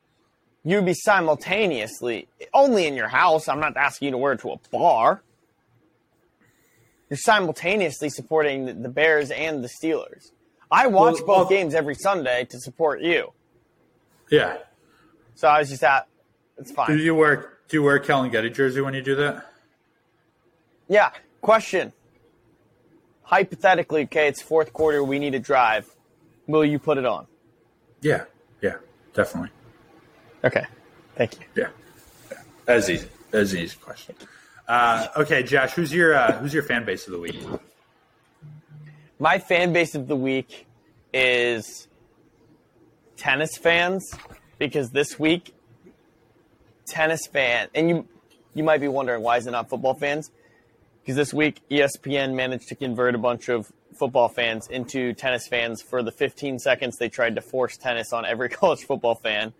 you 0.64 0.78
would 0.78 0.86
be 0.86 0.94
simultaneously 0.94 2.28
only 2.54 2.86
in 2.88 2.96
your 2.96 3.08
house. 3.10 3.48
I'm 3.48 3.60
not 3.60 3.78
asking 3.78 4.08
you 4.08 4.12
to 4.14 4.18
wear 4.18 4.34
it 4.34 4.40
to 4.42 4.52
a 4.52 4.58
bar. 4.72 5.22
You're 7.10 7.18
simultaneously 7.18 8.10
supporting 8.10 8.66
the, 8.66 8.74
the 8.74 8.90
Bears 8.90 9.30
and 9.30 9.64
the 9.64 9.70
Steelers. 9.70 10.32
I 10.72 10.88
watch 10.88 11.16
Well, 11.16 11.26
both 11.26 11.28
well- 11.28 11.50
games 11.50 11.76
every 11.76 11.96
Sunday 11.96 12.46
to 12.46 12.60
support 12.60 13.02
you. 13.02 13.32
Yeah. 14.32 14.58
So 15.36 15.48
I 15.48 15.60
was 15.60 15.70
just 15.70 15.84
at. 15.84 16.08
It's 16.58 16.72
fine. 16.72 16.88
Do 16.88 16.98
you 16.98 17.14
wear 17.14 17.53
Do 17.68 17.78
you 17.78 17.84
wear 17.84 18.00
Kenny 18.00 18.30
Pickett 18.30 18.54
jersey 18.54 18.82
when 18.82 18.94
you 18.94 19.02
do 19.02 19.16
that? 19.16 19.46
Yeah. 20.88 21.12
Question. 21.42 21.94
Hypothetically, 23.24 24.04
okay, 24.04 24.28
it's 24.28 24.42
fourth 24.42 24.74
quarter. 24.74 25.04
We 25.04 25.18
need 25.18 25.34
a 25.34 25.40
drive. 25.40 25.90
Will 26.48 26.66
you 26.66 26.78
put 26.78 26.98
it 26.98 27.06
on? 27.06 27.26
Yeah. 28.02 28.26
Yeah. 28.62 28.76
Definitely. 29.14 29.50
Okay. 30.44 30.66
Thank 31.16 31.40
you. 31.40 31.46
Yeah. 31.56 31.70
yeah. 32.32 32.38
That's 32.66 32.90
easy. 32.90 33.08
That's 33.32 33.54
an 33.54 33.60
easy 33.60 33.78
question. 33.78 34.16
Uh, 34.68 35.08
okay, 35.18 35.44
Josh, 35.44 35.74
who's 35.74 35.94
your 35.94 36.14
uh, 36.14 36.34
who's 36.34 36.54
your 36.54 36.64
fan 36.64 36.86
base 36.86 37.08
of 37.08 37.14
the 37.14 37.20
week? 37.20 37.36
My 39.20 39.40
fan 39.40 39.74
base 39.74 39.96
of 39.96 40.08
the 40.08 40.16
week 40.16 40.68
is 41.14 41.88
tennis 43.18 43.58
fans 43.58 44.14
because 44.58 44.92
this 44.92 45.20
week 45.20 45.54
tennis 46.86 47.28
fan 47.28 47.70
and 47.74 47.90
you 47.90 48.08
you 48.54 48.64
might 48.64 48.82
be 48.82 48.88
wondering 48.88 49.24
why 49.24 49.38
is 49.38 49.48
it 49.48 49.52
not 49.52 49.70
football 49.70 49.94
fans? 49.94 50.32
Because 51.02 51.16
this 51.16 51.34
week 51.34 51.62
ESPN 51.70 52.34
managed 52.36 52.70
to 52.70 52.76
convert 52.76 53.16
a 53.16 53.18
bunch 53.18 53.50
of 53.50 53.72
football 53.98 54.30
fans 54.30 54.68
into 54.68 55.14
tennis 55.14 55.48
fans 55.48 55.82
for 55.82 56.02
the 56.02 56.12
15 56.12 56.60
seconds 56.60 56.98
they 56.98 57.10
tried 57.10 57.36
to 57.36 57.42
force 57.42 57.78
tennis 57.78 58.14
on 58.14 58.26
every 58.26 58.50
college 58.62 58.84
football 58.86 59.16
fan 59.16 59.54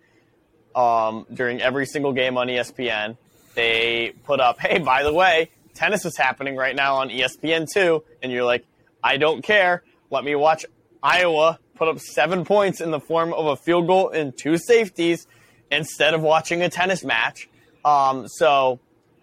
um, 0.74 1.26
during 1.32 1.60
every 1.60 1.86
single 1.86 2.12
game 2.12 2.36
on 2.36 2.48
ESPN. 2.48 3.16
They 3.54 4.12
put 4.24 4.40
up, 4.40 4.58
hey, 4.58 4.78
by 4.78 5.02
the 5.04 5.12
way, 5.12 5.50
tennis 5.74 6.04
is 6.04 6.16
happening 6.16 6.56
right 6.56 6.74
now 6.74 6.96
on 6.96 7.10
ESPN 7.10 7.68
two, 7.72 8.02
and 8.22 8.32
you're 8.32 8.44
like, 8.44 8.64
I 9.02 9.16
don't 9.16 9.42
care. 9.42 9.82
Let 10.10 10.24
me 10.24 10.34
watch 10.34 10.64
Iowa 11.02 11.58
put 11.76 11.88
up 11.88 11.98
seven 11.98 12.44
points 12.44 12.80
in 12.80 12.90
the 12.90 13.00
form 13.00 13.32
of 13.32 13.46
a 13.46 13.56
field 13.56 13.86
goal 13.86 14.10
and 14.10 14.36
two 14.36 14.58
safeties 14.58 15.26
instead 15.74 16.14
of 16.14 16.20
watching 16.22 16.62
a 16.62 16.68
tennis 16.68 17.04
match. 17.04 17.48
Um, 17.84 18.26
so, 18.28 18.78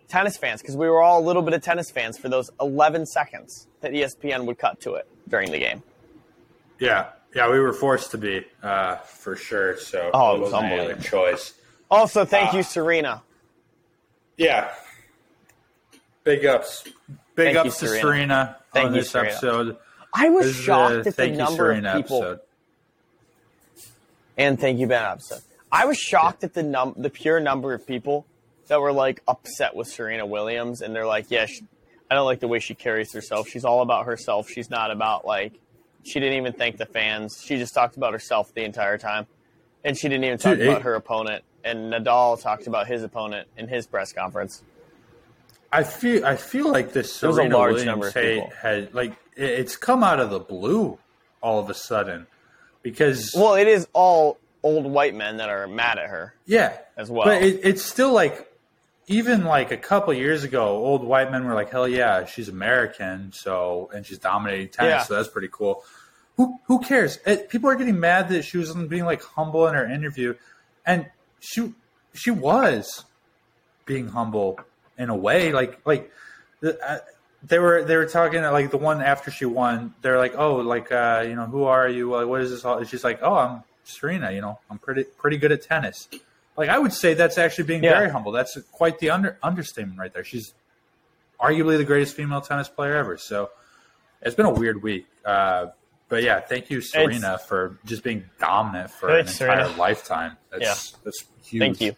tennis 0.07 0.37
fans, 0.37 0.61
because 0.61 0.75
we 0.77 0.87
were 0.89 1.01
all 1.01 1.19
a 1.19 1.25
little 1.25 1.41
bit 1.41 1.53
of 1.53 1.61
tennis 1.63 1.89
fans 1.89 2.17
for 2.17 2.29
those 2.29 2.49
11 2.59 3.05
seconds 3.07 3.67
that 3.81 3.91
ESPN 3.91 4.45
would 4.45 4.57
cut 4.59 4.79
to 4.81 4.93
it 4.95 5.07
during 5.27 5.51
the 5.51 5.57
game. 5.59 5.81
Yeah, 6.79 7.07
yeah, 7.35 7.49
we 7.49 7.59
were 7.59 7.73
forced 7.73 8.11
to 8.11 8.17
be 8.17 8.45
uh, 8.61 8.97
for 8.97 9.35
sure. 9.35 9.77
So 9.77 10.11
Oh, 10.13 10.35
it 10.35 10.39
was 10.41 10.51
wasn't 10.51 10.63
any 10.71 10.79
other 10.79 10.91
unbelievable. 10.93 11.09
choice. 11.31 11.53
Also, 11.89 12.25
thank 12.25 12.53
Ah. 12.53 12.57
you, 12.57 12.63
Serena. 12.63 13.21
Yeah, 14.37 14.71
big 16.23 16.45
ups, 16.45 16.83
big 17.35 17.53
Thank 17.53 17.53
you, 17.55 17.59
ups 17.71 17.79
to 17.79 17.87
Serena. 17.87 18.01
Serena 18.01 18.57
Thank 18.73 18.87
on 18.87 18.93
you, 18.95 19.01
this 19.01 19.09
Serena. 19.11 19.29
episode. 19.31 19.77
I 20.13 20.29
was 20.29 20.45
This 20.47 20.55
shocked 20.55 20.93
a 20.93 20.97
at 20.99 21.03
the 21.05 21.11
thank 21.11 21.31
you, 21.33 21.37
number 21.37 21.55
Serena 21.73 21.89
of 21.91 21.97
people. 21.97 22.17
episode. 22.23 22.39
And 24.37 24.59
thank 24.59 24.79
you, 24.79 24.87
Ben 24.87 25.03
episode. 25.03 25.41
I 25.71 25.85
was 25.85 25.97
shocked 25.97 26.43
at 26.43 26.53
the 26.53 26.63
num 26.63 26.93
the 26.97 27.09
pure 27.09 27.39
number 27.39 27.73
of 27.73 27.85
people 27.87 28.25
that 28.67 28.79
were 28.81 28.91
like 28.91 29.21
upset 29.27 29.75
with 29.75 29.87
Serena 29.87 30.25
Williams, 30.25 30.81
and 30.81 30.95
they're 30.95 31.05
like, 31.05 31.27
"Yeah, 31.29 31.45
she, 31.45 31.63
I 32.09 32.15
don't 32.15 32.25
like 32.25 32.39
the 32.39 32.47
way 32.47 32.59
she 32.59 32.73
carries 32.75 33.13
herself. 33.13 33.47
She's 33.47 33.65
all 33.65 33.81
about 33.81 34.05
herself. 34.05 34.49
She's 34.49 34.69
not 34.69 34.91
about 34.91 35.25
like." 35.25 35.53
She 36.03 36.19
didn't 36.19 36.37
even 36.37 36.53
thank 36.53 36.77
the 36.77 36.87
fans. 36.87 37.43
She 37.45 37.57
just 37.57 37.75
talked 37.75 37.95
about 37.95 38.11
herself 38.13 38.51
the 38.55 38.63
entire 38.63 38.97
time, 38.97 39.27
and 39.83 39.95
she 39.95 40.09
didn't 40.09 40.23
even 40.23 40.37
talk 40.39 40.57
Dude, 40.57 40.67
about 40.67 40.77
it- 40.77 40.83
her 40.83 40.95
opponent. 40.95 41.43
And 41.63 41.93
Nadal 41.93 42.41
talked 42.41 42.65
about 42.65 42.87
his 42.87 43.03
opponent 43.03 43.47
in 43.55 43.67
his 43.67 43.85
press 43.85 44.11
conference. 44.11 44.63
I 45.71 45.83
feel 45.83 46.25
I 46.25 46.35
feel 46.37 46.71
like 46.71 46.91
this 46.91 47.21
It 47.21 47.27
was 47.27 47.37
a 47.37 47.43
large 47.43 47.73
Williams 47.75 47.85
number 47.85 48.07
of 48.07 48.13
hate 48.15 48.39
people. 48.41 48.49
had 48.59 48.93
like 48.95 49.11
it- 49.37 49.51
it's 49.59 49.77
come 49.77 50.03
out 50.03 50.19
of 50.19 50.31
the 50.31 50.39
blue 50.39 50.97
all 51.41 51.59
of 51.59 51.69
a 51.69 51.73
sudden 51.75 52.25
because 52.81 53.31
Well, 53.37 53.53
it 53.53 53.67
is 53.67 53.87
all 53.93 54.37
old 54.63 54.85
white 54.85 55.15
men 55.15 55.37
that 55.37 55.49
are 55.49 55.67
mad 55.67 55.97
at 55.97 56.09
her. 56.09 56.33
yeah 56.45 56.77
as 56.97 57.09
well. 57.09 57.25
But 57.25 57.41
it, 57.43 57.61
it's 57.63 57.81
still 57.83 58.13
like 58.13 58.47
even 59.07 59.43
like 59.43 59.71
a 59.71 59.77
couple 59.77 60.13
years 60.13 60.43
ago, 60.43 60.67
old 60.69 61.03
white 61.03 61.31
men 61.31 61.45
were 61.45 61.53
like, 61.55 61.69
"Hell 61.71 61.87
yeah, 61.87 62.25
she's 62.25 62.47
American, 62.49 63.31
so 63.33 63.89
and 63.93 64.05
she's 64.05 64.19
dominating 64.19 64.69
tennis, 64.69 64.91
Yeah. 64.91 65.03
so 65.03 65.15
that's 65.15 65.27
pretty 65.29 65.49
cool." 65.51 65.83
Who 66.37 66.59
who 66.65 66.79
cares? 66.79 67.19
It, 67.25 67.49
people 67.49 67.69
are 67.69 67.75
getting 67.75 67.99
mad 67.99 68.29
that 68.29 68.43
she 68.43 68.57
was 68.57 68.73
being 68.73 69.05
like 69.05 69.21
humble 69.23 69.67
in 69.67 69.73
her 69.73 69.85
interview, 69.85 70.35
and 70.85 71.07
she 71.39 71.73
she 72.13 72.31
was 72.31 73.03
being 73.85 74.07
humble 74.09 74.59
in 74.97 75.09
a 75.09 75.15
way, 75.15 75.51
like 75.51 75.79
like 75.85 76.11
the, 76.61 76.79
uh, 76.87 76.99
they 77.43 77.57
were 77.59 77.83
they 77.83 77.97
were 77.97 78.05
talking 78.05 78.41
like 78.43 78.69
the 78.71 78.77
one 78.77 79.01
after 79.01 79.31
she 79.31 79.45
won. 79.45 79.93
They're 80.03 80.19
like, 80.19 80.35
"Oh, 80.37 80.57
like 80.57 80.91
uh, 80.91 81.25
you 81.27 81.35
know, 81.35 81.47
who 81.47 81.63
are 81.63 81.89
you? 81.89 82.11
Like, 82.11 82.27
what 82.27 82.41
is 82.41 82.51
this 82.51 82.63
all?" 82.63 82.77
And 82.77 82.87
she's 82.87 83.03
like, 83.03 83.19
"Oh, 83.23 83.35
I'm 83.35 83.63
Serena. 83.91 84.31
You 84.31 84.41
know, 84.41 84.59
I'm 84.69 84.79
pretty 84.79 85.03
pretty 85.03 85.37
good 85.37 85.51
at 85.51 85.61
tennis." 85.63 86.07
Like 86.57 86.69
I 86.69 86.77
would 86.79 86.93
say 86.93 87.13
that's 87.13 87.37
actually 87.37 87.63
being 87.65 87.83
Yeah. 87.83 87.97
very 87.97 88.09
humble. 88.09 88.31
That's 88.31 88.57
quite 88.71 88.99
the 88.99 89.09
under 89.09 89.37
understatement 89.41 89.97
right 89.99 90.13
there. 90.13 90.23
She's 90.23 90.53
arguably 91.39 91.77
the 91.77 91.85
greatest 91.85 92.15
female 92.15 92.41
tennis 92.41 92.67
player 92.69 92.95
ever. 92.95 93.17
So 93.17 93.49
it's 94.21 94.35
been 94.35 94.45
a 94.45 94.53
weird 94.53 94.83
week. 94.83 95.07
Uh, 95.25 95.67
but 96.09 96.23
yeah, 96.23 96.39
thank 96.41 96.69
you, 96.69 96.81
Serena, 96.81 97.39
for 97.39 97.79
just 97.85 98.03
being 98.03 98.25
dominant 98.39 98.91
for 98.91 99.09
an 99.09 99.19
entire 99.19 99.63
Serena. 99.63 99.67
lifetime. 99.77 100.37
That's 100.51 100.91
that's 101.03 101.25
huge. 101.45 101.61
Thank 101.61 101.81
you. 101.81 101.95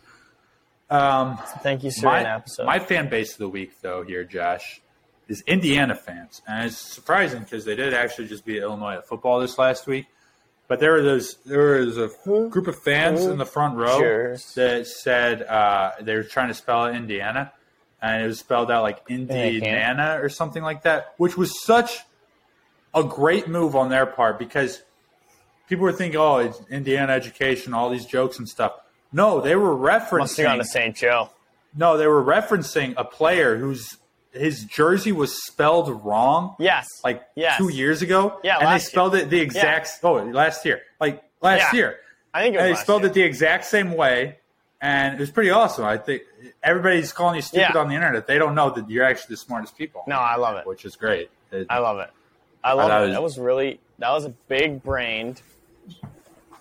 Um, 0.90 1.38
Thank 1.64 1.84
you, 1.84 1.90
Serena 1.90 2.44
my, 2.60 2.66
my 2.66 2.80
fan 2.80 3.10
base 3.10 3.32
of 3.34 3.40
the 3.40 3.50
week, 3.50 3.82
though, 3.82 4.04
here, 4.04 4.24
Josh, 4.24 4.80
is 5.28 5.42
Indiana 5.48 5.96
fans, 5.96 6.44
and 6.48 6.68
it's 6.68 6.78
surprising 6.78 7.40
because 7.42 7.66
they 7.66 7.76
did 7.76 7.96
actually 7.96 8.28
just 8.28 8.46
beat 8.46 8.58
Illinois 8.62 8.96
at 8.98 9.08
football 9.08 9.40
this 9.40 9.58
last 9.58 9.88
week. 9.88 10.06
But 10.74 10.80
there 10.80 10.94
were 10.94 11.04
those 11.04 11.36
there 11.46 11.86
was 11.86 12.00
a 12.00 12.10
group 12.26 12.66
of 12.66 12.76
fans 12.76 13.26
in 13.26 13.38
the 13.38 13.46
front 13.46 13.78
row 13.78 14.00
that 14.56 14.88
said 14.88 15.44
uh, 15.44 15.92
they 16.02 16.16
were 16.16 16.24
trying 16.24 16.48
to 16.48 16.56
spell 16.56 16.86
out 16.86 16.96
Indiana, 16.96 17.54
and 18.02 18.24
it 18.24 18.26
was 18.26 18.40
spelled 18.40 18.72
out 18.72 18.82
like. 18.82 19.04
Indiana 19.08 20.18
or 20.20 20.30
something 20.30 20.64
like 20.64 20.82
that, 20.82 21.14
which 21.18 21.38
was 21.38 21.64
such 21.64 22.00
a 22.92 23.04
great 23.04 23.48
move 23.48 23.76
on 23.76 23.90
their 23.90 24.08
part 24.08 24.40
because 24.40 24.82
people 25.70 25.84
were 25.84 25.94
thinking, 25.94 26.20
"Oh, 26.20 26.38
it's 26.38 26.60
Indiana 26.72 27.14
education, 27.14 27.76
all 27.76 27.92
these 27.92 28.08
jokes 28.08 28.40
and 28.40 28.50
stuff." 28.50 28.74
No, 29.12 29.42
they 29.42 29.56
were 29.56 29.76
referencing. 29.76 30.42
Gone 30.42 30.58
to 30.58 30.66
St. 30.66 30.96
Joe. 30.96 31.30
No, 31.78 31.98
they 31.98 32.08
were 32.08 32.24
referencing 32.24 32.96
a 32.98 33.04
player 33.04 33.58
whose 33.58 33.98
his 34.34 34.64
jersey 34.66 35.12
was 35.12 35.44
spelled 35.46 36.04
wrong. 36.04 36.56
Yes. 36.60 36.88
Like 37.04 37.24
Yes. 37.36 37.58
two 37.58 37.70
years 37.72 38.02
ago. 38.02 38.40
Yeah, 38.44 38.58
And 38.60 38.68
they 38.68 38.80
spelled 38.84 39.16
it 39.16 39.30
the 39.30 39.40
exact 39.40 40.00
oh, 40.04 40.14
last 40.16 40.66
year. 40.66 40.82
Like 41.00 41.24
last 41.42 41.72
Yeah. 41.74 41.78
year. 41.78 42.00
I 42.34 42.42
think 42.42 42.56
it 42.56 42.58
was 42.58 42.66
And 42.68 42.76
they 42.76 42.80
spelled 42.82 43.02
year. 43.04 43.12
it 43.12 43.14
the 43.14 43.22
exact 43.24 43.66
same 43.66 43.94
way. 43.96 44.40
And 44.82 45.14
it 45.14 45.20
was 45.20 45.32
pretty 45.32 45.52
awesome. 45.52 45.86
I 45.86 45.98
think 45.98 46.24
everybody's 46.62 47.14
calling 47.14 47.36
you 47.36 47.42
stupid 47.42 47.72
Yeah. 47.76 47.80
on 47.80 47.88
the 47.90 47.96
internet. 47.96 48.28
They 48.28 48.38
don't 48.38 48.56
know 48.56 48.70
that 48.72 48.90
you're 48.90 49.06
actually 49.06 49.34
the 49.36 49.38
smartest 49.38 49.78
people. 49.78 50.04
No, 50.08 50.18
I 50.18 50.36
love 50.36 50.58
it. 50.58 50.66
Which 50.68 50.84
is 50.84 50.96
great. 50.96 51.30
It- 51.52 51.68
I 51.70 51.78
love 51.78 52.00
it. 52.00 52.10
I 52.64 52.74
love 52.74 52.90
that 52.90 53.02
it. 53.04 53.06
was- 53.06 53.14
that 53.14 53.22
was 53.24 53.38
really 53.40 53.80
that 54.00 54.10
was 54.12 54.26
a 54.26 54.30
big 54.50 54.82
brained, 54.84 55.42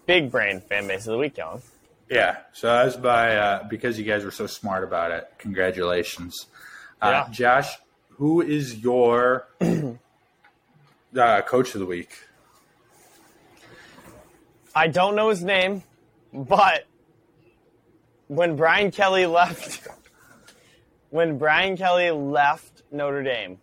big 0.06 0.30
brain 0.30 0.60
fan 0.60 0.86
base 0.86 1.06
of 1.06 1.12
the 1.12 1.18
week, 1.18 1.34
Kellen. 1.36 1.62
Yeah, 2.10 2.38
so 2.52 2.66
that 2.66 2.84
was 2.84 2.96
by 2.96 3.36
uh, 3.36 3.64
because 3.68 3.98
you 3.98 4.04
guys 4.04 4.22
were 4.24 4.30
so 4.30 4.46
smart 4.46 4.84
about 4.84 5.10
it. 5.12 5.32
Congratulations, 5.38 6.46
uh, 7.02 7.10
Yeah. 7.10 7.28
Josh. 7.30 7.76
Who 8.16 8.40
is 8.40 8.78
your 8.78 9.48
uh, 9.60 11.42
coach 11.42 11.74
of 11.74 11.80
the 11.80 11.86
week? 11.86 12.10
I 14.74 14.86
don't 14.88 15.16
know 15.16 15.28
his 15.28 15.42
name, 15.42 15.82
but 16.32 16.86
when 18.28 18.56
Brian 18.56 18.90
Kelly 18.90 19.26
left, 19.26 19.86
when 21.10 21.36
Brian 21.36 21.76
Kelly 21.76 22.10
left 22.10 22.82
Notre 22.90 23.22
Dame, 23.22 23.58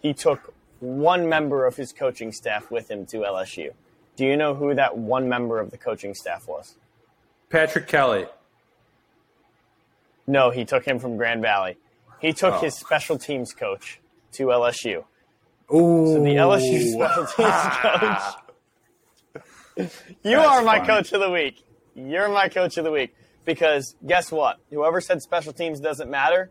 he 0.00 0.14
took 0.14 0.54
one 0.80 1.28
member 1.28 1.66
of 1.66 1.76
his 1.76 1.92
coaching 1.92 2.32
staff 2.32 2.70
with 2.70 2.90
him 2.90 3.04
to 3.06 3.18
LSU. 3.18 3.72
Do 4.14 4.24
you 4.24 4.36
know 4.36 4.54
who 4.54 4.74
that 4.74 4.96
one 4.96 5.28
member 5.28 5.58
of 5.60 5.70
the 5.70 5.76
coaching 5.76 6.14
staff 6.14 6.46
was? 6.48 6.76
Patrick 7.50 7.86
Kelly. 7.86 8.26
No, 10.26 10.50
he 10.50 10.64
took 10.64 10.84
him 10.84 10.98
from 10.98 11.16
Grand 11.16 11.42
Valley. 11.42 11.76
He 12.20 12.32
took 12.32 12.54
Oh. 12.54 12.58
his 12.58 12.78
special 12.78 13.18
teams 13.18 13.52
coach 13.52 14.00
to 14.32 14.44
LSU. 14.46 15.04
Ooh, 15.74 16.06
So 16.14 16.22
the 16.22 16.36
LSU 16.36 16.92
special 16.94 17.26
teams 17.36 17.76
coach. 17.82 18.22
You 20.22 20.36
That's 20.36 20.48
are 20.48 20.62
my 20.62 20.76
funny. 20.78 20.86
coach 20.88 21.12
of 21.12 21.20
the 21.20 21.30
week. 21.30 21.62
You're 21.94 22.28
my 22.28 22.48
coach 22.48 22.76
of 22.78 22.84
the 22.84 22.90
week. 22.90 23.14
Because 23.44 23.94
guess 24.06 24.32
what? 24.32 24.58
Whoever 24.70 25.00
said 25.00 25.22
special 25.22 25.52
teams 25.52 25.78
doesn't 25.80 26.10
matter, 26.10 26.50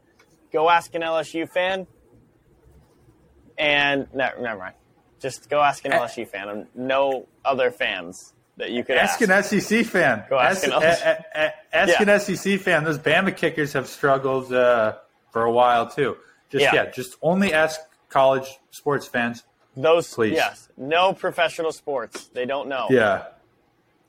go 0.53 0.69
ask 0.69 0.93
an 0.95 1.01
LSU 1.01 1.49
fan. 1.49 1.87
And 3.57 4.07
no, 4.13 4.29
never 4.39 4.59
mind. 4.59 4.75
Just 5.19 5.49
go 5.49 5.59
ask 5.61 5.83
an. 5.85 5.91
LSU 5.91 6.27
fan 6.27 6.49
and 6.49 6.67
no 6.75 7.27
other 7.43 7.71
fans 7.71 8.33
that 8.57 8.69
you 8.71 8.83
could 8.83 8.97
Ask 8.97 9.21
ask. 9.21 9.53
an 9.53 9.61
SEC 9.61 9.85
fan. 9.85 10.23
Go 10.29 10.37
ask 10.39 10.67
ask 10.67 10.67
an 10.67 10.71
a- 10.73 10.77
a- 11.39 11.45
a- 11.47 11.75
ask 11.75 11.99
Yeah. 11.99 12.01
an 12.03 12.19
SEC 12.19 12.57
fan. 12.59 12.83
Those 12.83 12.99
Bama 12.99 13.35
kickers 13.35 13.73
have 13.73 13.87
struggled 13.87 14.53
uh, 14.53 14.97
for 15.36 15.44
a 15.44 15.52
while 15.52 15.86
too. 15.90 16.16
Just 16.49 16.64
Yeah. 16.64 16.74
yeah. 16.74 16.86
just 16.91 17.18
only 17.22 17.52
ask 17.52 17.82
college 18.07 18.48
sports 18.72 19.06
fans. 19.06 19.44
Those, 19.76 20.14
Please. 20.14 20.32
yes, 20.32 20.70
no 20.78 21.12
professional 21.12 21.74
sports. 21.74 22.28
They 22.28 22.45
don't 22.45 22.70
know. 22.70 22.88
Yeah, 22.90 23.26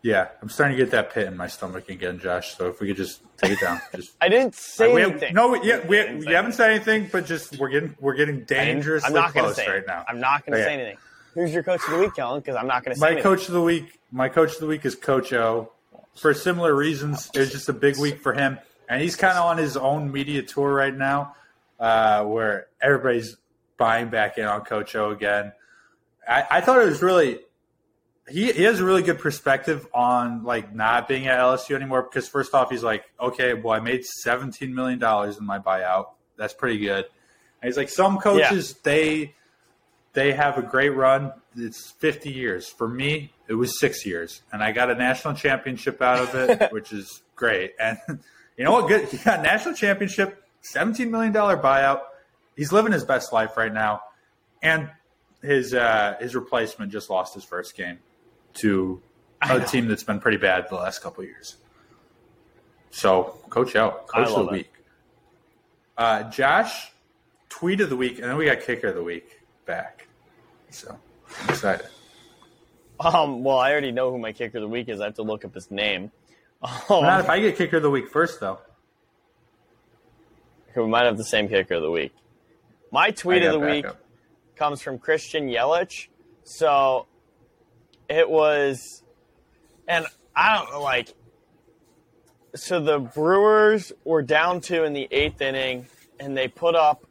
yeah. 0.02 0.28
I'm 0.40 0.48
starting 0.48 0.76
to 0.78 0.84
get 0.84 0.92
that 0.92 1.12
pit 1.12 1.26
in 1.26 1.36
my 1.36 1.48
stomach 1.48 1.88
again, 1.88 2.20
Josh. 2.20 2.56
So 2.56 2.68
if 2.68 2.80
we 2.80 2.86
could 2.86 2.96
just 2.96 3.22
take 3.38 3.50
it 3.50 3.60
down, 3.60 3.80
just. 3.96 4.12
I 4.20 4.28
didn't 4.28 4.54
say 4.54 4.94
we 4.94 5.00
have, 5.00 5.10
anything. 5.10 5.34
no, 5.34 5.48
we- 5.48 5.64
yeah, 5.68 5.84
we, 5.84 6.14
we 6.14 6.22
say 6.22 6.32
haven't 6.34 6.52
said 6.52 6.70
anything, 6.70 7.08
but 7.10 7.26
just 7.26 7.58
we're 7.58 7.70
getting 7.70 7.96
we're 7.98 8.14
getting 8.14 8.44
dangerously 8.44 9.08
I'm 9.08 9.12
not 9.14 9.34
going 9.34 9.48
to 9.48 9.54
close 9.54 9.56
say 9.56 9.66
right 9.68 9.78
it. 9.78 9.88
now. 9.88 10.04
I'm 10.06 10.20
not 10.20 10.46
going 10.46 10.52
to 10.56 10.62
Okay. 10.62 10.66
Oh, 10.72 10.76
say 10.76 10.80
anything. 10.80 10.98
Who's 11.34 11.52
your 11.52 11.64
coach 11.64 11.80
of 11.84 11.90
the 11.90 11.98
week, 11.98 12.14
Kellen? 12.14 12.38
Because 12.40 12.54
I'm 12.54 12.68
not 12.68 12.84
going 12.84 12.94
to 12.94 13.00
say 13.00 13.04
My 13.04 13.10
anything. 13.10 13.24
coach 13.24 13.48
of 13.48 13.54
the 13.54 13.60
week, 13.62 13.98
my 14.12 14.28
coach 14.28 14.54
of 14.54 14.60
the 14.60 14.68
week 14.68 14.84
is 14.86 14.94
Coach 14.94 15.32
O. 15.32 15.72
For 16.14 16.32
similar 16.32 16.72
reasons, 16.76 17.28
it 17.34 17.40
was 17.40 17.50
just 17.50 17.68
a 17.68 17.72
big 17.74 17.98
week 17.98 18.20
for 18.22 18.32
him, 18.34 18.58
and 18.88 19.02
he's 19.02 19.16
kind 19.16 19.36
of 19.36 19.44
on 19.44 19.58
his 19.58 19.76
own 19.76 20.12
media 20.12 20.42
tour 20.42 20.72
right 20.72 20.94
now, 20.94 21.34
uh, 21.80 22.24
where 22.24 22.66
everybody's 22.80 23.36
buying 23.76 24.08
back 24.08 24.38
in 24.38 24.44
on 24.44 24.62
Coach 24.62 24.94
O 24.96 25.10
again. 25.10 25.52
I, 26.26 26.44
I 26.50 26.60
thought 26.60 26.80
it 26.80 26.86
was 26.86 27.02
really 27.02 27.40
he, 28.28 28.52
he 28.52 28.64
has 28.64 28.80
a 28.80 28.84
really 28.84 29.02
good 29.02 29.18
perspective 29.18 29.86
on 29.94 30.42
like 30.42 30.74
not 30.74 31.06
being 31.06 31.26
at 31.28 31.38
LSU 31.38 31.76
anymore 31.76 32.02
because 32.02 32.28
first 32.28 32.54
off 32.54 32.70
he's 32.70 32.82
like 32.82 33.04
okay 33.20 33.54
well 33.54 33.72
I 33.72 33.80
made 33.80 34.04
seventeen 34.04 34.74
million 34.74 34.98
dollars 34.98 35.38
in 35.38 35.46
my 35.46 35.58
buyout. 35.58 36.08
That's 36.36 36.54
pretty 36.54 36.78
good. 36.78 37.04
And 37.62 37.68
he's 37.68 37.76
like 37.76 37.88
some 37.88 38.18
coaches 38.18 38.74
they 38.82 39.34
they 40.12 40.32
have 40.32 40.58
a 40.58 40.62
great 40.62 40.90
run. 40.90 41.32
It's 41.56 41.90
50 41.98 42.30
years. 42.30 42.68
For 42.68 42.88
me 42.88 43.32
it 43.48 43.54
was 43.54 43.78
six 43.78 44.04
years 44.04 44.42
and 44.52 44.62
I 44.62 44.72
got 44.72 44.90
a 44.90 44.94
national 44.94 45.34
championship 45.34 46.02
out 46.02 46.18
of 46.18 46.34
it 46.34 46.72
which 46.72 46.92
is 46.92 47.22
great. 47.36 47.74
And 47.78 47.98
you 48.56 48.64
know 48.64 48.72
what 48.72 48.88
good 48.88 49.08
he 49.08 49.16
got 49.18 49.40
a 49.40 49.42
national 49.42 49.74
championship 49.74 50.42
17 50.62 51.10
million 51.10 51.32
dollar 51.32 51.56
buyout 51.56 52.00
he's 52.56 52.72
living 52.72 52.92
his 52.92 53.04
best 53.04 53.32
life 53.32 53.56
right 53.56 53.72
now 53.72 54.00
and 54.62 54.90
his 55.42 55.74
uh, 55.74 56.16
his 56.20 56.34
replacement 56.34 56.90
just 56.90 57.08
lost 57.10 57.34
his 57.34 57.44
first 57.44 57.76
game 57.76 57.98
to 58.54 59.00
a 59.42 59.60
team 59.60 59.86
that's 59.86 60.02
been 60.02 60.20
pretty 60.20 60.38
bad 60.38 60.66
the 60.68 60.74
last 60.76 61.02
couple 61.02 61.22
of 61.22 61.28
years. 61.28 61.56
So, 62.90 63.38
Coach 63.50 63.76
O, 63.76 64.00
coach 64.06 64.28
of 64.28 64.46
the 64.46 64.52
week. 64.52 64.72
Uh, 65.96 66.24
Josh, 66.30 66.90
tweet 67.48 67.80
of 67.80 67.90
the 67.90 67.96
week, 67.96 68.18
and 68.18 68.24
then 68.24 68.36
we 68.36 68.46
got 68.46 68.60
kicker 68.60 68.88
of 68.88 68.94
the 68.94 69.02
week 69.02 69.42
back. 69.66 70.08
So, 70.70 70.98
I'm 71.42 71.48
excited. 71.50 71.86
Um, 72.98 73.44
well, 73.44 73.58
I 73.58 73.72
already 73.72 73.92
know 73.92 74.10
who 74.10 74.18
my 74.18 74.32
kicker 74.32 74.58
of 74.58 74.62
the 74.62 74.68
week 74.68 74.88
is. 74.88 75.00
I 75.00 75.04
have 75.04 75.14
to 75.14 75.22
look 75.22 75.44
up 75.44 75.54
his 75.54 75.70
name. 75.70 76.10
Um, 76.88 77.02
Not 77.02 77.20
if 77.20 77.28
I 77.28 77.40
get 77.40 77.56
kicker 77.56 77.76
of 77.76 77.82
the 77.82 77.90
week 77.90 78.08
first, 78.08 78.40
though. 78.40 78.58
we 80.74 80.86
might 80.86 81.04
have 81.04 81.16
the 81.16 81.24
same 81.24 81.48
kicker 81.48 81.74
of 81.74 81.82
the 81.82 81.90
week. 81.90 82.12
My 82.90 83.10
tweet 83.10 83.42
of 83.42 83.52
the 83.52 83.60
week 83.60 83.84
backup. 83.84 84.00
comes 84.56 84.82
from 84.82 84.98
Christian 84.98 85.48
Yelich. 85.48 86.08
So 86.44 87.06
it 88.08 88.28
was, 88.28 89.02
and 89.88 90.06
I 90.34 90.56
don't 90.56 90.82
like, 90.82 91.14
so 92.54 92.80
the 92.80 92.98
Brewers 92.98 93.92
were 94.04 94.22
down 94.22 94.60
two 94.60 94.84
in 94.84 94.92
the 94.92 95.08
eighth 95.10 95.40
inning, 95.40 95.86
and 96.18 96.36
they 96.36 96.48
put 96.48 96.74
up 96.74 97.06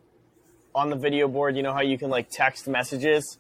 on 0.74 0.90
the 0.90 0.96
video 0.96 1.28
board, 1.28 1.56
you 1.56 1.64
know 1.64 1.74
how 1.74 1.82
you 1.82 1.98
can 1.98 2.10
like 2.10 2.30
text 2.30 2.68
messages? 2.68 3.38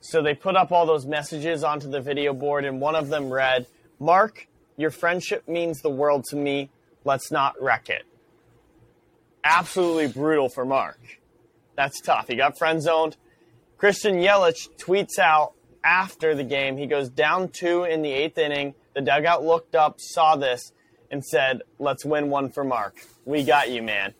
So 0.00 0.22
they 0.22 0.34
put 0.34 0.56
up 0.56 0.72
all 0.72 0.86
those 0.86 1.06
messages 1.06 1.64
onto 1.64 1.90
the 1.90 2.00
video 2.00 2.32
board, 2.32 2.64
and 2.64 2.80
one 2.80 2.94
of 2.94 3.08
them 3.08 3.32
read, 3.32 3.66
Mark, 4.00 4.48
your 4.78 4.90
friendship 4.90 5.46
means 5.46 5.82
the 5.82 5.90
world 5.90 6.24
to 6.30 6.36
me. 6.36 6.70
Let's 7.04 7.30
not 7.30 7.60
wreck 7.60 7.90
it. 7.90 8.06
absolutely 9.44 10.08
brutal 10.08 10.48
for 10.48 10.64
Mark. 10.64 11.00
That's 11.76 12.00
tough. 12.00 12.28
He 12.28 12.36
got 12.36 12.58
friend 12.58 12.82
zoned. 12.82 13.16
Christian 13.76 14.16
Yelich 14.16 14.68
tweets 14.78 15.18
out 15.18 15.52
after 15.84 16.34
the 16.34 16.44
game. 16.44 16.76
He 16.76 16.86
goes 16.86 17.08
down 17.08 17.48
two 17.48 17.84
in 17.84 18.02
the 18.02 18.10
eighth 18.10 18.36
inning. 18.36 18.74
The 18.94 19.00
dugout 19.00 19.44
looked 19.44 19.74
up, 19.74 20.00
saw 20.00 20.36
this, 20.36 20.72
and 21.10 21.24
said, 21.24 21.62
"Let's 21.78 22.04
win 22.04 22.30
one 22.30 22.50
for 22.50 22.64
Mark. 22.64 22.96
We 23.24 23.44
got 23.44 23.70
you, 23.70 23.82
man." 23.82 24.14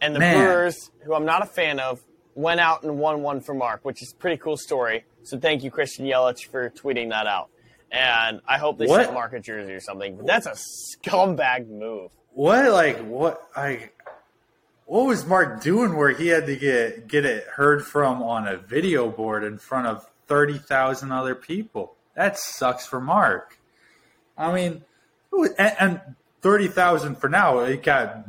And 0.00 0.14
the 0.14 0.20
Man. 0.20 0.36
Brewers, 0.36 0.90
who 1.04 1.14
I'm 1.14 1.26
not 1.26 1.42
a 1.42 1.46
fan 1.46 1.78
of, 1.78 2.00
went 2.34 2.60
out 2.60 2.82
and 2.82 2.98
won 2.98 3.22
one 3.22 3.40
for 3.40 3.52
Mark, 3.54 3.84
which 3.84 4.02
is 4.02 4.12
a 4.12 4.16
pretty 4.16 4.38
cool 4.38 4.56
story. 4.56 5.04
So 5.22 5.38
thank 5.38 5.62
you, 5.62 5.70
Christian 5.70 6.06
Yelich, 6.06 6.46
for 6.46 6.70
tweeting 6.70 7.10
that 7.10 7.26
out. 7.26 7.50
And 7.92 8.40
I 8.46 8.58
hope 8.58 8.78
they 8.78 8.86
What? 8.86 9.02
sent 9.02 9.14
Mark 9.14 9.32
a 9.32 9.40
jersey 9.40 9.72
or 9.72 9.80
something. 9.80 10.16
But 10.16 10.26
that's 10.26 10.46
a 10.46 10.52
scumbag 10.54 11.68
move. 11.68 12.10
What 12.32 12.70
like 12.70 12.98
what 13.04 13.42
I 13.56 13.90
what 14.86 15.06
was 15.06 15.26
Mark 15.26 15.62
doing 15.62 15.96
where 15.96 16.10
he 16.10 16.28
had 16.28 16.46
to 16.46 16.56
get 16.56 17.08
get 17.08 17.24
it 17.24 17.44
heard 17.46 17.84
from 17.84 18.22
on 18.22 18.46
a 18.46 18.56
video 18.56 19.08
board 19.08 19.42
in 19.44 19.58
front 19.58 19.86
of 19.88 20.08
thirty 20.28 20.58
thousand 20.58 21.10
other 21.12 21.34
people? 21.34 21.96
That 22.14 22.38
sucks 22.38 22.86
for 22.86 23.00
Mark. 23.00 23.58
I 24.38 24.52
mean, 24.54 24.84
who- 25.30 25.52
and, 25.58 25.76
and 25.80 26.00
thirty 26.42 26.68
thousand 26.68 27.16
for 27.16 27.28
now. 27.28 27.58
It 27.60 27.82
got 27.82 28.24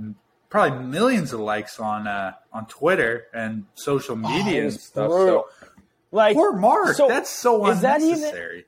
probably 0.49 0.79
millions 0.85 1.33
of 1.33 1.39
likes 1.39 1.79
on 1.79 2.07
uh, 2.07 2.33
on 2.51 2.65
Twitter 2.65 3.27
and 3.33 3.65
social 3.75 4.15
media 4.15 4.63
and 4.63 4.73
stuff. 4.73 5.09
brutal. 5.09 5.45
So 5.59 5.67
Like 6.11 6.35
poor 6.35 6.53
Mark. 6.53 6.95
so 6.95 7.07
that's 7.07 7.29
so 7.29 7.67
is 7.67 7.81
that 7.81 8.01
even- 8.01 8.15
unnecessary. 8.15 8.65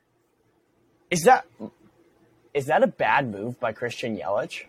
Is 1.14 1.22
that 1.24 1.46
is 2.52 2.66
that 2.66 2.82
a 2.82 2.86
bad 2.86 3.30
move 3.30 3.58
by 3.60 3.72
Christian 3.72 4.16
Yelich? 4.16 4.64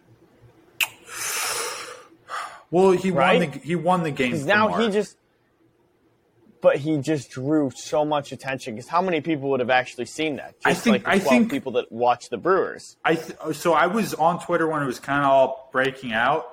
well, 2.71 2.91
he 2.91 3.11
Right? 3.11 3.39
won 3.41 3.51
the 3.51 3.59
he 3.59 3.75
won 3.75 4.03
the 4.03 4.11
game. 4.11 4.45
Now 4.45 4.67
Mark. 4.69 4.81
he 4.81 4.89
just, 4.89 5.17
but 6.61 6.77
he 6.77 6.97
just 6.97 7.29
drew 7.29 7.71
so 7.75 8.03
much 8.05 8.31
attention. 8.31 8.75
Because 8.75 8.89
how 8.89 9.01
many 9.01 9.21
people 9.21 9.49
would 9.51 9.59
have 9.59 9.69
actually 9.69 10.05
seen 10.05 10.37
that? 10.37 10.55
Just 10.61 10.67
I 10.67 10.73
think- 10.73 10.93
like 10.93 11.03
the 11.03 11.09
I 11.11 11.19
think- 11.19 11.51
people 11.51 11.73
that 11.73 11.91
watch 11.91 12.29
the 12.29 12.37
Brewers. 12.37 12.97
I 13.05 13.15
th- 13.15 13.55
so 13.55 13.73
I 13.73 13.87
was 13.87 14.13
on 14.15 14.39
Twitter 14.39 14.67
when 14.67 14.81
it 14.81 14.87
was 14.87 14.99
kind 14.99 15.23
of 15.23 15.31
all 15.31 15.69
breaking 15.71 16.11
out. 16.13 16.47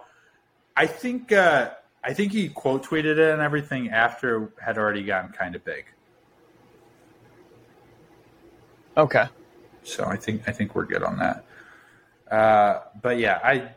I 0.77 0.87
think 0.87 1.33
uh, 1.33 1.71
I 2.05 2.13
think 2.15 2.33
he 2.33 2.49
quote 2.49 2.85
tweeted 2.85 3.19
it 3.19 3.33
and 3.33 3.41
everything 3.43 3.91
after 3.91 4.45
it 4.45 4.51
had 4.61 4.79
already 4.79 5.03
gotten 5.03 5.33
kind 5.33 5.55
of 5.55 5.65
big. 5.65 5.85
Okay. 8.97 9.25
So 9.85 10.05
I 10.05 10.17
think 10.17 10.49
I 10.49 10.53
think 10.53 10.75
we're 10.75 10.87
good 10.87 11.03
on 11.03 11.19
that. 11.19 11.45
Uh, 12.31 12.81
but 13.01 13.19
yeah, 13.19 13.41
I 13.43 13.71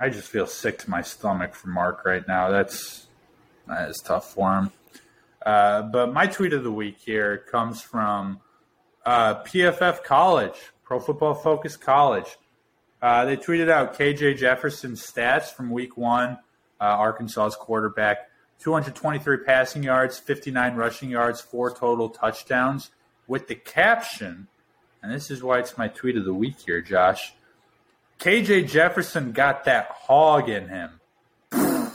I 0.00 0.10
just 0.10 0.28
feel 0.28 0.46
sick 0.46 0.78
to 0.80 0.90
my 0.90 1.02
stomach 1.02 1.54
for 1.54 1.68
Mark 1.68 2.04
right 2.04 2.26
now. 2.26 2.50
That's 2.50 3.06
that 3.66 3.90
is 3.90 4.00
tough 4.04 4.32
for 4.32 4.56
him. 4.56 4.72
Uh, 5.44 5.82
but 5.82 6.12
my 6.12 6.26
tweet 6.26 6.52
of 6.52 6.64
the 6.64 6.72
week 6.72 6.98
here 6.98 7.38
comes 7.50 7.80
from 7.80 8.40
uh, 9.06 9.42
PFF 9.44 10.02
College, 10.04 10.56
Pro 10.84 11.00
Football 11.00 11.34
Focus 11.34 11.76
College. 11.76 12.36
Uh, 13.00 13.24
they 13.24 13.36
tweeted 13.36 13.70
out 13.70 13.96
KJ 13.96 14.36
Jefferson's 14.36 15.06
stats 15.06 15.52
from 15.52 15.70
Week 15.70 15.96
One. 15.96 16.38
Uh, 16.80 16.84
Arkansas's 16.84 17.56
quarterback, 17.56 18.28
223 18.60 19.38
passing 19.38 19.82
yards, 19.82 20.18
59 20.18 20.76
rushing 20.76 21.10
yards, 21.10 21.40
four 21.40 21.74
total 21.74 22.08
touchdowns, 22.08 22.90
with 23.26 23.48
the 23.48 23.56
caption 23.56 24.46
and 25.08 25.16
this 25.16 25.30
is 25.30 25.42
why 25.42 25.58
it's 25.58 25.78
my 25.78 25.88
tweet 25.88 26.18
of 26.18 26.26
the 26.26 26.34
week 26.34 26.56
here, 26.66 26.82
Josh. 26.82 27.32
KJ 28.20 28.68
Jefferson 28.68 29.32
got 29.32 29.64
that 29.64 29.88
hog 29.90 30.50
in 30.50 30.68
him. 30.68 31.00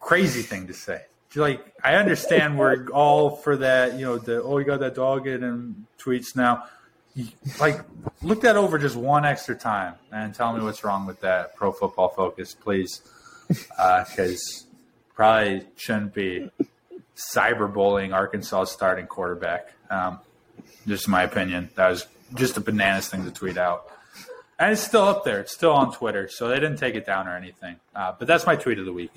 Crazy 0.00 0.40
thing 0.40 0.66
to 0.68 0.72
say. 0.72 1.02
Like, 1.36 1.74
I 1.84 1.96
understand 1.96 2.58
we're 2.58 2.86
all 2.88 3.36
for 3.36 3.58
that, 3.58 3.98
you 3.98 4.06
know, 4.06 4.16
the 4.16 4.42
oh, 4.42 4.56
you 4.56 4.64
got 4.64 4.80
that 4.80 4.94
dog 4.94 5.26
in 5.26 5.42
him 5.42 5.86
tweets 5.98 6.34
now. 6.34 6.64
Like, 7.60 7.82
look 8.22 8.40
that 8.40 8.56
over 8.56 8.78
just 8.78 8.96
one 8.96 9.26
extra 9.26 9.54
time 9.54 9.96
and 10.10 10.34
tell 10.34 10.56
me 10.56 10.64
what's 10.64 10.84
wrong 10.84 11.04
with 11.04 11.20
that 11.20 11.54
pro 11.54 11.70
football 11.70 12.08
focus, 12.08 12.54
please. 12.54 13.02
Because 13.48 14.66
probably 15.14 15.66
shouldn't 15.76 16.14
be 16.14 16.50
cyberbullying 17.14 18.14
Arkansas 18.14 18.64
starting 18.64 19.06
quarterback. 19.06 19.74
Um, 19.90 20.20
just 20.86 21.08
my 21.08 21.22
opinion. 21.22 21.70
That 21.76 21.88
was 21.88 22.06
just 22.34 22.56
a 22.56 22.60
bananas 22.60 23.08
thing 23.08 23.24
to 23.24 23.30
tweet 23.30 23.56
out. 23.56 23.90
And 24.58 24.72
it's 24.72 24.80
still 24.82 25.02
up 25.04 25.24
there. 25.24 25.40
It's 25.40 25.52
still 25.52 25.72
on 25.72 25.92
Twitter, 25.92 26.28
so 26.28 26.48
they 26.48 26.54
didn't 26.56 26.76
take 26.76 26.94
it 26.94 27.04
down 27.04 27.26
or 27.26 27.36
anything. 27.36 27.76
Uh, 27.94 28.12
but 28.18 28.28
that's 28.28 28.46
my 28.46 28.54
tweet 28.56 28.78
of 28.78 28.84
the 28.86 28.92
week. 28.92 29.10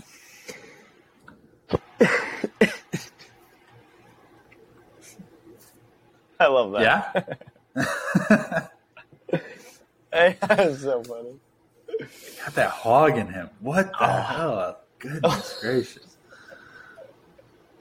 I 6.39 6.47
love 6.47 6.71
that. 6.73 7.39
Yeah, 7.75 8.67
That's 10.47 10.81
so 10.81 11.03
funny. 11.03 11.35
got 12.43 12.53
that 12.55 12.69
hog 12.69 13.17
in 13.17 13.27
him. 13.27 13.49
What 13.59 13.91
the 13.99 14.07
hell? 14.21 14.79
Goodness 14.99 15.59
gracious. 15.61 16.17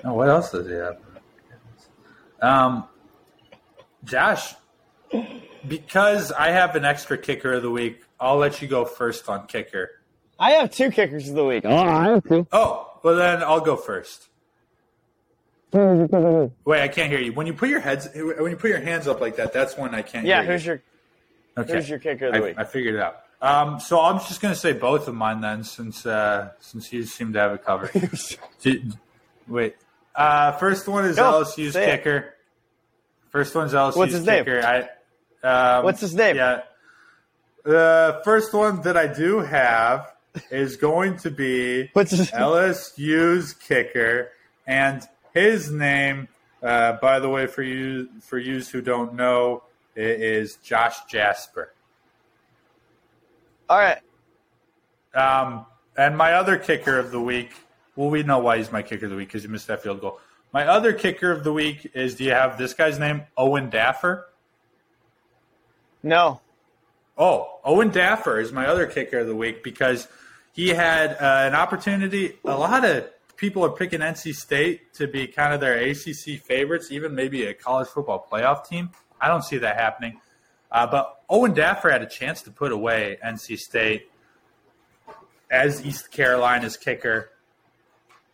Oh, 0.05 0.15
what 0.15 0.29
else 0.29 0.51
does 0.53 0.67
he 0.67 0.75
have? 0.75 0.99
Um, 2.41 2.85
Josh, 4.05 4.55
because 5.67 6.33
I 6.33 6.51
have 6.51 6.77
an 6.77 6.85
extra 6.85 7.19
kicker 7.19 7.55
of 7.55 7.63
the 7.63 7.71
week, 7.71 8.03
I'll 8.21 8.37
let 8.37 8.63
you 8.63 8.69
go 8.69 8.85
first 8.85 9.29
on 9.29 9.47
kicker. 9.47 9.91
I 10.39 10.53
have 10.53 10.71
two 10.71 10.91
kickers 10.91 11.29
of 11.29 11.35
the 11.35 11.45
week. 11.45 11.65
Oh, 11.65 11.77
I 11.77 12.09
have 12.11 12.25
two. 12.25 12.47
Oh, 12.53 12.99
well 13.03 13.17
then 13.17 13.43
I'll 13.43 13.61
go 13.61 13.77
first. 13.77 14.29
Wait, 15.73 16.83
I 16.83 16.89
can't 16.89 17.11
hear 17.11 17.21
you. 17.21 17.33
When 17.33 17.47
you 17.47 17.53
put 17.53 17.69
your 17.69 17.81
heads, 17.81 18.09
when 18.15 18.51
you 18.51 18.57
put 18.57 18.71
your 18.71 18.81
hands 18.81 19.09
up 19.09 19.21
like 19.21 19.37
that, 19.37 19.53
that's 19.53 19.77
when 19.77 19.95
I 19.95 20.03
can't. 20.03 20.27
Yeah, 20.27 20.43
hear 20.43 20.53
who's 20.53 20.65
you. 20.65 20.73
your 20.73 20.83
okay. 21.59 21.73
who's 21.75 21.89
your 21.89 21.99
kicker 21.99 22.27
of 22.27 22.33
the 22.33 22.39
I, 22.39 22.43
week? 22.43 22.55
I 22.59 22.65
figured 22.65 22.95
it 22.95 23.01
out. 23.01 23.23
Um, 23.43 23.81
so 23.81 24.01
I'm 24.01 24.19
just 24.21 24.41
going 24.41 24.55
to 24.55 24.59
say 24.59 24.73
both 24.73 25.09
of 25.09 25.15
mine 25.15 25.41
then, 25.41 25.65
since 25.65 26.07
uh, 26.07 26.53
since 26.61 26.93
you 26.93 27.05
seem 27.05 27.33
to 27.35 27.39
have 27.39 27.53
it 27.53 27.65
covered. 27.65 27.91
Wait, 29.49 29.77
uh, 30.15 30.53
first 30.53 30.89
one 30.89 31.05
is 31.05 31.17
Go, 31.17 31.43
LSU's 31.43 31.75
say 31.75 31.93
it. 31.93 32.36
Kicker. 33.37 33.45
First 33.45 33.55
one's 33.55 33.73
LSU's 33.73 33.97
What's 33.97 34.13
his 34.13 34.27
name? 34.27 34.45
I, 34.49 34.89
um, 35.43 35.85
What's 35.85 36.01
his 36.01 36.15
name? 36.15 36.37
Yeah. 36.37 36.63
The 37.65 38.21
first 38.25 38.53
one 38.55 38.83
that 38.83 38.97
I 38.97 39.07
do 39.07 39.41
have 39.41 40.13
is 40.51 40.77
going 40.77 41.19
to 41.19 41.31
be 41.31 41.91
What's 41.93 42.13
his 42.13 42.31
LSU's 42.31 43.55
kicker, 43.55 44.31
and 44.67 45.03
his 45.35 45.71
name, 45.71 46.29
uh, 46.63 46.95
by 47.03 47.19
the 47.19 47.29
way, 47.29 47.47
for 47.47 47.63
you 47.63 48.09
for 48.21 48.39
yous 48.39 48.69
who 48.69 48.81
don't 48.81 49.15
know, 49.15 49.65
it 49.95 50.21
is 50.21 50.57
Josh 50.57 51.05
Jasper. 51.09 51.73
All 53.69 53.79
right. 53.79 53.99
Um, 55.15 55.67
and 55.97 56.17
my 56.17 56.35
other 56.35 56.59
kicker 56.59 56.99
of 56.99 57.11
the 57.11 57.21
week, 57.21 57.51
well, 57.97 58.11
we 58.11 58.23
know 58.23 58.39
why 58.39 58.59
he's 58.59 58.71
my 58.71 58.83
kicker 58.83 59.07
of 59.07 59.11
the 59.11 59.17
week 59.17 59.29
because 59.29 59.43
he 59.43 59.49
missed 59.49 59.67
that 59.67 59.83
field 59.83 60.01
goal. 60.01 60.21
My 60.57 60.67
other 60.69 60.95
kicker 60.95 61.31
of 61.31 61.45
the 61.45 61.53
week 61.53 61.91
is 61.93 62.15
do 62.15 62.25
you 62.25 62.31
have 62.31 62.57
this 62.57 62.73
guy's 62.73 62.99
name? 62.99 63.25
Owen 63.37 63.69
Daffer? 63.69 64.23
No. 66.03 66.41
Oh, 67.19 67.59
Owen 67.63 67.91
Daffer 67.91 68.41
is 68.41 68.53
my 68.53 68.67
other 68.67 68.87
kicker 68.87 69.19
of 69.19 69.27
the 69.27 69.37
week 69.37 69.63
because 69.63 70.09
he 70.55 70.69
had 70.69 71.11
uh, 71.11 71.47
an 71.47 71.55
opportunity. 71.55 72.39
A 72.47 72.57
lot 72.57 72.87
of 72.87 73.05
people 73.37 73.67
are 73.67 73.71
picking 73.71 74.01
NC 74.01 74.35
State 74.35 74.95
to 74.95 75.07
be 75.07 75.27
kind 75.27 75.53
of 75.53 75.61
their 75.61 75.77
ACC 75.77 76.41
favorites, 76.43 76.91
even 76.91 77.15
maybe 77.15 77.45
a 77.45 77.53
college 77.53 77.89
football 77.89 78.27
playoff 78.33 78.67
team. 78.67 78.89
I 79.21 79.29
don't 79.29 79.45
see 79.45 79.59
that 79.59 79.77
happening. 79.77 80.23
Uh, 80.73 80.87
but 80.87 81.21
Owen 81.29 81.53
Daffer 81.55 81.93
had 81.93 82.01
a 82.01 82.09
chance 82.09 82.41
to 82.45 82.51
put 82.51 82.73
away 82.73 83.19
NC 83.23 83.59
State 83.59 84.11
as 85.51 85.85
East 85.85 86.11
Carolina's 86.11 86.79
kicker. 86.79 87.29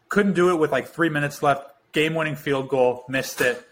Couldn't 0.09 0.35
do 0.35 0.51
it 0.51 0.61
with 0.61 0.70
like 0.70 0.86
three 0.86 1.09
minutes 1.09 1.43
left. 1.43 1.72
Game 1.93 2.14
winning 2.14 2.36
field 2.36 2.69
goal, 2.69 3.05
missed 3.09 3.40
it. 3.40 3.66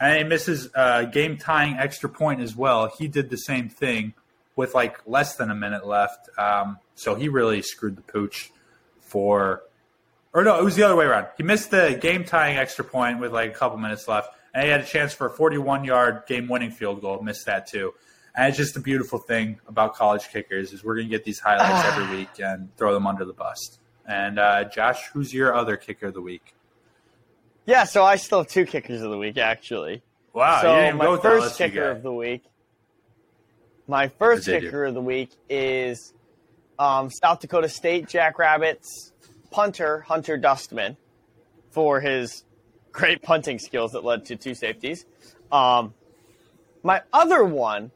And 0.00 0.18
he 0.18 0.24
misses 0.24 0.68
a 0.74 1.06
game 1.06 1.36
tying 1.36 1.76
extra 1.76 2.08
point 2.08 2.40
as 2.40 2.54
well. 2.56 2.90
He 2.98 3.08
did 3.08 3.30
the 3.30 3.36
same 3.36 3.68
thing 3.68 4.14
with 4.56 4.74
like 4.74 4.98
less 5.06 5.36
than 5.36 5.50
a 5.50 5.54
minute 5.54 5.86
left. 5.86 6.28
Um, 6.38 6.78
so 6.94 7.14
he 7.14 7.28
really 7.28 7.62
screwed 7.62 7.96
the 7.96 8.02
pooch 8.02 8.50
for, 9.00 9.62
or 10.32 10.44
no, 10.44 10.58
it 10.58 10.64
was 10.64 10.76
the 10.76 10.82
other 10.82 10.96
way 10.96 11.04
around. 11.04 11.26
He 11.36 11.42
missed 11.42 11.70
the 11.70 11.98
game 12.00 12.24
tying 12.24 12.56
extra 12.56 12.84
point 12.84 13.20
with 13.20 13.32
like 13.32 13.50
a 13.50 13.54
couple 13.54 13.78
minutes 13.78 14.08
left, 14.08 14.30
and 14.54 14.64
he 14.64 14.70
had 14.70 14.80
a 14.80 14.84
chance 14.84 15.12
for 15.12 15.26
a 15.26 15.30
41 15.30 15.84
yard 15.84 16.22
game 16.26 16.48
winning 16.48 16.70
field 16.70 17.00
goal. 17.00 17.20
Missed 17.22 17.46
that 17.46 17.66
too. 17.66 17.92
And 18.34 18.48
it's 18.48 18.56
just 18.56 18.76
a 18.76 18.80
beautiful 18.80 19.18
thing 19.18 19.60
about 19.66 19.94
college 19.94 20.28
kickers 20.28 20.72
is 20.72 20.84
we're 20.84 20.94
going 20.94 21.08
to 21.08 21.10
get 21.10 21.24
these 21.24 21.40
highlights 21.40 21.86
every 21.88 22.16
week 22.16 22.28
and 22.38 22.74
throw 22.76 22.94
them 22.94 23.06
under 23.06 23.24
the 23.24 23.32
bus. 23.32 23.78
And 24.06 24.38
uh, 24.38 24.64
Josh, 24.64 25.08
who's 25.12 25.34
your 25.34 25.54
other 25.54 25.76
kicker 25.76 26.06
of 26.06 26.14
the 26.14 26.20
week? 26.20 26.54
Yeah, 27.68 27.84
so 27.84 28.02
I 28.02 28.16
still 28.16 28.38
have 28.38 28.48
two 28.48 28.64
kickers 28.64 29.02
of 29.02 29.10
the 29.10 29.18
week 29.18 29.36
actually. 29.36 30.00
Wow, 30.32 30.62
so 30.62 30.74
you 30.74 30.84
didn't 30.86 30.96
my 30.96 31.18
first 31.18 31.58
kicker 31.58 31.90
of 31.90 32.02
the 32.02 32.10
week. 32.10 32.42
My 33.86 34.08
first 34.08 34.46
kicker 34.46 34.86
of 34.86 34.94
the 34.94 35.02
week 35.02 35.32
is 35.50 36.14
um, 36.78 37.10
South 37.10 37.40
Dakota 37.40 37.68
State 37.68 38.08
Jackrabbits 38.08 39.12
punter 39.50 40.00
Hunter 40.00 40.38
Dustman 40.38 40.96
for 41.70 42.00
his 42.00 42.42
great 42.90 43.20
punting 43.20 43.58
skills 43.58 43.92
that 43.92 44.02
led 44.02 44.24
to 44.24 44.36
two 44.36 44.54
safeties. 44.54 45.04
Um, 45.52 45.92
my 46.82 47.02
other 47.12 47.44
one 47.44 47.90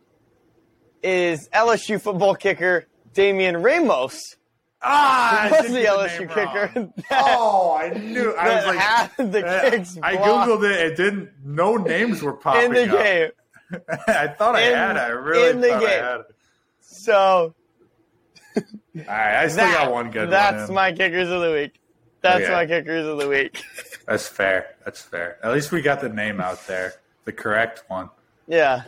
is 1.03 1.49
LSU 1.49 1.99
football 1.99 2.35
kicker 2.35 2.89
Damian 3.15 3.63
Ramos. 3.63 4.37
Ah, 4.85 5.43
I 5.45 5.61
was 5.63 5.71
the 5.73 5.85
LSU 5.85 6.29
kicker. 6.29 6.93
oh, 7.13 7.77
I 7.81 7.91
knew. 7.91 8.35
I 8.35 8.57
was 8.57 8.67
like, 9.17 9.31
the 9.33 9.47
eh, 9.47 9.71
kicks 9.71 9.99
I 10.03 10.17
googled 10.17 10.65
it. 10.69 10.93
It 10.93 10.97
didn't. 10.97 11.31
No 11.45 11.77
names 11.77 12.23
were 12.23 12.33
popping 12.33 12.65
in 12.77 12.89
the 12.89 12.97
up. 12.99 13.03
game. 13.05 13.31
I 14.09 14.27
thought 14.29 14.57
I 14.57 14.61
had 14.63 14.97
it. 14.97 15.01
I 15.01 15.09
really 15.09 15.51
in 15.51 15.61
the 15.61 15.69
thought 15.69 15.85
I 15.85 15.91
had 15.91 16.21
it. 16.21 16.27
So 16.81 17.55
All 18.57 18.63
right, 18.97 19.37
I 19.45 19.49
still 19.49 19.65
that- 19.67 19.85
got 19.85 19.93
one 19.93 20.11
good 20.11 20.31
that's 20.31 20.69
one. 20.69 20.75
my 20.75 20.93
kickers 20.93 21.29
of 21.31 21.41
the 21.41 21.53
week. 21.53 21.79
That's 22.21 22.45
Okay. 22.45 22.53
my 22.53 22.67
kickers 22.67 23.07
of 23.07 23.19
the 23.19 23.29
week. 23.29 23.63
That's 24.07 24.29
fair. 24.29 24.77
That's 24.85 25.01
fair. 25.03 25.39
At 25.43 25.53
least 25.53 25.73
we 25.73 25.81
got 25.83 26.01
the 26.01 26.09
name 26.09 26.41
out 26.41 26.67
there, 26.67 26.95
the 27.25 27.33
correct 27.33 27.85
one. 27.89 28.11
yeah. 28.47 28.83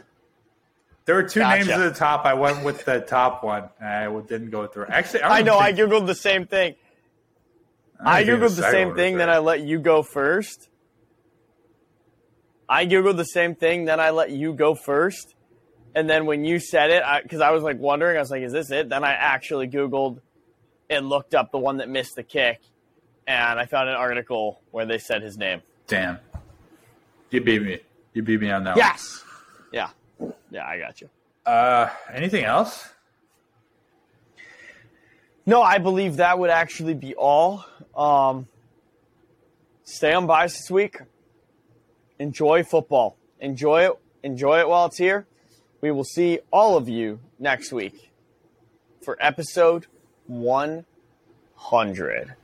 There 1.06 1.16
were 1.16 1.22
two 1.22 1.40
Gotcha. 1.40 1.58
names 1.58 1.68
at 1.68 1.92
the 1.92 1.98
top. 1.98 2.24
I 2.24 2.34
went 2.34 2.64
with 2.64 2.84
the 2.84 3.00
top 3.00 3.44
one. 3.44 3.68
I 3.80 4.06
didn't 4.26 4.50
go 4.50 4.66
through. 4.66 4.86
Actually, 4.86 5.22
I, 5.22 5.38
I 5.38 5.42
know. 5.42 5.58
I 5.58 5.72
googled 5.72 6.06
the 6.06 6.14
same 6.14 6.46
thing. 6.46 6.76
don't 7.98 8.08
I 8.08 8.24
googled 8.24 8.56
the 8.56 8.70
same 8.70 8.94
thing, 8.94 9.18
then. 9.18 9.28
I 9.28 9.38
let 9.38 9.60
you 9.60 9.78
go 9.78 10.02
first. 10.02 10.68
I 12.68 12.86
googled 12.86 13.16
the 13.16 13.24
same 13.24 13.54
thing, 13.54 13.84
then 13.84 14.00
I 14.00 14.10
let 14.10 14.30
you 14.30 14.54
go 14.54 14.74
first, 14.74 15.34
and 15.94 16.08
then 16.08 16.26
when 16.26 16.44
you 16.44 16.58
said 16.58 16.90
it, 16.90 17.02
because 17.22 17.40
I, 17.40 17.50
was 17.50 17.62
like 17.62 17.78
wondering, 17.78 18.16
I 18.16 18.20
was 18.20 18.30
like, 18.30 18.42
"Is 18.42 18.52
this 18.52 18.70
it?" 18.70 18.88
Then 18.88 19.04
I 19.04 19.12
actually 19.12 19.68
googled 19.68 20.20
and 20.88 21.08
looked 21.08 21.34
up 21.34 21.52
the 21.52 21.58
one 21.58 21.78
that 21.78 21.88
missed 21.88 22.16
the 22.16 22.22
kick, 22.22 22.60
and 23.26 23.58
I 23.58 23.66
found 23.66 23.88
an 23.88 23.96
article 23.96 24.60
where 24.70 24.86
they 24.86 24.98
said 24.98 25.22
his 25.22 25.36
name. 25.36 25.62
Damn. 25.86 26.18
You 27.30 27.40
beat 27.40 27.62
me. 27.62 27.80
You 28.12 28.22
beat 28.22 28.40
me 28.40 28.50
on 28.50 28.64
that 28.64 28.76
Yes. 28.76 29.22
Yeah. 29.72 29.90
Yeah, 30.50 30.66
I 30.66 30.78
got 30.78 31.00
you. 31.00 31.08
Uh, 31.44 31.90
anything 32.12 32.44
else? 32.44 32.88
No, 35.46 35.62
I 35.62 35.78
believe 35.78 36.16
that 36.16 36.38
would 36.38 36.50
actually 36.50 36.94
be 36.94 37.14
all. 37.14 37.64
Um, 37.96 38.48
stay 39.82 40.12
on 40.12 40.26
bias 40.26 40.54
this 40.54 40.70
week. 40.70 40.98
Enjoy 42.18 42.64
football. 42.64 43.16
Enjoy 43.40 43.84
it. 43.84 43.92
Enjoy 44.22 44.60
it 44.60 44.68
while 44.68 44.86
it's 44.86 44.96
here. 44.96 45.26
We 45.82 45.90
will 45.90 46.04
see 46.04 46.38
all 46.50 46.78
of 46.78 46.88
you 46.88 47.20
next 47.38 47.72
week 47.72 48.10
for 49.02 49.18
episode 49.20 49.86
100. 50.26 52.34